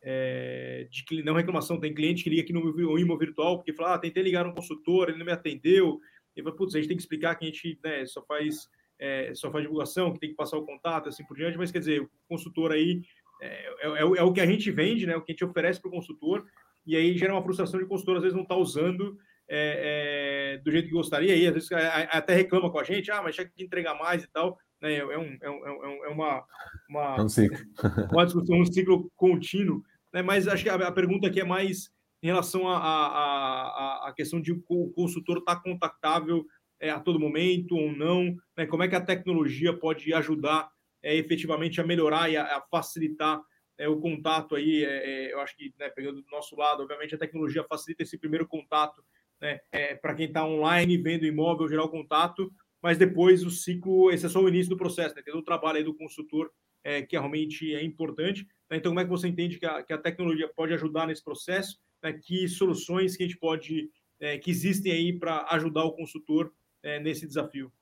é, 0.03 0.89
de, 0.91 1.23
Não 1.23 1.35
reclamação, 1.35 1.79
tem 1.79 1.95
cliente 1.95 2.25
que 2.25 2.31
liga 2.31 2.43
aqui 2.43 2.53
no 2.53 2.99
Imo 2.99 3.19
Virtual 3.19 3.57
porque 3.57 3.73
fala: 3.73 3.95
ah, 3.95 3.99
tentei 3.99 4.23
ligar 4.23 4.47
um 4.47 4.55
consultor, 4.55 5.09
ele 5.09 5.19
não 5.19 5.27
me 5.27 5.33
atendeu. 5.33 6.01
E 6.37 6.43
fala, 6.43 6.57
putz, 6.57 6.75
a 6.75 6.79
gente 6.79 6.89
tem 6.89 6.97
que 6.97 7.03
explicar 7.03 7.35
que 7.35 7.45
a 7.45 7.49
gente 7.49 7.79
né, 7.83 8.07
só 8.07 8.23
faz. 8.25 8.69
É, 8.99 9.33
só 9.35 9.51
faz 9.51 9.65
divulgação, 9.65 10.13
que 10.13 10.21
tem 10.21 10.29
que 10.29 10.37
passar 10.37 10.59
o 10.59 10.67
contato, 10.67 11.09
assim 11.09 11.25
por 11.25 11.35
diante, 11.35 11.57
mas 11.57 11.73
quer 11.73 11.79
dizer, 11.79 12.03
o 12.03 12.11
consultor 12.29 12.71
aí 12.71 13.01
é, 13.41 13.47
é, 13.47 13.89
é, 13.89 14.01
é 14.01 14.23
o 14.23 14.33
que 14.33 14.43
a 14.43 14.47
gente 14.47 14.71
vende, 14.71 15.07
né? 15.07 15.17
O 15.17 15.23
que 15.23 15.33
a 15.33 15.35
gente 15.35 15.45
oferece 15.45 15.81
para 15.81 15.89
o 15.89 15.93
consultor, 15.93 16.45
e 16.87 16.95
aí 16.95 17.17
gera 17.17 17.33
uma 17.33 17.43
frustração 17.43 17.79
de 17.79 17.87
o 17.87 17.89
consultor 17.89 18.17
às 18.17 18.23
vezes 18.23 18.37
não 18.37 18.43
está 18.43 18.57
usando 18.57 19.17
é, 19.49 20.55
é, 20.55 20.59
do 20.59 20.71
jeito 20.71 20.89
que 20.89 20.95
gostaria, 20.95 21.35
e 21.35 21.47
às 21.47 21.55
vezes 21.55 21.69
até 21.73 22.35
reclama 22.35 22.71
com 22.71 22.79
a 22.79 22.85
gente, 22.85 23.11
ah, 23.11 23.23
mas 23.23 23.35
tinha 23.35 23.49
que 23.49 23.65
entregar 23.65 23.95
mais 23.95 24.23
e 24.23 24.29
tal. 24.29 24.59
Né? 24.81 24.97
É, 24.97 25.19
um, 25.19 25.39
é, 25.41 25.51
um, 25.51 26.05
é 26.05 26.09
uma, 26.09 26.45
uma, 26.89 27.17
é 27.17 27.23
um 27.23 27.29
ciclo. 27.29 27.59
uma 28.13 28.25
discussão, 28.25 28.61
um 28.61 28.67
ciclo 28.67 29.11
contínuo. 29.17 29.83
Né? 30.13 30.23
Mas 30.23 30.49
acho 30.49 30.63
que 30.63 30.71
a, 30.71 30.93
pergunta 30.93 31.29
aqui 31.29 31.41
é 31.41 31.45
mais 31.45 31.91
em 32.23 32.27
relação 32.27 32.69
à 32.69 34.13
questão 34.15 34.41
de 34.41 34.53
o 34.53 34.91
consultor 34.91 35.39
estar 35.39 35.57
tá 35.57 35.63
contactável 35.63 36.45
é, 36.79 36.91
a 36.91 37.01
todo 37.01 37.21
momento 37.21 37.77
ou 37.77 37.93
não, 37.93 38.37
né? 38.57 38.67
como 38.67 38.83
é 38.83 38.89
que 38.89 38.97
a 38.97 39.01
tecnologia 39.01 39.73
pode 39.73 40.13
ajudar 40.13 40.71
é, 41.03 41.17
efetivamente 41.17 41.81
a 41.81 41.87
melhorar 41.87 42.31
e 42.31 42.37
a, 42.37 42.59
a 42.59 42.63
facilitar 42.71 43.41
é, 43.81 43.89
o 43.89 43.99
contato 43.99 44.55
aí, 44.55 44.85
é, 44.85 45.29
é, 45.29 45.33
eu 45.33 45.41
acho 45.41 45.57
que, 45.57 45.73
né, 45.79 45.89
pegando 45.89 46.21
do 46.21 46.31
nosso 46.31 46.55
lado, 46.55 46.83
obviamente 46.83 47.15
a 47.15 47.19
tecnologia 47.19 47.65
facilita 47.65 48.03
esse 48.03 48.19
primeiro 48.19 48.47
contato 48.47 49.03
né, 49.41 49.59
é, 49.73 49.95
para 49.95 50.15
quem 50.15 50.27
está 50.27 50.45
online, 50.45 50.99
vendo 50.99 51.25
imóvel, 51.25 51.67
gerar 51.67 51.85
o 51.85 51.89
contato, 51.89 52.53
mas 52.83 52.99
depois 52.99 53.43
o 53.43 53.51
ciclo, 53.51 54.11
esse 54.11 54.27
é 54.27 54.29
só 54.29 54.41
o 54.41 54.49
início 54.49 54.69
do 54.69 54.77
processo, 54.77 55.15
né, 55.15 55.23
tem 55.23 55.35
o 55.35 55.43
trabalho 55.43 55.79
aí 55.79 55.85
do 55.85 55.95
consultor 55.95 56.51
é, 56.83 57.03
que 57.03 57.17
realmente 57.17 57.75
é 57.75 57.83
importante. 57.85 58.47
Né, 58.71 58.77
então, 58.77 58.91
como 58.91 59.01
é 59.01 59.05
que 59.05 59.11
você 59.11 59.29
entende 59.29 59.59
que 59.59 59.67
a, 59.67 59.83
que 59.83 59.93
a 59.93 59.99
tecnologia 59.99 60.51
pode 60.55 60.73
ajudar 60.75 61.07
nesse 61.07 61.23
processo? 61.23 61.79
Né, 62.03 62.13
que 62.13 62.49
soluções 62.49 63.17
que 63.17 63.23
a 63.23 63.27
gente 63.27 63.39
pode, 63.39 63.91
é, 64.19 64.39
que 64.39 64.51
existem 64.51 64.93
aí 64.93 65.13
para 65.19 65.47
ajudar 65.51 65.85
o 65.85 65.93
consultor 65.93 66.53
é, 66.83 66.99
nesse 67.01 67.27
desafio? 67.27 67.73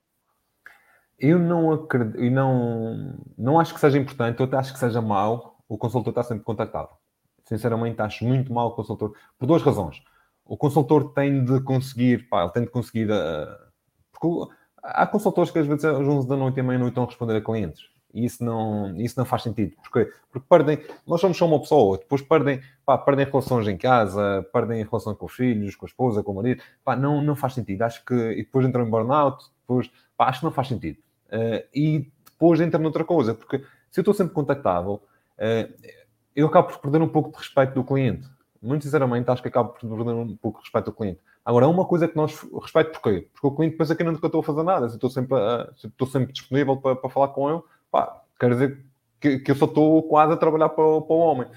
Eu 1.19 1.39
não 1.39 1.73
acredito, 1.73 2.23
e 2.23 2.31
não, 2.31 3.19
não 3.37 3.59
acho 3.59 3.75
que 3.75 3.81
seja 3.81 3.99
importante, 3.99 4.39
eu 4.39 4.47
até 4.47 4.57
acho 4.57 4.73
que 4.73 4.79
seja 4.79 5.03
mau 5.03 5.65
o 5.69 5.77
consultor 5.77 6.13
estar 6.13 6.23
sempre 6.23 6.45
contactável. 6.45 6.97
Sinceramente, 7.45 8.01
acho 8.01 8.25
muito 8.25 8.53
mal 8.53 8.69
o 8.69 8.75
consultor, 8.75 9.17
por 9.37 9.47
duas 9.47 9.63
razões 9.63 10.01
o 10.49 10.57
consultor 10.57 11.13
tem 11.13 11.45
de 11.45 11.61
conseguir, 11.61 12.29
pá, 12.29 12.45
ele 12.45 12.53
tem 12.53 12.65
de 12.65 12.71
conseguir. 12.71 13.11
Uh, 13.11 13.69
porque 14.11 14.53
há 14.83 15.07
consultores 15.07 15.51
que 15.51 15.59
às 15.59 15.67
vezes 15.67 15.85
às 15.85 15.99
11 15.99 16.27
da 16.27 16.37
noite 16.37 16.59
e 16.59 16.63
meia-noite 16.63 16.93
estão 16.93 17.05
a 17.05 17.07
responder 17.07 17.37
a 17.37 17.45
clientes. 17.45 17.83
E 18.13 18.25
isso 18.25 18.43
não, 18.43 18.97
isso 18.97 19.19
não 19.19 19.25
faz 19.25 19.43
sentido. 19.43 19.77
Porque, 19.83 20.11
porque 20.31 20.47
perdem, 20.49 20.79
nós 21.07 21.21
somos 21.21 21.37
só 21.37 21.47
uma 21.47 21.61
pessoa, 21.61 21.99
depois 21.99 22.23
perdem, 22.23 22.61
pá, 22.85 22.97
perdem 22.97 23.27
relações 23.27 23.69
em 23.69 23.77
casa, 23.77 24.47
perdem 24.53 24.85
relação 24.85 25.15
com 25.15 25.27
os 25.27 25.33
filhos, 25.33 25.77
com 25.77 25.87
a 25.87 25.89
esposa, 25.89 26.23
com 26.23 26.33
o 26.33 26.37
marido. 26.37 26.63
Pá, 26.85 26.97
não, 26.97 27.23
não 27.23 27.37
faz 27.37 27.55
sentido. 27.55 27.83
Acho 27.83 28.05
que, 28.05 28.15
e 28.15 28.45
depois 28.45 28.67
entram 28.67 28.87
em 28.87 28.91
burnout, 28.91 29.45
depois, 29.61 29.91
pá, 30.17 30.29
acho 30.29 30.41
que 30.41 30.45
não 30.47 30.53
faz 30.53 30.69
sentido. 30.69 30.99
Uh, 31.29 31.67
e 31.75 32.11
depois 32.25 32.61
entra 32.61 32.81
noutra 32.81 33.05
coisa, 33.05 33.35
porque 33.35 33.59
se 33.91 34.01
eu 34.01 34.03
estou 34.03 34.15
sempre 34.15 34.33
contactável, 34.35 35.03
uh, 35.39 35.93
eu 36.35 36.47
acabo 36.47 36.69
por 36.69 36.79
perder 36.79 37.03
um 37.03 37.09
pouco 37.09 37.31
de 37.31 37.39
respeito 37.39 37.75
do 37.75 37.85
cliente 37.85 38.29
muito 38.61 38.85
sinceramente, 38.85 39.31
acho 39.31 39.43
que 39.43 39.49
acaba 39.49 39.69
por 39.69 39.81
perder 39.81 40.13
um 40.13 40.37
pouco 40.37 40.59
de 40.59 40.65
respeito 40.65 40.89
ao 40.89 40.97
cliente. 40.97 41.21
Agora, 41.45 41.69
uma 41.69 41.85
coisa 41.85 42.07
que 42.07 42.17
nós 42.17 42.39
respeito 42.61 42.93
porquê? 42.93 43.29
Porque 43.33 43.47
o 43.47 43.53
cliente 43.53 43.77
pensa 43.77 43.95
que 43.95 44.03
eu 44.03 44.07
nunca 44.07 44.27
estou 44.27 44.41
a 44.41 44.45
fazer 44.45 44.63
nada. 44.63 44.89
Se 44.89 44.97
estou 44.97 45.09
sempre, 45.09 45.39
se 45.77 45.87
estou 45.87 46.07
sempre 46.07 46.33
disponível 46.33 46.77
para, 46.77 46.97
para 46.97 47.11
falar 47.11 47.29
com 47.29 47.49
ele, 47.49 47.63
pá, 47.91 48.23
quer 48.39 48.51
dizer 48.51 48.85
que, 49.21 49.39
que 49.39 49.51
eu 49.51 49.57
só 49.57 49.67
estou 49.67 50.03
quase 50.05 50.33
a 50.33 50.37
trabalhar 50.37 50.69
para, 50.69 50.85
para 51.01 51.15
o 51.15 51.19
homem. 51.19 51.49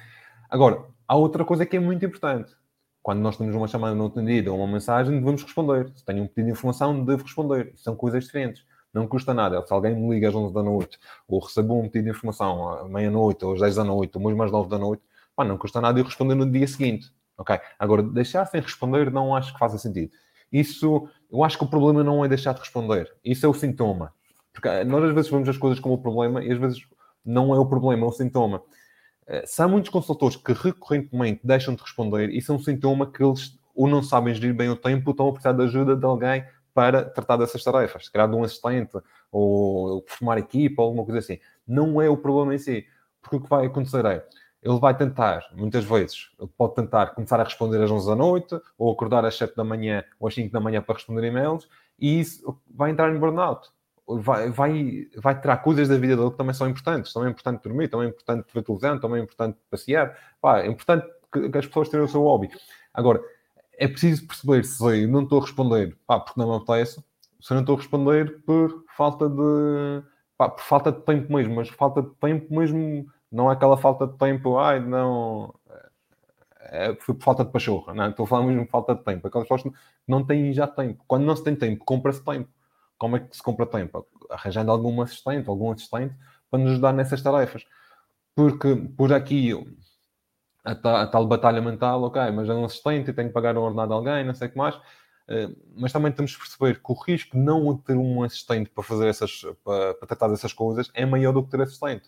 Agora, 0.50 0.86
há 1.08 1.16
outra 1.16 1.46
coisa 1.46 1.66
que 1.66 1.78
é 1.78 1.80
muito 1.80 2.06
importante. 2.06 2.54
Quando 3.02 3.20
nós 3.20 3.38
temos 3.38 3.56
uma 3.56 3.68
chamada 3.68 3.96
não 3.96 4.08
atendida 4.08 4.52
ou 4.52 4.60
uma 4.60 4.72
mensagem, 4.72 5.18
devemos 5.20 5.44
responder. 5.44 5.92
Se 5.96 6.06
tenho 6.06 6.24
um 6.24 6.28
pedido 6.28 6.46
de 6.46 6.52
informação, 6.52 7.04
devo 7.04 7.24
responder. 7.24 7.74
São 7.76 7.96
coisas 7.96 8.26
diferentes. 8.26 8.64
Não 8.94 9.08
custa 9.08 9.34
nada. 9.34 9.66
Se 9.66 9.74
alguém 9.74 9.96
me 9.96 10.10
liga 10.14 10.30
às 10.30 10.36
11 10.36 10.54
da 10.54 10.62
noite 10.62 11.00
ou 11.28 11.40
recebo 11.40 11.80
um 11.80 11.84
pedido 11.90 12.06
de 12.06 12.10
informação 12.12 12.70
à 12.70 12.88
meia-noite 12.88 13.44
ou 13.46 13.54
às 13.54 13.60
10 13.60 13.76
da 13.76 13.84
noite 13.84 14.12
ou 14.16 14.24
mesmo 14.24 14.44
às 14.44 14.52
9 14.52 14.70
da 14.70 14.78
noite, 14.78 15.02
pá, 15.36 15.44
não 15.44 15.58
custa 15.58 15.82
nada 15.82 16.00
eu 16.00 16.04
responder 16.04 16.36
no 16.36 16.50
dia 16.50 16.68
seguinte. 16.68 17.12
Ok? 17.38 17.60
Agora, 17.80 18.04
deixar 18.04 18.46
sem 18.46 18.62
responder 18.62 19.12
não 19.12 19.36
acho 19.36 19.54
que 19.54 19.60
faça 19.60 19.78
sentido. 19.78 20.12
Isso, 20.52 21.08
eu 21.32 21.44
acho 21.44 21.58
que 21.58 21.64
o 21.64 21.68
problema 21.68 22.04
não 22.04 22.24
é 22.24 22.28
deixar 22.28 22.54
de 22.54 22.60
responder. 22.60 23.12
Isso 23.24 23.46
é 23.46 23.50
o 23.50 23.54
sintoma. 23.54 24.14
Porque 24.54 24.84
nós 24.84 25.04
às 25.04 25.14
vezes 25.14 25.32
vemos 25.32 25.48
as 25.48 25.58
coisas 25.58 25.80
como 25.80 25.96
o 25.96 26.02
problema 26.02 26.44
e 26.44 26.52
às 26.52 26.60
vezes 26.60 26.86
não 27.24 27.54
é 27.54 27.60
o 27.60 27.66
problema, 27.66 28.06
é 28.06 28.10
o 28.10 28.12
sintoma. 28.12 28.62
Eh, 29.28 29.46
se 29.46 29.62
há 29.62 29.68
muitos 29.68 29.90
consultores 29.90 30.36
que 30.36 30.54
recorrentemente 30.54 31.42
deixam 31.44 31.76
de 31.76 31.82
responder, 31.82 32.30
isso 32.30 32.52
é 32.52 32.56
um 32.56 32.60
sintoma 32.60 33.10
que 33.10 33.24
eles 33.24 33.58
ou 33.76 33.88
não 33.88 34.04
sabem 34.04 34.34
gerir 34.34 34.54
bem 34.54 34.70
o 34.70 34.76
tempo 34.76 35.10
ou 35.10 35.12
estão 35.12 35.30
a 35.30 35.32
precisar 35.32 35.54
de 35.54 35.64
ajuda 35.64 35.96
de 35.96 36.06
alguém 36.06 36.44
para 36.74 37.04
tratar 37.04 37.38
dessas 37.38 37.64
tarefas. 37.64 38.06
Se 38.06 38.12
calhar 38.12 38.30
de 38.30 38.36
um 38.36 38.44
assistente 38.44 38.98
ou 39.32 40.04
formar 40.08 40.38
equipa 40.38 40.82
ou 40.82 40.88
alguma 40.90 41.06
coisa 41.06 41.20
assim. 41.20 41.40
Não 41.68 42.02
é 42.02 42.10
o 42.10 42.18
problema 42.18 42.54
em 42.54 42.58
si. 42.58 42.86
Porque 43.22 43.38
o 43.38 43.42
que 43.42 43.50
vai 43.50 43.66
acontecer 43.66 44.04
é, 44.06 44.26
ele 44.62 44.80
vai 44.80 44.96
tentar, 44.96 45.44
muitas 45.54 45.84
vezes, 45.84 46.30
ele 46.40 46.50
pode 46.58 46.76
tentar 46.76 47.08
começar 47.08 47.40
a 47.40 47.44
responder 47.44 47.82
às 47.84 47.90
11 47.90 48.08
da 48.08 48.16
noite, 48.16 48.60
ou 48.78 48.92
acordar 48.92 49.26
às 49.26 49.36
7 49.36 49.56
da 49.56 49.64
manhã 49.64 50.04
ou 50.20 50.28
às 50.28 50.36
5 50.36 50.52
da 50.52 50.60
manhã 50.60 50.82
para 50.82 50.96
responder 50.96 51.28
e-mails, 51.28 51.68
e 52.00 52.20
isso 52.20 52.60
vai 52.70 52.92
entrar 52.92 53.14
em 53.14 53.20
burnout. 53.20 53.70
Vai, 54.20 54.50
vai, 54.50 55.08
vai 55.18 55.40
tirar 55.40 55.58
coisas 55.58 55.88
da 55.88 55.98
vida 55.98 56.16
dele 56.16 56.32
que 56.32 56.38
também 56.38 56.54
são 56.54 56.68
importantes. 56.68 57.14
Também 57.14 57.30
é 57.30 57.32
importante 57.32 57.64
dormir, 57.64 57.88
também 57.88 58.08
é 58.08 58.10
importante 58.10 58.48
ver 58.54 58.64
televisão, 58.64 59.00
também 59.00 59.20
é 59.20 59.24
importante 59.24 59.58
passear. 59.70 60.18
É 60.44 60.68
importante 60.68 61.08
que, 61.32 61.50
que, 61.50 61.58
as 61.58 61.66
pessoas 61.66 61.90
tenham 61.90 62.06
o 62.06 62.10
seu 62.10 62.22
hobby. 62.22 62.50
Agora, 62.94 63.22
é 63.74 63.88
preciso 63.88 64.28
perceber 64.28 64.64
se 64.66 64.84
eu 64.84 65.08
não 65.08 65.24
estou 65.24 65.40
a 65.40 65.42
responder 65.42 65.98
pá, 66.06 66.20
porque 66.20 66.40
não 66.40 66.50
me 66.50 66.56
apetece, 66.58 67.04
se 67.40 67.52
eu 67.52 67.56
não 67.56 67.62
estou 67.62 67.76
a 67.76 67.80
responder 67.80 68.42
por 68.44 68.84
falta 68.96 69.30
de... 69.30 70.04
Pá, 70.38 70.50
por 70.50 70.64
falta 70.64 70.92
de 70.92 71.02
tempo 71.02 71.34
mesmo, 71.34 71.56
mas 71.56 71.70
falta 71.70 72.02
de 72.02 72.10
tempo 72.16 72.54
mesmo 72.54 73.08
não 73.32 73.50
é 73.50 73.54
aquela 73.54 73.78
falta 73.78 74.06
de 74.06 74.18
tempo, 74.18 74.58
ai, 74.58 74.80
não. 74.80 75.54
É, 76.60 76.96
foi 77.00 77.16
por 77.16 77.24
falta 77.24 77.46
de 77.46 77.52
pachorra, 77.52 77.94
não 77.94 78.04
é? 78.06 78.10
Estou 78.10 78.26
a 78.26 78.28
falar 78.28 78.46
mesmo 78.46 78.64
de 78.64 78.70
falta 78.70 78.94
de 78.96 79.04
tempo. 79.04 79.28
Aquelas 79.28 79.48
pessoas 79.48 79.64
que 79.64 79.72
não 80.08 80.26
têm 80.26 80.54
já 80.54 80.68
tempo. 80.68 81.04
Quando 81.08 81.26
não 81.26 81.36
se 81.36 81.44
tem 81.44 81.56
tempo, 81.56 81.84
compra-se 81.86 82.24
tempo. 82.24 82.50
Como 83.02 83.16
é 83.16 83.20
que 83.20 83.36
se 83.36 83.42
compra 83.42 83.66
tempo? 83.66 84.06
Arranjando 84.30 84.70
algum 84.70 85.02
assistente, 85.02 85.50
algum 85.50 85.72
assistente 85.72 86.16
para 86.52 86.60
nos 86.60 86.74
ajudar 86.74 86.94
nessas 86.94 87.20
tarefas. 87.20 87.66
Porque 88.36 88.76
por 88.96 89.12
aqui 89.12 89.52
a, 90.64 90.74
a, 90.74 91.08
tal 91.08 91.26
batalha 91.26 91.60
mental, 91.64 92.04
ok, 92.04 92.30
mas 92.30 92.48
é 92.48 92.54
um 92.54 92.64
assistente 92.64 93.10
e 93.10 93.14
tenho 93.14 93.30
que 93.30 93.34
pagar 93.34 93.58
um 93.58 93.62
ordenado 93.62 93.92
a 93.92 93.96
alguém, 93.96 94.24
não 94.24 94.36
sei 94.36 94.50
o 94.50 94.52
que 94.52 94.58
mais. 94.60 94.76
Uh, 94.76 95.50
mas 95.76 95.92
também 95.92 96.12
temos 96.12 96.30
de 96.30 96.38
perceber 96.38 96.76
que 96.76 96.92
o 96.92 96.94
risco 96.94 97.36
de 97.36 97.42
não 97.44 97.76
ter 97.76 97.98
um 97.98 98.22
assistente 98.22 98.70
para 98.70 98.84
fazer 98.84 99.08
essas, 99.08 99.42
para, 99.64 99.96
para 99.96 100.08
tratar 100.08 100.28
dessas 100.28 100.54
coisas 100.54 100.92
é 100.94 101.04
maior 101.04 101.34
do 101.34 101.44
que 101.44 101.50
ter 101.50 101.62
assistente. 101.62 102.08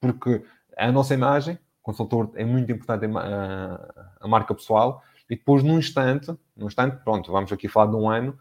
Porque 0.00 0.44
a 0.76 0.92
nossa 0.92 1.14
imagem, 1.14 1.58
consultor 1.82 2.30
é 2.36 2.44
muito 2.44 2.70
importante 2.70 3.06
a, 3.06 4.04
a 4.20 4.28
marca 4.28 4.54
pessoal, 4.54 5.02
e 5.28 5.34
depois 5.34 5.64
num 5.64 5.80
instante, 5.80 6.32
num 6.56 6.68
instante, 6.68 7.02
pronto, 7.02 7.32
vamos 7.32 7.52
aqui 7.52 7.66
falar 7.66 7.90
de 7.90 7.96
um 7.96 8.08
ano, 8.08 8.38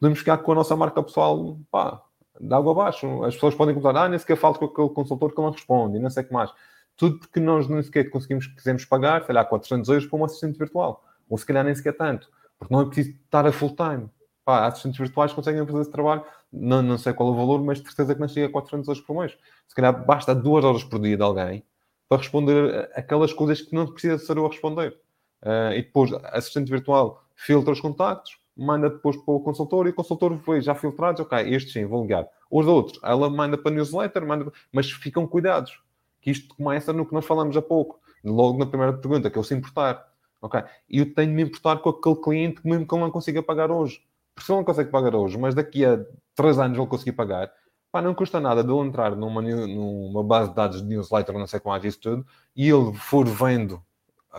podemos 0.00 0.18
ficar 0.18 0.38
com 0.38 0.52
a 0.52 0.54
nossa 0.54 0.76
marca 0.76 1.02
pessoal, 1.02 1.58
pá, 1.70 2.02
de 2.40 2.54
água 2.54 2.72
abaixo. 2.72 3.24
As 3.24 3.34
pessoas 3.34 3.54
podem 3.54 3.74
começar, 3.74 3.98
ah, 3.98 4.08
nem 4.08 4.18
sequer 4.18 4.36
falo 4.36 4.54
com 4.54 4.64
aquele 4.66 4.88
consultor 4.90 5.34
que 5.34 5.40
não 5.40 5.50
responde, 5.50 5.98
e 5.98 6.00
não 6.00 6.10
sei 6.10 6.22
o 6.22 6.26
que 6.26 6.32
mais. 6.32 6.50
Tudo 6.96 7.18
porque 7.18 7.40
nós 7.40 7.68
nem 7.68 7.82
sequer 7.82 8.10
conseguimos, 8.10 8.46
quisemos 8.46 8.84
pagar, 8.84 9.24
sei 9.24 9.34
lá, 9.34 9.44
400 9.44 9.88
euros 9.88 10.06
para 10.06 10.18
um 10.18 10.24
assistente 10.24 10.58
virtual. 10.58 11.04
Ou 11.28 11.38
se 11.38 11.46
calhar 11.46 11.64
nem 11.64 11.74
sequer 11.74 11.96
tanto. 11.96 12.28
Porque 12.58 12.74
não 12.74 12.82
é 12.82 12.86
preciso 12.86 13.10
estar 13.10 13.46
a 13.46 13.52
full 13.52 13.74
time. 13.76 14.08
Pá, 14.44 14.66
assistentes 14.66 14.98
virtuais 14.98 15.32
conseguem 15.32 15.64
fazer 15.66 15.80
esse 15.80 15.90
trabalho, 15.90 16.24
não, 16.50 16.82
não 16.82 16.96
sei 16.96 17.12
qual 17.12 17.28
é 17.28 17.32
o 17.32 17.36
valor, 17.36 17.62
mas 17.62 17.78
de 17.78 17.86
certeza 17.86 18.14
que 18.14 18.20
não 18.20 18.28
chega 18.28 18.46
a 18.46 18.50
400 18.50 18.88
euros 18.88 19.02
por 19.02 19.20
mês. 19.20 19.36
Se 19.66 19.74
calhar 19.74 20.06
basta 20.06 20.34
duas 20.34 20.64
horas 20.64 20.82
por 20.82 20.98
dia 20.98 21.16
de 21.16 21.22
alguém 21.22 21.62
para 22.08 22.18
responder 22.18 22.90
aquelas 22.94 23.32
coisas 23.32 23.60
que 23.60 23.74
não 23.74 23.86
precisa 23.86 24.18
ser 24.18 24.36
eu 24.38 24.46
a 24.46 24.48
responder. 24.48 24.98
Uh, 25.42 25.72
e 25.74 25.82
depois, 25.82 26.12
assistente 26.32 26.70
virtual 26.70 27.22
filtra 27.36 27.72
os 27.72 27.80
contactos, 27.80 28.37
manda 28.58 28.90
depois 28.90 29.16
para 29.16 29.34
o 29.34 29.40
consultor 29.40 29.86
e 29.86 29.90
o 29.90 29.94
consultor 29.94 30.34
vê 30.34 30.60
já 30.60 30.74
filtrados, 30.74 31.20
ok, 31.20 31.38
este 31.54 31.72
sim, 31.72 31.86
vou 31.86 32.02
ligar. 32.02 32.26
Os 32.50 32.66
outros, 32.66 32.98
ela 33.04 33.30
manda 33.30 33.56
para 33.56 33.70
newsletter, 33.70 34.26
manda, 34.26 34.52
mas 34.72 34.90
ficam 34.90 35.26
cuidados, 35.26 35.80
que 36.20 36.30
isto 36.30 36.54
começa 36.54 36.92
no 36.92 37.06
que 37.06 37.14
nós 37.14 37.24
falamos 37.24 37.56
há 37.56 37.62
pouco, 37.62 38.00
logo 38.24 38.58
na 38.58 38.66
primeira 38.66 38.92
pergunta, 38.92 39.30
que 39.30 39.38
é 39.38 39.40
o 39.40 39.44
se 39.44 39.54
importar. 39.54 40.06
Ok, 40.40 40.62
eu 40.88 41.14
tenho 41.14 41.28
de 41.28 41.34
me 41.34 41.42
importar 41.42 41.78
com 41.78 41.90
aquele 41.90 42.16
cliente 42.16 42.60
mesmo 42.64 42.86
que 42.86 42.94
ele 42.94 43.02
não 43.02 43.10
consiga 43.10 43.42
pagar 43.42 43.70
hoje. 43.70 44.00
Porque 44.34 44.46
se 44.46 44.52
ele 44.52 44.58
não 44.58 44.64
consegue 44.64 44.90
pagar 44.90 45.14
hoje, 45.14 45.36
mas 45.36 45.52
daqui 45.52 45.84
a 45.84 45.98
3 46.36 46.58
anos 46.60 46.78
ele 46.78 46.86
conseguir 46.86 47.12
pagar, 47.12 47.50
Pá, 47.90 48.02
não 48.02 48.14
custa 48.14 48.38
nada 48.38 48.62
de 48.62 48.70
ele 48.70 48.86
entrar 48.86 49.16
numa, 49.16 49.40
numa 49.40 50.22
base 50.22 50.50
de 50.50 50.56
dados 50.56 50.82
de 50.82 50.88
newsletter, 50.88 51.36
não 51.38 51.46
sei 51.46 51.58
como 51.58 51.74
é 51.74 51.86
isso 51.86 51.98
tudo, 51.98 52.26
e 52.54 52.68
ele 52.68 52.92
for 52.92 53.26
vendo 53.26 53.82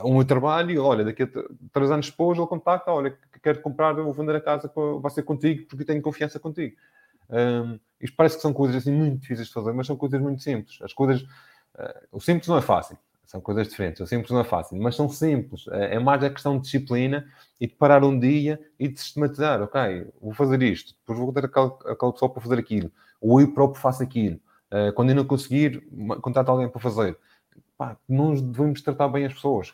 meu 0.06 0.26
trabalho, 0.26 0.84
olha, 0.84 1.04
daqui 1.04 1.24
a 1.24 1.30
três 1.74 1.92
anos 1.92 2.10
depois 2.10 2.38
ele 2.38 2.48
contacta, 2.48 2.92
olha, 2.92 3.18
quero 3.42 3.62
comprar, 3.62 3.94
vou 3.94 4.14
vender 4.14 4.36
a 4.36 4.42
casa, 4.42 4.72
vai 5.02 5.12
ser 5.12 5.24
contigo, 5.24 5.66
porque 5.68 5.86
tenho 5.86 6.02
confiança 6.02 6.40
contigo. 6.40 6.76
Um, 7.30 7.80
isto 8.02 8.16
parece 8.16 8.38
que 8.38 8.42
são 8.42 8.54
coisas 8.54 8.78
assim 8.78 8.92
muito 8.92 9.20
difíceis 9.20 9.48
de 9.48 9.54
fazer, 9.54 9.72
mas 9.74 9.88
são 9.88 9.96
coisas 9.96 10.20
muito 10.20 10.42
simples. 10.42 10.80
As 10.82 10.94
coisas, 10.94 11.22
uh, 11.22 12.08
o 12.12 12.20
simples 12.20 12.48
não 12.48 12.58
é 12.58 12.62
fácil, 12.62 12.98
são 13.26 13.40
coisas 13.40 13.68
diferentes. 13.68 14.02
O 14.02 14.08
simples 14.08 14.32
não 14.32 14.40
é 14.40 14.44
fácil, 14.44 14.78
mas 14.78 14.96
são 14.96 15.08
simples. 15.08 15.68
É, 15.70 15.96
é 15.96 16.00
mais 16.00 16.24
a 16.24 16.30
questão 16.30 16.58
de 16.58 16.64
disciplina 16.64 17.26
e 17.60 17.68
de 17.68 17.76
parar 17.76 18.04
um 18.04 18.20
dia 18.20 18.60
e 18.80 18.88
de 18.88 19.00
sistematizar. 19.00 19.62
Ok, 19.62 20.08
vou 20.20 20.34
fazer 20.34 20.62
isto, 20.64 20.96
depois 21.00 21.20
vou 21.20 21.32
ter 21.32 21.46
aquela, 21.46 21.78
aquela 21.86 22.14
pessoa 22.14 22.32
para 22.32 22.42
fazer 22.42 22.58
aquilo 22.58 22.92
ou 23.22 23.42
eu 23.42 23.54
próprio 23.54 23.82
faço 23.82 24.04
aquilo. 24.04 24.40
Uh, 24.72 24.94
quando 24.94 25.10
eu 25.10 25.16
não 25.16 25.26
conseguir, 25.26 25.84
contato 26.22 26.50
alguém 26.50 26.70
para 26.70 26.80
fazer. 26.80 27.18
Pá, 27.78 27.98
nós 28.08 28.42
devemos 28.42 28.82
tratar 28.82 29.08
bem 29.08 29.26
as 29.26 29.34
pessoas. 29.34 29.74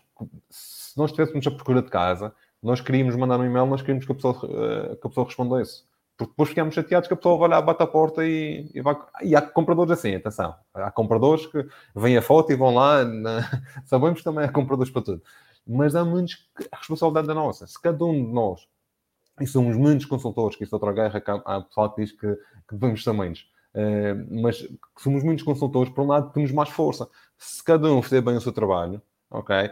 Se 0.50 0.98
nós 0.98 1.10
estivéssemos 1.10 1.46
a 1.48 1.52
procura 1.52 1.82
de 1.82 1.90
casa, 1.90 2.34
nós 2.66 2.82
queríamos 2.82 3.16
mandar 3.16 3.40
um 3.40 3.46
e-mail, 3.46 3.68
nós 3.68 3.82
queríamos 3.82 4.06
que 4.06 4.12
a 4.12 4.16
pessoa, 4.16 4.34
uh, 4.34 4.96
que 4.96 5.06
a 5.06 5.10
pessoa 5.10 5.26
respondesse. 5.28 5.84
Porque 6.18 6.32
depois 6.32 6.50
ficamos 6.50 6.74
chateados 6.74 7.08
que 7.08 7.14
a 7.14 7.18
pessoa 7.18 7.38
vai 7.38 7.50
lá, 7.50 7.62
bate 7.62 7.84
a 7.84 7.88
porta 7.88 8.26
e, 8.26 8.72
e 8.74 8.82
vai. 8.82 8.98
E 9.22 9.36
há 9.36 9.42
compradores 9.42 9.92
assim, 9.92 10.16
atenção. 10.16 10.56
Há 10.74 10.90
compradores 10.90 11.46
que 11.46 11.64
vêm 11.96 12.18
a 12.18 12.22
foto 12.22 12.52
e 12.52 12.56
vão 12.56 12.74
lá. 12.74 13.04
Na... 13.06 13.42
Sabemos 13.86 14.20
que 14.20 14.24
também 14.24 14.46
há 14.46 14.52
compradores 14.52 14.92
para 14.92 15.04
tudo. 15.04 15.22
Mas 15.68 15.96
há 15.96 16.04
muitos 16.04 16.36
que 16.58 16.68
a 16.72 16.78
responsabilidade 16.78 17.30
é 17.30 17.34
nossa. 17.34 17.68
Se 17.68 17.80
cada 17.80 18.04
um 18.04 18.14
de 18.14 18.32
nós 18.32 18.68
e 19.40 19.46
somos 19.46 19.76
muitos 19.78 20.06
consultores, 20.06 20.58
que 20.58 20.64
isso 20.64 20.74
é 20.74 20.78
outra 20.78 20.94
guerra, 20.94 21.22
que 21.22 21.30
há, 21.30 21.36
há 21.46 21.62
pessoal 21.62 21.94
que 21.94 22.02
diz 22.02 22.12
que, 22.14 22.34
que 22.68 22.74
devemos 22.74 23.04
ser 23.04 23.14
menos. 23.14 23.46
Uh, 23.76 24.42
mas 24.42 24.66
somos 24.98 25.22
muitos 25.24 25.44
consultores, 25.44 25.92
por 25.92 26.04
um 26.04 26.08
lado, 26.08 26.32
temos 26.32 26.52
mais 26.52 26.70
força. 26.70 27.08
Se 27.38 27.64
cada 27.64 27.92
um 27.92 28.02
fizer 28.02 28.22
bem 28.22 28.38
o 28.38 28.42
seu 28.42 28.54
trabalho, 28.54 29.02
ok? 29.30 29.72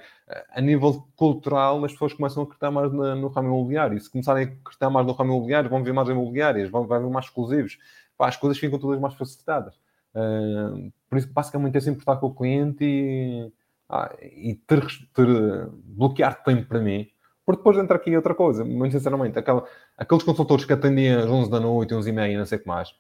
A 0.52 0.62
nível 0.62 1.08
cultural, 1.16 1.84
as 1.84 1.92
pessoas 1.92 2.13
começam 2.13 2.44
a 2.44 2.46
acreditar 2.46 2.72
mais 2.72 2.92
no, 2.92 3.16
no 3.16 3.28
ramo 3.28 3.48
imobiliário. 3.50 3.98
E 3.98 4.02
se 4.02 4.10
começarem 4.10 4.44
a 4.44 4.48
acreditar 4.48 4.89
mais 4.89 5.06
no 5.06 5.13
ramo 5.13 5.32
imobiliário, 5.32 5.70
vão 5.70 5.84
ver 5.84 5.94
mais 5.94 6.10
imobiliárias, 6.10 6.70
vão, 6.70 6.86
vão 6.86 7.02
ver 7.02 7.10
mais 7.10 7.26
exclusivos. 7.26 7.78
Pá, 8.18 8.28
as 8.28 8.38
coisas 8.38 8.58
ficam 8.58 8.80
todas 8.80 9.00
mais 9.00 9.13
facilitadas. 9.16 9.76
Uh, 10.16 10.92
por 11.10 11.18
isso, 11.18 11.28
basicamente, 11.32 11.78
é 11.78 11.82
se 11.82 11.89
importar 11.89 12.18
com 12.18 12.28
o 12.28 12.36
cliente 12.36 12.84
e, 12.84 13.52
ah, 13.89 14.16
e 14.22 14.56
ter, 14.56 14.86
ter, 15.13 15.68
bloquear 15.86 16.44
tempo 16.44 16.68
para 16.68 16.80
mim 16.80 17.08
porque 17.46 17.60
depois 17.60 17.78
entra 17.78 17.98
aqui 17.98 18.16
outra 18.16 18.34
coisa, 18.34 18.63
muito 18.63 18.94
sinceramente, 18.94 19.38
aquela, 19.38 19.66
aqueles 19.98 20.24
consultores 20.24 20.66
que 20.66 20.74
atendiam 20.74 21.20
às 21.20 21.30
11 21.30 21.52
da 21.52 21.60
noite, 21.60 21.94
11 21.94 22.10
e 22.10 22.13
meia, 22.13 22.38
não 22.38 22.46
sei 22.46 22.58
o 22.58 22.62
que 22.62 22.68
mais, 22.68 22.94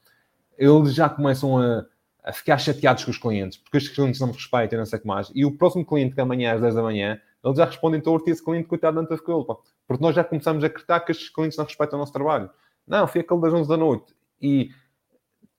eles 0.57 0.93
já 0.93 1.09
começam 1.09 1.57
a, 1.57 1.85
a 2.23 2.31
ficar 2.31 2.57
chateados 2.57 3.03
com 3.03 3.11
os 3.11 3.17
clientes, 3.17 3.57
porque 3.57 3.77
os 3.77 3.87
clientes 3.89 4.19
não 4.19 4.27
me 4.27 4.33
respeitam, 4.33 4.79
não 4.79 4.85
sei 4.85 4.97
o 4.97 5.01
que 5.01 5.07
mais, 5.07 5.31
e 5.35 5.45
o 5.45 5.51
próximo 5.51 5.85
cliente 5.85 6.15
que 6.15 6.21
amanhã 6.21 6.53
às 6.53 6.61
10 6.61 6.75
da 6.75 6.81
manhã, 6.81 7.19
eles 7.43 7.57
já 7.57 7.65
respondem 7.65 7.99
torto 7.99 8.29
e 8.29 8.31
esse 8.31 8.43
cliente, 8.43 8.67
coitado, 8.67 8.95
não 8.95 9.05
teve 9.05 9.21
culpa. 9.21 9.57
Porque 9.85 10.01
nós 10.01 10.15
já 10.15 10.23
começamos 10.23 10.63
a 10.63 10.67
acreditar 10.67 11.01
que 11.01 11.11
estes 11.11 11.29
clientes 11.29 11.57
não 11.57 11.65
respeitam 11.65 11.99
o 11.99 11.99
nosso 11.99 12.13
trabalho. 12.13 12.49
Não, 12.87 13.05
foi 13.05 13.21
aquele 13.21 13.41
das 13.41 13.53
11 13.53 13.67
da 13.67 13.75
noite. 13.75 14.15
E 14.41 14.69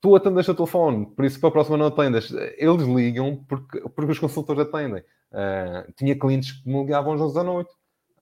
tu 0.01 0.17
atendes 0.17 0.49
o 0.49 0.55
telefone, 0.55 1.07
por 1.07 1.25
isso 1.25 1.39
para 1.39 1.51
a 1.51 1.53
próxima 1.53 1.77
não 1.77 1.87
atendas. 1.87 2.31
Eles 2.57 2.87
ligam 2.87 3.45
porque, 3.47 3.81
porque 3.81 4.13
os 4.13 4.19
consultores 4.19 4.63
atendem. 4.63 5.03
Uh, 5.31 5.93
tinha 5.97 6.19
clientes 6.19 6.53
que 6.53 6.69
me 6.69 6.81
ligavam 6.81 7.13
às 7.13 7.21
11 7.21 7.35
da 7.35 7.45
noite 7.45 7.71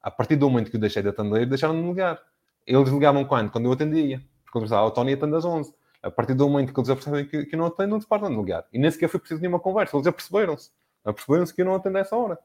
a 0.03 0.11
partir 0.11 0.37
do 0.37 0.51
momento 0.51 0.71
que 0.71 0.77
eu 0.77 0.81
deixei 0.81 1.03
de 1.03 1.09
atender, 1.09 1.47
deixaram 1.47 1.77
de 1.77 1.83
me 1.83 1.89
ligar. 1.89 2.21
Eles 2.67 2.89
ligavam 2.89 3.25
quando? 3.25 3.51
Quando 3.51 3.67
eu 3.67 3.73
atendia. 3.73 4.21
Porque 4.45 4.59
eu 4.59 4.63
pensava, 4.63 4.87
o 4.87 4.91
Tony 4.91 5.13
atende 5.13 5.37
às 5.37 5.45
11. 5.45 5.73
A 6.03 6.11
partir 6.11 6.35
do 6.35 6.49
momento 6.49 6.75
que 6.75 6.81
eles 6.81 6.89
percebem 6.89 7.27
que, 7.27 7.47
que 7.47 7.57
não 7.57 7.67
atendo, 7.67 7.91
não 7.91 8.01
se 8.01 8.07
param 8.07 8.29
de. 8.29 8.65
E 8.73 8.79
nem 8.79 8.91
sequer 8.91 9.09
foi 9.09 9.21
preciso 9.21 9.41
nenhuma 9.41 9.61
conversa. 9.61 9.97
Eles 9.97 10.05
já 10.05 10.13
perceberam-se. 10.13 10.71
Perceberam-se 11.05 11.55
que 11.55 11.63
eu 11.63 11.67
não 11.67 11.75
atendo 11.77 11.99
essa 11.99 12.17
hora. 12.17 12.39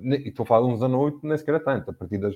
E 0.00 0.28
estou 0.28 0.44
a 0.44 0.46
falar 0.46 0.66
11 0.66 0.80
da 0.80 0.88
noite, 0.88 1.18
nem 1.22 1.36
sequer 1.36 1.56
é 1.56 1.58
tanto. 1.58 1.90
A 1.90 1.94
partir 1.94 2.18
das 2.18 2.34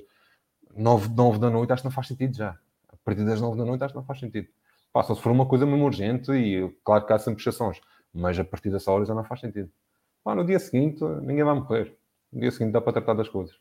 9, 0.75 1.09
9 1.09 1.39
da 1.39 1.49
noite, 1.49 1.73
acho 1.73 1.81
que 1.81 1.87
não 1.87 1.91
faz 1.91 2.07
sentido 2.07 2.35
já. 2.35 2.57
A 2.89 2.97
partir 3.03 3.25
das 3.25 3.41
9 3.41 3.57
da 3.57 3.65
noite, 3.65 3.83
acho 3.83 3.93
que 3.93 3.99
não 3.99 4.05
faz 4.05 4.19
sentido. 4.19 4.47
Pá, 4.93 5.03
só 5.03 5.15
se 5.15 5.21
for 5.21 5.31
uma 5.31 5.47
coisa 5.47 5.65
mesmo 5.65 5.85
urgente, 5.85 6.31
e 6.31 6.69
claro 6.83 7.05
que 7.05 7.13
há 7.13 7.19
sempre 7.19 7.41
exceções. 7.41 7.81
Mas 8.13 8.37
a 8.37 8.43
partir 8.43 8.69
dessa 8.69 8.91
hora 8.91 9.05
já 9.05 9.15
não 9.15 9.23
faz 9.23 9.41
sentido. 9.41 9.71
Pá, 10.23 10.35
no 10.35 10.45
dia 10.45 10.59
seguinte, 10.59 11.03
ninguém 11.21 11.43
vai 11.43 11.55
morrer. 11.55 11.97
No 12.31 12.41
dia 12.41 12.51
seguinte 12.51 12.73
dá 12.73 12.81
para 12.81 12.93
tratar 12.93 13.13
das 13.13 13.29
coisas. 13.29 13.55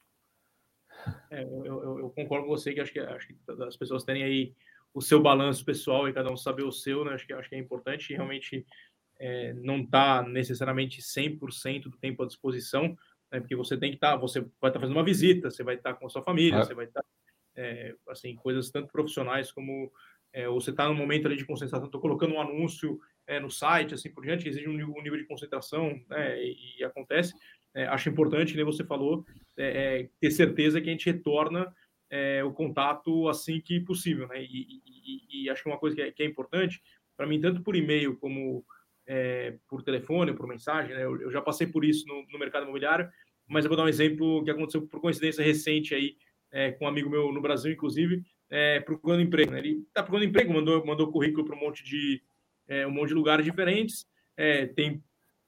É, 1.30 1.44
eu, 1.44 1.64
eu, 1.64 1.98
eu, 2.00 2.10
concordo 2.10 2.46
com 2.46 2.50
você 2.50 2.72
que 2.72 2.80
acho 2.80 2.92
que, 2.92 2.98
acho 2.98 3.28
que 3.28 3.36
as 3.62 3.76
pessoas 3.76 4.02
terem 4.02 4.24
aí 4.24 4.54
o 4.96 5.02
seu 5.02 5.20
balanço 5.20 5.62
pessoal 5.62 6.08
e 6.08 6.12
cada 6.12 6.32
um 6.32 6.38
saber 6.38 6.62
o 6.62 6.72
seu, 6.72 7.04
né? 7.04 7.12
Acho 7.12 7.26
que, 7.26 7.32
acho 7.34 7.50
que 7.50 7.54
é 7.54 7.58
importante 7.58 8.14
realmente 8.14 8.64
é, 9.20 9.52
não 9.52 9.80
está 9.80 10.22
necessariamente 10.22 11.02
100% 11.02 11.82
do 11.82 11.98
tempo 11.98 12.22
à 12.22 12.26
disposição, 12.26 12.96
né? 13.30 13.38
porque 13.38 13.54
você 13.54 13.76
tem 13.76 13.90
que 13.90 13.98
estar, 13.98 14.12
tá, 14.12 14.16
você 14.16 14.40
vai 14.40 14.48
estar 14.48 14.70
tá 14.72 14.80
fazendo 14.80 14.96
uma 14.96 15.04
visita, 15.04 15.50
você 15.50 15.62
vai 15.62 15.74
estar 15.74 15.92
tá 15.92 16.00
com 16.00 16.06
a 16.06 16.08
sua 16.08 16.22
família, 16.22 16.60
é. 16.60 16.64
você 16.64 16.72
vai 16.72 16.86
estar, 16.86 17.04
é, 17.54 17.94
assim, 18.08 18.34
coisas 18.36 18.70
tanto 18.70 18.90
profissionais 18.90 19.52
como 19.52 19.92
é, 20.32 20.48
ou 20.48 20.58
você 20.58 20.70
está 20.70 20.88
no 20.88 20.94
momento 20.94 21.26
ali 21.26 21.36
de 21.36 21.44
concentração, 21.44 21.86
estou 21.86 22.00
colocando 22.00 22.32
um 22.34 22.40
anúncio 22.40 22.98
é, 23.26 23.38
no 23.38 23.50
site, 23.50 23.92
assim 23.92 24.10
por 24.10 24.24
diante, 24.24 24.44
que 24.44 24.48
exige 24.48 24.66
um 24.66 24.72
nível, 24.72 24.94
um 24.96 25.02
nível 25.02 25.18
de 25.18 25.26
concentração, 25.26 26.00
né, 26.08 26.42
e, 26.42 26.78
e 26.78 26.84
acontece. 26.84 27.34
É, 27.74 27.86
acho 27.88 28.08
importante, 28.08 28.56
né, 28.56 28.64
você 28.64 28.82
falou, 28.82 29.26
é, 29.58 30.00
é, 30.00 30.10
ter 30.18 30.30
certeza 30.30 30.80
que 30.80 30.88
a 30.88 30.92
gente 30.92 31.04
retorna 31.04 31.70
é, 32.10 32.42
o 32.44 32.52
contato 32.52 33.28
assim 33.28 33.60
que 33.60 33.80
possível, 33.80 34.28
né, 34.28 34.42
e, 34.42 34.80
e, 34.84 35.44
e 35.44 35.50
acho 35.50 35.62
que 35.62 35.68
uma 35.68 35.78
coisa 35.78 35.96
que 35.96 36.02
é, 36.02 36.10
que 36.10 36.22
é 36.22 36.26
importante, 36.26 36.80
para 37.16 37.26
mim, 37.26 37.40
tanto 37.40 37.62
por 37.62 37.76
e-mail 37.76 38.16
como 38.16 38.64
por 39.68 39.84
telefone, 39.84 40.34
por 40.34 40.48
mensagem, 40.48 40.92
né, 40.92 41.04
eu, 41.04 41.20
eu, 41.20 41.30
já 41.30 41.40
passei 41.40 41.64
por 41.64 41.84
isso 41.84 42.04
no, 42.08 42.26
no, 42.28 42.38
mercado 42.40 42.64
imobiliário, 42.64 43.08
mas 43.46 43.64
eu 43.64 43.68
vou 43.68 43.76
dar 43.76 43.84
um 43.84 43.88
exemplo 43.88 44.42
que 44.42 44.50
aconteceu 44.50 44.84
por 44.84 45.00
coincidência 45.00 45.44
recente 45.44 45.94
aí, 45.94 46.16
com 46.76 46.86
um 46.86 46.88
amigo 46.88 47.08
meu 47.08 47.30
no 47.30 47.40
Brasil, 47.40 47.70
inclusive, 47.70 48.24
é, 48.50 48.80
procurando 48.80 49.22
emprego. 49.22 49.52
Né? 49.52 49.58
Ele 49.58 49.84
está 49.86 50.02
procurando 50.02 50.28
emprego, 50.28 50.52
mandou, 50.52 50.84
mandou 50.84 51.12
currículo 51.12 51.44
para 51.44 51.56
um 51.56 51.60
monte 51.60 51.84
de 51.84 52.22
é, 52.68 52.86
um 52.86 52.90
monte 52.90 53.08
de 53.08 53.14
lugares 53.14 53.44
diferentes. 53.44 54.06
É, 54.36 54.66
tem 54.66 55.02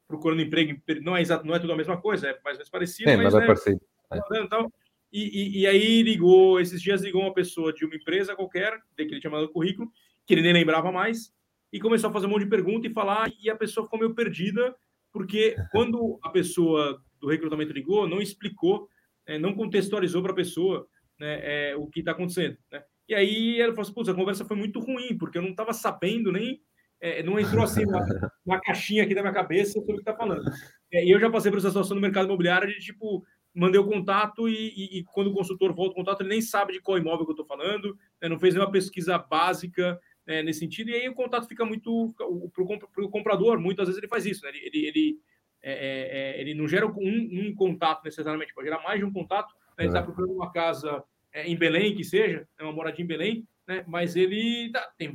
procurando 0.06 0.40
emprego, 0.40 0.80
não 1.02 1.16
é 1.16 1.20
exato, 1.20 1.46
não 1.46 1.54
é 1.54 1.59
tudo 1.59 1.72
a 1.72 1.76
mesma 1.76 2.00
coisa, 2.00 2.28
é 2.28 2.32
mais 2.42 2.56
ou 2.56 2.61
menos 2.61 2.70
parecido. 2.70 3.11
É, 3.11 3.16
mas, 3.16 3.34
mas 3.34 3.42
é 3.42 3.46
parecido. 3.46 3.80
É. 4.11 4.40
Então, 4.40 4.72
e, 5.12 5.22
e, 5.22 5.61
e, 5.61 5.66
aí 5.66 6.02
ligou, 6.02 6.61
esses 6.61 6.82
dias 6.82 7.02
ligou 7.02 7.22
uma 7.22 7.32
pessoa 7.32 7.72
de 7.72 7.84
uma 7.84 7.96
empresa 7.96 8.36
qualquer, 8.36 8.78
que 8.96 9.02
ele 9.02 9.20
tinha 9.20 9.30
mandado 9.30 9.52
currículo, 9.52 9.90
que 10.26 10.34
ele 10.34 10.42
nem 10.42 10.52
lembrava 10.52 10.92
mais, 10.92 11.32
e 11.72 11.80
começou 11.80 12.11
a 12.11 12.12
fazer 12.12 12.26
um 12.26 12.30
monte 12.30 12.44
de 12.44 12.50
pergunta 12.50 12.86
e 12.86 12.92
falar, 12.92 13.30
e 13.42 13.48
a 13.48 13.56
pessoa 13.56 13.84
ficou 13.84 13.98
meio 13.98 14.14
perdida, 14.14 14.74
porque 15.12 15.56
quando 15.72 16.18
a 16.22 16.30
pessoa 16.30 17.02
do 17.20 17.28
recrutamento 17.28 17.72
ligou, 17.72 18.09
não 18.09 18.20
explicou, 18.20 18.88
é, 19.26 19.38
não 19.38 19.54
contextualizou 19.54 20.22
para 20.22 20.32
a 20.32 20.36
pessoa 20.36 20.86
né, 21.18 21.70
é, 21.70 21.76
o 21.76 21.86
que 21.86 22.00
está 22.00 22.12
acontecendo. 22.12 22.56
Né? 22.70 22.82
E 23.09 23.14
aí 23.14 23.61
ela 23.61 23.72
falou 23.72 23.82
assim: 23.82 23.94
Putz, 23.94 24.09
a 24.09 24.14
conversa 24.14 24.44
foi 24.44 24.56
muito 24.56 24.80
ruim, 24.80 25.16
porque 25.16 25.38
eu 25.38 25.42
não 25.42 25.50
estava 25.50 25.72
sabendo 25.72 26.30
nem. 26.30 26.61
É, 27.00 27.22
não 27.22 27.38
entrou 27.38 27.62
assim 27.62 27.84
na, 27.86 28.04
na, 28.44 28.61
caixinha 28.61 29.04
aqui 29.04 29.14
da 29.14 29.22
minha 29.22 29.32
cabeça 29.32 29.74
sobre 29.74 29.92
o 29.92 29.94
que 29.94 30.00
está 30.00 30.16
falando. 30.16 30.50
É, 30.92 31.04
e 31.04 31.11
eu 31.11 31.20
já 31.20 31.30
passei 31.30 31.48
por 31.48 31.59
essa 31.59 31.68
situação 31.68 31.94
no 31.94 32.00
mercado 32.00 32.26
imobiliário 32.26 32.68
de 32.68 32.80
tipo, 32.80 33.24
mandei 33.59 33.80
o 33.80 33.86
contato 33.86 34.48
e, 34.48 34.54
e, 34.54 34.98
e, 34.98 35.04
quando 35.04 35.28
o 35.28 35.34
consultor 35.34 35.72
volta 35.72 35.92
o 35.92 35.96
contato, 35.96 36.20
ele 36.20 36.30
nem 36.30 36.40
sabe 36.40 36.72
de 36.72 36.80
qual 36.80 36.98
imóvel 36.98 37.24
que 37.24 37.32
eu 37.32 37.40
estou 37.40 37.46
falando, 37.46 37.96
né, 38.20 38.28
não 38.28 38.38
fez 38.38 38.54
nenhuma 38.54 38.70
pesquisa 38.70 39.18
básica 39.18 39.98
né, 40.26 40.42
nesse 40.42 40.61
sentido, 40.61 40.90
e 40.90 40.94
aí 40.94 41.09
o 41.09 41.14
contato 41.14 41.48
fica 41.48 41.64
muito. 41.64 42.14
Para 42.52 43.04
o 43.04 43.11
comprador, 43.11 43.59
muitas 43.59 43.86
vezes 43.86 43.98
ele 43.98 44.09
faz 44.09 44.26
isso, 44.26 44.44
né, 44.44 44.50
ele, 44.54 44.86
ele, 44.86 45.18
é, 45.62 45.72
é, 45.72 46.36
é 46.36 46.40
ele 46.40 46.54
não 46.54 46.68
gera 46.68 46.86
um, 46.86 46.92
um, 46.96 47.54
contato 47.54 48.04
necessariamente, 48.04 48.54
pode 48.54 48.68
gerar 48.68 48.82
mais 48.82 48.98
de 48.98 49.04
um 49.04 49.12
contato 49.12 49.54
né? 49.78 49.84
Ele 49.84 49.88
está 49.88 50.02
procurando 50.02 50.32
uma 50.32 50.50
casa 50.50 51.02
é, 51.32 51.46
em 51.46 51.56
Belém, 51.56 51.94
que 51.94 52.02
seja, 52.02 52.46
é 52.59 52.64
uma 52.64 52.72
moradia 52.72 53.04
em 53.04 53.09
Belém, 53.09 53.48
né? 53.66 53.84
mas 53.86 54.16
ele, 54.16 54.70
tá, 54.72 54.92
tem, 54.98 55.14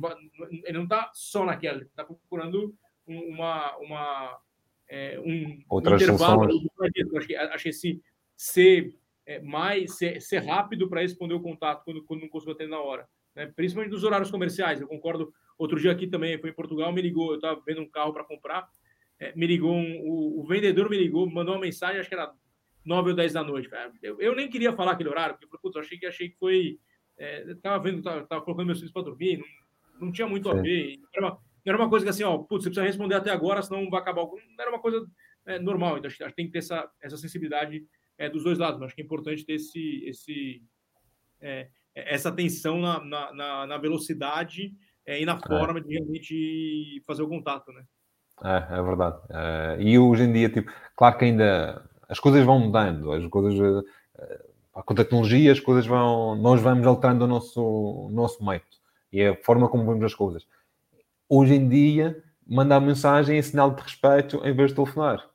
ele 0.64 0.78
não 0.78 0.84
está 0.84 1.10
só 1.12 1.44
naquela, 1.44 1.78
ele 1.78 1.86
está 1.86 2.02
procurando 2.02 2.74
uma, 3.06 3.76
uma, 3.76 4.38
é, 4.88 5.20
um 5.20 5.62
Outras 5.68 6.00
intervalo. 6.00 6.48
Acho 7.16 7.26
que, 7.26 7.36
acho 7.36 7.62
que 7.62 7.68
esse 7.68 8.02
ser 8.36 8.94
é, 9.26 9.40
mais 9.40 9.96
ser, 9.96 10.20
ser 10.20 10.38
rápido 10.38 10.88
para 10.88 11.00
responder 11.00 11.34
o 11.34 11.40
contato 11.40 11.84
quando, 11.84 12.04
quando 12.04 12.22
não 12.22 12.28
consigo 12.28 12.52
atender 12.52 12.70
na 12.70 12.80
hora. 12.80 13.08
Né? 13.34 13.46
Principalmente 13.54 13.92
nos 13.92 14.04
horários 14.04 14.30
comerciais. 14.30 14.80
Eu 14.80 14.88
concordo. 14.88 15.32
Outro 15.56 15.78
dia 15.78 15.92
aqui 15.92 16.06
também, 16.06 16.38
foi 16.38 16.50
em 16.50 16.54
Portugal, 16.54 16.92
me 16.92 17.00
ligou, 17.00 17.30
eu 17.30 17.36
estava 17.36 17.62
vendo 17.64 17.80
um 17.80 17.88
carro 17.88 18.12
para 18.12 18.24
comprar, 18.24 18.68
é, 19.20 19.32
me 19.36 19.46
ligou, 19.46 19.72
um, 19.72 20.00
o, 20.00 20.40
o, 20.40 20.46
vendedor 20.48 20.90
me 20.90 20.98
ligou, 20.98 21.30
mandou 21.30 21.54
uma 21.54 21.60
mensagem, 21.60 22.00
acho 22.00 22.08
que 22.08 22.14
era 22.16 22.32
9 22.84 23.10
ou 23.10 23.16
10 23.16 23.32
da 23.32 23.44
noite. 23.44 23.70
Eu, 24.02 24.20
eu 24.20 24.34
nem 24.34 24.50
queria 24.50 24.72
falar 24.72 24.92
aquele 24.92 25.10
horário, 25.10 25.36
porque 25.38 25.56
putz, 25.62 25.76
eu 25.76 25.82
achei 25.82 25.96
que 25.96 26.06
achei 26.06 26.28
que 26.28 26.36
foi. 26.38 26.80
É, 27.16 27.54
tava 27.62 27.80
vendo, 27.80 28.02
tava, 28.02 28.26
tava, 28.26 28.42
colocando 28.42 28.66
meus 28.66 28.78
filhos 28.78 28.92
para 28.92 29.02
dormir, 29.02 29.38
não, 29.38 30.06
não 30.06 30.12
tinha 30.12 30.26
muito 30.26 30.50
Sim. 30.50 30.58
a 30.58 30.60
ver. 30.60 30.96
Era 31.14 31.26
uma, 31.26 31.38
era 31.64 31.78
uma 31.78 31.88
coisa 31.88 32.04
que 32.04 32.10
assim, 32.10 32.24
ó, 32.24 32.36
putz, 32.38 32.64
você 32.64 32.70
precisa 32.70 32.84
responder 32.84 33.14
até 33.14 33.30
agora, 33.30 33.62
senão 33.62 33.88
vai 33.88 34.00
acabar. 34.00 34.22
Não 34.22 34.38
era 34.58 34.70
uma 34.70 34.80
coisa 34.80 35.06
é, 35.46 35.60
normal, 35.60 35.98
então 35.98 36.08
acho 36.08 36.18
que 36.18 36.32
tem 36.34 36.46
que 36.46 36.52
ter 36.52 36.58
essa, 36.58 36.90
essa 37.00 37.16
sensibilidade 37.16 37.86
é, 38.18 38.28
dos 38.28 38.44
dois 38.44 38.58
lados. 38.58 38.78
Mas 38.78 38.88
acho 38.88 38.96
que 38.96 39.02
é 39.02 39.04
importante 39.04 39.44
ter 39.44 39.54
esse, 39.54 40.04
esse, 40.06 40.62
é, 41.40 41.68
essa 41.94 42.28
atenção 42.28 42.80
na, 42.80 43.04
na, 43.32 43.66
na 43.66 43.78
velocidade 43.78 44.74
é, 45.06 45.20
e 45.20 45.26
na 45.26 45.34
é. 45.34 45.48
forma 45.48 45.80
de 45.80 45.92
realmente 45.94 47.02
fazer 47.06 47.22
o 47.22 47.28
contato, 47.28 47.72
né? 47.72 47.84
É, 48.42 48.78
é 48.78 48.82
verdade. 48.82 49.18
e 49.78 49.96
hoje 49.96 50.24
em 50.24 50.32
dia, 50.32 50.48
tipo, 50.48 50.68
claro 50.96 51.16
que 51.16 51.24
ainda 51.24 51.88
as 52.08 52.18
coisas 52.18 52.44
vão 52.44 52.58
mudando, 52.58 53.12
as 53.12 53.24
coisas 53.28 53.84
eh, 54.18 54.46
com 54.72 54.92
a 54.92 54.96
tecnologia, 54.96 55.52
as 55.52 55.60
coisas 55.60 55.86
vão, 55.86 56.34
nós 56.36 56.60
vamos 56.60 56.86
alterando 56.86 57.24
o 57.24 57.28
nosso, 57.28 57.62
o 57.62 58.10
nosso 58.10 58.44
método 58.44 58.76
e 59.12 59.22
a 59.24 59.36
forma 59.42 59.68
como 59.68 59.84
vemos 59.84 60.04
as 60.04 60.14
coisas. 60.14 60.46
Hoje 61.28 61.54
em 61.54 61.68
dia, 61.68 62.22
mandar 62.46 62.80
mensagem 62.80 63.38
é 63.38 63.42
sinal 63.42 63.70
de 63.70 63.82
respeito 63.82 64.44
em 64.44 64.54
vez 64.54 64.70
de 64.70 64.76
telefonar. 64.76 65.28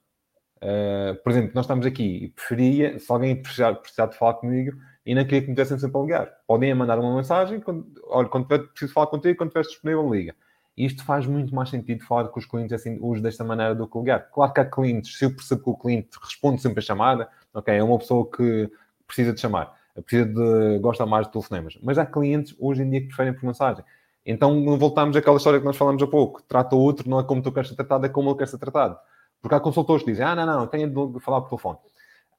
Uh, 0.62 1.16
por 1.24 1.32
exemplo, 1.32 1.52
nós 1.56 1.66
estamos 1.66 1.86
aqui 1.86 2.26
e 2.26 2.30
preferia, 2.30 3.00
se 3.00 3.12
alguém 3.12 3.36
precisar, 3.42 3.76
precisar 3.76 4.08
de 4.08 4.18
falar 4.18 4.36
comigo, 4.36 4.78
e 5.06 5.16
não 5.16 5.24
queria 5.24 5.42
que 5.42 5.50
me 5.50 5.56
dessem 5.56 5.80
sempre 5.80 5.98
a 5.98 6.02
ligar. 6.02 6.32
Podem 6.46 6.74
mandar 6.74 7.00
uma 7.00 7.16
mensagem, 7.16 7.60
quando, 7.60 7.88
olha, 8.08 8.28
quando 8.28 8.48
tiver, 8.48 8.68
preciso 8.68 8.94
falar 8.94 9.08
contigo, 9.08 9.38
quando 9.38 9.50
estiver 9.50 9.64
disponível, 9.64 10.14
liga. 10.14 10.36
Isto 10.78 11.04
faz 11.04 11.26
muito 11.26 11.54
mais 11.54 11.70
sentido 11.70 12.06
falar 12.06 12.28
com 12.30 12.40
os 12.40 12.46
clientes 12.46 12.74
assim, 12.74 12.98
hoje 13.02 13.22
desta 13.22 13.44
maneira 13.44 13.76
do 13.76 13.88
que 13.88 13.98
ligar. 13.98 14.30
Claro 14.32 14.54
que 14.54 14.60
há 14.62 14.66
clientes, 14.66 15.18
se 15.18 15.26
eu 15.26 15.36
percebo 15.36 15.64
que 15.64 15.70
o 15.70 15.78
cliente 15.78 16.10
responde 16.22 16.62
sempre 16.62 16.80
a 16.80 16.82
chamada, 16.82 17.30
ok, 17.54 17.76
é 17.76 17.84
uma 17.84 17.98
pessoa 17.98 18.30
que 18.30 18.70
precisa 19.06 19.34
de 19.34 19.42
chamar, 19.42 19.74
precisa 20.06 20.26
de, 20.26 20.80
gosta 20.80 21.06
mais 21.06 21.26
de 21.26 21.34
telefonemas. 21.34 21.78
Mas 21.82 21.98
há 21.98 22.06
clientes 22.06 22.56
hoje 22.60 22.84
em 22.84 22.90
dia 22.90 23.02
que 23.02 23.08
preferem 23.08 23.34
por 23.34 23.46
mensagem. 23.46 23.84
Então 24.26 24.78
voltamos 24.78 25.18
àquela 25.18 25.38
história 25.38 25.60
que 25.60 25.66
nós 25.66 25.76
falamos 25.76 26.02
há 26.04 26.08
pouco. 26.08 26.44
Trata 26.48 26.76
o 26.76 26.80
outro, 26.80 27.10
não 27.10 27.20
é 27.20 27.24
como 27.24 27.42
tu 27.42 27.52
queres 27.52 27.70
ser 27.70 27.76
tratado, 27.76 28.06
é 28.06 28.10
como 28.10 28.30
ele 28.30 28.38
quer 28.38 28.48
ser 28.48 28.58
tratado. 28.58 28.98
Porque 29.42 29.56
há 29.56 29.60
consultores 29.60 30.04
que 30.04 30.12
dizem, 30.12 30.26
ah, 30.26 30.36
não, 30.36 30.46
não, 30.46 30.68
tenho 30.68 30.90
de 30.90 31.20
falar 31.20 31.42
por 31.42 31.50
telefone. 31.50 31.78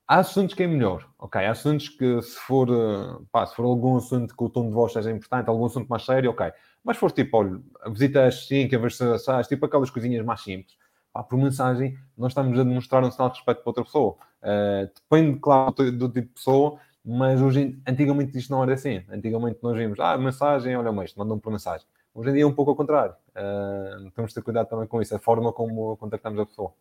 Há 0.07 0.17
assuntos 0.19 0.55
que 0.55 0.63
é 0.65 0.67
melhor, 0.67 1.09
ok? 1.19 1.47
Há 1.47 1.53
assuntos 1.53 1.89
que, 1.89 2.21
se 2.21 2.37
for, 2.41 2.69
eh, 2.69 3.23
pá, 3.31 3.47
se 3.47 3.55
for 3.55 3.65
algum 3.65 3.97
assunto 3.97 4.37
que 4.37 4.43
o 4.43 4.49
tom 4.49 4.67
de 4.69 4.75
voz 4.75 4.93
seja 4.93 5.11
importante, 5.11 5.49
algum 5.49 5.65
assunto 5.65 5.89
mais 5.89 6.05
sério, 6.05 6.31
ok. 6.31 6.53
Mas 6.83 6.97
for 6.97 7.13
tipo, 7.13 7.37
olha, 7.37 7.61
visita 7.89 8.27
às 8.27 8.47
5, 8.49 8.75
a 8.75 8.79
versão 8.79 9.15
às 9.39 9.47
tipo 9.47 9.65
aquelas 9.67 9.89
coisinhas 9.89 10.25
mais 10.25 10.41
simples, 10.41 10.77
pá, 11.13 11.23
por 11.23 11.39
mensagem, 11.39 11.97
nós 12.19 12.33
estamos 12.33 12.59
a 12.59 12.65
demonstrar 12.65 13.05
um 13.05 13.11
sinal 13.11 13.29
de 13.31 13.37
respeito 13.37 13.59
para 13.61 13.71
outra 13.71 13.85
pessoa. 13.85 14.17
Uh, 14.43 14.91
depende, 14.95 15.39
claro, 15.39 15.73
do, 15.75 15.93
do, 15.93 16.09
tipo 16.09 16.27
de 16.27 16.35
pessoa, 16.35 16.79
mas 17.05 17.41
hoje, 17.41 17.81
antigamente 17.87 18.37
isto 18.37 18.51
não 18.51 18.65
era 18.65 18.75
assim. 18.75 19.05
Antigamente 19.11 19.61
nós 19.63 19.77
vimos, 19.77 20.01
ah, 20.01 20.19
mensagem, 20.19 20.77
olha 20.77 20.91
o 20.91 20.95
mês, 20.95 21.15
mandam 21.15 21.39
por 21.39 21.53
mensagem. 21.53 21.87
Hoje 22.13 22.31
em 22.31 22.33
dia 22.33 22.43
é 22.43 22.47
um 22.47 22.53
pouco 22.53 22.73
ao 22.73 22.77
contrário. 22.77 23.15
Uh, 23.31 24.11
temos 24.11 24.31
de 24.31 24.35
ter 24.35 24.43
cuidado 24.43 24.69
também 24.69 24.89
com 24.89 25.01
isso, 25.01 25.15
a 25.15 25.21
forma 25.21 25.53
como 25.53 25.97
contactamos 25.99 26.41
a 26.41 26.47
pessoa. 26.47 26.73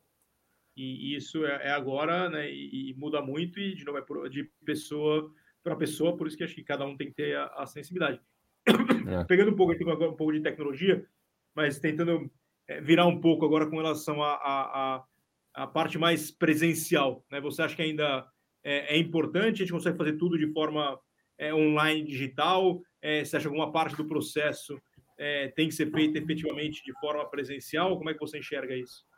E, 0.81 1.15
isso 1.15 1.45
é, 1.45 1.67
é 1.67 1.71
agora, 1.71 2.29
né? 2.29 2.49
E, 2.49 2.91
e, 2.91 2.93
muda 2.93 3.21
muito, 3.21 3.59
e 3.59 3.75
de 3.75 3.83
novo 3.83 3.97
é 3.97 4.29
de 4.29 4.49
pessoa 4.63 5.29
para 5.61 5.75
pessoa, 5.75 6.15
por 6.15 6.25
isso 6.25 6.37
que 6.37 6.43
acho 6.43 6.55
que 6.55 6.63
cada 6.63 6.85
um 6.85 6.95
tem 6.95 7.09
que 7.09 7.15
ter 7.15 7.35
a, 7.35 7.47
a 7.47 7.65
sensibilidade. 7.65 8.21
É. 8.65 9.23
Pegando 9.27 9.51
um 9.51 9.55
pouco 9.57 9.73
aqui 9.73 9.83
agora 9.83 10.09
um 10.09 10.15
pouco 10.15 10.31
de 10.31 10.39
tecnologia, 10.39 11.05
mas 11.53 11.79
tentando 11.79 12.31
é, 12.65 12.79
virar 12.79 13.05
um 13.07 13.19
pouco 13.19 13.45
agora 13.45 13.67
com 13.67 13.75
relação 13.75 14.23
à 14.23 14.35
a, 14.35 14.95
a, 14.95 15.63
a, 15.63 15.67
parte 15.67 15.97
mais 15.97 16.31
presencial, 16.31 17.25
né? 17.29 17.41
Você 17.41 17.61
acha 17.61 17.75
que 17.75 17.81
ainda 17.81 18.25
é, 18.63 18.95
é 18.95 18.97
importante? 18.97 19.55
A 19.55 19.65
gente 19.65 19.73
consegue 19.73 19.97
fazer 19.97 20.13
tudo 20.13 20.37
de 20.37 20.47
forma 20.53 20.97
é, 21.37 21.53
online, 21.53 22.05
digital? 22.05 22.81
É, 23.01 23.25
você 23.25 23.35
acha 23.35 23.49
que 23.49 23.53
alguma 23.53 23.73
parte 23.73 23.97
do 23.97 24.07
processo 24.07 24.79
é, 25.17 25.49
tem 25.49 25.67
que 25.67 25.75
ser 25.75 25.91
feita 25.91 26.17
efetivamente 26.19 26.81
de 26.85 26.97
forma 27.01 27.29
presencial? 27.29 27.97
Como 27.97 28.09
é 28.09 28.13
que 28.13 28.19
você 28.21 28.39
enxerga 28.39 28.73
isso? 28.73 29.08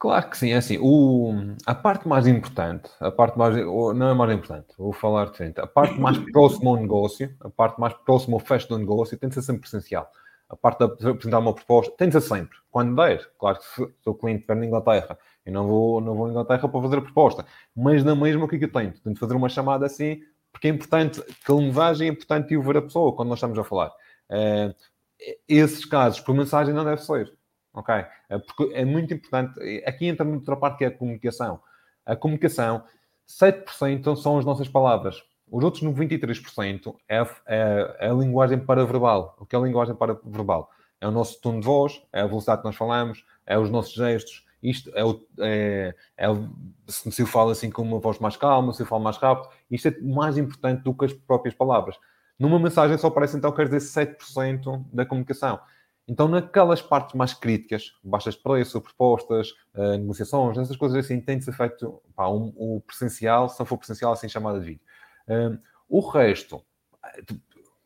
Claro 0.00 0.30
que 0.30 0.38
sim, 0.38 0.52
é 0.52 0.56
assim, 0.56 0.78
o, 0.80 1.54
a 1.66 1.74
parte 1.74 2.08
mais 2.08 2.26
importante, 2.26 2.90
a 3.00 3.10
parte 3.10 3.36
mais, 3.36 3.54
não 3.54 4.08
é 4.08 4.14
mais 4.14 4.32
importante, 4.32 4.68
vou 4.78 4.94
falar 4.94 5.26
diferente, 5.26 5.60
a 5.60 5.66
parte 5.66 6.00
mais 6.00 6.16
próxima 6.32 6.70
ao 6.70 6.76
negócio, 6.76 7.36
a 7.38 7.50
parte 7.50 7.78
mais 7.78 7.92
próxima 7.92 8.34
ao 8.34 8.40
fecho 8.40 8.66
do 8.66 8.78
negócio 8.78 9.18
tem 9.18 9.28
de 9.28 9.34
ser 9.34 9.42
sempre 9.42 9.60
presencial. 9.60 10.10
A 10.48 10.56
parte 10.56 10.78
de 10.78 11.06
apresentar 11.06 11.38
uma 11.38 11.54
proposta 11.54 11.94
tem 11.98 12.08
de 12.08 12.14
ser 12.14 12.22
sempre, 12.22 12.56
quando 12.70 12.96
der. 12.96 13.30
Claro 13.38 13.58
que 13.58 13.64
se, 13.64 13.94
se 14.02 14.08
o 14.08 14.14
cliente 14.14 14.40
estiver 14.40 14.56
na 14.56 14.66
Inglaterra, 14.66 15.18
eu 15.44 15.52
não 15.52 15.66
vou, 15.68 16.00
não 16.00 16.14
vou 16.16 16.26
à 16.26 16.30
Inglaterra 16.30 16.66
para 16.66 16.80
fazer 16.80 16.96
a 16.96 17.02
proposta, 17.02 17.46
mas 17.76 18.02
na 18.02 18.16
mesma 18.16 18.46
o 18.46 18.48
que, 18.48 18.56
é 18.56 18.58
que 18.58 18.64
eu 18.64 18.72
tenho? 18.72 18.92
Tenho 18.92 19.14
de 19.14 19.20
fazer 19.20 19.34
uma 19.36 19.50
chamada 19.50 19.84
assim, 19.84 20.22
porque 20.50 20.68
é 20.68 20.70
importante, 20.70 21.22
que 21.22 21.52
a 21.52 21.54
linguagem 21.54 22.08
é 22.08 22.10
importante 22.10 22.54
e 22.54 22.58
ver 22.58 22.78
a 22.78 22.82
pessoa 22.82 23.14
quando 23.14 23.28
nós 23.28 23.36
estamos 23.36 23.58
a 23.58 23.64
falar. 23.64 23.92
Uh, 24.30 24.74
esses 25.46 25.84
casos, 25.84 26.20
por 26.20 26.34
mensagem, 26.34 26.72
não 26.72 26.86
deve 26.86 27.02
ser 27.02 27.38
ok? 27.72 27.94
É 28.28 28.38
porque 28.38 28.72
é 28.74 28.84
muito 28.84 29.14
importante. 29.14 29.82
Aqui 29.86 30.06
entra 30.06 30.26
outra 30.26 30.56
parte 30.56 30.78
que 30.78 30.84
é 30.84 30.88
a 30.88 30.90
comunicação. 30.90 31.60
A 32.04 32.16
comunicação, 32.16 32.84
7% 33.28 34.16
são 34.16 34.38
as 34.38 34.44
nossas 34.44 34.68
palavras. 34.68 35.22
Os 35.50 35.64
outros 35.64 35.82
93% 35.82 36.94
é, 37.08 37.18
é, 37.46 37.96
é 37.98 38.10
a 38.10 38.14
linguagem 38.14 38.58
paraverbal. 38.58 39.36
O 39.38 39.44
que 39.44 39.56
é 39.56 39.58
a 39.58 39.62
linguagem 39.62 39.94
paraverbal? 39.94 40.70
É 41.00 41.08
o 41.08 41.10
nosso 41.10 41.40
tom 41.40 41.58
de 41.58 41.66
voz, 41.66 42.00
é 42.12 42.20
a 42.20 42.26
velocidade 42.26 42.60
que 42.60 42.66
nós 42.66 42.76
falamos, 42.76 43.24
é 43.46 43.58
os 43.58 43.70
nossos 43.70 43.94
gestos. 43.94 44.46
Isto 44.62 44.90
é, 44.94 45.02
o, 45.02 45.26
é, 45.38 45.94
é 46.16 46.26
se 46.86 47.22
eu 47.22 47.26
falo 47.26 47.50
assim 47.50 47.70
com 47.70 47.82
uma 47.82 47.98
voz 47.98 48.18
mais 48.18 48.36
calma, 48.36 48.72
se 48.74 48.82
eu 48.82 48.86
falo 48.86 49.02
mais 49.02 49.16
rápido, 49.16 49.48
isto 49.70 49.88
é 49.88 49.98
mais 50.00 50.36
importante 50.36 50.82
do 50.82 50.94
que 50.94 51.06
as 51.06 51.12
próprias 51.12 51.54
palavras. 51.54 51.96
Numa 52.38 52.58
mensagem 52.58 52.96
só 52.98 53.08
aparece 53.08 53.36
então, 53.36 53.52
quer 53.52 53.68
dizer, 53.68 53.78
7% 53.78 54.84
da 54.92 55.04
comunicação. 55.04 55.58
Então, 56.10 56.26
naquelas 56.26 56.82
partes 56.82 57.14
mais 57.14 57.32
críticas, 57.32 57.92
baixas 58.02 58.34
de 58.34 58.42
preço, 58.42 58.80
propostas, 58.80 59.52
uh, 59.76 59.96
negociações, 59.96 60.58
essas 60.58 60.76
coisas 60.76 61.04
assim, 61.04 61.20
tem 61.20 61.38
de 61.38 61.44
ser 61.44 61.52
feito 61.52 62.02
pá, 62.16 62.28
um, 62.28 62.52
o 62.56 62.80
presencial, 62.84 63.48
se 63.48 63.60
não 63.60 63.64
for 63.64 63.78
presencial, 63.78 64.12
assim 64.12 64.28
chamada 64.28 64.58
de 64.58 64.66
vídeo. 64.66 64.82
Uh, 65.28 65.56
o 65.88 66.00
resto, 66.00 66.60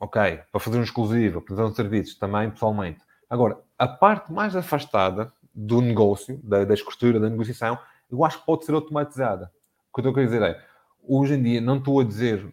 ok, 0.01 0.41
para 0.51 0.59
fazer 0.59 0.79
um 0.79 0.83
exclusivo, 0.83 1.45
fazer 1.47 1.65
um 1.65 1.75
serviço, 1.75 2.19
também 2.19 2.51
pessoalmente. 2.51 3.01
Agora, 3.29 3.59
a 3.79 3.87
parte 3.87 4.33
mais 4.33 4.57
afastada 4.57 5.31
do 5.55 5.83
negócio, 5.83 6.41
da, 6.43 6.65
da 6.65 6.73
escritura, 6.73 7.21
da 7.21 7.29
negociação, 7.29 7.79
eu 8.11 8.25
acho 8.25 8.41
que 8.41 8.47
pode 8.47 8.65
ser 8.65 8.73
automatizada. 8.73 9.53
O 9.93 10.01
que 10.01 10.09
eu 10.09 10.15
querer 10.15 10.27
dizer 10.27 10.43
é, 10.43 10.65
hoje 11.07 11.35
em 11.35 11.43
dia, 11.43 11.61
não 11.61 11.77
estou 11.77 12.01
a 12.01 12.05
dizer 12.05 12.51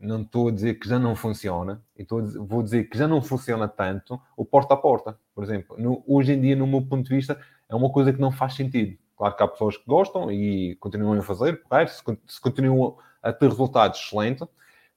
não 0.00 0.22
estou 0.22 0.48
a 0.48 0.50
dizer 0.50 0.74
que 0.74 0.88
já 0.88 0.98
não 0.98 1.14
funciona, 1.14 1.82
dizer, 1.96 2.38
vou 2.38 2.62
dizer 2.62 2.84
que 2.84 2.96
já 2.96 3.06
não 3.06 3.20
funciona 3.20 3.68
tanto 3.68 4.20
o 4.36 4.44
porta 4.44 4.74
a 4.74 4.76
porta, 4.76 5.18
por 5.34 5.44
exemplo. 5.44 5.76
No, 5.78 6.02
hoje 6.06 6.32
em 6.32 6.40
dia, 6.40 6.56
no 6.56 6.66
meu 6.66 6.82
ponto 6.82 7.08
de 7.08 7.14
vista, 7.14 7.38
é 7.68 7.74
uma 7.74 7.90
coisa 7.90 8.12
que 8.12 8.20
não 8.20 8.32
faz 8.32 8.54
sentido. 8.54 8.96
Claro 9.16 9.36
que 9.36 9.42
há 9.42 9.48
pessoas 9.48 9.76
que 9.76 9.84
gostam 9.86 10.32
e 10.32 10.74
continuam 10.76 11.18
a 11.18 11.22
fazer, 11.22 11.62
correto? 11.62 11.92
Se, 11.92 12.02
se 12.26 12.40
continuam 12.40 12.96
a 13.22 13.32
ter 13.32 13.48
resultados 13.48 14.00
excelentes, 14.00 14.48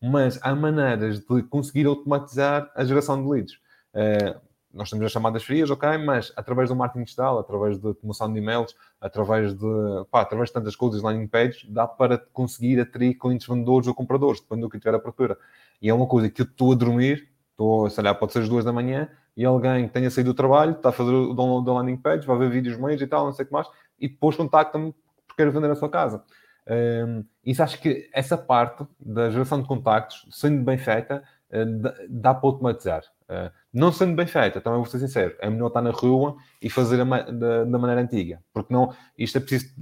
mas 0.01 0.39
há 0.41 0.55
maneiras 0.55 1.19
de 1.19 1.43
conseguir 1.43 1.85
automatizar 1.85 2.71
a 2.73 2.85
geração 2.85 3.21
de 3.21 3.29
leads. 3.29 3.53
Uh, 3.93 4.39
nós 4.73 4.89
temos 4.89 5.05
as 5.05 5.11
chamadas 5.11 5.43
frias, 5.43 5.69
ok, 5.69 5.97
mas 5.99 6.33
através 6.35 6.69
do 6.69 6.75
marketing 6.75 7.03
digital, 7.03 7.37
através 7.37 7.77
da 7.77 7.93
promoção 7.93 8.31
de 8.31 8.39
e-mails, 8.39 8.75
através 8.99 9.53
de, 9.53 9.65
pá, 10.09 10.21
através 10.21 10.49
de 10.49 10.53
tantas 10.53 10.75
coisas, 10.75 11.01
landing 11.01 11.27
pages, 11.27 11.65
dá 11.69 11.87
para 11.87 12.17
conseguir 12.17 12.79
atrair 12.79 13.13
clientes 13.13 13.47
vendedores 13.47 13.87
ou 13.87 13.93
compradores, 13.93 14.41
depende 14.41 14.61
do 14.61 14.69
que 14.69 14.79
tiver 14.79 14.95
a 14.95 14.99
procura. 14.99 15.37
E 15.81 15.89
é 15.89 15.93
uma 15.93 16.07
coisa 16.07 16.29
que 16.29 16.41
eu 16.41 16.45
estou 16.45 16.71
a 16.71 16.75
dormir, 16.75 17.29
estou, 17.51 17.89
sei 17.89 18.03
lá, 18.03 18.15
pode 18.15 18.33
ser 18.33 18.39
as 18.39 18.49
duas 18.49 18.65
da 18.65 18.73
manhã, 18.73 19.07
e 19.37 19.45
alguém 19.45 19.87
que 19.87 19.93
tenha 19.93 20.09
saído 20.09 20.31
do 20.31 20.35
trabalho, 20.35 20.71
está 20.71 20.89
a 20.89 20.91
fazer 20.91 21.11
o 21.11 21.33
download 21.33 21.65
da 21.65 21.73
landing 21.73 21.97
page, 21.97 22.25
vai 22.25 22.37
ver 22.37 22.49
vídeos 22.49 22.77
meios 22.77 23.01
e 23.01 23.07
tal, 23.07 23.25
não 23.25 23.33
sei 23.33 23.43
o 23.43 23.47
que 23.47 23.53
mais, 23.53 23.67
e 23.99 24.07
depois 24.07 24.35
contacta-me 24.35 24.93
porque 25.27 25.43
quer 25.43 25.51
vender 25.51 25.69
a 25.69 25.75
sua 25.75 25.89
casa. 25.89 26.23
Um, 26.65 27.25
isso 27.43 27.61
acho 27.61 27.81
que 27.81 28.09
essa 28.13 28.37
parte 28.37 28.85
da 28.99 29.29
geração 29.29 29.61
de 29.61 29.67
contactos, 29.67 30.25
sendo 30.31 30.63
bem 30.63 30.77
feita, 30.77 31.23
dá 32.09 32.33
para 32.33 32.49
automatizar. 32.49 33.03
Uh, 33.23 33.51
não 33.71 33.91
sendo 33.91 34.15
bem 34.15 34.27
feita, 34.27 34.59
também 34.59 34.79
vou 34.79 34.87
ser 34.87 34.99
sincero, 34.99 35.35
é 35.39 35.49
melhor 35.49 35.67
estar 35.67 35.81
na 35.81 35.91
rua 35.91 36.35
e 36.61 36.69
fazer 36.69 36.99
a, 37.01 37.03
da, 37.03 37.63
da, 37.63 37.79
maneira 37.79 38.01
antiga, 38.01 38.43
porque 38.51 38.73
não, 38.73 38.93
isto 39.17 39.37
é 39.37 39.41
preciso, 39.41 39.73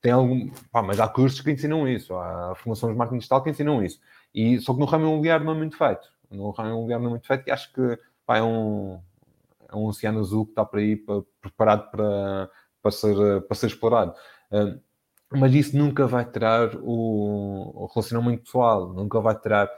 tem 0.00 0.12
algum, 0.12 0.50
pá, 0.72 0.82
mas 0.82 0.98
há 0.98 1.08
cursos 1.08 1.40
que 1.40 1.50
ensinam 1.50 1.86
isso, 1.86 2.14
há 2.16 2.54
formações 2.56 2.92
de 2.92 2.98
marketing 2.98 3.18
digital 3.18 3.42
que 3.42 3.50
ensinam 3.50 3.82
isso, 3.82 4.00
e, 4.34 4.58
só 4.60 4.74
que 4.74 4.80
no 4.80 4.86
ramo 4.86 5.06
imobiliário 5.06 5.46
não 5.46 5.52
é 5.52 5.56
muito 5.56 5.76
feito, 5.76 6.08
no 6.30 6.50
ramo 6.50 6.70
imobiliário 6.70 7.02
não 7.04 7.10
é 7.10 7.12
muito 7.12 7.26
feito 7.26 7.46
e 7.46 7.50
acho 7.50 7.72
que 7.72 7.98
pá, 8.26 8.38
é, 8.38 8.42
um, 8.42 9.00
é 9.70 9.76
um 9.76 9.86
oceano 9.86 10.20
azul 10.20 10.44
que 10.44 10.52
está 10.52 10.64
para 10.64 10.80
aí 10.80 10.96
para, 10.96 11.22
preparado 11.40 11.90
para, 11.90 12.50
para, 12.82 12.90
ser, 12.90 13.40
para 13.42 13.56
ser 13.56 13.66
explorado. 13.68 14.14
Uh, 14.50 14.80
mas 15.32 15.54
isso 15.54 15.76
nunca 15.76 16.08
vai 16.08 16.24
tirar 16.24 16.74
o, 16.76 17.84
o 17.84 17.86
relacionamento 17.94 18.42
pessoal, 18.42 18.92
nunca 18.92 19.20
vai 19.20 19.38
tirar 19.38 19.70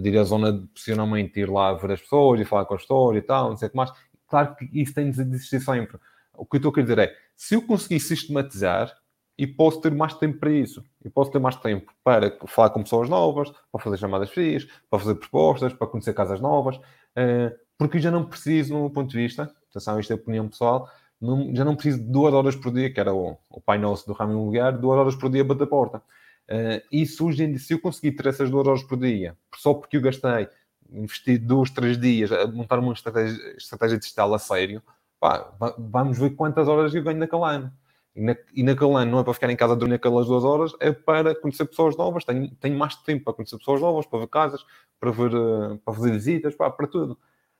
de 0.00 0.10
ir 0.10 0.18
à 0.18 0.24
zona 0.24 0.52
de 0.52 0.66
possivelmente 0.68 1.40
ir 1.40 1.50
lá 1.50 1.72
ver 1.74 1.92
as 1.92 2.00
pessoas 2.00 2.40
e 2.40 2.44
falar 2.44 2.64
com 2.66 2.74
a 2.74 2.76
história 2.76 3.18
e 3.18 3.22
tal, 3.22 3.50
não 3.50 3.56
sei 3.56 3.68
o 3.68 3.70
que 3.70 3.76
mais. 3.76 3.92
Claro 4.28 4.54
que 4.56 4.68
isso 4.72 4.94
tem 4.94 5.10
de 5.10 5.20
existir 5.20 5.60
sempre. 5.60 5.98
O 6.34 6.44
que 6.44 6.56
eu 6.56 6.58
estou 6.58 6.70
a 6.70 6.74
querer 6.74 6.84
dizer 6.84 6.98
é, 6.98 7.16
se 7.34 7.54
eu 7.54 7.62
conseguir 7.62 8.00
sistematizar, 8.00 8.92
e 9.38 9.46
posso 9.46 9.80
ter 9.80 9.92
mais 9.92 10.14
tempo 10.14 10.38
para 10.38 10.50
isso. 10.50 10.82
E 11.04 11.10
posso 11.10 11.30
ter 11.30 11.38
mais 11.38 11.56
tempo 11.56 11.92
para 12.02 12.36
falar 12.46 12.70
com 12.70 12.82
pessoas 12.82 13.08
novas, 13.08 13.50
para 13.70 13.82
fazer 13.82 13.98
chamadas 13.98 14.30
frias, 14.30 14.66
para 14.88 14.98
fazer 14.98 15.14
propostas, 15.16 15.72
para 15.72 15.86
conhecer 15.86 16.14
casas 16.14 16.40
novas, 16.40 16.76
uh, 16.76 17.54
porque 17.76 17.98
já 17.98 18.10
não 18.10 18.24
preciso, 18.24 18.72
no 18.72 18.80
meu 18.80 18.90
ponto 18.90 19.10
de 19.10 19.16
vista, 19.16 19.50
atenção, 19.70 20.00
isto 20.00 20.12
é 20.12 20.16
opinião 20.16 20.48
pessoal, 20.48 20.88
já 21.52 21.64
não 21.64 21.74
preciso 21.74 21.98
de 21.98 22.10
duas 22.10 22.32
horas 22.32 22.56
por 22.56 22.72
dia, 22.72 22.92
que 22.92 23.00
era 23.00 23.12
o, 23.12 23.36
o 23.50 23.60
pai 23.60 23.78
nosso 23.78 24.06
do 24.06 24.12
ramo 24.12 24.32
imobiliário, 24.32 24.80
duas 24.80 24.98
horas 24.98 25.14
por 25.14 25.30
dia 25.30 25.44
bater 25.44 25.64
a 25.64 25.66
porta. 25.66 26.02
Uh, 26.48 26.80
e 26.92 27.04
surge, 27.04 27.58
se 27.58 27.74
eu 27.74 27.80
conseguir 27.80 28.12
ter 28.12 28.26
essas 28.26 28.50
duas 28.50 28.66
horas 28.66 28.82
por 28.82 28.96
dia, 28.96 29.36
só 29.56 29.74
porque 29.74 29.96
eu 29.96 30.00
gastei, 30.00 30.48
investi 30.90 31.38
dois, 31.38 31.70
três 31.70 31.98
dias 31.98 32.30
a 32.30 32.46
montar 32.46 32.78
uma 32.78 32.92
estratégia, 32.92 33.56
estratégia 33.56 33.98
digital 33.98 34.32
a 34.32 34.38
sério, 34.38 34.82
pá, 35.18 35.52
vamos 35.78 36.18
ver 36.18 36.30
quantas 36.30 36.68
horas 36.68 36.94
eu 36.94 37.02
ganho 37.02 37.18
naquele 37.18 37.42
ano. 37.44 37.72
E, 38.14 38.20
na, 38.22 38.36
e 38.54 38.62
naquele 38.62 38.94
ano 38.94 39.10
não 39.10 39.18
é 39.18 39.24
para 39.24 39.34
ficar 39.34 39.50
em 39.50 39.56
casa 39.56 39.76
dormir 39.76 39.96
aquelas 39.96 40.26
duas 40.26 40.42
horas, 40.42 40.72
é 40.80 40.90
para 40.90 41.34
conhecer 41.34 41.66
pessoas 41.66 41.96
novas. 41.96 42.24
Tenho, 42.24 42.50
tenho 42.56 42.78
mais 42.78 42.94
tempo 42.96 43.24
para 43.24 43.34
conhecer 43.34 43.58
pessoas 43.58 43.80
novas, 43.80 44.06
para 44.06 44.20
ver 44.20 44.28
casas, 44.28 44.64
para, 44.98 45.10
ver, 45.10 45.34
uh, 45.34 45.78
para 45.84 45.94
fazer 45.94 46.12
visitas, 46.12 46.54
pá, 46.54 46.70
para 46.70 46.86
tudo. 46.86 47.18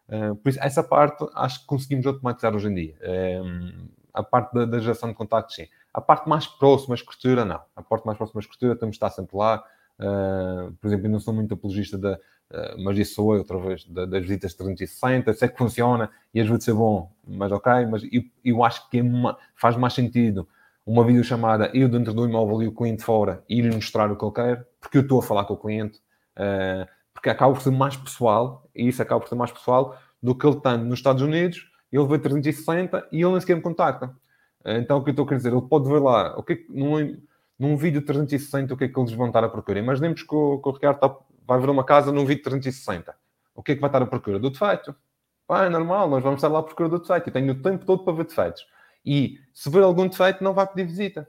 Uh, 0.08 0.34
por 0.36 0.48
isso, 0.48 0.58
essa 0.62 0.82
parte 0.82 1.26
acho 1.34 1.60
que 1.60 1.66
conseguimos 1.66 2.06
automatizar 2.06 2.54
hoje 2.54 2.68
em 2.68 2.74
dia. 2.74 2.96
Uh, 3.02 3.88
a 4.16 4.22
parte 4.22 4.52
da, 4.54 4.64
da, 4.64 4.78
geração 4.78 5.08
de 5.08 5.14
contactos, 5.14 5.54
sim. 5.54 5.66
A 5.92 6.00
parte 6.00 6.28
mais 6.28 6.46
próxima, 6.46 6.94
a 6.94 6.96
escritura, 6.96 7.44
não. 7.44 7.60
A 7.74 7.82
parte 7.82 8.06
mais 8.06 8.16
próxima, 8.16 8.40
a 8.40 8.42
escritura, 8.42 8.74
temos 8.74 8.94
de 8.94 8.96
estar 8.96 9.10
sempre 9.10 9.36
lá. 9.36 9.62
Uh, 9.98 10.72
por 10.80 10.88
exemplo, 10.88 11.06
eu 11.06 11.10
não 11.10 11.20
sou 11.20 11.32
muito 11.32 11.54
apologista 11.54 11.96
da, 11.96 12.14
uh, 12.14 12.82
mas 12.82 12.98
isso 12.98 13.14
sou 13.14 13.34
eu, 13.34 13.40
outra 13.40 13.58
vez, 13.58 13.84
da, 13.84 14.04
das 14.06 14.22
visitas 14.22 14.54
360, 14.54 15.32
sei 15.34 15.48
que 15.48 15.56
funciona 15.56 16.10
e 16.34 16.40
às 16.40 16.48
vezes 16.48 16.64
ser 16.64 16.74
bom, 16.74 17.10
mas 17.26 17.50
ok, 17.50 17.86
mas 17.86 18.02
eu, 18.12 18.22
eu 18.44 18.62
acho 18.62 18.90
que 18.90 18.98
é 18.98 19.02
uma, 19.02 19.38
faz 19.54 19.74
mais 19.76 19.94
sentido 19.94 20.46
uma 20.84 21.04
videochamada, 21.04 21.70
eu 21.74 21.88
dentro 21.88 22.12
do 22.14 22.28
imóvel 22.28 22.62
e 22.62 22.68
o 22.68 22.72
cliente 22.72 23.02
fora, 23.02 23.42
e 23.48 23.60
lhe 23.60 23.74
mostrar 23.74 24.10
o 24.12 24.16
que 24.16 24.24
ele 24.24 24.32
quer, 24.32 24.68
porque 24.80 24.98
eu 24.98 25.02
estou 25.02 25.18
a 25.18 25.22
falar 25.22 25.44
com 25.44 25.54
o 25.54 25.56
cliente, 25.56 25.98
uh, 26.36 26.86
porque 27.12 27.28
acaba 27.28 27.52
por 27.52 27.62
ser 27.62 27.72
mais 27.72 27.96
pessoal, 27.96 28.68
e 28.74 28.86
isso 28.86 29.02
acaba 29.02 29.20
por 29.20 29.28
ser 29.28 29.34
mais 29.34 29.50
pessoal 29.50 29.98
do 30.22 30.34
que 30.34 30.46
ele 30.46 30.56
estando 30.56 30.84
nos 30.84 30.98
Estados 30.98 31.22
Unidos, 31.22 31.70
ele 31.92 32.06
vê 32.06 32.18
360 32.18 33.08
e 33.12 33.22
ele 33.22 33.30
nem 33.30 33.40
sequer 33.40 33.56
me 33.56 33.62
contacta. 33.62 34.14
Então, 34.64 34.98
o 34.98 35.04
que 35.04 35.10
eu 35.10 35.12
estou 35.12 35.28
a 35.30 35.34
dizer? 35.34 35.52
Ele 35.52 35.62
pode 35.62 35.88
ver 35.88 36.00
lá, 36.00 36.36
o 36.36 36.42
que 36.42 36.52
é 36.54 36.56
que, 36.56 36.66
num, 36.68 37.20
num 37.58 37.76
vídeo 37.76 38.02
360, 38.02 38.74
o 38.74 38.76
que 38.76 38.84
é 38.84 38.88
que 38.88 38.98
eles 38.98 39.12
vão 39.12 39.28
estar 39.28 39.44
a 39.44 39.48
procurar. 39.48 39.78
Imaginemos 39.78 40.22
que 40.22 40.34
o, 40.34 40.58
que 40.58 40.68
o 40.68 40.72
Ricardo 40.72 40.96
está, 40.96 41.16
vai 41.46 41.60
ver 41.60 41.70
uma 41.70 41.84
casa 41.84 42.10
num 42.10 42.26
vídeo 42.26 42.42
360. 42.42 43.14
O 43.54 43.62
que 43.62 43.72
é 43.72 43.74
que 43.74 43.80
vai 43.80 43.88
estar 43.88 44.02
a 44.02 44.06
procurar? 44.06 44.38
Do 44.38 44.50
defeito. 44.50 44.94
Pá, 45.46 45.64
é 45.66 45.68
normal, 45.68 46.10
nós 46.10 46.22
vamos 46.22 46.38
estar 46.38 46.48
lá 46.48 46.58
a 46.58 46.62
procurar 46.62 46.88
do 46.88 46.98
defeito. 46.98 47.28
Eu 47.28 47.32
tenho 47.32 47.52
o 47.52 47.62
tempo 47.62 47.86
todo 47.86 48.04
para 48.04 48.12
ver 48.12 48.24
defeitos. 48.24 48.66
E 49.04 49.38
se 49.54 49.70
ver 49.70 49.84
algum 49.84 50.08
defeito, 50.08 50.42
não 50.42 50.52
vai 50.52 50.66
pedir 50.66 50.84
visita. 50.84 51.28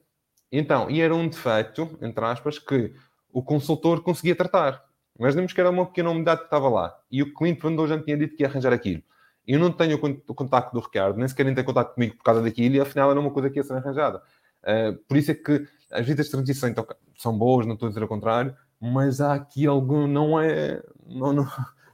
Então, 0.52 0.90
e 0.90 1.00
era 1.02 1.14
um 1.14 1.28
defeito, 1.28 1.98
entre 2.02 2.26
aspas, 2.26 2.58
que 2.58 2.94
o 3.32 3.44
consultor 3.44 4.02
conseguia 4.02 4.36
tratar. 4.36 4.84
Imaginemos 5.20 5.54
que 5.54 5.60
era 5.60 5.70
uma 5.70 5.86
pequena 5.86 6.10
umidade 6.10 6.42
que 6.42 6.48
estava 6.48 6.70
lá 6.70 6.96
e 7.12 7.22
o 7.22 7.34
cliente 7.34 7.62
vendedor 7.62 7.88
já 7.88 8.02
tinha 8.02 8.18
dito 8.18 8.36
que 8.36 8.44
ia 8.44 8.50
arranjar 8.50 8.74
aquilo. 8.74 9.02
Eu 9.48 9.60
não 9.60 9.72
tenho 9.72 9.98
o 9.98 10.36
contacto 10.36 10.74
do 10.74 10.82
Ricardo, 10.84 11.18
nem 11.18 11.28
sequer 11.28 11.46
nem 11.46 11.56
tem 11.56 11.64
contacto 11.64 11.94
comigo 11.94 12.18
por 12.18 12.24
causa 12.24 12.42
daquilo 12.42 12.76
e 12.76 12.82
afinal 12.82 13.10
era 13.10 13.20
uma 13.20 13.32
coisa 13.32 13.50
que 13.50 13.58
ia 13.58 13.64
ser 13.64 13.74
arranjada. 13.74 14.22
Uh, 14.62 14.98
por 15.08 15.16
isso 15.16 15.32
é 15.32 15.34
que 15.34 15.66
as 15.90 16.02
visitas 16.02 16.30
360 16.30 16.86
são 17.18 17.38
boas, 17.38 17.66
não 17.66 17.76
estou 17.76 17.88
a 17.88 17.90
dizer 17.90 18.04
o 18.04 18.08
contrário, 18.08 18.54
mas 18.80 19.22
há 19.22 19.34
aqui 19.34 19.66
algum, 19.66 20.06
não 20.06 20.40
é, 20.40 20.84
não, 21.06 21.32
não, 21.32 21.48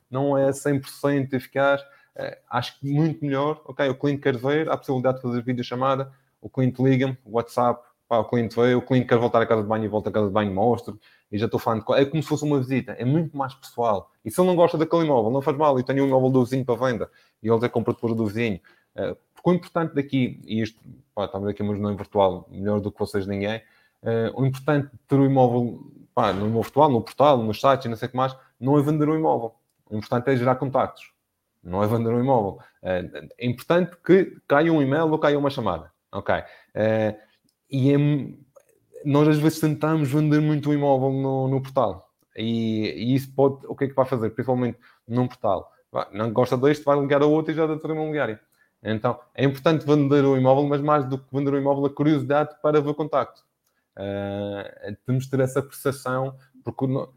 não 0.09 0.37
é 0.37 0.49
100% 0.49 1.33
eficaz. 1.33 1.81
Uh, 2.15 2.35
acho 2.49 2.79
que 2.79 2.87
muito 2.87 3.23
melhor, 3.23 3.61
ok, 3.65 3.87
o 3.89 3.95
cliente 3.95 4.21
quer 4.21 4.37
ver, 4.37 4.67
há 4.69 4.73
a 4.73 4.77
possibilidade 4.77 5.17
de 5.17 5.21
fazer 5.21 5.43
videochamada, 5.43 6.11
o 6.41 6.49
cliente 6.49 6.81
liga-me, 6.81 7.17
WhatsApp, 7.23 7.83
pá, 8.13 8.19
o 8.19 8.25
cliente 8.25 8.55
veio, 8.55 8.77
o 8.77 8.81
cliente 8.81 9.07
quer 9.07 9.17
voltar 9.17 9.41
à 9.41 9.45
casa 9.45 9.63
de 9.63 9.67
banho 9.67 9.85
e 9.85 9.87
volta 9.87 10.09
à 10.09 10.13
casa 10.13 10.27
de 10.27 10.33
banho, 10.33 10.53
mostra, 10.53 10.93
e 11.31 11.37
já 11.37 11.45
estou 11.45 11.59
falando, 11.59 11.83
é 11.95 12.05
como 12.05 12.21
se 12.21 12.29
fosse 12.29 12.43
uma 12.43 12.59
visita, 12.59 12.91
é 12.91 13.03
muito 13.03 13.35
mais 13.35 13.55
pessoal. 13.55 14.11
E 14.23 14.29
se 14.29 14.39
ele 14.39 14.47
não 14.47 14.55
gosta 14.55 14.77
daquele 14.77 15.05
imóvel, 15.05 15.31
não 15.31 15.41
faz 15.41 15.57
mal, 15.57 15.75
eu 15.77 15.83
tenho 15.83 16.03
um 16.03 16.07
imóvel 16.07 16.29
do 16.29 16.43
vizinho 16.43 16.63
para 16.63 16.75
venda, 16.75 17.09
e 17.41 17.47
ele 17.47 17.57
até 17.57 17.67
compra 17.67 17.91
depois 17.91 18.15
do 18.15 18.27
vizinho. 18.27 18.59
Uh, 18.95 19.17
porque 19.33 19.49
o 19.49 19.53
importante 19.53 19.95
daqui, 19.95 20.39
e 20.45 20.61
isto, 20.61 20.79
pá, 21.15 21.25
estamos 21.25 21.49
aqui 21.49 21.63
mas 21.63 21.79
no 21.79 21.95
virtual, 21.95 22.47
melhor 22.51 22.79
do 22.79 22.91
que 22.91 22.99
vocês 22.99 23.25
ninguém, 23.25 23.57
uh, 24.03 24.39
o 24.39 24.45
importante 24.45 24.91
de 24.91 24.99
ter 25.07 25.15
o 25.15 25.25
imóvel, 25.25 25.79
pá, 26.13 26.31
no 26.31 26.45
imóvel 26.45 26.61
virtual, 26.61 26.89
no 26.91 27.01
portal, 27.01 27.37
no 27.39 27.53
site, 27.53 27.87
não 27.87 27.95
sei 27.95 28.07
o 28.07 28.11
que 28.11 28.17
mais, 28.17 28.37
não 28.59 28.77
é 28.77 28.81
vender 28.83 29.09
o 29.09 29.15
imóvel. 29.15 29.55
O 29.89 29.97
importante 29.97 30.29
é 30.29 30.35
gerar 30.35 30.55
contactos, 30.55 31.11
não 31.63 31.83
é 31.83 31.87
vender 31.87 32.09
um 32.09 32.19
imóvel. 32.19 32.59
É 32.81 33.45
importante 33.45 33.97
que 34.05 34.37
caia 34.47 34.71
um 34.71 34.81
e-mail 34.81 35.09
ou 35.09 35.17
caia 35.17 35.37
uma 35.37 35.49
chamada, 35.49 35.91
ok? 36.11 36.43
E 37.73 37.91
é, 37.91 37.97
nós 39.03 39.27
às 39.27 39.39
vezes 39.39 39.59
tentamos 39.59 40.11
vender 40.11 40.39
muito 40.39 40.69
o 40.69 40.73
imóvel 40.73 41.11
no, 41.11 41.47
no 41.47 41.59
portal. 41.59 42.07
E, 42.37 42.93
e, 42.95 43.15
isso 43.15 43.33
pode, 43.33 43.65
o 43.65 43.75
que 43.75 43.85
é 43.85 43.87
que 43.87 43.95
vai 43.95 44.05
fazer? 44.05 44.29
Principalmente 44.29 44.77
num 45.07 45.27
portal. 45.27 45.71
Não 46.11 46.31
gosta 46.31 46.55
deste, 46.55 46.85
vai 46.85 46.99
ligar 46.99 47.23
a 47.23 47.25
outro 47.25 47.51
e 47.51 47.55
já 47.55 47.65
dá 47.65 47.73
uma 47.73 47.95
imobiliária. 47.95 48.39
Então, 48.83 49.19
é 49.33 49.43
importante 49.43 49.85
vender 49.85 50.23
o 50.23 50.37
imóvel, 50.37 50.67
mas 50.67 50.81
mais 50.81 51.05
do 51.05 51.17
que 51.17 51.25
vender 51.31 51.53
o 51.53 51.57
imóvel, 51.57 51.85
a 51.85 51.89
curiosidade 51.89 52.55
para 52.61 52.79
ver 52.79 52.93
contacto. 52.93 53.41
Uh, 53.97 54.95
temos 55.05 55.25
de 55.25 55.31
ter 55.31 55.39
essa 55.39 55.61
percepção, 55.61 56.35
porque 56.63 56.85
no, 56.85 57.11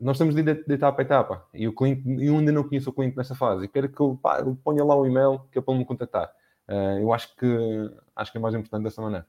nós 0.00 0.16
temos 0.16 0.34
de 0.34 0.42
de 0.42 0.74
etapa 0.74 1.02
a 1.02 1.04
etapa. 1.04 1.46
E 1.52 1.68
o 1.68 1.74
cliente, 1.74 2.02
eu 2.24 2.38
ainda 2.38 2.52
não 2.52 2.64
conheço 2.64 2.88
o 2.88 2.92
cliente 2.92 3.16
nessa 3.16 3.34
fase. 3.34 3.64
E 3.64 3.68
quero 3.68 3.88
que 3.90 4.00
eu, 4.00 4.18
pá, 4.22 4.40
eu 4.40 4.56
ponha 4.62 4.84
lá 4.84 4.94
o 4.94 5.06
e-mail 5.06 5.40
que 5.52 5.58
é 5.58 5.62
para 5.62 5.74
me 5.74 5.84
contactar. 5.84 6.32
Uh, 6.68 7.00
eu 7.00 7.12
acho 7.12 7.34
que, 7.36 7.46
acho 8.16 8.32
que 8.32 8.38
é 8.38 8.40
mais 8.40 8.54
importante 8.54 8.84
dessa 8.84 9.02
maneira. 9.02 9.26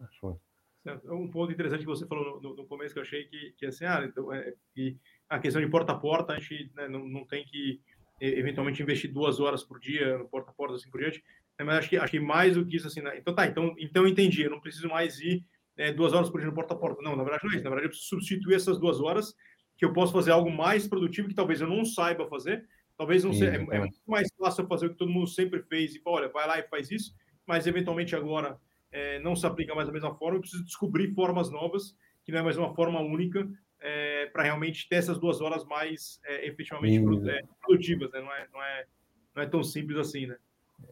Acho 0.00 0.40
Certo. 0.82 1.12
Um 1.12 1.28
ponto 1.28 1.52
interessante 1.52 1.80
que 1.80 1.86
você 1.86 2.06
falou 2.06 2.40
no, 2.40 2.56
no 2.56 2.66
começo 2.66 2.94
que 2.94 2.98
eu 2.98 3.02
achei 3.02 3.24
que, 3.24 3.52
que 3.58 3.66
assim, 3.66 3.84
ah, 3.84 4.02
então, 4.02 4.32
é, 4.32 4.54
que 4.74 4.96
a 5.28 5.38
questão 5.38 5.60
de 5.60 5.68
porta 5.68 5.92
a 5.92 5.96
porta, 5.96 6.32
a 6.32 6.38
gente 6.38 6.70
né, 6.74 6.88
não, 6.88 7.06
não 7.06 7.26
tem 7.26 7.44
que 7.44 7.82
eventualmente 8.18 8.82
investir 8.82 9.12
duas 9.12 9.40
horas 9.40 9.62
por 9.62 9.78
dia 9.78 10.16
no 10.18 10.28
porta 10.28 10.50
a 10.50 10.54
porta, 10.54 10.76
assim 10.76 10.90
por 10.90 11.00
diante. 11.00 11.22
Né, 11.58 11.64
mas 11.66 11.78
acho 11.78 11.90
que, 11.90 11.96
acho 11.98 12.10
que 12.10 12.20
mais 12.20 12.54
do 12.54 12.64
que 12.64 12.76
isso, 12.76 12.86
assim, 12.86 13.02
né? 13.02 13.16
então 13.18 13.34
tá, 13.34 13.46
então, 13.46 13.74
então 13.78 14.06
entendi, 14.06 14.42
eu 14.42 14.50
não 14.50 14.60
preciso 14.60 14.88
mais 14.88 15.20
ir 15.20 15.44
é, 15.76 15.92
duas 15.92 16.12
horas 16.12 16.30
por 16.30 16.40
dia 16.40 16.48
no 16.48 16.54
porta 16.54 16.74
a 16.74 16.76
porta. 16.76 17.02
Não, 17.02 17.14
na 17.14 17.24
verdade 17.24 17.44
não 17.44 17.52
é 17.52 17.56
isso. 17.56 17.64
Na 17.64 17.70
verdade, 17.70 17.86
eu 17.86 17.90
preciso 17.90 18.08
substituir 18.08 18.54
essas 18.54 18.78
duas 18.78 19.00
horas 19.00 19.34
que 19.76 19.84
eu 19.84 19.92
posso 19.92 20.12
fazer 20.12 20.30
algo 20.30 20.50
mais 20.50 20.86
produtivo 20.86 21.28
que 21.28 21.34
talvez 21.34 21.60
eu 21.60 21.66
não 21.66 21.84
saiba 21.84 22.28
fazer. 22.28 22.66
Talvez 22.96 23.24
não 23.24 23.32
seja. 23.32 23.52
É, 23.52 23.76
é, 23.76 23.78
muito 23.78 23.98
mais 24.06 24.28
fácil 24.38 24.66
fazer 24.66 24.86
o 24.86 24.90
que 24.90 24.96
todo 24.96 25.10
mundo 25.10 25.26
sempre 25.26 25.62
fez 25.62 25.94
e 25.94 26.02
olha, 26.04 26.28
vai 26.28 26.46
lá 26.46 26.58
e 26.58 26.68
faz 26.68 26.90
isso, 26.90 27.14
mas 27.46 27.66
eventualmente 27.66 28.14
agora 28.14 28.58
é, 28.92 29.18
não 29.20 29.36
se 29.36 29.46
aplica 29.46 29.74
mais 29.74 29.86
da 29.86 29.92
mesma 29.92 30.14
forma. 30.14 30.36
Eu 30.36 30.40
preciso 30.40 30.64
descobrir 30.64 31.12
formas 31.14 31.50
novas, 31.50 31.96
que 32.24 32.32
não 32.32 32.40
é 32.40 32.42
mais 32.42 32.56
uma 32.56 32.74
forma 32.74 33.00
única, 33.00 33.48
é, 33.80 34.26
para 34.26 34.42
realmente 34.42 34.88
ter 34.88 34.96
essas 34.96 35.18
duas 35.18 35.40
horas 35.40 35.64
mais 35.64 36.20
é, 36.24 36.46
efetivamente 36.46 37.28
é, 37.28 37.42
produtivas. 37.60 38.10
Né? 38.12 38.20
Não, 38.20 38.32
é, 38.32 38.48
não, 38.52 38.62
é, 38.62 38.86
não 39.34 39.42
é 39.42 39.46
tão 39.46 39.62
simples 39.62 39.98
assim, 39.98 40.26
né? 40.26 40.36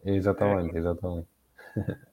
Exatamente, 0.05 0.77
exatamente. 0.77 1.27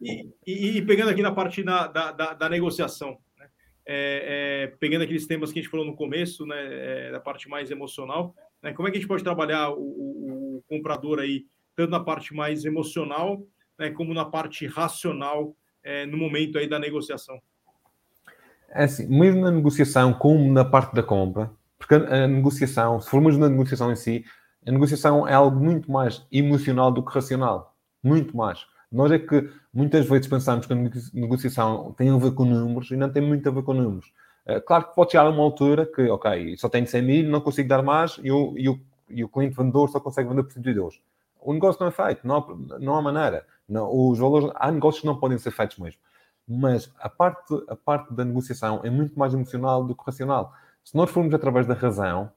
E, 0.00 0.28
e, 0.46 0.78
e, 0.78 0.82
pegando 0.82 1.10
aqui 1.10 1.22
na 1.22 1.32
parte 1.32 1.62
da, 1.62 1.86
da, 1.86 2.12
da, 2.12 2.34
da 2.34 2.48
negociação, 2.48 3.18
né? 3.38 3.48
é, 3.86 4.66
é, 4.66 4.76
pegando 4.78 5.02
aqueles 5.02 5.26
temas 5.26 5.50
que 5.50 5.58
a 5.58 5.62
gente 5.62 5.70
falou 5.70 5.86
no 5.86 5.96
começo, 5.96 6.44
né, 6.44 7.10
da 7.10 7.20
parte 7.20 7.48
mais 7.48 7.70
emocional, 7.70 8.34
né, 8.62 8.72
como 8.74 8.86
é 8.86 8.90
que 8.90 8.98
a 8.98 9.00
gente 9.00 9.08
pode 9.08 9.24
trabalhar 9.24 9.70
o, 9.70 9.80
o, 9.80 10.56
o 10.58 10.62
comprador 10.68 11.18
aí, 11.20 11.46
tanto 11.74 11.90
na 11.90 12.00
parte 12.00 12.34
mais 12.34 12.64
emocional, 12.64 13.42
né, 13.78 13.90
como 13.90 14.12
na 14.12 14.26
parte 14.26 14.66
racional, 14.66 15.56
é, 15.86 16.04
no 16.04 16.18
momento 16.18 16.58
aí 16.58 16.68
da 16.68 16.78
negociação? 16.78 17.40
É 18.68 18.84
assim, 18.84 19.06
mesmo 19.06 19.40
na 19.40 19.50
negociação, 19.52 20.12
como 20.12 20.52
na 20.52 20.64
parte 20.64 20.94
da 20.94 21.02
compra, 21.02 21.50
porque 21.78 21.94
a 21.94 22.26
negociação, 22.26 23.00
se 23.00 23.08
formos 23.08 23.38
na 23.38 23.48
negociação 23.48 23.92
em 23.92 23.96
si, 23.96 24.24
a 24.66 24.72
negociação 24.72 25.26
é 25.28 25.32
algo 25.32 25.58
muito 25.58 25.90
mais 25.90 26.26
emocional 26.32 26.90
do 26.90 27.04
que 27.04 27.14
racional. 27.14 27.76
Muito 28.02 28.36
mais. 28.36 28.66
Nós 28.90 29.12
é 29.12 29.18
que 29.18 29.48
muitas 29.72 30.08
vezes 30.08 30.26
pensamos 30.26 30.66
que 30.66 30.72
a 30.72 30.76
negociação 31.14 31.94
tem 31.96 32.10
a 32.10 32.16
ver 32.16 32.32
com 32.32 32.44
números 32.44 32.90
e 32.90 32.96
não 32.96 33.08
tem 33.08 33.22
muito 33.22 33.48
a 33.48 33.52
ver 33.52 33.62
com 33.62 33.72
números. 33.72 34.12
Eh, 34.44 34.60
claro 34.60 34.88
que 34.88 34.94
pode 34.94 35.12
chegar 35.12 35.26
a 35.26 35.30
uma 35.30 35.42
altura 35.42 35.86
que, 35.86 36.02
ok, 36.08 36.56
só 36.56 36.68
tenho 36.68 36.86
100 36.86 37.02
mil, 37.02 37.30
não 37.30 37.40
consigo 37.40 37.68
dar 37.68 37.82
mais 37.82 38.18
e 38.22 38.30
o, 38.30 38.54
e 38.56 38.68
o, 38.68 38.80
e 39.08 39.22
o 39.22 39.28
cliente 39.28 39.56
vendedor 39.56 39.88
só 39.88 40.00
consegue 40.00 40.28
vender 40.28 40.42
por 40.42 40.52
32. 40.52 41.00
O 41.40 41.52
negócio 41.52 41.80
não 41.80 41.88
é 41.88 41.92
feito, 41.92 42.26
não 42.26 42.36
há, 42.36 42.78
não 42.80 42.96
há 42.96 43.02
maneira. 43.02 43.46
Não, 43.68 43.90
os 43.92 44.18
valores, 44.18 44.50
há 44.54 44.70
negócios 44.70 45.00
que 45.00 45.06
não 45.06 45.18
podem 45.18 45.38
ser 45.38 45.50
feitos 45.50 45.78
mesmo. 45.78 46.00
Mas 46.46 46.92
a 47.00 47.08
parte, 47.08 47.54
a 47.68 47.74
parte 47.74 48.14
da 48.14 48.24
negociação 48.24 48.80
é 48.84 48.90
muito 48.90 49.18
mais 49.18 49.34
emocional 49.34 49.84
do 49.84 49.94
que 49.94 50.04
racional. 50.04 50.52
Se 50.84 50.94
nós 50.94 51.10
formos 51.10 51.34
através 51.34 51.66
da 51.66 51.74
razão, 51.74 52.30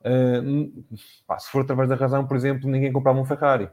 uh, 0.00 0.84
pá, 1.26 1.38
se 1.38 1.48
for 1.50 1.62
através 1.62 1.88
da 1.88 1.94
razão, 1.94 2.26
por 2.26 2.36
exemplo, 2.36 2.68
ninguém 2.68 2.92
comprava 2.92 3.20
um 3.20 3.24
Ferrari. 3.24 3.70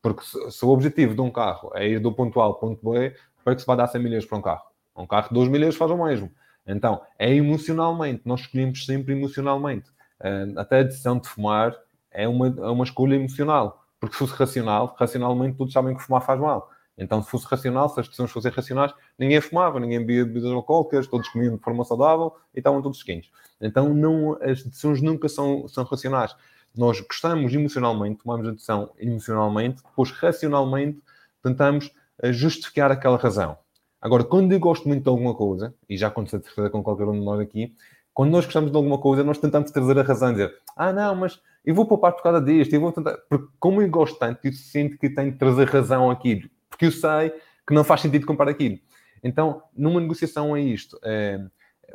Porque 0.00 0.22
se, 0.24 0.50
se, 0.50 0.64
o 0.64 0.70
objetivo 0.70 1.14
de 1.14 1.20
um 1.20 1.30
carro 1.30 1.70
é 1.74 1.86
ir 1.86 2.00
do 2.00 2.12
ponto 2.12 2.40
A 2.40 2.44
ao 2.44 2.54
ponto 2.54 2.90
B, 2.90 3.14
para 3.44 3.54
que 3.54 3.60
se 3.60 3.66
vai 3.66 3.76
dar 3.76 3.86
100 3.86 4.02
milhões 4.02 4.24
para 4.24 4.38
um 4.38 4.42
carro? 4.42 4.64
Um 4.96 5.06
carro 5.06 5.28
de 5.28 5.34
2 5.34 5.48
milhões 5.48 5.76
faz 5.76 5.90
o 5.90 6.02
mesmo. 6.02 6.30
Então, 6.66 7.02
é 7.18 7.34
emocionalmente. 7.34 8.22
Nós 8.24 8.40
escolhemos 8.40 8.86
sempre 8.86 9.12
emocionalmente. 9.12 9.90
Uh, 10.20 10.58
até 10.58 10.78
a 10.78 10.82
decisão 10.82 11.18
de 11.18 11.28
fumar 11.28 11.76
é 12.10 12.26
uma, 12.26 12.46
é 12.46 12.70
uma 12.70 12.84
escolha 12.84 13.16
emocional. 13.16 13.83
Porque 14.04 14.14
se 14.14 14.18
fosse 14.18 14.34
racional, 14.34 14.94
racionalmente 14.98 15.56
todos 15.56 15.72
sabem 15.72 15.96
que 15.96 16.02
fumar 16.02 16.22
faz 16.22 16.38
mal. 16.40 16.70
Então, 16.96 17.22
se 17.22 17.30
fosse 17.30 17.46
racional, 17.46 17.88
se 17.88 17.98
as 17.98 18.06
decisões 18.06 18.30
fossem 18.30 18.52
racionais, 18.52 18.94
ninguém 19.18 19.40
fumava, 19.40 19.80
ninguém 19.80 19.98
bebia 19.98 20.24
bebidas 20.24 20.50
alcoólicas, 20.52 21.06
todos 21.08 21.28
comiam 21.28 21.56
de 21.56 21.62
forma 21.62 21.84
saudável 21.84 22.34
e 22.54 22.58
estavam 22.58 22.80
todos 22.80 23.02
quentes. 23.02 23.30
Então, 23.60 23.92
não, 23.92 24.38
as 24.40 24.62
decisões 24.62 25.02
nunca 25.02 25.28
são, 25.28 25.66
são 25.66 25.84
racionais 25.84 26.36
nós 26.76 27.00
gostamos 27.00 27.54
emocionalmente, 27.54 28.22
tomamos 28.22 28.48
a 28.48 28.50
decisão 28.50 28.90
emocionalmente, 28.98 29.82
depois 29.82 30.10
racionalmente 30.10 31.00
tentamos 31.42 31.90
eh, 32.20 32.32
justificar 32.32 32.90
aquela 32.90 33.16
razão. 33.16 33.56
Agora, 34.00 34.24
quando 34.24 34.52
eu 34.52 34.60
gosto 34.60 34.88
muito 34.88 35.04
de 35.04 35.08
alguma 35.08 35.34
coisa, 35.34 35.74
e 35.88 35.96
já 35.96 36.08
aconteceu 36.08 36.40
de 36.40 36.46
certeza 36.46 36.68
com 36.70 36.82
qualquer 36.82 37.06
um 37.06 37.12
de 37.12 37.24
nós 37.24 37.40
aqui, 37.40 37.74
quando 38.12 38.30
nós 38.32 38.44
gostamos 38.44 38.70
de 38.70 38.76
alguma 38.76 38.98
coisa, 38.98 39.24
nós 39.24 39.38
tentamos 39.38 39.70
trazer 39.70 39.98
a 39.98 40.02
razão, 40.02 40.32
dizer, 40.32 40.54
ah, 40.76 40.92
não, 40.92 41.14
mas 41.14 41.40
eu 41.64 41.74
vou 41.74 41.86
poupar 41.86 42.12
por 42.12 42.22
causa 42.22 42.40
disto, 42.40 42.74
eu 42.74 42.80
vou 42.80 42.92
tentar. 42.92 43.16
Porque 43.28 43.48
como 43.58 43.80
eu 43.80 43.88
gosto 43.88 44.18
tanto, 44.18 44.44
eu 44.44 44.52
sinto 44.52 44.98
que 44.98 45.08
tenho 45.08 45.32
de 45.32 45.38
trazer 45.38 45.68
razão 45.68 46.10
aqui, 46.10 46.50
porque 46.68 46.86
eu 46.86 46.92
sei 46.92 47.32
que 47.66 47.72
não 47.72 47.82
faz 47.82 48.02
sentido 48.02 48.26
comprar 48.26 48.50
aquilo. 48.50 48.78
Então, 49.22 49.62
numa 49.74 50.00
negociação 50.00 50.54
é 50.54 50.60
isto. 50.60 50.98
É, 51.02 51.40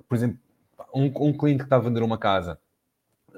por 0.07 0.15
exemplo, 0.15 0.39
um, 0.93 1.05
um 1.05 1.37
cliente 1.37 1.59
que 1.59 1.65
está 1.65 1.75
a 1.75 1.79
vender 1.79 2.01
uma 2.01 2.17
casa, 2.17 2.59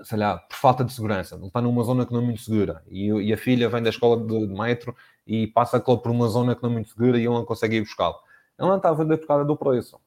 sei 0.04 0.18
lá, 0.18 0.38
por 0.38 0.56
falta 0.56 0.86
de 0.86 0.94
segurança. 0.94 1.36
Ele 1.36 1.48
está 1.48 1.62
numa 1.62 1.84
zona 1.84 2.06
que 2.06 2.14
não 2.14 2.22
é 2.22 2.24
muito 2.24 2.42
segura. 2.42 2.82
E, 2.88 3.08
e 3.08 3.34
a 3.34 3.38
filha 3.38 3.68
vem 3.68 3.84
da 3.84 3.90
escola 3.90 4.18
de, 4.26 4.48
de 4.48 4.54
metro 4.54 4.96
e 5.28 5.48
passa 5.48 5.80
por 5.80 6.10
uma 6.10 6.28
zona 6.30 6.56
que 6.56 6.64
não 6.64 6.70
é 6.70 6.74
muito 6.74 6.90
segura 6.90 7.18
e 7.18 7.22
ele 7.22 7.34
não 7.34 7.46
consegue 7.46 7.76
ir 7.76 7.82
buscá-lo. 7.82 8.16
Ele 8.58 8.70
não 8.70 8.78
está 8.78 8.90
a 8.90 8.94
vender 8.94 9.18
por 9.18 9.28
causa 9.28 9.44
do 9.44 9.58
preço. 9.58 10.00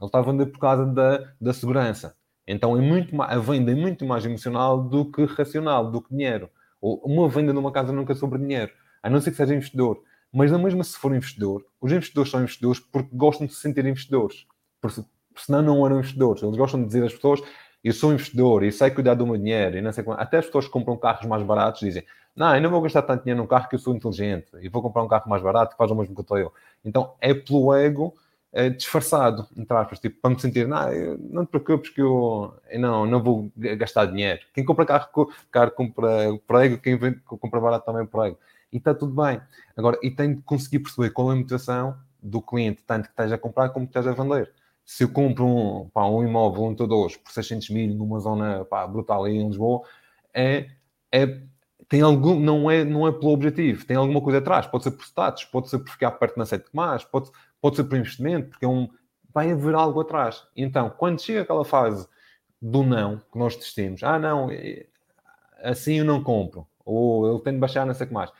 Ele 0.00 0.06
está 0.06 0.18
a 0.20 0.22
vender 0.22 0.46
por 0.46 0.58
causa 0.58 0.86
da, 0.86 1.32
da 1.40 1.52
segurança. 1.52 2.16
Então 2.46 2.76
é 2.76 2.80
muito 2.80 3.20
a 3.22 3.38
venda 3.38 3.72
é 3.72 3.74
muito 3.74 4.04
mais 4.04 4.24
emocional 4.24 4.82
do 4.82 5.10
que 5.10 5.24
racional, 5.24 5.90
do 5.90 6.02
que 6.02 6.10
dinheiro. 6.10 6.50
Uma 6.80 7.28
venda 7.28 7.52
numa 7.52 7.72
casa 7.72 7.92
nunca 7.92 8.12
é 8.12 8.16
sobre 8.16 8.38
dinheiro, 8.38 8.70
a 9.02 9.08
não 9.08 9.20
ser 9.20 9.30
que 9.30 9.36
seja 9.36 9.54
investidor. 9.54 10.02
Mas 10.32 10.50
não 10.50 10.58
mesmo 10.58 10.82
se 10.82 10.98
for 10.98 11.14
investidor, 11.14 11.64
os 11.80 11.92
investidores 11.92 12.30
são 12.30 12.40
investidores 12.40 12.80
porque 12.80 13.08
gostam 13.12 13.46
de 13.46 13.54
se 13.54 13.60
sentir 13.60 13.86
investidores. 13.86 14.46
Porque 14.80 15.02
senão 15.36 15.62
não 15.62 15.86
eram 15.86 15.98
investidores. 15.98 16.42
Eles 16.42 16.56
gostam 16.56 16.80
de 16.80 16.86
dizer 16.86 17.04
às 17.04 17.14
pessoas 17.14 17.40
eu 17.84 17.92
sou 17.92 18.12
investidor 18.14 18.64
e 18.64 18.72
sei 18.72 18.90
cuidar 18.90 19.14
do 19.14 19.26
meu 19.26 19.36
dinheiro 19.36 19.76
e 19.76 19.82
não 19.82 19.92
sei. 19.92 20.02
Até 20.16 20.38
as 20.38 20.46
pessoas 20.46 20.64
que 20.64 20.72
compram 20.72 20.96
carros 20.96 21.26
mais 21.26 21.42
baratos 21.42 21.80
dizem: 21.80 22.02
Não, 22.34 22.56
eu 22.56 22.62
não 22.62 22.70
vou 22.70 22.80
gastar 22.80 23.02
tanto 23.02 23.22
dinheiro 23.22 23.42
num 23.42 23.46
carro 23.46 23.68
que 23.68 23.74
eu 23.74 23.78
sou 23.78 23.94
inteligente 23.94 24.48
e 24.60 24.68
vou 24.70 24.80
comprar 24.80 25.02
um 25.02 25.08
carro 25.08 25.28
mais 25.28 25.42
barato 25.42 25.72
que 25.72 25.76
faz 25.76 25.90
o 25.90 25.94
mesmo 25.94 26.14
que 26.14 26.20
eu 26.20 26.22
estou 26.22 26.38
eu. 26.38 26.52
Então 26.82 27.14
é 27.20 27.34
pelo 27.34 27.74
ego 27.74 28.14
é, 28.54 28.70
disfarçado, 28.70 29.46
entre 29.56 29.76
aspas, 29.76 29.98
tipo, 29.98 30.20
para 30.20 30.30
me 30.30 30.40
sentir: 30.40 30.66
Não, 30.66 30.92
eu, 30.92 31.18
não 31.18 31.44
te 31.44 31.50
preocupes 31.50 31.90
que 31.90 32.00
eu, 32.00 32.54
eu 32.70 32.80
não, 32.80 33.04
não 33.04 33.22
vou 33.22 33.50
gastar 33.56 34.06
dinheiro. 34.06 34.40
Quem 34.54 34.64
compra 34.64 34.86
carro 34.86 35.08
caro 35.50 35.70
compra 35.72 36.08
por 36.46 36.62
ego, 36.62 36.78
quem 36.78 36.96
vende, 36.96 37.20
compra 37.20 37.60
barato 37.60 37.84
também 37.84 38.06
por 38.06 38.26
ego. 38.26 38.38
E 38.72 38.78
está 38.78 38.94
tudo 38.94 39.12
bem. 39.22 39.40
Agora, 39.76 39.98
e 40.02 40.10
tem 40.10 40.36
de 40.36 40.42
conseguir 40.42 40.78
perceber 40.78 41.10
qual 41.10 41.30
é 41.30 41.34
a 41.34 41.36
motivação 41.36 41.98
do 42.22 42.40
cliente, 42.40 42.82
tanto 42.86 43.04
que 43.06 43.10
esteja 43.10 43.34
a 43.34 43.38
comprar 43.38 43.68
como 43.70 43.86
que 43.86 43.90
esteja 43.90 44.10
a 44.10 44.14
vender 44.14 44.50
se 44.84 45.04
eu 45.04 45.08
compro 45.08 45.46
um, 45.46 45.88
pá, 45.88 46.04
um 46.06 46.22
imóvel, 46.22 46.64
um 46.64 46.74
todos 46.74 47.16
por 47.16 47.32
600 47.32 47.70
mil 47.70 47.94
numa 47.94 48.20
zona 48.20 48.64
pá, 48.66 48.86
brutal 48.86 49.24
aí 49.24 49.36
em 49.36 49.48
Lisboa, 49.48 49.82
é, 50.32 50.68
é, 51.10 51.40
tem 51.94 52.00
algum, 52.00 52.40
não, 52.40 52.68
é, 52.68 52.84
não 52.84 53.06
é 53.06 53.12
pelo 53.12 53.30
objetivo, 53.30 53.86
tem 53.86 53.96
alguma 53.96 54.20
coisa 54.20 54.38
atrás. 54.38 54.66
Pode 54.66 54.82
ser 54.82 54.90
por 54.90 55.04
status, 55.04 55.44
pode 55.44 55.68
ser 55.70 55.78
por 55.78 55.90
ficar 55.90 56.10
perto 56.10 56.36
na 56.36 56.44
sete 56.44 56.64
mais, 56.72 57.04
pode, 57.04 57.30
pode 57.60 57.76
ser 57.76 57.84
por 57.84 57.96
investimento, 57.96 58.50
porque 58.50 58.64
é 58.64 58.68
um, 58.68 58.88
vai 59.32 59.52
haver 59.52 59.76
algo 59.76 60.00
atrás. 60.00 60.44
Então, 60.56 60.90
quando 60.90 61.22
chega 61.22 61.42
aquela 61.42 61.64
fase 61.64 62.08
do 62.60 62.82
não, 62.82 63.18
que 63.18 63.38
nós 63.38 63.54
testimos, 63.54 64.02
ah, 64.02 64.18
não, 64.18 64.48
assim 65.62 66.00
eu 66.00 66.04
não 66.04 66.20
compro, 66.20 66.66
ou 66.84 67.30
ele 67.30 67.42
tem 67.44 67.52
de 67.52 67.60
baixar, 67.60 67.88
o 67.88 67.94
que 67.94 68.12
mais. 68.12 68.32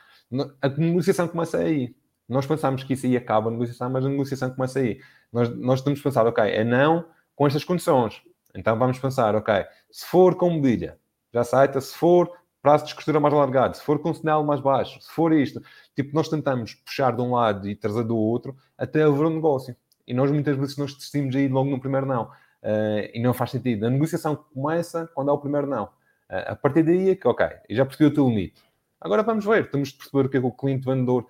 A 0.61 0.67
negociação 0.67 1.25
começa 1.25 1.57
aí. 1.57 1.95
Nós 2.27 2.45
pensamos 2.45 2.83
que 2.83 2.91
isso 2.91 3.05
aí 3.05 3.15
acaba 3.15 3.47
a 3.47 3.51
negociação, 3.53 3.89
mas 3.89 4.05
a 4.05 4.09
negociação 4.09 4.49
começa 4.49 4.79
aí. 4.79 4.99
Nós, 5.31 5.47
nós 5.55 5.81
temos 5.81 6.01
pensar, 6.01 6.27
ok, 6.27 6.43
é 6.43 6.65
não 6.65 7.05
com 7.33 7.47
estas 7.47 7.63
condições. 7.63 8.21
Então 8.53 8.77
vamos 8.77 8.99
pensar, 8.99 9.33
ok, 9.33 9.63
se 9.89 10.05
for 10.07 10.35
com 10.35 10.55
medilha, 10.55 10.99
já 11.33 11.39
aceita, 11.39 11.79
se 11.79 11.95
for 11.95 12.29
prazo 12.65 12.87
de 12.87 12.95
costura 12.95 13.19
mais 13.19 13.31
alargado, 13.31 13.77
se 13.77 13.83
for 13.83 13.99
com 13.99 14.11
sinal 14.11 14.43
mais 14.43 14.59
baixo, 14.59 14.99
se 14.99 15.11
for 15.11 15.31
isto. 15.31 15.61
Tipo, 15.95 16.15
nós 16.15 16.27
tentamos 16.27 16.73
puxar 16.73 17.15
de 17.15 17.21
um 17.21 17.35
lado 17.35 17.69
e 17.69 17.75
trazer 17.75 18.03
do 18.03 18.17
outro 18.17 18.57
até 18.75 19.03
haver 19.03 19.23
um 19.23 19.35
negócio. 19.35 19.75
E 20.07 20.15
nós 20.15 20.31
muitas 20.31 20.57
vezes 20.57 20.75
nós 20.75 20.95
decidimos 20.95 21.35
aí 21.35 21.47
logo 21.47 21.69
no 21.69 21.79
primeiro 21.79 22.07
não. 22.07 22.23
Uh, 22.23 23.05
e 23.13 23.21
não 23.21 23.35
faz 23.35 23.51
sentido. 23.51 23.85
A 23.85 23.89
negociação 23.91 24.35
começa 24.35 25.07
quando 25.13 25.29
há 25.29 25.33
o 25.35 25.37
primeiro 25.37 25.67
não. 25.67 25.83
Uh, 25.83 26.53
a 26.53 26.55
partir 26.55 26.81
daí 26.81 27.11
é 27.11 27.15
que, 27.15 27.27
ok, 27.27 27.45
já 27.69 27.85
percebi 27.85 28.09
o 28.09 28.13
teu 28.15 28.27
limite. 28.27 28.63
Agora 28.99 29.21
vamos 29.21 29.45
ver, 29.45 29.69
temos 29.69 29.89
de 29.89 29.97
perceber 29.99 30.25
o 30.25 30.29
que 30.29 30.37
é 30.37 30.39
que 30.39 30.47
o 30.47 30.51
cliente 30.51 30.87
vendedor 30.87 31.27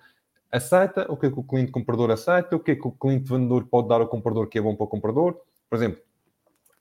aceita, 0.50 1.04
o 1.12 1.18
que 1.18 1.26
é 1.26 1.30
que 1.30 1.38
o 1.38 1.42
cliente 1.42 1.70
comprador 1.70 2.10
aceita, 2.10 2.56
o 2.56 2.60
que 2.60 2.70
é 2.70 2.76
que 2.76 2.88
o 2.88 2.92
cliente 2.92 3.28
vendedor 3.28 3.66
pode 3.66 3.88
dar 3.88 4.00
ao 4.00 4.08
comprador 4.08 4.46
que 4.46 4.58
é 4.58 4.62
bom 4.62 4.74
para 4.74 4.84
o 4.84 4.88
comprador. 4.88 5.38
Por 5.68 5.76
exemplo, 5.76 6.00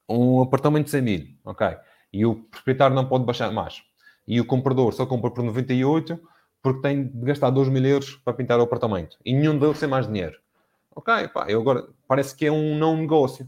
um 0.07 0.41
apartamento 0.41 0.85
de 0.85 0.91
100 0.91 1.01
mil, 1.01 1.27
ok? 1.43 1.75
E 2.13 2.25
o 2.25 2.35
proprietário 2.35 2.95
não 2.95 3.05
pode 3.05 3.25
baixar 3.25 3.51
mais. 3.51 3.83
E 4.27 4.39
o 4.41 4.45
comprador 4.45 4.93
só 4.93 5.05
compra 5.05 5.31
por 5.31 5.43
98 5.43 6.19
porque 6.61 6.81
tem 6.81 7.05
de 7.05 7.25
gastar 7.25 7.51
2 7.51 7.69
mil 7.69 7.85
euros 7.85 8.15
para 8.25 8.33
pintar 8.33 8.59
o 8.59 8.63
apartamento. 8.63 9.17
E 9.23 9.33
nenhum 9.33 9.57
deles 9.57 9.79
tem 9.79 9.87
mais 9.87 10.07
dinheiro. 10.07 10.39
ok, 10.95 11.27
pá, 11.27 11.45
eu 11.47 11.61
agora 11.61 11.87
parece 12.07 12.35
que 12.35 12.45
é 12.45 12.51
um 12.51 12.75
não 12.75 12.97
negócio. 12.97 13.47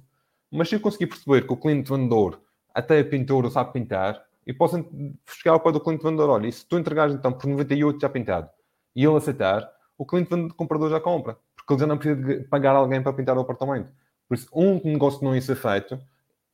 Mas 0.51 0.69
se 0.69 0.75
eu 0.75 0.80
conseguir 0.80 1.07
perceber 1.07 1.47
que 1.47 1.51
o 1.51 1.57
cliente 1.57 1.89
vendedor 1.89 2.39
até 2.73 2.99
a 2.99 3.03
pintura 3.03 3.49
sabe 3.49 3.73
pintar, 3.73 4.23
e 4.45 4.53
posso 4.53 4.78
chegar 5.25 5.53
ao 5.53 5.59
pé 5.59 5.71
do 5.71 5.80
cliente 5.80 6.03
vendedor, 6.03 6.30
olha, 6.30 6.49
se 6.51 6.65
tu 6.65 6.78
entregares 6.78 7.15
então 7.15 7.34
por 7.34 7.47
98 7.47 7.99
já 7.99 8.07
pintado, 8.07 8.49
e 8.95 9.03
ele 9.03 9.17
aceitar, 9.17 9.67
o 9.97 10.05
cliente 10.05 10.30
vendedor, 10.30 10.55
comprador 10.55 10.89
já 10.89 10.99
compra, 10.99 11.38
porque 11.55 11.73
ele 11.73 11.80
já 11.80 11.88
não 11.88 11.97
precisa 11.97 12.45
pagar 12.49 12.75
alguém 12.75 13.01
para 13.01 13.11
pintar 13.11 13.36
o 13.36 13.41
apartamento. 13.41 13.91
Por 14.28 14.36
isso, 14.36 14.47
um 14.53 14.80
negócio 14.86 15.23
não 15.23 15.34
ia 15.34 15.41
ser 15.41 15.55
feito, 15.55 15.99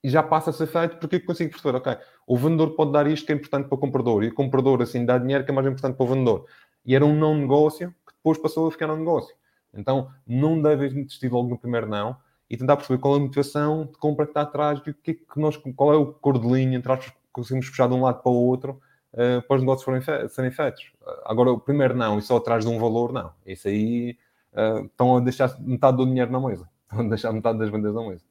e 0.04 0.10
já 0.10 0.22
passa 0.22 0.50
a 0.50 0.54
ser 0.54 0.68
feito 0.68 0.98
porque 0.98 1.16
eu 1.18 1.26
consigo 1.26 1.52
perceber, 1.52 1.78
ok, 1.78 1.98
o 2.28 2.38
vendedor 2.38 2.76
pode 2.76 2.92
dar 2.92 3.08
isto 3.08 3.26
que 3.26 3.32
é 3.32 3.36
importante 3.36 3.68
para 3.68 3.76
o 3.76 3.78
comprador, 3.78 4.24
e 4.24 4.28
o 4.28 4.34
comprador 4.34 4.82
assim 4.82 5.06
dá 5.06 5.18
dinheiro 5.18 5.46
que 5.46 5.52
é 5.52 5.54
mais 5.54 5.66
importante 5.66 5.96
para 5.96 6.06
o 6.06 6.10
vendedor. 6.10 6.46
E 6.86 6.96
era 6.96 7.06
um 7.06 7.16
não 7.16 7.36
negócio 7.36 7.90
que 8.06 8.14
depois 8.14 8.38
passou 8.38 8.68
a 8.68 8.72
ficar 8.72 8.90
um 8.92 8.98
negócio. 8.98 9.34
Então, 9.74 10.10
não 10.28 10.62
deves 10.62 10.94
desistir 10.94 11.32
logo 11.32 11.50
no 11.50 11.58
primeiro 11.58 11.88
não 11.88 12.18
e 12.50 12.58
tentar 12.58 12.76
perceber 12.76 13.00
qual 13.00 13.16
é 13.16 13.18
a 13.18 13.22
motivação 13.22 13.86
de 13.86 13.98
compra 13.98 14.26
que 14.26 14.32
está 14.32 14.42
atrás 14.42 14.80
e 14.86 14.90
o 14.90 14.94
que, 14.94 15.12
é 15.12 15.14
que 15.14 15.40
nós, 15.40 15.58
qual 15.76 15.94
é 15.94 15.98
o 15.98 16.08
cor 16.08 16.38
de 16.38 16.48
linha 16.48 16.78
entre 16.78 16.92
aspas, 16.92 17.14
conseguimos 17.32 17.70
puxar 17.70 17.88
de 17.88 17.94
um 17.94 18.02
lado 18.02 18.22
para 18.22 18.32
o 18.32 18.36
outro 18.36 18.80
uh, 19.14 19.42
para 19.48 19.56
os 19.56 19.62
negócios 19.62 19.84
forem 19.84 20.02
fe 20.02 20.28
serem 20.30 20.52
feitos. 20.52 20.92
Agora, 21.26 21.52
o 21.52 21.60
primeiro 21.60 21.96
não 21.96 22.20
e 22.20 22.22
só 22.22 22.38
atrás 22.38 22.66
de 22.66 22.70
um 22.70 22.80
valor, 22.80 23.12
não. 23.12 23.32
Isso 23.46 23.68
aí 23.68 24.18
uh, 24.54 24.86
estão 24.86 25.18
a 25.18 25.20
deixar 25.20 25.60
metade 25.60 25.98
do 25.98 26.06
dinheiro 26.06 26.32
na 26.32 26.40
mesa. 26.40 26.70
Estão 26.94 27.06
a 27.08 27.10
deixar 27.10 27.32
metade 27.32 27.58
das 27.58 27.72
vendas 27.72 27.94
na 27.96 28.02
mesa. 28.08 28.24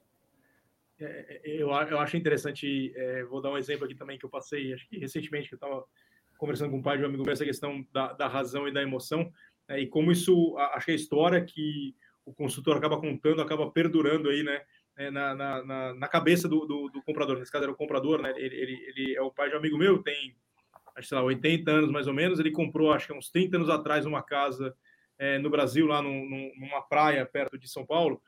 É, 1.03 1.41
eu, 1.45 1.69
eu 1.69 1.99
acho 1.99 2.17
interessante, 2.17 2.93
é, 2.95 3.25
vou 3.25 3.43
dar 3.43 3.51
um 3.51 3.59
exemplo 3.59 3.85
aqui 3.85 3.95
também 3.95 4.19
que 4.19 4.25
eu 4.25 4.31
passei, 4.31 4.73
acho 4.73 4.89
que 4.89 4.99
recentemente, 4.99 5.49
que 5.49 5.55
eu 5.55 5.57
estava 5.57 5.85
conversando 6.39 6.71
com 6.71 6.79
um 6.79 6.83
pai 6.83 6.97
de 6.97 7.03
um 7.03 7.07
amigo 7.07 7.25
meu, 7.25 7.33
essa 7.33 7.45
questão 7.45 7.85
da, 7.93 8.13
da 8.13 8.29
razão 8.29 8.69
e 8.69 8.73
da 8.73 8.83
emoção, 8.83 9.33
é, 9.69 9.81
e 9.81 9.87
como 9.87 10.13
isso, 10.13 10.57
acho 10.59 10.87
que 10.87 10.93
a 10.93 10.97
história 10.97 11.45
que 11.45 11.95
o 12.25 12.33
consultor 12.33 12.77
acaba 12.77 13.01
contando, 13.01 13.43
acaba 13.43 13.71
perdurando 13.71 14.29
aí, 14.29 14.45
né, 14.45 14.63
é, 14.97 15.11
na, 15.11 15.35
na, 15.35 15.95
na, 15.95 16.09
cabeça 16.09 16.49
do, 16.49 16.65
do, 16.67 16.89
do, 16.89 17.03
comprador, 17.03 17.39
nesse 17.39 17.51
caso 17.51 17.65
era 17.65 17.73
o 17.73 17.77
comprador, 17.77 18.23
né, 18.23 18.33
ele, 18.37 18.55
ele, 18.55 18.85
ele, 18.89 19.17
é 19.17 19.23
o 19.23 19.31
pai 19.31 19.49
de 19.49 19.57
um 19.57 19.59
amigo 19.59 19.77
meu, 19.77 20.03
tem, 20.03 20.37
acho 20.95 21.09
que 21.09 21.15
lá, 21.15 21.23
80 21.23 21.71
anos 21.71 21.91
mais 21.91 22.07
ou 22.07 22.15
menos, 22.15 22.39
ele 22.39 22.53
comprou, 22.53 22.93
acho 22.93 23.09
que 23.09 23.13
uns 23.13 23.31
30 23.31 23.57
anos 23.57 23.71
atrás, 23.71 24.07
uma 24.07 24.23
casa 24.23 24.75
é, 25.19 25.39
no 25.39 25.51
Brasil, 25.51 25.87
lá 25.87 26.01
numa 26.01 26.83
praia 26.83 27.27
perto 27.27 27.59
de 27.59 27.69
São 27.69 27.85
Paulo, 27.85 28.23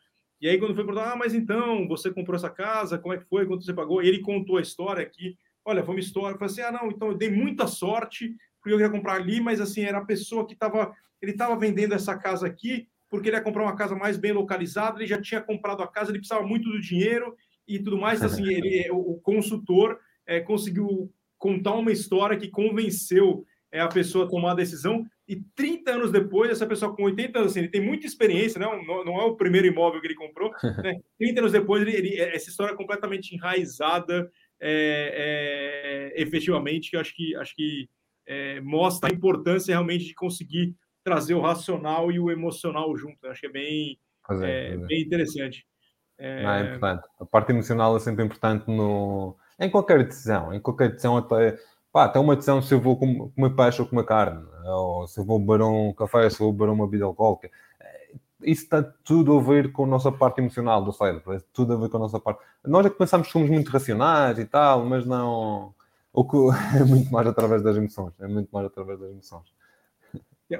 e 0.45 0.49
aí, 0.51 0.59
quando 0.59 0.75
foi 0.75 0.85
perguntar, 0.85 1.11
ah, 1.11 1.17
mas 1.17 1.33
então, 1.33 1.89
você 1.89 2.13
comprou 2.13 2.37
essa 2.37 2.51
casa, 2.51 2.99
como 2.99 3.15
é 3.15 3.17
que 3.17 3.25
foi, 3.25 3.47
quanto 3.47 3.65
você 3.65 3.73
pagou? 3.73 4.03
Ele 4.03 4.21
contou 4.21 4.59
a 4.59 4.61
história 4.61 5.03
aqui. 5.03 5.39
Olha, 5.65 5.83
foi 5.83 5.95
uma 5.95 6.01
história. 6.01 6.35
Eu 6.35 6.39
falei 6.39 6.53
assim: 6.53 6.61
ah, 6.61 6.71
não, 6.71 6.91
então 6.91 7.09
eu 7.09 7.15
dei 7.15 7.31
muita 7.31 7.67
sorte, 7.67 8.29
porque 8.61 8.75
eu 8.75 8.77
queria 8.77 8.91
comprar 8.91 9.15
ali, 9.15 9.41
mas 9.41 9.59
assim, 9.59 9.85
era 9.85 9.97
a 9.97 10.05
pessoa 10.05 10.47
que 10.47 10.53
estava. 10.53 10.95
Ele 11.23 11.33
estava 11.33 11.57
vendendo 11.57 11.95
essa 11.95 12.15
casa 12.19 12.47
aqui, 12.47 12.87
porque 13.09 13.31
ele 13.31 13.37
ia 13.37 13.43
comprar 13.43 13.63
uma 13.63 13.75
casa 13.75 13.97
mais 13.97 14.19
bem 14.19 14.33
localizada, 14.33 14.99
ele 14.99 15.07
já 15.07 15.19
tinha 15.19 15.41
comprado 15.41 15.83
a 15.83 15.89
casa, 15.89 16.11
ele 16.11 16.19
precisava 16.19 16.47
muito 16.47 16.69
do 16.69 16.79
dinheiro 16.79 17.35
e 17.67 17.79
tudo 17.79 17.97
mais. 17.97 18.23
Assim, 18.23 18.45
ele, 18.53 18.87
o 18.91 19.19
consultor 19.23 19.99
é, 20.27 20.41
conseguiu 20.41 21.11
contar 21.39 21.73
uma 21.73 21.91
história 21.91 22.37
que 22.37 22.49
convenceu 22.49 23.47
é, 23.75 23.81
a 23.81 23.89
pessoa 23.89 24.29
tomar 24.29 24.53
a 24.53 24.55
decisão 24.55 25.05
e 25.27 25.35
30 25.57 25.91
anos 25.91 26.13
depois, 26.13 26.49
essa 26.49 26.65
pessoa 26.65 26.95
com 26.95 27.03
80 27.03 27.41
anos, 27.41 27.51
assim, 27.51 27.59
ele 27.59 27.69
tem 27.69 27.81
muita 27.81 28.07
experiência, 28.07 28.57
né? 28.61 28.67
não, 28.87 29.05
não 29.05 29.21
é 29.21 29.25
o 29.25 29.35
primeiro 29.35 29.67
imóvel 29.67 30.01
que 30.01 30.07
ele 30.07 30.15
comprou, 30.15 30.53
né? 30.81 31.01
30 31.19 31.41
anos 31.41 31.53
depois, 31.53 31.83
ele, 31.83 31.97
ele, 31.97 32.21
essa 32.21 32.49
história 32.49 32.73
é 32.73 32.77
completamente 32.77 33.35
enraizada, 33.35 34.31
é, 34.61 36.13
é, 36.15 36.23
efetivamente, 36.23 36.89
que 36.89 36.95
eu 36.95 37.01
acho 37.01 37.13
que, 37.17 37.35
acho 37.35 37.53
que 37.57 37.89
é, 38.29 38.61
mostra 38.61 39.11
a 39.11 39.13
importância 39.13 39.73
realmente 39.73 40.05
de 40.05 40.15
conseguir 40.15 40.77
trazer 41.03 41.35
o 41.35 41.41
racional 41.41 42.13
e 42.13 42.21
o 42.21 42.31
emocional 42.31 42.97
junto. 42.97 43.19
Né? 43.25 43.31
Acho 43.31 43.41
que 43.41 43.47
é 43.49 43.51
bem, 43.51 43.99
é, 44.41 44.69
é, 44.69 44.77
bem 44.77 45.03
interessante. 45.03 45.67
É... 46.17 46.45
Não, 46.45 46.51
é 46.51 46.61
importante. 46.63 47.09
A 47.19 47.27
parte 47.27 47.51
emocional 47.51 47.97
é 47.97 47.99
sempre 47.99 48.25
importante 48.25 48.69
no... 48.69 49.37
em 49.59 49.69
qualquer 49.69 50.05
decisão, 50.05 50.55
em 50.55 50.61
qualquer 50.61 50.91
decisão 50.91 51.17
até 51.17 51.59
pá, 51.95 52.09
tem 52.09 52.21
uma 52.21 52.35
decisão 52.35 52.61
se 52.61 52.75
eu 52.75 52.81
vou 52.81 52.97
comer 52.97 53.51
peixe 53.55 53.81
ou 53.81 53.87
comer 53.87 54.05
carne, 54.05 54.45
ou 54.67 55.07
se 55.07 55.21
eu 55.21 55.25
vou 55.25 55.39
beber 55.39 55.63
um 55.63 55.93
café, 55.93 56.29
se 56.29 56.41
eu 56.41 56.47
vou 56.47 56.53
beber 56.53 56.73
uma 56.73 56.87
bebida 56.87 57.05
alcoólica. 57.05 57.49
Eh, 57.81 58.17
isso 58.43 58.65
está 58.65 58.83
tudo 58.83 59.39
a 59.39 59.41
ver 59.41 59.71
com 59.71 59.85
a 59.85 59.87
nossa 59.87 60.11
parte 60.11 60.41
emocional 60.41 60.83
do 60.83 60.93
cérebro, 60.93 61.33
é 61.33 61.41
tudo 61.53 61.73
a 61.73 61.77
ver 61.77 61.89
com 61.89 61.99
a 61.99 62.01
nossa 62.01 62.19
parte. 62.19 62.43
Nós 62.65 62.85
é 62.85 62.91
que 62.91 62.99
pensamos 62.99 63.29
que 63.29 63.33
somos 63.33 63.49
muito 63.49 63.71
racionais 63.71 64.41
e 64.41 64.45
tal, 64.45 64.85
mas 64.85 65.07
não. 65.07 65.73
O 66.13 66.25
que 66.25 66.37
é 66.77 66.85
muito 66.85 67.13
mais 67.13 67.29
através 67.29 67.63
das 67.63 67.77
emoções, 67.77 68.13
é 68.19 68.27
muito 68.27 68.49
mais 68.53 68.67
através 68.67 68.99
das 68.99 69.11
emoções. 69.13 69.55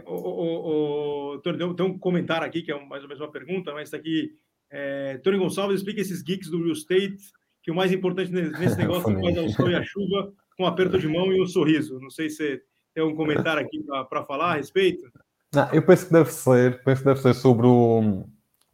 O, 0.07 0.15
o, 0.15 1.35
o, 1.35 1.39
Tony, 1.41 1.59
tem 1.75 1.87
um 1.87 1.99
comentário 1.99 2.47
aqui 2.47 2.63
que 2.63 2.71
é 2.71 2.87
mais 2.87 3.03
ou 3.03 3.09
menos 3.09 3.21
uma 3.21 3.33
pergunta, 3.33 3.73
mas 3.73 3.89
está 3.89 3.97
aqui. 3.97 4.39
É, 4.71 5.19
Tony 5.19 5.39
Gonçalves 5.39 5.81
explica 5.81 6.01
esses 6.01 6.23
geeks 6.23 6.49
do 6.49 6.59
real 6.59 6.73
estate, 6.73 7.19
que 7.61 7.73
o 7.73 7.75
mais 7.75 7.93
importante 7.93 8.31
nesse 8.31 8.79
negócio 8.79 9.11
é 9.11 9.41
o 9.41 9.51
sol 9.51 9.71
e 9.71 9.75
a 9.75 9.83
chuva 9.83 10.33
com 10.57 10.65
um 10.65 10.67
aperto 10.67 10.99
de 10.99 11.09
mão 11.09 11.33
e 11.33 11.41
um 11.41 11.47
sorriso. 11.47 11.99
Não 12.01 12.11
sei 12.11 12.31
se 12.31 12.63
tem 12.95 13.05
um 13.05 13.17
comentário 13.17 13.63
aqui 13.63 13.85
para 14.09 14.25
falar 14.25 14.53
a 14.53 14.57
respeito. 14.57 15.11
Não, 15.53 15.69
eu 15.73 15.83
penso 15.83 16.07
que 16.07 16.13
deve 16.13 16.31
ser, 16.31 16.83
penso 16.83 17.03
que 17.03 17.07
deve 17.07 17.21
ser 17.21 17.35
sobre, 17.35 17.67
o, 17.67 18.25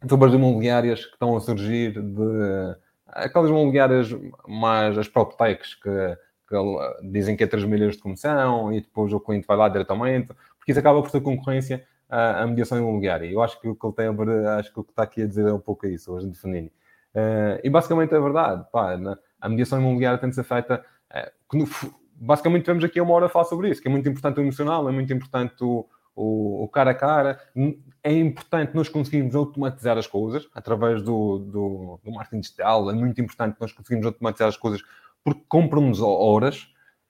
sobre 0.07 0.29
as 0.29 0.33
imobiliárias 0.33 1.05
que 1.05 1.13
estão 1.13 1.35
a 1.35 1.39
surgir 1.39 1.93
de 2.01 2.75
aquelas 3.07 3.49
imobiliárias 3.49 4.09
mais 4.47 4.97
as 4.97 5.07
PropTechs 5.07 5.75
que, 5.75 6.17
que 6.47 6.55
dizem 7.11 7.35
que 7.35 7.43
é 7.43 7.47
3 7.47 7.65
milhões 7.65 7.95
de 7.95 8.01
comissão 8.01 8.71
e 8.71 8.81
depois 8.81 9.13
o 9.13 9.19
cliente 9.19 9.45
vai 9.45 9.57
lá 9.57 9.69
diretamente, 9.69 10.27
porque 10.57 10.71
isso 10.71 10.79
acaba 10.79 11.01
por 11.01 11.11
ter 11.11 11.21
concorrência 11.21 11.85
à, 12.09 12.43
à 12.43 12.47
mediação 12.47 12.77
imobiliária. 12.77 13.29
Eu 13.29 13.41
acho 13.41 13.59
que 13.59 13.67
o 13.67 13.75
que 13.75 13.85
ele 13.85 13.93
tem 13.93 14.07
a 14.07 14.11
ver, 14.11 14.47
acho 14.47 14.73
que 14.73 14.79
o 14.79 14.83
que 14.83 14.91
está 14.91 15.03
aqui 15.03 15.21
a 15.21 15.27
dizer 15.27 15.47
é 15.47 15.53
um 15.53 15.59
pouco 15.59 15.85
isso, 15.87 16.11
hoje 16.11 16.29
de 16.29 16.37
Fanini. 16.37 16.71
Uh, 17.13 17.59
e 17.63 17.69
basicamente 17.69 18.15
é 18.15 18.19
verdade, 18.19 18.65
pá, 18.71 18.97
a 19.39 19.49
mediação 19.49 19.79
imobiliária 19.79 20.17
tem 20.17 20.29
de 20.29 20.35
ser 20.35 20.43
feita 20.43 20.83
é, 21.53 21.89
basicamente 22.15 22.65
temos 22.65 22.83
aqui 22.83 22.99
uma 23.01 23.13
hora 23.13 23.25
a 23.25 23.29
falar 23.29 23.45
sobre 23.45 23.69
isso, 23.69 23.81
que 23.81 23.87
é 23.87 23.91
muito 23.91 24.07
importante 24.07 24.39
o 24.39 24.43
emocional, 24.43 24.87
é 24.87 24.91
muito 24.91 25.11
importante 25.11 25.63
o, 25.63 25.87
o, 26.15 26.63
o, 26.63 26.67
cara 26.67 26.91
a 26.91 26.95
cara. 26.95 27.39
É 28.03 28.11
importante 28.13 28.75
nós 28.75 28.89
conseguirmos 28.89 29.35
automatizar 29.35 29.97
as 29.97 30.07
coisas 30.07 30.47
através 30.53 31.01
do, 31.01 31.39
do, 31.39 31.99
do 32.03 32.11
marketing 32.11 32.41
digital. 32.41 32.89
É 32.89 32.93
muito 32.93 33.19
importante 33.21 33.57
nós 33.59 33.71
conseguirmos 33.71 34.05
automatizar 34.05 34.47
as 34.47 34.57
coisas 34.57 34.83
porque 35.23 35.41
compramos 35.47 36.01
horas 36.01 36.67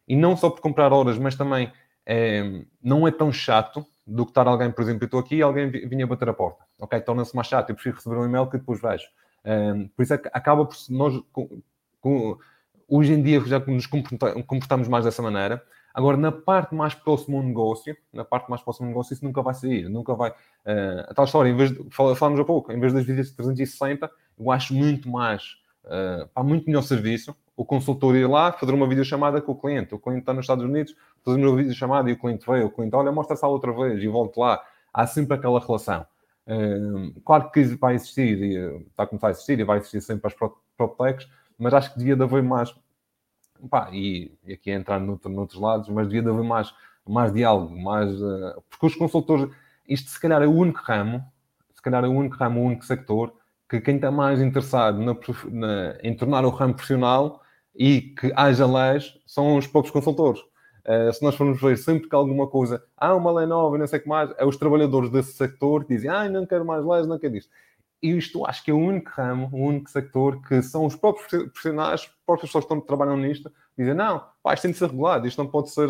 e 0.07 0.15
não 0.15 0.35
só 0.35 0.49
por 0.49 0.61
comprar 0.61 0.91
horas, 0.91 1.17
mas 1.17 1.35
também 1.35 1.71
é, 2.05 2.65
não 2.81 3.07
é 3.07 3.11
tão 3.11 3.31
chato 3.31 3.85
do 4.05 4.25
que 4.25 4.31
estar 4.31 4.47
alguém, 4.47 4.71
por 4.71 4.81
exemplo, 4.81 5.03
eu 5.03 5.05
estou 5.05 5.19
aqui 5.19 5.35
e 5.35 5.41
alguém 5.41 5.69
vinha 5.69 6.05
bater 6.05 6.27
a 6.27 6.33
porta. 6.33 6.65
Ok, 6.79 6.99
torna-se 7.01 7.35
mais 7.35 7.47
chato. 7.47 7.69
Eu 7.69 7.75
prefiro 7.75 7.95
receber 7.95 8.17
um 8.17 8.25
e-mail 8.25 8.47
que 8.47 8.57
depois 8.57 8.81
vejo. 8.81 9.05
É, 9.43 9.73
por 9.95 10.03
isso 10.03 10.13
é 10.13 10.21
acaba 10.33 10.65
por 10.65 10.75
nós 10.89 11.13
Hoje 12.93 13.13
em 13.13 13.23
dia 13.23 13.39
já 13.45 13.57
nos 13.57 13.85
comportamos 13.85 14.89
mais 14.89 15.05
dessa 15.05 15.21
maneira. 15.21 15.63
Agora, 15.93 16.17
na 16.17 16.29
parte 16.29 16.75
mais 16.75 16.93
próxima 16.93 17.41
do 17.41 17.47
negócio, 17.47 17.95
na 18.11 18.25
parte 18.25 18.49
mais 18.49 18.61
próxima 18.61 18.87
do 18.87 18.89
negócio, 18.89 19.13
isso 19.13 19.23
nunca 19.23 19.41
vai 19.41 19.53
sair, 19.53 19.87
nunca 19.87 20.13
vai. 20.13 20.31
Uh, 20.31 21.07
a 21.07 21.13
tal 21.13 21.23
história, 21.23 21.49
em 21.49 21.55
vez 21.55 21.71
de, 21.71 21.89
falamos 21.89 22.37
há 22.37 22.43
pouco, 22.43 22.69
em 22.73 22.79
vez 22.81 22.91
das 22.91 23.05
visitas 23.05 23.29
de 23.29 23.37
360, 23.37 24.11
eu 24.37 24.51
acho 24.51 24.73
muito 24.73 25.09
mais, 25.09 25.55
uh, 25.85 26.27
pá, 26.33 26.43
muito 26.43 26.65
melhor 26.65 26.81
serviço 26.81 27.33
o 27.55 27.65
consultor 27.65 28.15
ir 28.15 28.27
lá, 28.27 28.51
fazer 28.51 28.73
uma 28.73 28.87
videochamada 28.87 29.39
com 29.39 29.51
o 29.51 29.55
cliente. 29.55 29.93
O 29.93 29.99
cliente 29.99 30.21
está 30.21 30.33
nos 30.33 30.43
Estados 30.43 30.65
Unidos, 30.65 30.95
fazer 31.23 31.37
uma 31.45 31.55
videochamada 31.55 32.09
e 32.09 32.13
o 32.13 32.19
cliente 32.19 32.45
veio, 32.45 32.65
o 32.65 32.71
cliente, 32.71 32.95
olha, 32.95 33.11
mostra 33.11 33.35
a 33.35 33.37
sala 33.37 33.53
outra 33.53 33.71
vez 33.71 34.01
e 34.01 34.07
volto 34.07 34.39
lá. 34.39 34.59
Há 34.91 35.05
sempre 35.05 35.37
aquela 35.37 35.59
relação. 35.59 36.05
Uh, 36.47 37.21
claro 37.21 37.51
que 37.51 37.63
vai 37.75 37.95
existir, 37.95 38.41
e, 38.41 38.55
está 38.87 39.03
a 39.03 39.07
começar 39.07 39.27
a 39.27 39.31
existir 39.31 39.59
e 39.59 39.63
vai 39.63 39.77
existir 39.77 40.01
sempre 40.01 40.27
as 40.27 40.33
PropTechs, 40.75 41.29
mas 41.61 41.75
acho 41.75 41.93
que 41.93 41.99
devia 41.99 42.15
de 42.15 42.23
haver 42.23 42.41
mais, 42.41 42.73
pá, 43.69 43.87
e, 43.93 44.35
e 44.43 44.53
aqui 44.53 44.71
é 44.71 44.73
entrar 44.73 44.99
noutro, 44.99 45.29
noutros 45.29 45.61
lados, 45.61 45.87
mas 45.89 46.07
devia 46.07 46.23
de 46.23 46.29
haver 46.29 46.43
mais, 46.43 46.73
mais 47.07 47.31
diálogo, 47.31 47.79
mais, 47.79 48.11
uh, 48.19 48.63
porque 48.67 48.87
os 48.87 48.95
consultores, 48.95 49.47
isto 49.87 50.09
se 50.09 50.19
calhar 50.19 50.41
é 50.41 50.47
o 50.47 50.51
único 50.51 50.81
ramo, 50.83 51.23
se 51.71 51.79
calhar 51.79 52.03
é 52.03 52.07
o 52.07 52.11
único 52.11 52.35
ramo, 52.35 52.61
o 52.61 52.65
único 52.65 52.83
sector, 52.83 53.31
que 53.69 53.79
quem 53.79 53.97
está 53.97 54.09
mais 54.09 54.41
interessado 54.41 54.97
na, 54.97 55.15
na, 55.51 55.97
em 56.01 56.15
tornar 56.15 56.43
o 56.45 56.49
ramo 56.49 56.73
profissional 56.73 57.39
e 57.75 58.01
que 58.01 58.33
haja 58.35 58.65
leis 58.65 59.13
são 59.27 59.55
os 59.55 59.67
próprios 59.67 59.93
consultores. 59.93 60.41
Uh, 60.83 61.13
se 61.13 61.21
nós 61.21 61.35
formos 61.35 61.61
ver 61.61 61.77
sempre 61.77 62.09
que 62.09 62.15
alguma 62.15 62.47
coisa, 62.47 62.83
há 62.97 63.09
ah, 63.09 63.15
uma 63.15 63.31
lei 63.31 63.45
nova, 63.45 63.77
não 63.77 63.85
sei 63.85 63.99
o 63.99 64.01
que 64.01 64.09
mais, 64.09 64.33
é 64.35 64.43
os 64.43 64.57
trabalhadores 64.57 65.11
desse 65.11 65.33
sector 65.33 65.85
que 65.85 65.93
dizem, 65.93 66.09
ah, 66.09 66.27
não 66.27 66.43
quero 66.43 66.65
mais 66.65 66.83
leis, 66.83 67.05
não 67.05 67.19
quero 67.19 67.35
isto 67.35 67.51
e 68.01 68.17
isto 68.17 68.45
acho 68.45 68.63
que 68.63 68.71
é 68.71 68.73
o 68.73 68.79
único 68.79 69.11
ramo, 69.11 69.49
o 69.53 69.65
único 69.67 69.89
sector 69.89 70.41
que 70.41 70.61
são 70.63 70.85
os 70.85 70.95
próprios 70.95 71.27
profissionais, 71.27 72.01
as 72.01 72.07
próprias 72.25 72.51
pessoas 72.51 72.65
que 72.65 72.87
trabalham 72.87 73.15
nisto, 73.15 73.51
dizem, 73.77 73.93
não, 73.93 74.23
pá, 74.41 74.53
isto 74.53 74.63
tem 74.63 74.71
de 74.71 74.77
ser 74.77 74.89
regulado, 74.89 75.27
isto 75.27 75.37
não 75.41 75.49
pode 75.49 75.69
ser, 75.69 75.87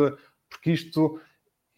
porque 0.50 0.72
isto, 0.72 1.20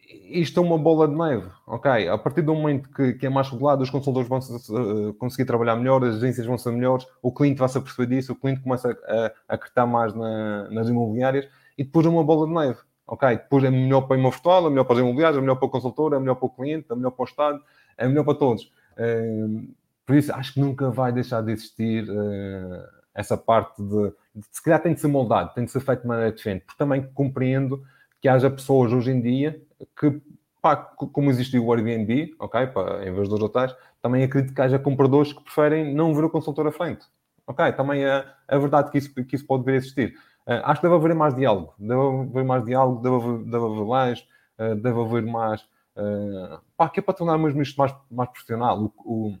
isto 0.00 0.58
é 0.58 0.62
uma 0.62 0.76
bola 0.76 1.06
de 1.06 1.14
neve, 1.14 1.48
ok? 1.66 2.08
A 2.08 2.18
partir 2.18 2.42
do 2.42 2.52
momento 2.52 2.88
que, 2.90 3.12
que 3.12 3.26
é 3.26 3.30
mais 3.30 3.48
regulado, 3.48 3.82
os 3.82 3.90
consultores 3.90 4.28
vão 4.28 4.38
uh, 4.38 5.14
conseguir 5.14 5.44
trabalhar 5.44 5.76
melhor, 5.76 6.04
as 6.04 6.16
agências 6.16 6.46
vão 6.46 6.58
ser 6.58 6.72
melhores, 6.72 7.06
o 7.22 7.32
cliente 7.32 7.60
vai 7.60 7.68
se 7.68 7.78
aperceber 7.78 8.08
disso, 8.08 8.32
o 8.32 8.36
cliente 8.36 8.60
começa 8.60 8.90
a, 8.90 9.26
a 9.48 9.54
acreditar 9.54 9.86
mais 9.86 10.12
na, 10.14 10.68
nas 10.70 10.88
imobiliárias, 10.88 11.48
e 11.78 11.84
depois 11.84 12.04
é 12.06 12.08
uma 12.08 12.24
bola 12.24 12.48
de 12.48 12.54
neve, 12.54 12.80
ok? 13.06 13.28
Depois 13.36 13.62
é 13.62 13.70
melhor 13.70 14.02
para 14.02 14.20
a 14.20 14.30
virtual, 14.30 14.66
é 14.66 14.70
melhor 14.70 14.84
para 14.84 14.96
as 14.96 15.00
imobiliárias, 15.00 15.38
é 15.38 15.40
melhor 15.40 15.56
para 15.56 15.66
o 15.66 15.70
consultor, 15.70 16.12
é 16.12 16.18
melhor 16.18 16.34
para 16.34 16.46
o 16.46 16.50
cliente, 16.50 16.86
é 16.90 16.94
melhor 16.96 17.12
para 17.12 17.22
o 17.22 17.26
Estado, 17.26 17.62
é 17.96 18.08
melhor 18.08 18.24
para 18.24 18.34
todos. 18.34 18.64
Uh, 18.98 19.72
Por 20.06 20.16
isso, 20.16 20.32
acho 20.34 20.54
que 20.54 20.60
nunca 20.60 20.90
vai 20.90 21.12
deixar 21.12 21.42
de 21.42 21.52
existir 21.52 22.08
uh, 22.08 22.86
essa 23.14 23.36
parte 23.36 23.82
de, 23.82 24.12
de, 24.34 24.46
se 24.50 24.62
calhar 24.62 24.82
tem 24.82 24.94
que 24.94 25.00
ser 25.00 25.08
moldado, 25.08 25.54
tem 25.54 25.64
que 25.64 25.70
ser 25.70 25.80
feito 25.80 26.02
de 26.02 26.08
maneira 26.08 26.32
diferente, 26.32 26.64
porque 26.64 26.78
também 26.78 27.02
compreendo 27.14 27.82
que 28.20 28.28
haja 28.28 28.50
pessoas 28.50 28.92
hoje 28.92 29.10
em 29.10 29.20
dia 29.20 29.60
que, 29.98 30.20
pá, 30.60 30.76
como 30.76 31.30
existe 31.30 31.58
o 31.58 31.72
Airbnb, 31.72 32.34
ok, 32.38 32.66
pá, 32.68 33.04
em 33.04 33.12
vez 33.14 33.28
dos 33.28 33.40
hotéis, 33.40 33.74
também 34.02 34.24
acredito 34.24 34.54
que 34.54 34.60
haja 34.60 34.78
compradores 34.78 35.32
que 35.32 35.42
preferem 35.42 35.94
não 35.94 36.14
ver 36.14 36.24
o 36.24 36.30
consultor 36.30 36.66
à 36.66 36.72
frente. 36.72 37.06
Ok, 37.46 37.72
também 37.72 38.04
é, 38.04 38.24
é 38.48 38.58
verdade 38.58 38.90
que 38.90 38.98
isso, 38.98 39.14
que 39.14 39.36
isso 39.36 39.46
pode 39.46 39.64
vir 39.64 39.72
a 39.72 39.76
existir. 39.76 40.14
Uh, 40.46 40.60
acho 40.64 40.80
que 40.80 40.86
deve 40.86 40.96
haver 40.96 41.14
mais 41.14 41.34
diálogo, 41.34 41.74
deve 41.78 42.00
haver 42.00 42.44
mais 42.44 42.64
diálogo, 42.64 43.02
deve 43.02 43.16
haver, 43.16 43.44
deve 43.44 43.64
haver 43.64 43.86
mais, 43.86 44.20
uh, 44.58 44.74
deve 44.74 45.00
haver 45.00 45.22
mais, 45.22 45.62
uh, 45.96 46.60
pá, 46.76 46.88
que 46.88 47.00
é 47.00 47.02
para 47.02 47.14
tornar 47.14 47.38
mesmo 47.38 47.62
isto 47.62 47.76
mais, 47.78 47.94
mais 48.10 48.28
profissional. 48.30 48.82
O, 48.82 48.92
o, 49.04 49.38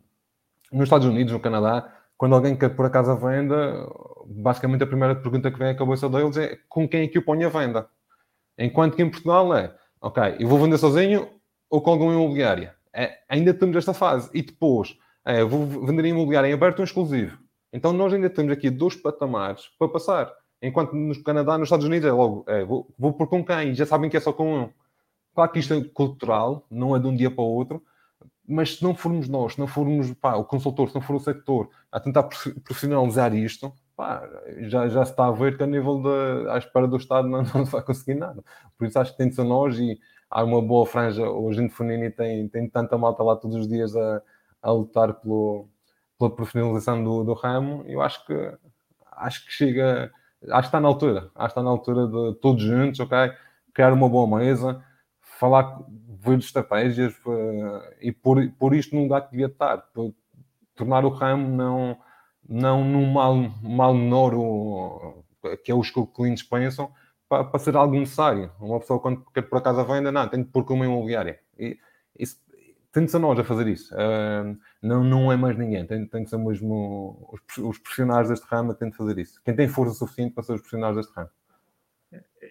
nos 0.74 0.84
Estados 0.84 1.06
Unidos, 1.06 1.32
no 1.32 1.40
Canadá, 1.40 1.88
quando 2.16 2.34
alguém 2.34 2.56
quer 2.56 2.70
pôr 2.70 2.86
a 2.86 2.90
casa 2.90 3.12
à 3.12 3.14
venda, 3.14 3.88
basicamente 4.26 4.82
a 4.82 4.86
primeira 4.86 5.14
pergunta 5.14 5.50
que 5.50 5.58
vem 5.58 5.68
à 5.68 5.74
cabeça 5.74 6.08
deles 6.08 6.36
é 6.36 6.58
com 6.68 6.88
quem 6.88 7.02
é 7.04 7.08
que 7.08 7.18
eu 7.18 7.22
ponho 7.22 7.46
a 7.46 7.50
venda? 7.50 7.88
Enquanto 8.58 8.96
que 8.96 9.02
em 9.02 9.10
Portugal 9.10 9.54
é, 9.56 9.74
ok, 10.00 10.36
eu 10.38 10.48
vou 10.48 10.58
vender 10.58 10.78
sozinho 10.78 11.28
ou 11.70 11.80
com 11.80 11.90
alguma 11.90 12.12
imobiliária? 12.12 12.74
É, 12.92 13.18
ainda 13.28 13.54
temos 13.54 13.76
esta 13.76 13.92
fase. 13.92 14.30
E 14.32 14.42
depois, 14.42 14.96
é, 15.24 15.44
vou 15.44 15.66
vender 15.66 16.04
imobiliária 16.06 16.48
em 16.48 16.52
aberto 16.52 16.80
ou 16.80 16.84
exclusivo? 16.84 17.38
Então 17.72 17.92
nós 17.92 18.12
ainda 18.12 18.30
temos 18.30 18.52
aqui 18.52 18.70
dois 18.70 18.94
patamares 18.94 19.68
para 19.78 19.88
passar. 19.88 20.32
Enquanto 20.62 20.94
no 20.94 21.22
Canadá, 21.22 21.58
nos 21.58 21.66
Estados 21.66 21.84
Unidos, 21.84 22.08
é 22.08 22.12
logo, 22.12 22.44
é, 22.48 22.64
vou, 22.64 22.92
vou 22.98 23.12
por 23.12 23.28
com 23.28 23.44
quem? 23.44 23.74
Já 23.74 23.84
sabem 23.84 24.08
que 24.08 24.16
é 24.16 24.20
só 24.20 24.32
com 24.32 24.60
um. 24.60 24.70
Claro 25.34 25.50
que 25.50 25.58
isto 25.58 25.74
é 25.74 25.84
cultural, 25.84 26.64
não 26.70 26.94
é 26.94 26.98
de 27.00 27.06
um 27.06 27.14
dia 27.14 27.30
para 27.30 27.42
o 27.42 27.48
outro, 27.48 27.82
mas 28.46 28.76
se 28.76 28.84
não 28.84 28.94
formos 28.94 29.28
nós, 29.28 29.54
se 29.54 29.58
não 29.58 29.66
formos 29.66 30.12
pá, 30.14 30.34
o 30.34 30.44
consultor, 30.44 30.88
se 30.88 30.94
não 30.94 31.02
for 31.02 31.16
o 31.16 31.20
sector 31.20 31.68
a 31.90 31.98
tentar 31.98 32.24
profissionalizar 32.64 33.34
isto, 33.34 33.72
pá, 33.96 34.22
já, 34.60 34.88
já 34.88 35.04
se 35.04 35.12
está 35.12 35.26
a 35.26 35.30
ver 35.30 35.56
que 35.56 35.62
a 35.62 35.66
nível 35.66 36.02
da 36.02 36.54
à 36.54 36.58
espera 36.58 36.86
do 36.86 36.96
Estado 36.96 37.28
não, 37.28 37.42
não 37.54 37.64
vai 37.64 37.82
conseguir 37.82 38.14
nada. 38.14 38.42
Por 38.76 38.86
isso 38.86 38.98
acho 38.98 39.12
que 39.12 39.18
tem 39.18 39.28
de 39.28 39.34
ser 39.34 39.44
nós 39.44 39.78
e 39.78 39.98
há 40.30 40.44
uma 40.44 40.60
boa 40.60 40.86
franja. 40.86 41.28
Hoje 41.28 41.62
em 41.62 41.68
Funini 41.68 42.10
tem, 42.10 42.48
tem 42.48 42.68
tanta 42.68 42.98
malta 42.98 43.22
lá 43.22 43.36
todos 43.36 43.56
os 43.56 43.68
dias 43.68 43.96
a, 43.96 44.22
a 44.62 44.72
lutar 44.72 45.14
pelo, 45.14 45.68
pela 46.18 46.30
profissionalização 46.34 47.02
do, 47.02 47.24
do 47.24 47.32
ramo. 47.32 47.84
Eu 47.86 48.02
acho 48.02 48.24
que 48.26 48.34
acho 49.16 49.46
que 49.46 49.52
chega, 49.52 50.10
acho 50.50 50.62
que 50.62 50.66
está 50.66 50.80
na 50.80 50.88
altura, 50.88 51.30
acho 51.34 51.54
que 51.54 51.60
está 51.60 51.62
na 51.62 51.70
altura 51.70 52.06
de 52.06 52.34
todos 52.40 52.62
juntos, 52.62 53.00
ok? 53.00 53.16
Criar 53.72 53.92
uma 53.92 54.08
boa 54.08 54.38
mesa, 54.38 54.82
falar 55.20 55.80
ver 56.24 56.38
estratégias 56.38 57.14
uh, 57.26 57.82
e 58.00 58.12
pôr, 58.12 58.50
pôr 58.58 58.74
isto 58.74 58.94
num 58.94 59.02
lugar 59.02 59.22
que 59.22 59.30
devia 59.32 59.46
estar, 59.46 59.88
tornar 60.74 61.04
o 61.04 61.08
ramo 61.08 61.48
não, 61.48 61.98
não 62.48 62.84
num 62.84 63.10
mal, 63.12 63.36
mal 63.62 63.94
menor, 63.94 65.22
que 65.62 65.70
é 65.70 65.74
os 65.74 65.90
que 65.90 66.00
os 66.00 66.08
clientes 66.14 66.42
pensam, 66.42 66.92
para, 67.28 67.44
para, 67.44 67.58
ser 67.58 67.76
algo 67.76 67.98
necessário. 67.98 68.50
Uma 68.60 68.80
pessoa, 68.80 69.00
quando 69.00 69.24
quer 69.32 69.42
por 69.42 69.58
acaso 69.58 69.80
a 69.80 69.84
venda, 69.84 70.12
não, 70.12 70.28
tem 70.28 70.42
de 70.42 70.48
pôr 70.50 70.64
como 70.64 70.84
imobiliária. 70.84 71.40
E, 71.58 71.78
isso, 72.18 72.38
tem 72.92 73.04
de 73.04 73.10
ser 73.10 73.18
nós 73.18 73.38
a 73.38 73.44
fazer 73.44 73.66
isso. 73.66 73.92
Uh, 73.94 74.56
não, 74.80 75.02
não 75.02 75.32
é 75.32 75.36
mais 75.36 75.58
ninguém. 75.58 75.84
Tem, 75.84 76.06
tem 76.06 76.22
de 76.22 76.30
ser 76.30 76.38
mesmo 76.38 77.28
os, 77.32 77.58
os 77.58 77.78
profissionais 77.78 78.28
deste 78.28 78.46
ramo 78.46 78.74
têm 78.74 78.90
de 78.90 78.96
fazer 78.96 79.18
isso. 79.18 79.40
Quem 79.44 79.54
tem 79.54 79.66
força 79.66 79.94
suficiente 79.94 80.32
para 80.32 80.44
ser 80.44 80.52
os 80.52 80.60
profissionais 80.60 80.96
deste 80.96 81.12
ramo. 81.12 81.30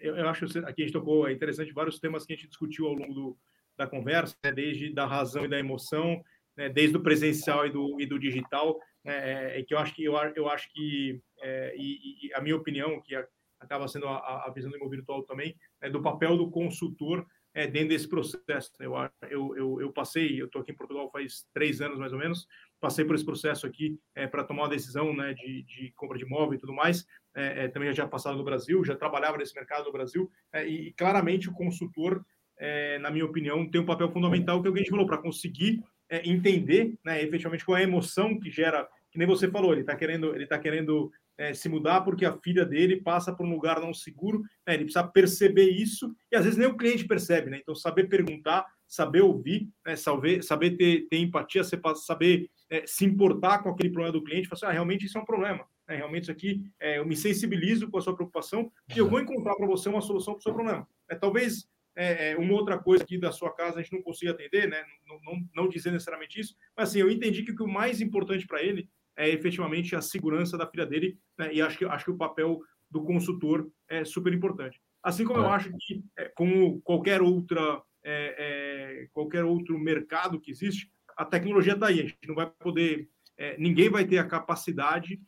Eu, 0.02 0.16
eu 0.16 0.28
acho 0.28 0.46
que 0.46 0.58
aqui 0.58 0.82
a 0.82 0.84
gente 0.84 0.92
tocou, 0.92 1.26
é 1.26 1.32
interessante, 1.32 1.72
vários 1.72 1.98
temas 1.98 2.26
que 2.26 2.34
a 2.34 2.36
gente 2.36 2.48
discutiu 2.48 2.86
ao 2.86 2.92
longo 2.92 3.14
do, 3.14 3.38
da 3.76 3.86
conversa, 3.86 4.36
né, 4.44 4.52
desde 4.52 4.92
da 4.92 5.06
razão 5.06 5.44
e 5.44 5.48
da 5.48 5.58
emoção, 5.58 6.22
né, 6.56 6.68
desde 6.68 6.96
o 6.96 7.02
presencial 7.02 7.66
e 7.66 7.70
do, 7.70 8.00
e 8.00 8.06
do 8.06 8.18
digital, 8.18 8.78
né, 9.04 9.14
é, 9.14 9.60
é, 9.60 9.62
que 9.62 9.74
eu 9.74 9.78
acho 9.78 9.94
que 9.94 10.04
eu, 10.04 10.14
eu 10.34 10.48
acho 10.48 10.72
que 10.72 11.20
é, 11.42 11.74
e, 11.76 12.26
e, 12.26 12.34
a 12.34 12.40
minha 12.40 12.56
opinião 12.56 13.00
que 13.00 13.14
acaba 13.60 13.88
sendo 13.88 14.06
a, 14.06 14.46
a 14.46 14.50
visão 14.50 14.70
do 14.70 14.76
imóvel 14.76 14.98
virtual 14.98 15.22
também 15.24 15.56
é 15.80 15.90
do 15.90 16.02
papel 16.02 16.36
do 16.36 16.50
consultor 16.50 17.26
é, 17.54 17.66
dentro 17.66 17.90
desse 17.90 18.08
processo. 18.08 18.72
Né. 18.78 18.86
Eu, 18.86 18.94
eu, 19.30 19.56
eu, 19.56 19.80
eu 19.80 19.92
passei, 19.92 20.40
eu 20.40 20.46
estou 20.46 20.60
aqui 20.60 20.72
em 20.72 20.76
Portugal 20.76 21.10
faz 21.10 21.46
três 21.54 21.80
anos 21.80 21.98
mais 21.98 22.12
ou 22.12 22.18
menos, 22.18 22.46
passei 22.80 23.04
por 23.04 23.14
esse 23.14 23.24
processo 23.24 23.66
aqui 23.66 23.98
é, 24.14 24.26
para 24.26 24.44
tomar 24.44 24.64
uma 24.64 24.68
decisão 24.68 25.14
né, 25.14 25.32
de, 25.32 25.62
de, 25.62 25.92
compra 25.96 26.18
de 26.18 26.24
imóvel 26.24 26.54
e 26.54 26.58
tudo 26.58 26.72
mais. 26.72 27.06
É, 27.34 27.64
é, 27.64 27.68
também 27.68 27.88
já 27.88 27.94
tinha 27.94 28.08
passado 28.08 28.36
no 28.36 28.44
Brasil, 28.44 28.84
já 28.84 28.96
trabalhava 28.96 29.38
nesse 29.38 29.54
mercado 29.54 29.86
no 29.86 29.92
Brasil, 29.92 30.30
é, 30.52 30.66
e 30.66 30.92
claramente 30.92 31.48
o 31.48 31.52
consultor 31.52 32.24
é, 32.64 32.98
na 32.98 33.10
minha 33.10 33.26
opinião, 33.26 33.68
tem 33.68 33.78
um 33.78 33.84
papel 33.84 34.10
fundamental 34.10 34.62
que 34.62 34.66
é 34.66 34.70
o 34.70 34.72
que 34.72 34.80
a 34.80 34.82
gente 34.82 34.90
falou, 34.90 35.06
para 35.06 35.18
conseguir 35.18 35.84
é, 36.08 36.26
entender 36.26 36.94
né, 37.04 37.22
efetivamente 37.22 37.62
qual 37.62 37.76
é 37.76 37.82
a 37.82 37.84
emoção 37.84 38.40
que 38.40 38.50
gera, 38.50 38.88
que 39.10 39.18
nem 39.18 39.28
você 39.28 39.50
falou, 39.50 39.72
ele 39.72 39.82
está 39.82 39.94
querendo, 39.94 40.34
ele 40.34 40.46
tá 40.46 40.58
querendo 40.58 41.12
é, 41.36 41.52
se 41.52 41.68
mudar 41.68 42.00
porque 42.00 42.24
a 42.24 42.32
filha 42.38 42.64
dele 42.64 43.02
passa 43.02 43.34
por 43.34 43.44
um 43.44 43.50
lugar 43.50 43.80
não 43.80 43.92
seguro, 43.92 44.40
né, 44.66 44.74
ele 44.74 44.84
precisa 44.84 45.06
perceber 45.06 45.68
isso, 45.68 46.16
e 46.32 46.36
às 46.36 46.44
vezes 46.44 46.58
nem 46.58 46.66
o 46.66 46.76
cliente 46.76 47.06
percebe, 47.06 47.50
né? 47.50 47.58
Então, 47.60 47.74
saber 47.74 48.08
perguntar, 48.08 48.64
saber 48.88 49.20
ouvir, 49.20 49.68
né, 49.84 49.94
saber, 49.94 50.42
saber 50.42 50.70
ter, 50.78 51.06
ter 51.10 51.18
empatia, 51.18 51.62
saber 51.64 52.48
é, 52.70 52.86
se 52.86 53.04
importar 53.04 53.58
com 53.58 53.68
aquele 53.68 53.90
problema 53.90 54.12
do 54.12 54.24
cliente, 54.24 54.48
falar 54.48 54.56
assim, 54.56 54.66
ah, 54.66 54.72
realmente 54.72 55.04
isso 55.04 55.18
é 55.18 55.20
um 55.20 55.26
problema. 55.26 55.66
Né, 55.86 55.96
realmente 55.96 56.22
isso 56.22 56.32
aqui, 56.32 56.62
é, 56.80 56.98
eu 56.98 57.04
me 57.04 57.14
sensibilizo 57.14 57.90
com 57.90 57.98
a 57.98 58.00
sua 58.00 58.14
preocupação 58.14 58.72
e 58.94 58.98
eu 58.98 59.06
vou 59.06 59.20
encontrar 59.20 59.54
para 59.54 59.66
você 59.66 59.90
uma 59.90 60.00
solução 60.00 60.32
para 60.32 60.40
o 60.40 60.42
seu 60.42 60.54
problema. 60.54 60.88
É, 61.10 61.14
talvez 61.14 61.68
é, 61.96 62.32
é, 62.32 62.36
uma 62.36 62.54
outra 62.54 62.78
coisa 62.78 63.04
aqui 63.04 63.18
da 63.18 63.30
sua 63.30 63.52
casa 63.54 63.78
a 63.78 63.82
gente 63.82 63.92
não 63.92 64.02
consiga 64.02 64.32
atender, 64.32 64.68
né? 64.68 64.84
Não, 65.06 65.20
não, 65.22 65.48
não 65.54 65.68
dizer 65.68 65.92
necessariamente 65.92 66.40
isso, 66.40 66.56
mas 66.76 66.88
assim, 66.88 67.00
eu 67.00 67.10
entendi 67.10 67.42
que 67.42 67.62
o 67.62 67.68
mais 67.68 68.00
importante 68.00 68.46
para 68.46 68.62
ele 68.62 68.88
é 69.16 69.28
efetivamente 69.28 69.94
a 69.94 70.02
segurança 70.02 70.58
da 70.58 70.66
filha 70.66 70.84
dele, 70.84 71.18
né? 71.38 71.52
E 71.52 71.62
acho 71.62 71.78
que, 71.78 71.84
acho 71.84 72.04
que 72.04 72.10
o 72.10 72.16
papel 72.16 72.60
do 72.90 73.04
consultor 73.04 73.70
é 73.88 74.04
super 74.04 74.32
importante. 74.32 74.80
Assim 75.02 75.24
como 75.24 75.40
é. 75.40 75.42
eu 75.42 75.48
acho 75.50 75.70
que, 75.78 76.02
é, 76.16 76.24
como 76.34 76.80
qualquer 76.80 77.20
outra 77.20 77.82
é, 78.02 78.34
é, 78.38 79.08
qualquer 79.12 79.44
outro 79.44 79.78
mercado 79.78 80.40
que 80.40 80.50
existe, 80.50 80.90
a 81.16 81.24
tecnologia 81.24 81.72
está 81.72 81.86
aí. 81.86 82.00
A 82.00 82.04
gente 82.04 82.28
não 82.28 82.34
vai 82.34 82.50
poder, 82.50 83.08
é, 83.38 83.56
ninguém 83.58 83.88
vai 83.88 84.04
ter 84.04 84.18
a 84.18 84.26
capacidade 84.26 85.20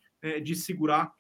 de 0.43 0.57
segurar 0.57 1.13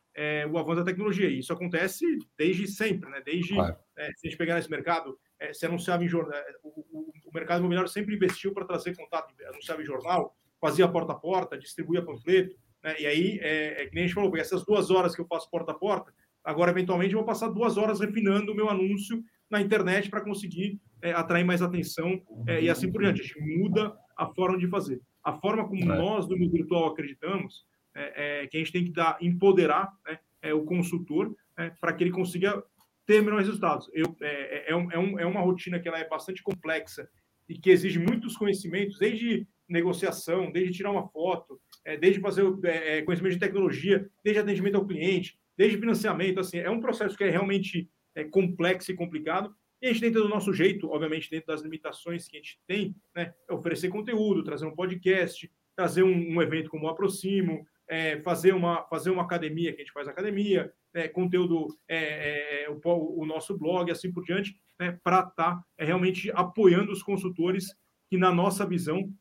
o 0.51 0.59
avanço 0.59 0.80
da 0.80 0.90
tecnologia. 0.90 1.28
E 1.28 1.38
isso 1.38 1.53
acontece 1.53 2.05
desde 2.36 2.66
sempre, 2.66 3.09
né? 3.09 3.20
Desde 3.24 3.55
claro. 3.55 3.76
se 4.16 4.26
a 4.26 4.30
gente 4.30 4.36
pegar 4.36 4.57
nesse 4.57 4.70
mercado, 4.70 5.16
é, 5.41 5.53
se 5.53 5.66
anunciava 5.66 6.05
em 6.05 6.09
jornal. 6.09 6.39
É, 6.39 6.55
o, 6.62 6.68
o, 6.68 7.12
o, 7.26 7.34
mercado 7.34 7.61
imobiliário 7.61 7.91
sempre 7.91 8.14
investiu 8.14 8.53
para 8.53 8.64
trazer 8.64 8.97
contato, 8.97 9.34
anunciava 9.49 9.82
em 9.82 9.87
jornal, 9.87 10.34
fazia 10.61 10.89
porta 10.89 11.12
a 11.12 11.16
porta, 11.16 11.59
distribuía 11.59 12.05
panfleto. 12.05 12.57
Né? 12.82 13.01
E 13.01 13.07
aí, 13.07 13.39
é, 13.43 13.82
é, 13.82 13.87
que 13.87 13.95
nem 13.95 14.05
a 14.05 14.07
gente 14.07 14.14
falou, 14.14 14.34
essas 14.37 14.64
duas 14.64 14.91
horas 14.91 15.14
que 15.14 15.20
eu 15.20 15.26
faço 15.26 15.51
porta 15.51 15.72
a 15.72 15.74
porta, 15.74 16.12
agora, 16.45 16.70
eventualmente, 16.70 17.12
eu 17.12 17.18
vou 17.18 17.26
passar 17.26 17.49
duas 17.49 17.76
horas 17.76 18.01
refinando 18.01 18.53
o 18.53 18.55
meu 18.55 18.68
anúncio 18.68 19.22
na 19.51 19.61
internet 19.61 20.11
para 20.11 20.22
conseguir 20.22 20.80
é, 21.03 21.12
atrair 21.12 21.45
mais 21.45 21.62
atenção 21.62 22.20
é, 22.47 22.62
e 22.62 22.70
assim 22.70 22.91
por 22.91 23.01
diante. 23.03 23.20
A 23.20 23.24
gente 23.24 23.41
muda 23.41 23.97
a 24.16 24.26
forma 24.26 24.59
de 24.59 24.66
fazer. 24.68 25.01
A 25.22 25.32
forma 25.34 25.66
como 25.66 25.82
é. 25.82 25.97
nós, 25.97 26.26
do 26.26 26.37
mundo 26.37 26.53
virtual, 26.53 26.87
acreditamos 26.87 27.66
é, 27.95 28.47
que 28.47 28.57
a 28.57 28.61
gente 28.61 28.72
tem 28.72 28.84
que 28.84 28.93
dar, 28.93 29.16
empoderar 29.20 29.93
né, 30.07 30.53
o 30.53 30.64
consultor 30.64 31.34
para 31.80 31.93
que 31.93 32.05
ele 32.05 32.11
consiga 32.11 32.62
ter 33.07 33.22
melhores 33.22 33.46
resultados. 33.46 33.88
Eu, 33.94 34.16
é, 34.20 34.70
é, 34.70 34.72
é, 34.72 34.76
um, 34.76 35.18
é 35.18 35.24
uma 35.24 35.40
rotina 35.40 35.78
que 35.78 35.88
ela 35.88 35.98
é 35.98 36.09
bastante 36.09 36.42
complexa 36.42 37.09
e 37.48 37.57
que 37.57 37.70
exige 37.70 37.98
muitos 37.98 38.36
conhecimentos, 38.36 38.98
desde 38.98 39.46
negociação, 39.68 40.50
desde 40.50 40.72
tirar 40.72 40.90
uma 40.90 41.09
foto, 41.09 41.61
é, 41.84 41.96
desde 41.96 42.20
fazer 42.20 42.44
é, 42.64 42.98
é, 42.98 43.02
conhecimento 43.02 43.34
de 43.34 43.40
tecnologia, 43.40 44.09
desde 44.22 44.40
atendimento 44.40 44.76
ao 44.76 44.86
cliente, 44.86 45.38
desde 45.57 45.78
financiamento. 45.78 46.40
Assim, 46.40 46.59
é 46.59 46.70
um 46.70 46.80
processo 46.80 47.16
que 47.16 47.24
é 47.24 47.30
realmente 47.30 47.88
é, 48.14 48.24
complexo 48.24 48.90
e 48.90 48.96
complicado. 48.96 49.54
E 49.80 49.86
a 49.86 49.92
gente 49.92 50.00
tenta 50.00 50.20
do 50.20 50.28
nosso 50.28 50.52
jeito, 50.52 50.88
obviamente, 50.90 51.30
dentro 51.30 51.48
das 51.48 51.62
limitações 51.62 52.26
que 52.26 52.36
a 52.36 52.40
gente 52.40 52.59
tem, 52.66 52.96
né, 53.14 53.32
oferecer 53.50 53.88
conteúdo, 53.88 54.42
trazer 54.42 54.66
um 54.66 54.74
podcast, 54.74 55.50
trazer 55.76 56.02
um, 56.02 56.34
um 56.36 56.42
evento 56.42 56.70
como 56.70 56.86
o 56.86 56.88
Aproximo, 56.88 57.64
é, 57.88 58.20
fazer, 58.22 58.52
uma, 58.52 58.82
fazer 58.88 59.11
uma 59.11 59.22
academia, 59.22 59.72
que 59.72 59.82
a 59.82 59.84
gente 59.84 59.92
faz 59.92 60.09
academia, 60.09 60.72
é, 60.97 61.09
conteúdo, 61.09 61.68
é, 61.86 61.97
é, 61.97 62.64
é 62.64 62.70
o, 62.70 62.80
o, 63.20 63.26
nosso 63.26 63.57
blog, 63.57 63.90
assim 63.90 64.11
por 64.11 64.24
diante, 64.24 64.57
né, 64.80 64.99
para 65.05 65.20
estar 65.20 65.32
tá, 65.34 65.64
é, 65.76 65.84
realmente 65.84 66.30
apoiando 66.34 66.90
os 66.90 67.03
consultores 67.03 67.74
que, 68.09 68.16
na 68.16 68.32
nossa 68.32 68.64
visão, 68.64 69.12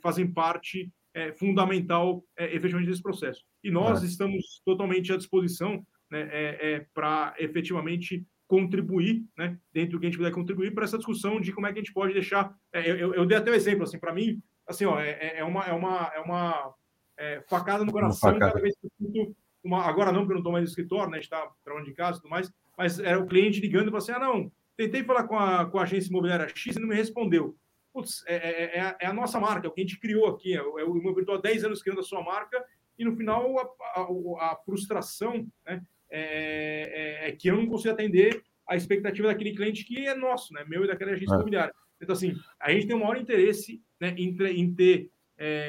fazem 0.00 0.32
parte 0.32 0.92
fundamental, 1.36 2.24
efetivamente, 2.38 2.88
desse 2.88 3.02
processo. 3.02 3.42
E 3.64 3.70
nós 3.70 4.04
estamos 4.04 4.62
totalmente 4.64 5.12
à 5.12 5.16
disposição 5.16 5.84
né, 6.08 6.86
para 6.94 7.34
efetivamente 7.36 8.24
contribuir, 8.46 9.24
né, 9.36 9.58
dentro 9.72 9.92
do 9.92 10.00
que 10.00 10.06
a 10.06 10.08
gente 10.08 10.18
puder 10.18 10.30
contribuir 10.30 10.72
para 10.72 10.84
essa 10.84 10.98
discussão 10.98 11.40
de 11.40 11.52
como 11.52 11.66
é 11.66 11.72
que 11.72 11.80
a 11.80 11.82
gente 11.82 11.92
pode 11.92 12.14
deixar. 12.14 12.54
eu, 12.72 13.12
eu, 13.12 13.26
dei 13.26 13.36
até 13.36 13.50
o 13.50 13.54
um 13.54 13.56
exemplo, 13.56 13.82
assim, 13.82 13.98
para 13.98 14.14
mim, 14.14 14.40
assim, 14.64 14.84
ó, 14.84 15.00
é, 15.00 15.38
é, 15.38 15.44
uma, 15.44 15.64
é, 15.64 15.72
uma, 15.72 16.12
é 16.14 16.20
uma 16.20 16.74
é, 17.18 17.42
facada 17.48 17.84
no 17.84 17.90
coração 17.90 18.38
cada 18.38 18.60
vez 18.60 18.76
que 18.78 18.86
eu 18.86 18.90
sinto 19.00 19.36
uma, 19.62 19.84
agora 19.84 20.10
não, 20.10 20.20
porque 20.20 20.32
eu 20.32 20.36
não 20.36 20.40
estou 20.40 20.52
mais 20.52 20.64
no 20.64 20.68
escritório, 20.68 21.10
né? 21.10 21.18
A 21.18 21.20
gente 21.20 21.32
está 21.32 21.50
trabalhando 21.64 21.88
de 21.88 21.94
casa 21.94 22.18
e 22.18 22.22
tudo 22.22 22.30
mais, 22.30 22.52
mas 22.76 22.98
era 22.98 23.18
o 23.18 23.26
cliente 23.26 23.60
ligando 23.60 23.82
e 23.88 23.90
falou 23.90 23.98
assim: 23.98 24.12
ah, 24.12 24.18
não, 24.18 24.50
tentei 24.76 25.04
falar 25.04 25.24
com 25.24 25.38
a, 25.38 25.66
com 25.66 25.78
a 25.78 25.82
agência 25.82 26.08
imobiliária 26.08 26.48
X 26.48 26.76
e 26.76 26.80
não 26.80 26.88
me 26.88 26.94
respondeu. 26.94 27.56
putz, 27.92 28.24
é, 28.26 28.34
é, 28.34 28.78
é, 28.78 28.96
é, 29.00 29.06
a 29.06 29.12
nossa 29.12 29.38
marca, 29.38 29.66
é 29.66 29.70
o 29.70 29.72
que 29.72 29.80
a 29.80 29.84
gente 29.84 30.00
criou 30.00 30.28
aqui, 30.28 30.54
é, 30.54 30.62
o 30.62 30.78
é 30.78 30.82
Imóvel 30.82 31.14
Virtual 31.14 31.40
10 31.40 31.64
anos 31.64 31.82
criando 31.82 32.00
a 32.00 32.04
sua 32.04 32.22
marca, 32.22 32.62
e 32.98 33.04
no 33.04 33.16
final 33.16 33.58
a, 33.58 34.00
a, 34.00 34.52
a 34.52 34.56
frustração 34.64 35.46
né, 35.66 35.82
é, 36.10 37.28
é, 37.28 37.32
que 37.32 37.48
eu 37.48 37.56
não 37.56 37.66
consigo 37.66 37.92
atender 37.92 38.42
a 38.68 38.76
expectativa 38.76 39.28
daquele 39.28 39.54
cliente 39.54 39.84
que 39.84 40.06
é 40.06 40.14
nosso, 40.14 40.52
né, 40.52 40.64
meu 40.66 40.84
e 40.84 40.88
daquela 40.88 41.12
agência 41.12 41.34
imobiliária. 41.34 41.74
Então, 42.00 42.14
assim, 42.14 42.34
a 42.58 42.72
gente 42.72 42.86
tem 42.86 42.96
o 42.96 43.00
maior 43.00 43.16
interesse 43.16 43.80
né, 44.00 44.14
em, 44.16 44.36
em 44.36 44.74
ter 44.74 45.10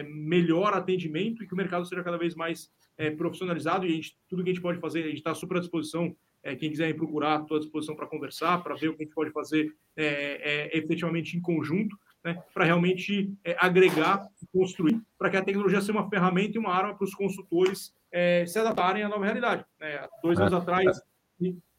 melhor 0.05 0.73
atendimento 0.73 1.43
e 1.43 1.47
que 1.47 1.53
o 1.53 1.57
mercado 1.57 1.85
seja 1.85 2.03
cada 2.03 2.17
vez 2.17 2.35
mais 2.35 2.69
profissionalizado, 3.17 3.85
e 3.85 3.89
a 3.89 3.95
gente, 3.95 4.15
tudo 4.29 4.43
que 4.43 4.49
a 4.49 4.53
gente 4.53 4.61
pode 4.61 4.79
fazer, 4.79 5.03
a 5.03 5.07
gente 5.07 5.17
está 5.17 5.33
super 5.33 5.57
à 5.57 5.59
disposição 5.59 6.15
é, 6.43 6.55
quem 6.55 6.69
quiser 6.69 6.87
me 6.87 6.93
procurar, 6.93 7.41
estou 7.41 7.55
à 7.55 7.59
disposição 7.59 7.95
para 7.95 8.05
conversar, 8.05 8.61
para 8.61 8.75
ver 8.75 8.89
o 8.89 8.95
que 8.95 9.03
a 9.03 9.05
gente 9.05 9.15
pode 9.15 9.31
fazer 9.31 9.73
é, 9.95 10.71
é, 10.73 10.77
efetivamente 10.77 11.37
em 11.37 11.41
conjunto, 11.41 11.97
né, 12.23 12.43
para 12.53 12.65
realmente 12.65 13.33
é, 13.43 13.55
agregar 13.59 14.27
construir, 14.51 15.01
para 15.17 15.29
que 15.29 15.37
a 15.37 15.43
tecnologia 15.43 15.79
seja 15.79 15.93
uma 15.93 16.09
ferramenta 16.09 16.57
e 16.57 16.59
uma 16.59 16.73
arma 16.73 16.95
para 16.95 17.05
os 17.05 17.15
consultores 17.15 17.95
é, 18.11 18.45
se 18.45 18.59
adaptarem 18.59 19.03
à 19.03 19.09
nova 19.09 19.23
realidade. 19.23 19.65
Né? 19.79 20.05
Dois 20.21 20.37
anos 20.37 20.53
é. 20.53 20.57
atrás. 20.57 21.01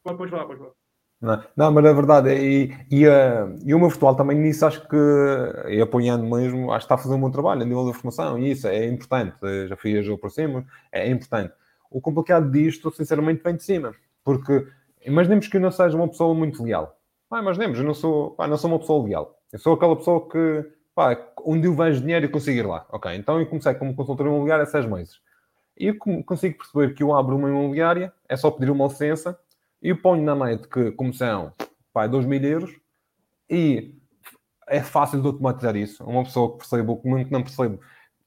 Pode, 0.03 0.17
pode 0.17 0.31
falar, 0.31 0.45
pode 0.45 0.59
falar. 0.59 0.84
Não, 1.25 1.43
não, 1.57 1.71
mas 1.71 1.85
é 1.85 1.93
verdade, 1.93 2.29
e, 2.35 2.71
e, 2.91 3.07
uh, 3.07 3.57
e 3.65 3.73
o 3.73 3.79
meu 3.79 3.89
virtual 3.89 4.15
também 4.15 4.37
nisso 4.37 4.63
acho 4.63 4.87
que, 4.87 4.95
e 5.69 5.81
apoiando 5.81 6.23
mesmo, 6.23 6.71
acho 6.71 6.85
que 6.85 6.85
está 6.85 6.95
a 6.95 6.97
fazer 6.99 7.15
um 7.15 7.19
bom 7.19 7.31
trabalho 7.31 7.63
a 7.63 7.65
nível 7.65 7.83
da 7.83 7.93
formação, 7.93 8.37
e 8.37 8.51
isso 8.51 8.67
é 8.67 8.85
importante, 8.85 9.35
já 9.67 9.75
fui 9.75 9.97
a 9.97 10.03
jogo 10.03 10.19
por 10.19 10.29
cima, 10.29 10.63
é 10.91 11.09
importante. 11.09 11.51
O 11.89 11.99
complicado 11.99 12.51
disto, 12.51 12.91
sinceramente, 12.91 13.41
vem 13.43 13.55
de 13.55 13.63
cima, 13.63 13.93
porque 14.23 14.67
imaginemos 15.03 15.47
que 15.47 15.57
eu 15.57 15.61
não 15.61 15.71
seja 15.71 15.97
uma 15.97 16.07
pessoa 16.07 16.35
muito 16.35 16.63
leal. 16.63 16.95
Ah, 17.31 17.39
imaginemos, 17.41 17.79
eu 17.79 17.85
não 17.85 17.93
sou, 17.93 18.31
pá, 18.31 18.47
não 18.47 18.55
sou 18.55 18.69
uma 18.69 18.79
pessoa 18.79 19.05
leal. 19.05 19.39
Eu 19.51 19.59
sou 19.59 19.73
aquela 19.73 19.95
pessoa 19.95 20.29
que, 20.29 20.65
pá, 20.93 21.17
onde 21.43 21.67
eu 21.67 21.73
vejo 21.73 22.01
dinheiro 22.01 22.25
e 22.25 22.29
consigo 22.29 22.59
ir 22.59 22.65
lá. 22.65 22.85
Ok, 22.89 23.13
então 23.15 23.39
eu 23.39 23.45
comecei 23.47 23.73
como 23.73 23.95
consultor 23.95 24.27
imobiliário 24.27 24.63
há 24.63 24.67
seis 24.67 24.85
meses. 24.85 25.19
E 25.77 25.87
eu 25.87 25.97
consigo 25.97 26.57
perceber 26.57 26.93
que 26.93 27.03
eu 27.03 27.13
abro 27.13 27.35
uma 27.35 27.49
imobiliária, 27.49 28.13
é 28.29 28.37
só 28.37 28.49
pedir 28.49 28.71
uma 28.71 28.85
licença, 28.85 29.37
e 29.81 29.93
ponho 29.93 30.23
na 30.23 30.35
net 30.35 30.67
que 30.67 30.91
comissão, 30.91 31.53
pá, 31.93 32.05
é 32.05 32.07
2 32.07 32.25
mil 32.25 32.43
euros, 32.43 32.75
e 33.49 33.95
é 34.67 34.81
fácil 34.81 35.21
de 35.21 35.27
automatizar 35.27 35.75
isso. 35.75 36.03
Uma 36.03 36.23
pessoa 36.23 36.51
que 36.51 36.57
percebe 36.57 36.89
o 36.89 36.97
que 36.97 37.31
não 37.31 37.43
percebe, 37.43 37.79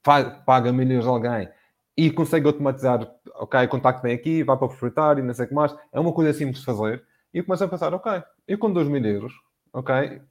paga 0.02 0.72
mil 0.72 0.90
euros 0.90 1.06
a 1.06 1.10
alguém 1.10 1.48
e 1.96 2.10
consegue 2.12 2.46
automatizar, 2.46 3.12
ok, 3.34 3.66
contacto 3.66 4.02
vem 4.02 4.14
aqui, 4.14 4.44
vai 4.44 4.56
para 4.56 4.66
o 4.66 4.68
proprietário, 4.68 5.24
não 5.24 5.34
sei 5.34 5.46
o 5.46 5.48
que 5.48 5.54
mais. 5.54 5.74
É 5.92 5.98
uma 5.98 6.12
coisa 6.12 6.32
simples 6.32 6.60
de 6.60 6.64
fazer. 6.64 7.04
E 7.34 7.38
eu 7.38 7.44
começo 7.44 7.64
a 7.64 7.68
pensar, 7.68 7.92
ok, 7.92 8.22
eu 8.46 8.56
com 8.56 8.72
2 8.72 8.86
mil 8.86 9.04
euros, 9.04 9.32
ok, 9.72 10.22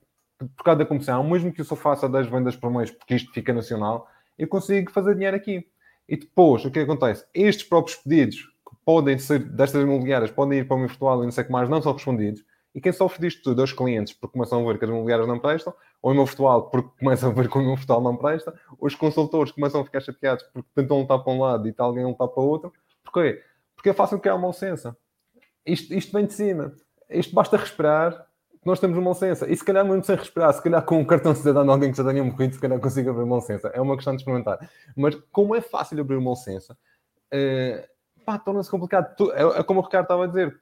por 0.55 0.63
cada 0.63 0.85
comissão, 0.85 1.21
mesmo 1.23 1.51
que 1.51 1.59
eu 1.59 1.65
só 1.65 1.75
faça 1.75 2.07
10 2.07 2.27
vendas 2.27 2.55
por 2.55 2.71
mês, 2.71 2.89
porque 2.89 3.15
isto 3.15 3.33
fica 3.33 3.53
nacional, 3.53 4.07
eu 4.37 4.47
consigo 4.47 4.91
fazer 4.91 5.15
dinheiro 5.15 5.35
aqui. 5.35 5.67
E 6.07 6.15
depois, 6.15 6.63
o 6.63 6.71
que 6.71 6.79
acontece? 6.79 7.25
Estes 7.33 7.67
próprios 7.67 7.97
pedidos, 7.97 8.49
podem 8.87 9.19
ser 9.19 9.39
destas 9.39 9.83
imobiliárias, 9.83 10.31
podem 10.31 10.59
ir 10.59 10.63
para 10.65 10.77
o 10.77 10.79
virtual 10.79 11.21
e 11.21 11.25
não 11.25 11.31
sei 11.33 11.43
o 11.43 11.47
que 11.47 11.51
mais, 11.51 11.67
não 11.67 11.81
são 11.81 11.91
respondidos. 11.91 12.41
E 12.73 12.79
quem 12.79 12.93
sofre 12.93 13.19
disto 13.19 13.43
tudo, 13.43 13.61
os 13.61 13.73
clientes, 13.73 14.13
porque 14.13 14.31
começam 14.31 14.63
a 14.63 14.71
ver 14.71 14.79
que 14.79 14.85
as 14.85 14.89
imobiliárias 14.89 15.27
não 15.27 15.37
prestam, 15.37 15.73
ou 16.01 16.13
o 16.13 16.15
meu 16.15 16.23
virtual, 16.23 16.69
porque 16.69 16.89
começam 16.97 17.29
a 17.29 17.33
ver 17.33 17.49
que 17.49 17.57
o 17.57 17.61
meu 17.61 17.75
virtual 17.75 17.99
não 17.99 18.15
presta, 18.15 18.57
os 18.79 18.95
consultores 18.95 19.51
começam 19.51 19.81
a 19.81 19.83
ficar 19.83 19.99
chateados 19.99 20.45
porque 20.53 20.69
tentam 20.73 21.01
lutar 21.01 21.19
para 21.19 21.33
um 21.33 21.41
lado 21.41 21.67
e 21.67 21.71
está 21.71 21.83
alguém 21.83 22.05
a 22.05 22.07
lutar 22.07 22.29
para 22.29 22.41
o 22.41 22.47
outro. 22.47 22.71
Porquê? 23.03 23.43
Porque 23.75 23.89
é 23.89 23.93
fácil 23.93 24.19
criar 24.19 24.35
uma 24.35 24.47
licença. 24.47 24.95
Isto, 25.65 25.93
isto 25.93 26.13
vem 26.13 26.25
de 26.25 26.31
cima. 26.31 26.73
Isto 27.09 27.35
basta 27.35 27.57
respirar, 27.57 28.25
nós 28.63 28.79
temos 28.79 28.97
uma 28.97 29.09
licença. 29.09 29.51
E 29.51 29.57
se 29.57 29.65
calhar 29.65 29.83
mesmo 29.83 30.01
sem 30.01 30.15
respirar, 30.15 30.53
se 30.53 30.63
calhar 30.63 30.81
com 30.85 30.97
um 30.97 31.05
cartão 31.05 31.33
de 31.33 31.39
cidadão 31.39 31.65
de 31.65 31.71
alguém 31.71 31.91
que 31.91 31.97
já 31.97 32.05
tenha 32.05 32.23
morrido, 32.23 32.55
se 32.55 32.61
calhar 32.61 32.79
consigo 32.79 33.09
abrir 33.09 33.23
uma 33.23 33.35
licença. 33.35 33.67
É 33.73 33.81
uma 33.81 33.95
questão 33.95 34.15
de 34.15 34.21
experimentar. 34.21 34.57
Mas 34.95 35.13
como 35.29 35.53
é 35.53 35.59
fácil 35.59 35.99
abrir 35.99 36.15
uma 36.15 36.31
licença, 36.31 36.77
é, 38.35 38.37
torna-se 38.39 38.69
complicado. 38.69 39.31
É, 39.31 39.59
é 39.59 39.63
como 39.63 39.79
o 39.79 39.83
Ricardo 39.83 40.05
estava 40.05 40.23
a 40.25 40.27
dizer 40.27 40.59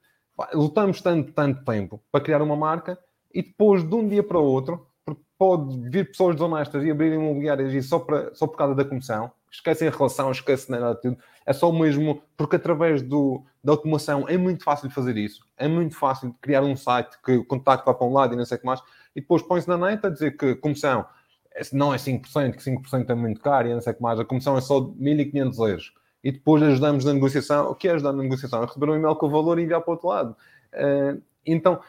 lutamos 0.54 1.02
tanto, 1.02 1.32
tanto 1.32 1.64
tempo 1.64 2.02
para 2.12 2.22
criar 2.22 2.42
uma 2.42 2.56
marca 2.56 2.98
e 3.34 3.42
depois, 3.42 3.84
de 3.84 3.96
um 3.96 4.08
dia 4.08 4.24
para 4.24 4.40
o 4.40 4.44
outro, 4.44 4.88
pode 5.38 5.78
vir 5.90 6.10
pessoas 6.10 6.36
desonestas 6.36 6.84
e 6.84 6.92
abrir 6.92 7.14
imobiliárias 7.14 7.74
e 7.74 7.82
só, 7.82 8.00
para, 8.00 8.34
só 8.34 8.48
por 8.48 8.58
causa 8.58 8.74
da 8.74 8.86
comissão, 8.86 9.32
esquecem 9.52 9.88
a 9.88 9.92
relação, 9.92 10.32
esquecem 10.32 10.80
nada 10.80 10.96
tudo. 10.96 11.18
É 11.46 11.54
só 11.54 11.72
mesmo 11.72 12.22
porque 12.38 12.56
através 12.56 13.02
do, 13.02 13.44
da 13.64 13.74
automação 13.74 14.28
é 14.28 14.38
muito 14.38 14.64
fácil 14.64 14.90
fazer 14.90 15.18
isso. 15.18 15.46
É 15.58 15.68
muito 15.68 15.96
fácil 15.96 16.34
criar 16.42 16.64
um 16.64 16.76
site 16.76 17.18
que 17.24 17.34
o 17.34 17.46
contacto 17.46 17.86
vai 17.86 17.94
para 17.94 18.08
um 18.08 18.14
lado 18.14 18.34
e 18.34 18.38
não 18.38 18.46
sei 18.46 18.58
o 18.58 18.60
que 18.62 18.66
mais. 18.66 18.82
E 19.16 19.22
depois 19.22 19.42
põe-se 19.42 19.68
na 19.68 19.78
net 19.78 20.06
a 20.06 20.10
dizer 20.10 20.38
que 20.38 20.56
comissão 20.56 21.06
não 21.72 21.94
é 21.94 21.98
5%, 21.98 22.56
que 22.56 22.64
5% 22.64 23.10
é 23.10 23.16
muito 23.16 23.42
caro 23.42 23.68
e 23.68 23.74
não 23.74 23.82
sei 23.82 23.94
o 23.94 23.96
que 23.96 24.02
mais. 24.02 24.20
A 24.20 24.26
comissão 24.26 24.58
é 24.58 24.62
só 24.62 24.80
1.500 24.82 25.70
euros 25.70 25.94
e 26.26 26.32
depois 26.32 26.64
ajudamos 26.64 27.06
na 27.06 27.14
negociação. 27.14 27.70
O 27.70 27.76
que 27.76 27.88
é 27.88 27.92
ajudar 27.92 28.12
na 28.12 28.24
negociação? 28.24 28.64
É 28.64 28.66
receber 28.66 28.90
um 28.90 28.96
e-mail 28.96 29.16
com 29.16 29.28
o 29.28 29.30
valor 29.30 29.60
e 29.60 29.64
enviar 29.64 29.80
para 29.82 29.92
o 29.92 29.94
outro 29.94 30.08
lado. 30.08 30.36
Uh, 30.74 31.22
então, 31.46 31.80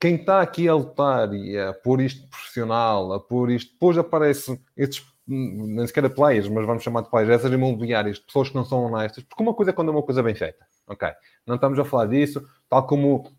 quem 0.00 0.16
está 0.16 0.40
aqui 0.40 0.68
a 0.68 0.74
lutar 0.74 1.32
e 1.32 1.56
a 1.56 1.72
pôr 1.72 2.00
isto 2.00 2.28
profissional, 2.28 3.12
a 3.12 3.20
pôr 3.20 3.48
isto, 3.52 3.72
depois 3.72 3.96
aparece 3.96 4.60
estes, 4.76 5.06
nem 5.24 5.86
sequer 5.86 6.12
players, 6.12 6.48
mas 6.48 6.66
vamos 6.66 6.82
chamar 6.82 7.02
de 7.02 7.10
players, 7.10 7.30
essas 7.30 7.52
imobiliárias, 7.52 8.18
pessoas 8.18 8.48
que 8.48 8.56
não 8.56 8.64
são 8.64 8.86
honestas, 8.86 9.22
porque 9.22 9.40
uma 9.40 9.54
coisa 9.54 9.70
é 9.70 9.72
quando 9.72 9.88
é 9.88 9.92
uma 9.92 10.02
coisa 10.02 10.20
bem 10.20 10.34
feita, 10.34 10.66
ok? 10.88 11.08
Não 11.46 11.54
estamos 11.54 11.78
a 11.78 11.84
falar 11.84 12.06
disso, 12.06 12.44
tal 12.68 12.88
como 12.88 13.30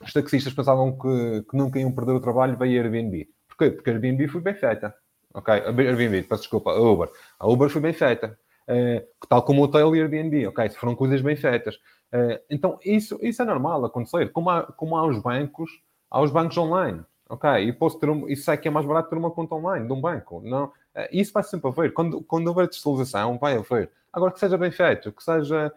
os 0.00 0.12
taxistas 0.12 0.52
pensavam 0.52 0.96
que, 0.96 1.42
que 1.50 1.56
nunca 1.56 1.80
iam 1.80 1.90
perder 1.90 2.12
o 2.12 2.20
trabalho, 2.20 2.56
veio 2.56 2.80
a 2.80 2.84
Airbnb. 2.84 3.28
Porquê? 3.48 3.72
Porque 3.72 3.90
a 3.90 3.94
Airbnb 3.94 4.28
foi 4.28 4.40
bem 4.40 4.54
feita, 4.54 4.94
ok? 5.34 5.54
A 5.54 5.70
Airbnb, 5.70 6.22
peço 6.22 6.42
desculpa, 6.42 6.70
a 6.70 6.80
Uber. 6.80 7.08
A 7.40 7.48
Uber 7.48 7.68
foi 7.68 7.80
bem 7.80 7.92
feita. 7.92 8.38
Uh, 8.68 9.06
tal 9.28 9.42
como 9.42 9.60
o 9.60 9.64
hotel 9.64 9.94
e 9.94 10.00
Airbnb, 10.00 10.46
ok? 10.46 10.70
Foram 10.70 10.94
coisas 10.94 11.20
bem 11.20 11.36
feitas. 11.36 11.76
Uh, 12.12 12.38
então, 12.50 12.78
isso, 12.84 13.18
isso 13.22 13.42
é 13.42 13.44
normal 13.44 13.84
acontecer. 13.84 14.30
Como 14.32 14.50
há, 14.50 14.62
como 14.62 14.96
há 14.96 15.06
os 15.06 15.20
bancos, 15.20 15.70
há 16.10 16.20
os 16.20 16.30
bancos 16.30 16.56
online, 16.56 17.00
ok? 17.28 17.50
E 17.66 17.72
posso 17.72 17.98
ter 17.98 18.08
um, 18.08 18.28
isso 18.28 18.50
é 18.50 18.56
que 18.56 18.68
é 18.68 18.70
mais 18.70 18.86
barato 18.86 19.10
ter 19.10 19.16
uma 19.16 19.30
conta 19.30 19.54
online 19.54 19.86
de 19.86 19.92
um 19.92 20.00
banco. 20.00 20.40
Não, 20.44 20.66
uh, 20.66 20.72
isso 21.10 21.32
vai 21.32 21.42
sempre 21.42 21.68
haver. 21.68 21.92
Quando, 21.92 22.22
quando 22.22 22.46
houver 22.48 22.68
digitalização, 22.68 23.38
vai 23.38 23.56
haver. 23.56 23.90
Agora, 24.12 24.32
que 24.32 24.40
seja 24.40 24.58
bem 24.58 24.70
feito, 24.70 25.12
que 25.12 25.22
seja 25.22 25.72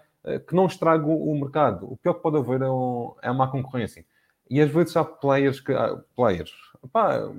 que 0.47 0.55
não 0.55 0.65
estrague 0.65 1.05
o, 1.05 1.35
mercado. 1.35 1.85
O 1.85 1.97
pior 1.97 2.15
que 2.15 2.23
pode 2.23 2.37
haver 2.37 2.59
é, 2.63 2.67
um, 2.67 3.13
é 3.21 3.29
uma 3.29 3.47
concorrência. 3.47 4.03
E 4.49 4.59
às 4.59 4.71
vezes 4.71 4.97
há 4.97 5.05
players 5.05 5.59
que. 5.59 5.71
Players. 6.15 6.51
Pá, 6.91 7.29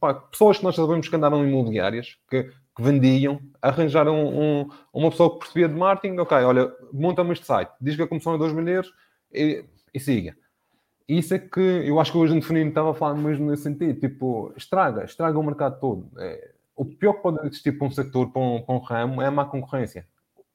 pá, 0.00 0.14
pessoas 0.14 0.58
que 0.58 0.64
nós 0.64 0.74
sabemos 0.74 1.08
que 1.08 1.16
andaram 1.16 1.46
imobiliárias, 1.46 2.18
que, 2.28 2.50
que 2.78 2.82
vendiam, 2.84 3.40
arranjaram 3.60 4.14
um, 4.14 4.60
um, 4.60 4.68
uma 4.92 5.10
pessoa 5.10 5.32
que 5.32 5.40
percebia 5.40 5.68
de 5.68 5.74
marketing, 5.74 6.16
ok, 6.18 6.38
olha, 6.38 6.72
monta-me 6.92 7.32
este 7.32 7.44
site, 7.44 7.72
diz 7.80 7.96
que 7.96 8.02
a 8.02 8.06
comissão 8.06 8.36
é 8.36 8.38
2 8.38 8.52
mil 8.52 8.68
euros 8.68 8.94
e, 9.34 9.64
e 9.92 9.98
siga. 9.98 10.36
Isso 11.08 11.34
é 11.34 11.40
que 11.40 11.58
eu 11.60 11.98
acho 11.98 12.12
que 12.12 12.18
hoje 12.18 12.36
no 12.36 12.40
feminino 12.40 12.68
estava 12.68 12.92
a 12.92 12.94
falar 12.94 13.16
mesmo 13.16 13.50
nesse 13.50 13.64
sentido, 13.64 13.98
tipo, 13.98 14.52
estraga, 14.56 15.04
estraga 15.04 15.36
o 15.36 15.42
mercado 15.42 15.80
todo. 15.80 16.08
É, 16.18 16.52
o 16.76 16.84
pior 16.84 17.14
que 17.14 17.22
pode 17.22 17.44
existir 17.48 17.72
para 17.72 17.88
um 17.88 17.90
setor, 17.90 18.30
para 18.30 18.40
um, 18.40 18.62
para 18.62 18.74
um 18.76 18.78
ramo, 18.78 19.22
é 19.22 19.26
a 19.26 19.30
má 19.30 19.44
concorrência. 19.44 20.06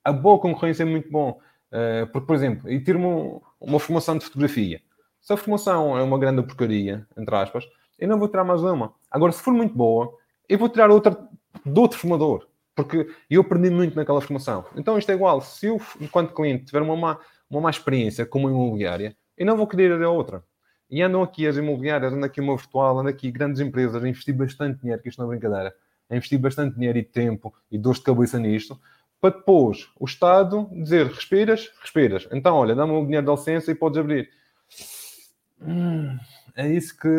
A 0.01 0.13
boa 0.13 0.39
concorrência 0.39 0.83
é 0.83 0.85
muito 0.85 1.11
bom. 1.11 1.41
Uh, 1.71 2.07
porque, 2.07 2.27
por 2.27 2.35
exemplo, 2.35 2.71
e 2.71 2.79
tiro 2.79 2.99
uma, 2.99 3.41
uma 3.59 3.79
formação 3.79 4.17
de 4.17 4.23
fotografia. 4.23 4.79
Se 5.19 5.33
a 5.33 5.37
formação 5.37 5.97
é 5.97 6.03
uma 6.03 6.19
grande 6.19 6.41
porcaria, 6.43 7.05
entre 7.17 7.35
aspas, 7.35 7.65
eu 7.99 8.07
não 8.07 8.19
vou 8.19 8.29
tirar 8.29 8.43
mais 8.43 8.63
uma. 8.63 8.93
Agora, 9.11 9.31
se 9.31 9.41
for 9.41 9.53
muito 9.53 9.75
boa, 9.75 10.13
eu 10.47 10.57
vou 10.57 10.69
tirar 10.69 10.91
outra 10.91 11.17
de 11.65 11.79
outro 11.79 11.97
formador. 11.97 12.47
Porque 12.75 13.07
eu 13.29 13.41
aprendi 13.41 13.69
muito 13.69 13.95
naquela 13.95 14.19
formação. 14.21 14.65
Então 14.75 14.97
isto 14.97 15.11
é 15.11 15.13
igual. 15.15 15.41
Se 15.41 15.67
eu, 15.67 15.79
enquanto 16.01 16.33
cliente, 16.33 16.65
tiver 16.65 16.81
uma 16.81 16.95
má, 16.95 17.19
uma 17.49 17.61
má 17.61 17.69
experiência 17.69 18.25
com 18.25 18.39
uma 18.39 18.49
imobiliária, 18.49 19.15
eu 19.37 19.45
não 19.45 19.55
vou 19.55 19.67
querer 19.67 19.91
ir 19.91 20.03
a 20.03 20.09
outra. 20.09 20.43
E 20.89 21.01
andam 21.01 21.23
aqui 21.23 21.47
as 21.47 21.57
imobiliárias, 21.57 22.13
andam 22.13 22.25
aqui 22.25 22.39
uma 22.41 22.55
virtual, 22.55 22.99
andam 22.99 23.11
aqui 23.11 23.31
grandes 23.31 23.59
empresas 23.59 24.03
a 24.03 24.07
investir 24.07 24.35
bastante 24.35 24.79
dinheiro, 24.79 25.01
que 25.01 25.09
isto 25.09 25.19
não 25.19 25.25
é 25.25 25.35
brincadeira, 25.35 25.73
a 26.09 26.15
investir 26.15 26.39
bastante 26.39 26.75
dinheiro 26.75 26.97
e 26.97 27.03
tempo 27.03 27.53
e 27.71 27.77
dor 27.77 27.95
de 27.95 28.01
cabeça 28.01 28.37
nisto, 28.37 28.79
para 29.19 29.35
depois 29.35 29.89
o 29.99 30.05
Estado 30.05 30.69
dizer 30.71 31.07
respiras, 31.07 31.71
respiras. 31.81 32.27
Então, 32.31 32.55
olha, 32.55 32.75
dá-me 32.75 32.91
o 32.91 33.05
dinheiro 33.05 33.25
da 33.25 33.31
licença 33.31 33.71
e 33.71 33.75
podes 33.75 33.97
abrir. 33.97 34.29
Hum, 35.61 36.17
é 36.55 36.71
isso 36.71 36.97
que, 36.97 37.09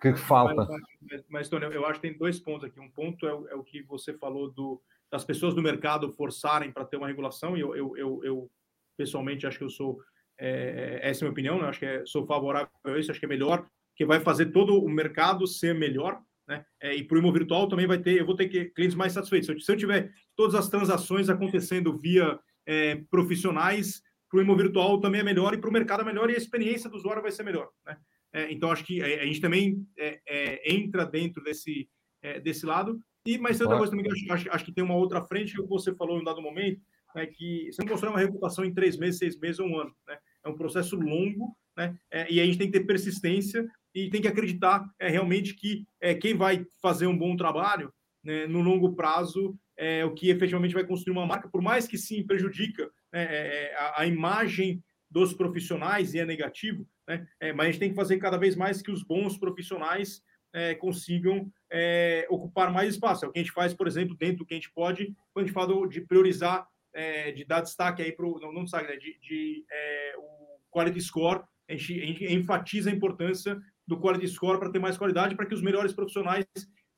que 0.00 0.14
falta. 0.16 0.66
Mas, 1.02 1.24
mas, 1.28 1.48
Tony, 1.48 1.66
eu 1.66 1.84
acho 1.86 2.00
que 2.00 2.08
tem 2.08 2.18
dois 2.18 2.38
pontos 2.38 2.64
aqui. 2.64 2.80
Um 2.80 2.90
ponto 2.90 3.26
é, 3.26 3.34
o, 3.34 3.48
é 3.48 3.54
o 3.54 3.62
que 3.62 3.82
você 3.82 4.14
falou 4.14 4.50
do, 4.50 4.80
das 5.10 5.24
pessoas 5.24 5.54
do 5.54 5.62
mercado 5.62 6.10
forçarem 6.12 6.70
para 6.70 6.84
ter 6.84 6.96
uma 6.96 7.06
regulação, 7.06 7.56
e 7.56 7.60
eu, 7.60 7.76
eu, 7.76 7.96
eu, 7.96 8.20
eu, 8.24 8.50
pessoalmente 8.96 9.46
acho 9.46 9.58
que 9.58 9.64
eu 9.64 9.70
sou, 9.70 9.98
é, 10.38 11.00
essa 11.02 11.20
é 11.20 11.22
a 11.22 11.26
minha 11.26 11.32
opinião, 11.32 11.60
né? 11.60 11.68
acho 11.68 11.78
que 11.78 11.86
é, 11.86 12.04
sou 12.06 12.26
favorável 12.26 12.68
a 12.84 12.98
isso, 12.98 13.10
acho 13.10 13.20
que 13.20 13.26
é 13.26 13.28
melhor, 13.28 13.66
que 13.94 14.04
vai 14.04 14.20
fazer 14.20 14.46
todo 14.46 14.82
o 14.82 14.88
mercado 14.88 15.46
ser 15.46 15.74
melhor, 15.74 16.20
né? 16.46 16.64
É, 16.80 16.94
e 16.94 17.02
para 17.02 17.16
o 17.16 17.18
imóvel 17.18 17.40
virtual 17.40 17.68
também 17.68 17.86
vai 17.86 17.98
ter, 17.98 18.20
eu 18.20 18.26
vou 18.26 18.36
ter 18.36 18.48
que, 18.48 18.66
clientes 18.66 18.96
mais 18.96 19.12
satisfeitos. 19.12 19.46
Se 19.46 19.52
eu, 19.52 19.60
se 19.60 19.72
eu 19.72 19.76
tiver 19.76 20.12
todas 20.36 20.54
as 20.54 20.68
transações 20.68 21.28
acontecendo 21.28 21.96
via 21.96 22.38
é, 22.64 22.96
profissionais, 23.10 24.02
para 24.28 24.38
o 24.38 24.42
imóvel 24.42 24.64
virtual 24.64 25.00
também 25.00 25.20
é 25.20 25.24
melhor 25.24 25.54
e 25.54 25.58
para 25.58 25.70
o 25.70 25.72
mercado 25.72 26.02
é 26.02 26.04
melhor 26.04 26.30
e 26.30 26.34
a 26.34 26.38
experiência 26.38 26.90
do 26.90 26.96
usuário 26.96 27.22
vai 27.22 27.30
ser 27.30 27.42
melhor. 27.42 27.68
Né? 27.84 27.96
É, 28.32 28.52
então, 28.52 28.70
acho 28.70 28.84
que 28.84 29.02
a, 29.02 29.22
a 29.22 29.26
gente 29.26 29.40
também 29.40 29.86
é, 29.96 30.20
é, 30.26 30.74
entra 30.74 31.04
dentro 31.04 31.42
desse, 31.42 31.88
é, 32.22 32.40
desse 32.40 32.66
lado. 32.66 33.00
E, 33.26 33.38
mas 33.38 33.58
tem 33.58 33.66
outra 33.66 33.78
coisa 33.78 33.90
também 33.90 34.10
que 34.10 34.32
acho, 34.32 34.50
acho, 34.50 34.64
que 34.64 34.72
tem 34.72 34.84
uma 34.84 34.94
outra 34.94 35.24
frente 35.24 35.54
que 35.54 35.62
você 35.62 35.94
falou 35.94 36.16
em 36.16 36.20
um 36.20 36.24
dado 36.24 36.42
momento, 36.42 36.80
né, 37.14 37.26
que 37.26 37.70
você 37.72 37.82
não 37.82 37.88
constrói 37.88 38.12
uma 38.12 38.20
reputação 38.20 38.64
em 38.64 38.74
três 38.74 38.96
meses, 38.96 39.18
seis 39.18 39.38
meses 39.38 39.58
ou 39.58 39.66
um 39.66 39.80
ano. 39.80 39.94
Né? 40.06 40.18
É 40.44 40.48
um 40.48 40.56
processo 40.56 40.96
longo, 40.96 41.56
né? 41.76 41.96
É, 42.10 42.30
e 42.32 42.40
a 42.40 42.44
gente 42.44 42.58
tem 42.58 42.70
que 42.70 42.78
ter 42.78 42.86
persistência 42.86 43.66
e 43.94 44.08
tem 44.08 44.22
que 44.22 44.28
acreditar 44.28 44.84
é, 44.98 45.08
realmente 45.08 45.54
que 45.54 45.86
é, 46.00 46.14
quem 46.14 46.34
vai 46.34 46.66
fazer 46.80 47.06
um 47.06 47.16
bom 47.16 47.36
trabalho 47.36 47.92
né, 48.24 48.46
no 48.46 48.60
longo 48.60 48.94
prazo 48.94 49.58
é 49.76 50.04
o 50.04 50.14
que 50.14 50.30
efetivamente 50.30 50.74
vai 50.74 50.86
construir 50.86 51.12
uma 51.12 51.26
marca, 51.26 51.48
por 51.48 51.60
mais 51.60 51.86
que 51.86 51.98
sim 51.98 52.26
prejudica 52.26 52.90
é, 53.12 53.22
é, 53.22 53.74
a, 53.76 54.02
a, 54.02 54.06
imagem 54.06 54.82
dos 55.10 55.32
profissionais 55.32 56.14
e 56.14 56.18
é 56.18 56.24
negativo, 56.24 56.86
né? 57.06 57.26
É, 57.40 57.52
mas 57.52 57.66
a 57.66 57.70
gente 57.70 57.80
tem 57.80 57.90
que 57.90 57.94
fazer 57.94 58.18
cada 58.18 58.36
vez 58.36 58.56
mais 58.56 58.82
que 58.82 58.90
os 58.90 59.02
bons 59.02 59.38
profissionais 59.38 60.22
é, 60.52 60.74
consigam 60.74 61.50
é, 61.70 62.26
ocupar 62.30 62.72
mais 62.72 62.94
espaço. 62.94 63.24
É 63.24 63.28
o 63.28 63.32
que 63.32 63.38
a 63.38 63.42
gente 63.42 63.52
faz, 63.52 63.74
por 63.74 63.86
exemplo, 63.86 64.16
dentro 64.16 64.38
do 64.38 64.46
que 64.46 64.54
a 64.54 64.56
gente 64.56 64.72
pode, 64.72 65.14
quando 65.32 65.44
a 65.44 65.46
gente 65.46 65.54
fala 65.54 65.88
de 65.88 66.00
priorizar, 66.00 66.66
é, 66.94 67.30
de 67.32 67.44
dar 67.44 67.60
destaque 67.60 68.02
aí 68.02 68.12
para 68.12 68.26
o. 68.26 68.40
Não, 68.40 68.52
não 68.52 68.64
destaque, 68.64 68.88
né? 68.88 68.96
de, 68.96 69.18
de 69.20 69.64
é, 69.70 70.14
o 70.18 70.58
quality 70.70 71.00
score, 71.00 71.42
a 71.68 71.72
gente, 71.72 72.00
a 72.00 72.06
gente, 72.06 72.24
enfatiza 72.32 72.90
a 72.90 72.92
importância 72.92 73.58
do 73.86 73.98
quality 74.00 74.28
score 74.28 74.58
para 74.58 74.70
ter 74.70 74.78
mais 74.78 74.96
qualidade, 74.96 75.36
para 75.36 75.46
que 75.46 75.54
os 75.54 75.62
melhores 75.62 75.92
profissionais 75.92 76.46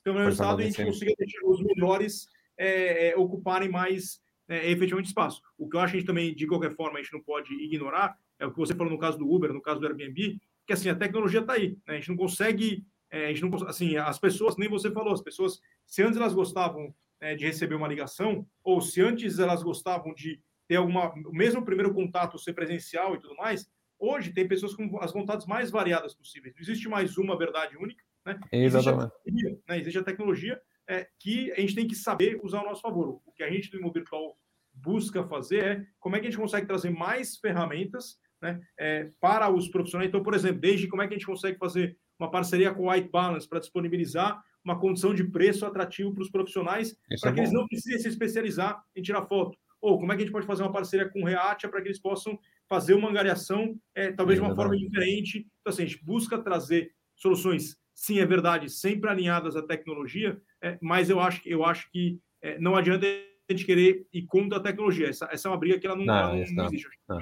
tenham 0.02 0.16
melhor 0.16 0.26
resultado 0.26 0.61
e 0.61 0.64
a 0.64 0.66
gente 0.66 0.84
consiga 0.84 1.12
deixar 1.18 1.44
os 1.44 1.62
melhores 1.62 2.28
é, 2.56 3.14
ocuparem 3.16 3.68
mais 3.68 4.20
efetivamente 4.49 5.07
espaço. 5.07 5.42
O 5.57 5.68
que 5.68 5.76
eu 5.76 5.80
acho 5.80 5.92
que 5.92 5.96
a 5.99 6.01
gente 6.01 6.07
também, 6.07 6.34
de 6.34 6.46
qualquer 6.46 6.74
forma, 6.74 6.99
a 6.99 7.03
gente 7.03 7.12
não 7.12 7.20
pode 7.20 7.53
ignorar 7.55 8.16
é 8.38 8.46
o 8.46 8.53
que 8.53 8.59
você 8.59 8.74
falou 8.74 8.92
no 8.92 8.99
caso 8.99 9.18
do 9.18 9.30
Uber, 9.30 9.53
no 9.53 9.61
caso 9.61 9.80
do 9.80 9.86
Airbnb, 9.86 10.40
que 10.66 10.72
assim, 10.72 10.88
a 10.88 10.94
tecnologia 10.94 11.40
está 11.40 11.55
aí. 11.55 11.76
Né? 11.86 11.94
A 11.94 11.94
gente 11.94 12.11
não 12.11 12.16
consegue, 12.16 12.86
é, 13.11 13.26
a 13.26 13.28
gente 13.32 13.42
não, 13.42 13.68
assim, 13.68 13.96
as 13.96 14.18
pessoas, 14.18 14.57
nem 14.57 14.68
você 14.68 14.90
falou, 14.90 15.12
as 15.12 15.22
pessoas, 15.22 15.61
se 15.84 16.03
antes 16.03 16.16
elas 16.16 16.34
gostavam 16.34 16.94
é, 17.20 17.34
de 17.34 17.44
receber 17.44 17.74
uma 17.74 17.88
ligação, 17.88 18.46
ou 18.62 18.80
se 18.80 19.01
antes 19.01 19.38
elas 19.38 19.62
gostavam 19.62 20.14
de 20.14 20.40
ter 20.68 20.76
alguma, 20.76 21.12
mesmo 21.32 21.61
o 21.61 21.64
primeiro 21.64 21.92
contato 21.92 22.38
ser 22.38 22.53
presencial 22.53 23.14
e 23.14 23.20
tudo 23.20 23.34
mais, 23.36 23.68
hoje 23.99 24.32
tem 24.32 24.46
pessoas 24.46 24.74
com 24.74 24.99
as 25.01 25.12
vontades 25.12 25.46
mais 25.46 25.70
variadas 25.70 26.14
possíveis. 26.14 26.55
Não 26.55 26.62
existe 26.62 26.88
mais 26.88 27.16
uma 27.18 27.36
verdade 27.36 27.76
única, 27.76 28.05
né? 28.24 28.38
Exatamente. 28.53 29.12
Existe 29.26 29.46
a, 29.49 29.72
né? 29.72 29.80
existe 29.80 29.99
a 29.99 30.05
tecnologia 30.05 30.61
é, 30.89 31.07
que 31.18 31.53
a 31.53 31.61
gente 31.61 31.74
tem 31.74 31.86
que 31.86 31.95
saber 31.95 32.41
usar 32.43 32.61
ao 32.61 32.64
nosso 32.64 32.80
favor. 32.80 33.20
O 33.26 33.32
que 33.32 33.43
a 33.43 33.51
gente 33.51 33.70
do 33.70 33.93
Virtual 33.93 34.36
busca 34.72 35.22
fazer 35.24 35.64
é 35.64 35.86
como 36.01 36.16
é 36.16 36.20
que 36.20 36.26
a 36.26 36.30
gente 36.30 36.41
consegue 36.41 36.66
trazer 36.66 36.91
mais 36.91 37.36
ferramentas 37.36 38.18
né, 38.41 38.61
é, 38.78 39.11
para 39.20 39.51
os 39.51 39.68
profissionais. 39.68 40.09
Então, 40.09 40.22
por 40.22 40.34
exemplo, 40.34 40.61
desde 40.61 40.89
como 40.89 41.03
é 41.03 41.09
que 41.09 41.14
a 41.14 41.18
gente 41.18 41.26
consegue 41.26 41.59
fazer 41.59 41.97
uma 42.18 42.30
parceria 42.30 42.72
com 42.72 42.86
o 42.86 42.91
White 42.91 43.11
Balance 43.11 43.49
para 43.49 43.61
disponibilizar 43.61 44.43
uma 44.64 44.78
condição 44.78 45.14
de 45.14 45.24
preço 45.24 45.64
atrativo 45.64 46.12
para 46.12 46.22
os 46.22 46.30
profissionais, 46.30 46.97
para 47.20 47.30
é 47.30 47.34
que 47.34 47.41
eles 47.41 47.53
não 47.53 47.66
precisem 47.66 47.99
se 47.99 48.09
especializar 48.09 48.82
em 48.95 49.03
tirar 49.03 49.26
foto. 49.26 49.57
Ou 49.80 49.99
como 49.99 50.12
é 50.12 50.16
que 50.16 50.22
a 50.22 50.24
gente 50.24 50.32
pode 50.32 50.47
fazer 50.47 50.62
uma 50.62 50.72
parceria 50.72 51.09
com 51.09 51.22
o 51.22 51.24
Reatia 51.24 51.68
para 51.68 51.80
que 51.80 51.89
eles 51.89 52.01
possam 52.01 52.39
fazer 52.68 52.95
uma 52.95 53.09
angariação, 53.09 53.78
é, 53.95 54.12
talvez 54.12 54.39
de 54.39 54.45
uma 54.45 54.55
forma 54.55 54.76
diferente. 54.76 55.47
Então, 55.61 55.72
assim, 55.72 55.84
a 55.84 55.86
gente 55.86 56.05
busca 56.05 56.39
trazer 56.39 56.93
soluções, 57.14 57.78
sim, 57.95 58.18
é 58.18 58.26
verdade, 58.26 58.68
sempre 58.68 59.09
alinhadas 59.09 59.57
à 59.57 59.62
tecnologia, 59.62 60.41
é, 60.62 60.78
mas 60.80 61.11
eu 61.11 61.20
acho, 61.20 61.40
eu 61.46 61.64
acho 61.64 61.90
que 61.90 62.20
é, 62.42 62.59
não 62.59 62.76
adianta 62.76 63.06
gente 63.50 63.64
querer 63.64 64.06
ir 64.12 64.22
contra 64.26 64.59
a 64.59 64.62
tecnologia. 64.62 65.09
Essa, 65.09 65.28
essa 65.32 65.48
é 65.48 65.50
uma 65.50 65.59
briga 65.59 65.78
que 65.78 65.86
ela 65.86 65.96
não, 65.96 66.04
não, 66.04 66.14
ela 66.14 66.34
não, 66.34 66.52
não 66.52 66.66
existe. 66.66 66.88
Não, 67.09 67.18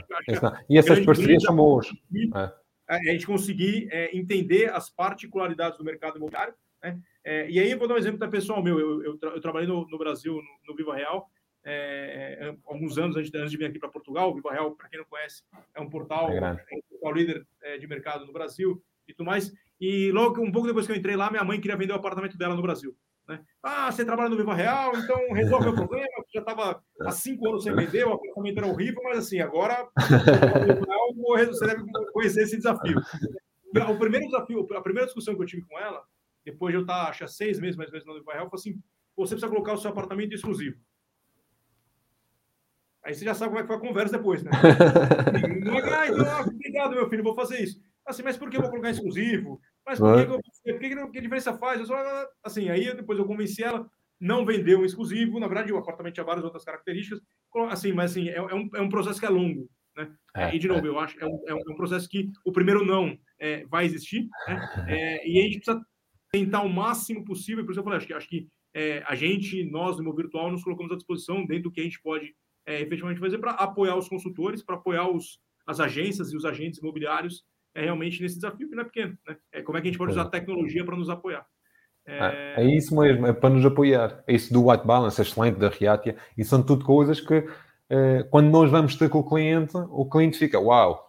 e 0.69 0.79
essas 0.79 1.05
parcerias 1.05 1.43
são 1.43 1.55
boas. 1.55 1.89
É. 2.35 2.53
A 2.89 3.13
gente 3.13 3.27
conseguir 3.27 3.89
é, 3.91 4.17
entender 4.17 4.73
as 4.73 4.91
particularidades 4.91 5.79
do 5.79 5.85
mercado 5.85 6.17
imobiliário. 6.17 6.55
Né? 6.83 7.01
É, 7.25 7.51
e 7.51 7.59
aí 7.59 7.71
eu 7.71 7.79
vou 7.79 7.89
dar 7.89 7.95
um 7.95 7.99
exemplo 7.99 8.19
da 8.19 8.29
pessoal 8.29 8.63
meu. 8.63 8.79
Eu, 8.79 9.03
eu, 9.03 9.19
eu 9.23 9.41
trabalhei 9.41 9.69
no, 9.69 9.87
no, 9.89 9.99
Brasil, 9.99 10.35
no, 10.35 10.69
no 10.69 10.77
Viva 10.77 10.95
Real, 10.95 11.29
é, 11.65 12.39
é, 12.41 12.57
alguns 12.65 12.97
anos 12.97 13.17
antes, 13.17 13.33
antes, 13.35 13.51
de 13.51 13.57
vir 13.57 13.67
aqui 13.67 13.79
para 13.79 13.89
Portugal. 13.89 14.31
O 14.31 14.35
Viva 14.35 14.53
Real, 14.53 14.73
para 14.73 14.89
quem 14.89 14.99
não 14.99 15.07
conhece, 15.07 15.43
é 15.75 15.81
um 15.81 15.89
portal, 15.89 16.31
é 16.31 16.41
um 16.41 16.81
portal 16.91 17.13
líder 17.13 17.47
é, 17.63 17.79
de 17.79 17.87
mercado 17.87 18.27
no 18.27 18.33
Brasil 18.33 18.83
e 19.09 19.15
tudo 19.15 19.27
mais. 19.27 19.53
E 19.81 20.11
logo, 20.13 20.41
um 20.41 20.53
pouco 20.53 20.69
depois 20.69 20.87
que 20.87 20.93
eu 20.93 20.97
entrei 20.97 21.17
lá, 21.17 21.31
minha 21.31 21.45
mãe 21.45 21.61
queria 21.61 21.77
vender 21.77 21.93
o 21.93 21.97
apartamento 21.97 22.39
dela 22.39 22.55
no 22.55 22.63
Brasil. 22.63 22.97
Né? 23.29 23.41
Ah, 23.63 23.91
você 23.91 24.05
trabalha 24.05 24.29
no 24.29 24.37
Viva 24.37 24.55
Real, 24.55 24.97
então 24.97 25.33
resolve 25.33 25.69
o 25.69 25.75
problema. 25.75 26.07
Já 26.33 26.41
estava 26.41 26.83
há 27.01 27.11
cinco 27.11 27.49
anos 27.49 27.65
sem 27.65 27.75
vender, 27.75 28.07
o 28.07 28.13
apartamento 28.13 28.59
era 28.59 28.67
horrível, 28.67 29.03
mas 29.03 29.19
assim, 29.19 29.41
agora 29.41 29.89
você 31.49 31.67
deve 31.67 31.85
conhecer 32.13 32.43
esse 32.43 32.57
desafio. 32.57 33.01
O 33.91 33.99
primeiro 33.99 34.27
desafio, 34.27 34.67
a 34.75 34.81
primeira 34.81 35.07
discussão 35.07 35.35
que 35.35 35.43
eu 35.43 35.47
tive 35.47 35.63
com 35.63 35.79
ela, 35.79 36.05
depois 36.45 36.73
de 36.73 36.79
eu 36.79 36.83
estar, 36.83 37.09
acho, 37.09 37.27
seis 37.27 37.59
meses 37.59 37.77
mais 37.77 37.89
ou 37.89 37.95
menos 37.95 38.07
no 38.07 38.15
Viva 38.15 38.33
Real, 38.33 38.49
foi 38.49 38.59
assim: 38.59 38.83
você 39.17 39.35
precisa 39.35 39.53
colocar 39.53 39.73
o 39.73 39.79
seu 39.79 39.91
apartamento 39.91 40.33
exclusivo. 40.33 40.77
Aí 43.03 43.15
você 43.15 43.25
já 43.25 43.35
sabe 43.35 43.51
como 43.51 43.61
é 43.61 43.63
que 43.63 43.69
foi 43.69 43.77
a 43.77 43.81
conversa 43.81 44.17
depois, 44.17 44.43
né? 44.43 44.51
Ah, 45.97 46.07
então, 46.09 46.41
obrigado, 46.41 46.95
meu 46.95 47.09
filho, 47.09 47.23
vou 47.23 47.35
fazer 47.35 47.61
isso. 47.61 47.81
Assim, 48.05 48.23
mas 48.23 48.37
por 48.37 48.51
que 48.51 48.57
eu 48.57 48.61
vou 48.61 48.71
colocar 48.71 48.91
exclusivo? 48.91 49.61
Mas 49.87 50.01
por 50.01 50.17
que, 50.17 50.27
que, 50.27 50.33
eu, 50.33 50.41
por 50.41 50.81
que, 50.81 50.89
que, 50.89 51.11
que 51.13 51.21
diferença 51.21 51.57
faz? 51.57 51.79
Eu 51.79 51.87
só, 51.87 51.97
assim, 52.43 52.69
aí 52.69 52.93
depois 52.95 53.19
eu 53.19 53.25
convenci 53.25 53.63
ela, 53.63 53.89
não 54.21 54.45
vender 54.45 54.77
um 54.77 54.85
exclusivo. 54.85 55.39
Na 55.39 55.47
verdade, 55.47 55.73
o 55.73 55.79
apartamento 55.79 56.15
tinha 56.15 56.25
várias 56.25 56.45
outras 56.45 56.65
características. 56.65 57.21
Assim, 57.71 57.93
mas 57.93 58.11
assim, 58.11 58.29
é, 58.29 58.37
é 58.37 58.55
um, 58.55 58.69
é 58.75 58.81
um 58.81 58.89
processo 58.89 59.21
que 59.21 59.27
é 59.27 59.31
longo. 59.31 59.71
Né? 59.97 60.13
É, 60.35 60.55
e, 60.55 60.59
de 60.59 60.69
novo, 60.69 60.85
é. 60.85 60.89
eu 60.89 60.99
acho 60.99 61.19
é 61.21 61.27
um, 61.27 61.43
é 61.47 61.55
um 61.55 61.77
processo 61.77 62.09
que 62.09 62.31
o 62.45 62.53
primeiro 62.53 62.85
não 62.85 63.17
é, 63.39 63.65
vai 63.67 63.85
existir. 63.85 64.29
Né? 64.49 64.57
É, 64.89 65.29
e 65.29 65.39
a 65.39 65.43
gente 65.43 65.59
precisa 65.59 65.81
tentar 66.33 66.63
o 66.63 66.69
máximo 66.69 67.25
possível. 67.25 67.65
Por 67.65 67.71
isso 67.71 67.81
eu 67.81 67.85
falei, 67.85 67.99
acho 67.99 68.07
que, 68.07 68.15
acho 68.15 68.29
que 68.29 68.49
é, 68.75 69.03
a 69.07 69.15
gente, 69.15 69.65
nós, 69.71 69.97
no 69.97 70.03
Meu 70.03 70.15
Virtual, 70.15 70.51
nos 70.51 70.65
colocamos 70.65 70.93
à 70.93 70.97
disposição 70.97 71.47
dentro 71.47 71.65
do 71.65 71.71
que 71.71 71.81
a 71.81 71.85
gente 71.85 72.01
pode 72.03 72.35
efetivamente 72.69 73.21
fazer 73.21 73.39
para 73.39 73.53
apoiar 73.53 73.95
os 73.95 74.09
consultores, 74.09 74.61
para 74.61 74.75
apoiar 74.75 75.09
os, 75.09 75.39
as 75.65 75.79
agências 75.79 76.33
e 76.33 76.37
os 76.37 76.45
agentes 76.45 76.81
imobiliários 76.81 77.45
é 77.77 77.83
realmente 77.83 78.23
nesse 78.23 78.37
desafio 78.37 78.69
que 78.69 78.75
não 78.75 78.83
é 78.83 78.87
pequeno. 78.87 79.17
Né? 79.27 79.37
É 79.53 79.63
como 79.63 79.79
é 79.79 79.81
que 79.81 79.89
a 79.89 79.91
gente 79.91 79.99
pode 79.99 80.13
usar 80.13 80.23
a 80.23 80.31
tecnologia 80.31 80.85
para 80.85 80.97
nos 80.97 81.11
apoiar. 81.11 81.47
É... 82.07 82.63
é... 82.63 82.65
isso 82.65 82.97
mesmo, 82.97 83.27
é 83.27 83.33
para 83.33 83.51
nos 83.51 83.65
apoiar. 83.65 84.23
É 84.27 84.35
isso 84.35 84.53
do 84.53 84.69
white 84.69 84.87
balance, 84.87 85.21
é 85.21 85.25
excelente, 85.25 85.59
da 85.59 85.69
Reatia, 85.69 86.17
e 86.37 86.45
são 86.45 86.63
tudo 86.63 86.85
coisas 86.85 87.21
que 87.21 87.47
eh, 87.89 88.25
quando 88.31 88.51
nós 88.51 88.71
vamos 88.71 88.97
ter 88.97 89.09
com 89.09 89.21
o 89.21 89.29
cliente, 89.29 89.77
o 89.77 90.09
cliente 90.09 90.39
fica, 90.39 90.59
uau, 90.59 91.05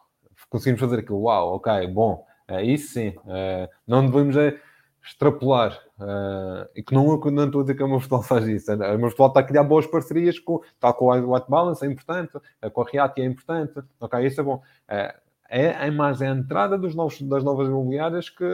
conseguimos 0.49 0.79
fazer 0.79 0.99
aquilo, 0.99 1.21
uau, 1.21 1.55
ok, 1.55 1.87
bom, 1.87 2.23
é 2.47 2.63
isso 2.63 2.93
sim, 2.93 3.15
eh, 3.27 3.69
não 3.87 4.05
devemos 4.05 4.37
é 4.37 4.59
extrapolar, 5.03 5.79
uh, 5.99 6.67
e 6.75 6.83
que 6.83 6.93
não, 6.93 7.05
não 7.17 7.45
estou 7.45 7.61
a 7.61 7.63
dizer 7.63 7.75
que 7.75 7.83
a 7.83 7.87
Mostral 7.87 8.21
faz 8.21 8.45
isso, 8.45 8.69
a 8.71 8.97
Mostral 8.97 9.29
está 9.29 9.39
a 9.39 9.43
criar 9.43 9.63
boas 9.63 9.87
parcerias 9.87 10.37
com, 10.37 10.61
está 10.65 10.91
com 10.91 11.05
o 11.05 11.33
White 11.33 11.49
Balance, 11.49 11.85
é 11.85 11.89
importante, 11.89 12.33
com 12.73 12.81
a 12.81 12.85
Reatia 12.85 13.23
é 13.23 13.27
importante, 13.27 13.81
ok, 14.01 14.27
isso 14.27 14.41
é 14.41 14.43
bom. 14.43 14.55
Uh, 14.55 15.26
é, 15.49 15.87
é 15.87 15.91
mais 15.91 16.21
a 16.21 16.27
entrada 16.27 16.77
dos 16.77 16.95
novos, 16.95 17.21
das 17.21 17.43
novas 17.43 17.67
imobiliárias 17.67 18.29
que, 18.29 18.45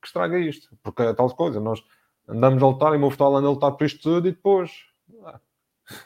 que 0.00 0.06
estraga 0.06 0.38
isto. 0.38 0.76
Porque 0.82 1.02
é 1.02 1.14
tal 1.14 1.28
coisa, 1.34 1.60
nós 1.60 1.82
andamos 2.28 2.62
a 2.62 2.66
lutar 2.66 2.92
e 2.92 2.96
o 2.96 3.00
meu 3.00 3.10
anda 3.10 3.48
a 3.48 3.50
lutar 3.50 3.72
por 3.72 3.84
isto 3.84 4.02
tudo 4.02 4.28
e 4.28 4.32
depois. 4.32 4.70
Ah. 5.24 5.40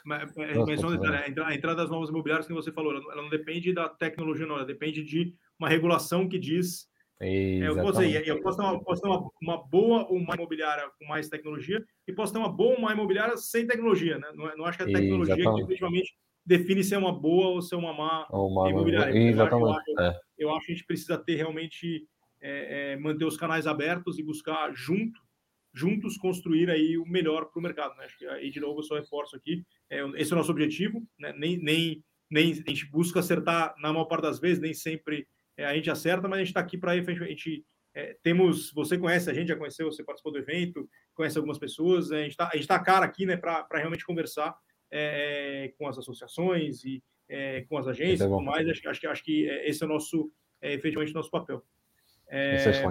Mas, 0.04 0.34
mas 0.36 0.84
a 0.84 1.54
entrada 1.54 1.82
das 1.82 1.90
novas 1.90 2.10
imobiliárias, 2.10 2.46
que 2.46 2.52
você 2.52 2.70
falou, 2.70 2.92
ela 2.92 3.22
não 3.22 3.30
depende 3.30 3.72
da 3.72 3.88
tecnologia, 3.88 4.46
não, 4.46 4.56
ela 4.56 4.66
depende 4.66 5.02
de 5.02 5.34
uma 5.58 5.68
regulação 5.68 6.28
que 6.28 6.38
diz. 6.38 6.88
É, 7.18 7.68
eu, 7.68 7.76
posso 7.76 8.00
dizer, 8.00 8.26
eu 8.26 8.40
posso 8.42 8.58
ter, 8.58 8.64
uma, 8.64 8.82
posso 8.82 9.02
ter 9.02 9.08
uma, 9.08 9.30
uma 9.42 9.68
boa 9.68 10.06
ou 10.08 10.16
uma 10.16 10.34
imobiliária 10.34 10.90
com 10.98 11.06
mais 11.06 11.28
tecnologia 11.28 11.84
e 12.06 12.12
posso 12.12 12.32
ter 12.32 12.38
uma 12.38 12.48
boa 12.48 12.72
ou 12.72 12.78
uma 12.78 12.92
imobiliária 12.92 13.36
sem 13.36 13.66
tecnologia. 13.66 14.18
Né? 14.18 14.28
Não, 14.34 14.56
não 14.56 14.64
acho 14.66 14.78
que 14.78 14.84
a 14.84 14.86
tecnologia 14.86 15.36
que 15.36 15.62
efetivamente 15.62 16.14
define 16.44 16.82
se 16.82 16.94
é 16.94 16.98
uma 16.98 17.12
boa 17.12 17.48
ou 17.48 17.62
se 17.62 17.74
é 17.74 17.78
uma 17.78 17.92
má 17.92 18.26
uma 18.30 18.68
imobiliária. 18.68 19.16
Exatamente. 19.16 19.68
Eu 19.68 19.98
acho, 19.98 20.00
é. 20.00 20.20
eu 20.38 20.54
acho, 20.54 20.66
que 20.66 20.72
a 20.72 20.74
gente 20.74 20.86
precisa 20.86 21.18
ter 21.18 21.36
realmente 21.36 22.06
é, 22.40 22.92
é, 22.92 22.96
manter 22.96 23.24
os 23.24 23.36
canais 23.36 23.66
abertos 23.66 24.18
e 24.18 24.22
buscar 24.22 24.72
junto, 24.74 25.20
juntos 25.72 26.16
construir 26.16 26.70
aí 26.70 26.98
o 26.98 27.06
melhor 27.06 27.46
para 27.46 27.58
o 27.58 27.62
mercado. 27.62 27.96
Né? 27.96 28.04
Acho 28.04 28.18
que 28.18 28.26
aí 28.26 28.50
de 28.50 28.60
novo 28.60 28.80
eu 28.80 28.84
só 28.84 28.96
reforço 28.96 29.36
aqui. 29.36 29.64
É, 29.88 30.00
esse 30.16 30.32
é 30.32 30.34
o 30.34 30.38
nosso 30.38 30.52
objetivo. 30.52 31.06
Né? 31.18 31.32
Nem, 31.36 31.58
nem, 31.58 32.04
nem 32.30 32.52
a 32.52 32.70
gente 32.70 32.90
busca 32.90 33.20
acertar 33.20 33.74
na 33.78 33.92
maior 33.92 34.06
parte 34.06 34.22
das 34.22 34.40
vezes, 34.40 34.60
nem 34.60 34.74
sempre 34.74 35.26
é, 35.56 35.66
a 35.66 35.74
gente 35.74 35.90
acerta, 35.90 36.26
mas 36.26 36.38
a 36.38 36.40
gente 36.40 36.48
está 36.48 36.60
aqui 36.60 36.78
para 36.78 36.92
a 36.92 36.96
gente 36.96 37.64
é, 37.92 38.16
temos, 38.22 38.72
você 38.72 38.96
conhece 38.96 39.28
a 39.28 39.34
gente, 39.34 39.48
já 39.48 39.56
conheceu, 39.56 39.90
você 39.90 40.04
participou 40.04 40.32
do 40.32 40.38
evento, 40.38 40.88
conhece 41.12 41.36
algumas 41.36 41.58
pessoas, 41.58 42.12
a 42.12 42.22
gente 42.22 42.32
está 42.32 42.78
tá 42.78 42.78
cara 42.78 43.04
aqui 43.04 43.26
né, 43.26 43.36
para 43.36 43.66
realmente 43.72 44.04
conversar 44.04 44.54
é, 44.90 45.72
com 45.78 45.86
as 45.86 45.98
associações 45.98 46.84
e 46.84 47.02
é, 47.28 47.62
com 47.68 47.78
as 47.78 47.86
agências 47.86 48.20
e 48.20 48.24
é 48.24 48.26
tudo 48.26 48.42
mais. 48.42 48.68
Acho, 48.68 48.88
acho, 48.88 49.08
acho 49.08 49.24
que 49.24 49.44
esse 49.44 49.82
é 49.82 49.86
o 49.86 49.88
nosso, 49.88 50.30
é, 50.60 50.74
efetivamente, 50.74 51.14
nosso 51.14 51.30
papel. 51.30 51.62
É, 52.28 52.56
isso 52.56 52.68
é 52.68 52.86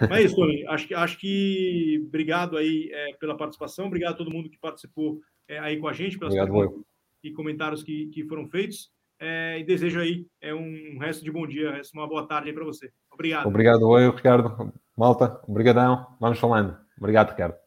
Mas 0.00 0.10
é 0.10 0.22
isso, 0.22 0.36
Tony. 0.36 0.66
Acho 0.66 0.88
que, 0.88 0.94
acho 0.94 1.18
que 1.18 2.02
obrigado 2.06 2.56
aí 2.56 2.90
é, 2.92 3.14
pela 3.14 3.36
participação, 3.36 3.86
obrigado 3.86 4.14
a 4.14 4.16
todo 4.16 4.32
mundo 4.32 4.50
que 4.50 4.58
participou 4.58 5.20
é, 5.48 5.58
aí 5.58 5.78
com 5.78 5.88
a 5.88 5.92
gente, 5.92 6.18
pelas 6.18 6.34
obrigado, 6.34 6.84
e 7.22 7.30
comentários 7.32 7.82
que, 7.82 8.06
que 8.06 8.24
foram 8.24 8.48
feitos. 8.48 8.90
é, 9.22 9.60
e 9.60 9.64
desejo 9.64 10.00
aí 10.00 10.26
é, 10.40 10.52
um 10.52 10.98
resto 10.98 11.24
de 11.24 11.30
bom 11.30 11.46
dia, 11.46 11.80
uma 11.94 12.08
boa 12.08 12.26
tarde 12.26 12.48
aí 12.48 12.54
para 12.54 12.64
você. 12.64 12.90
Obrigado. 13.10 13.46
Obrigado 13.46 13.98
eu, 13.98 14.10
Ricardo. 14.10 14.72
Malta, 14.96 15.40
obrigadão. 15.46 16.16
Vamos 16.18 16.40
falando. 16.40 16.76
Obrigado, 16.98 17.30
Ricardo. 17.30 17.61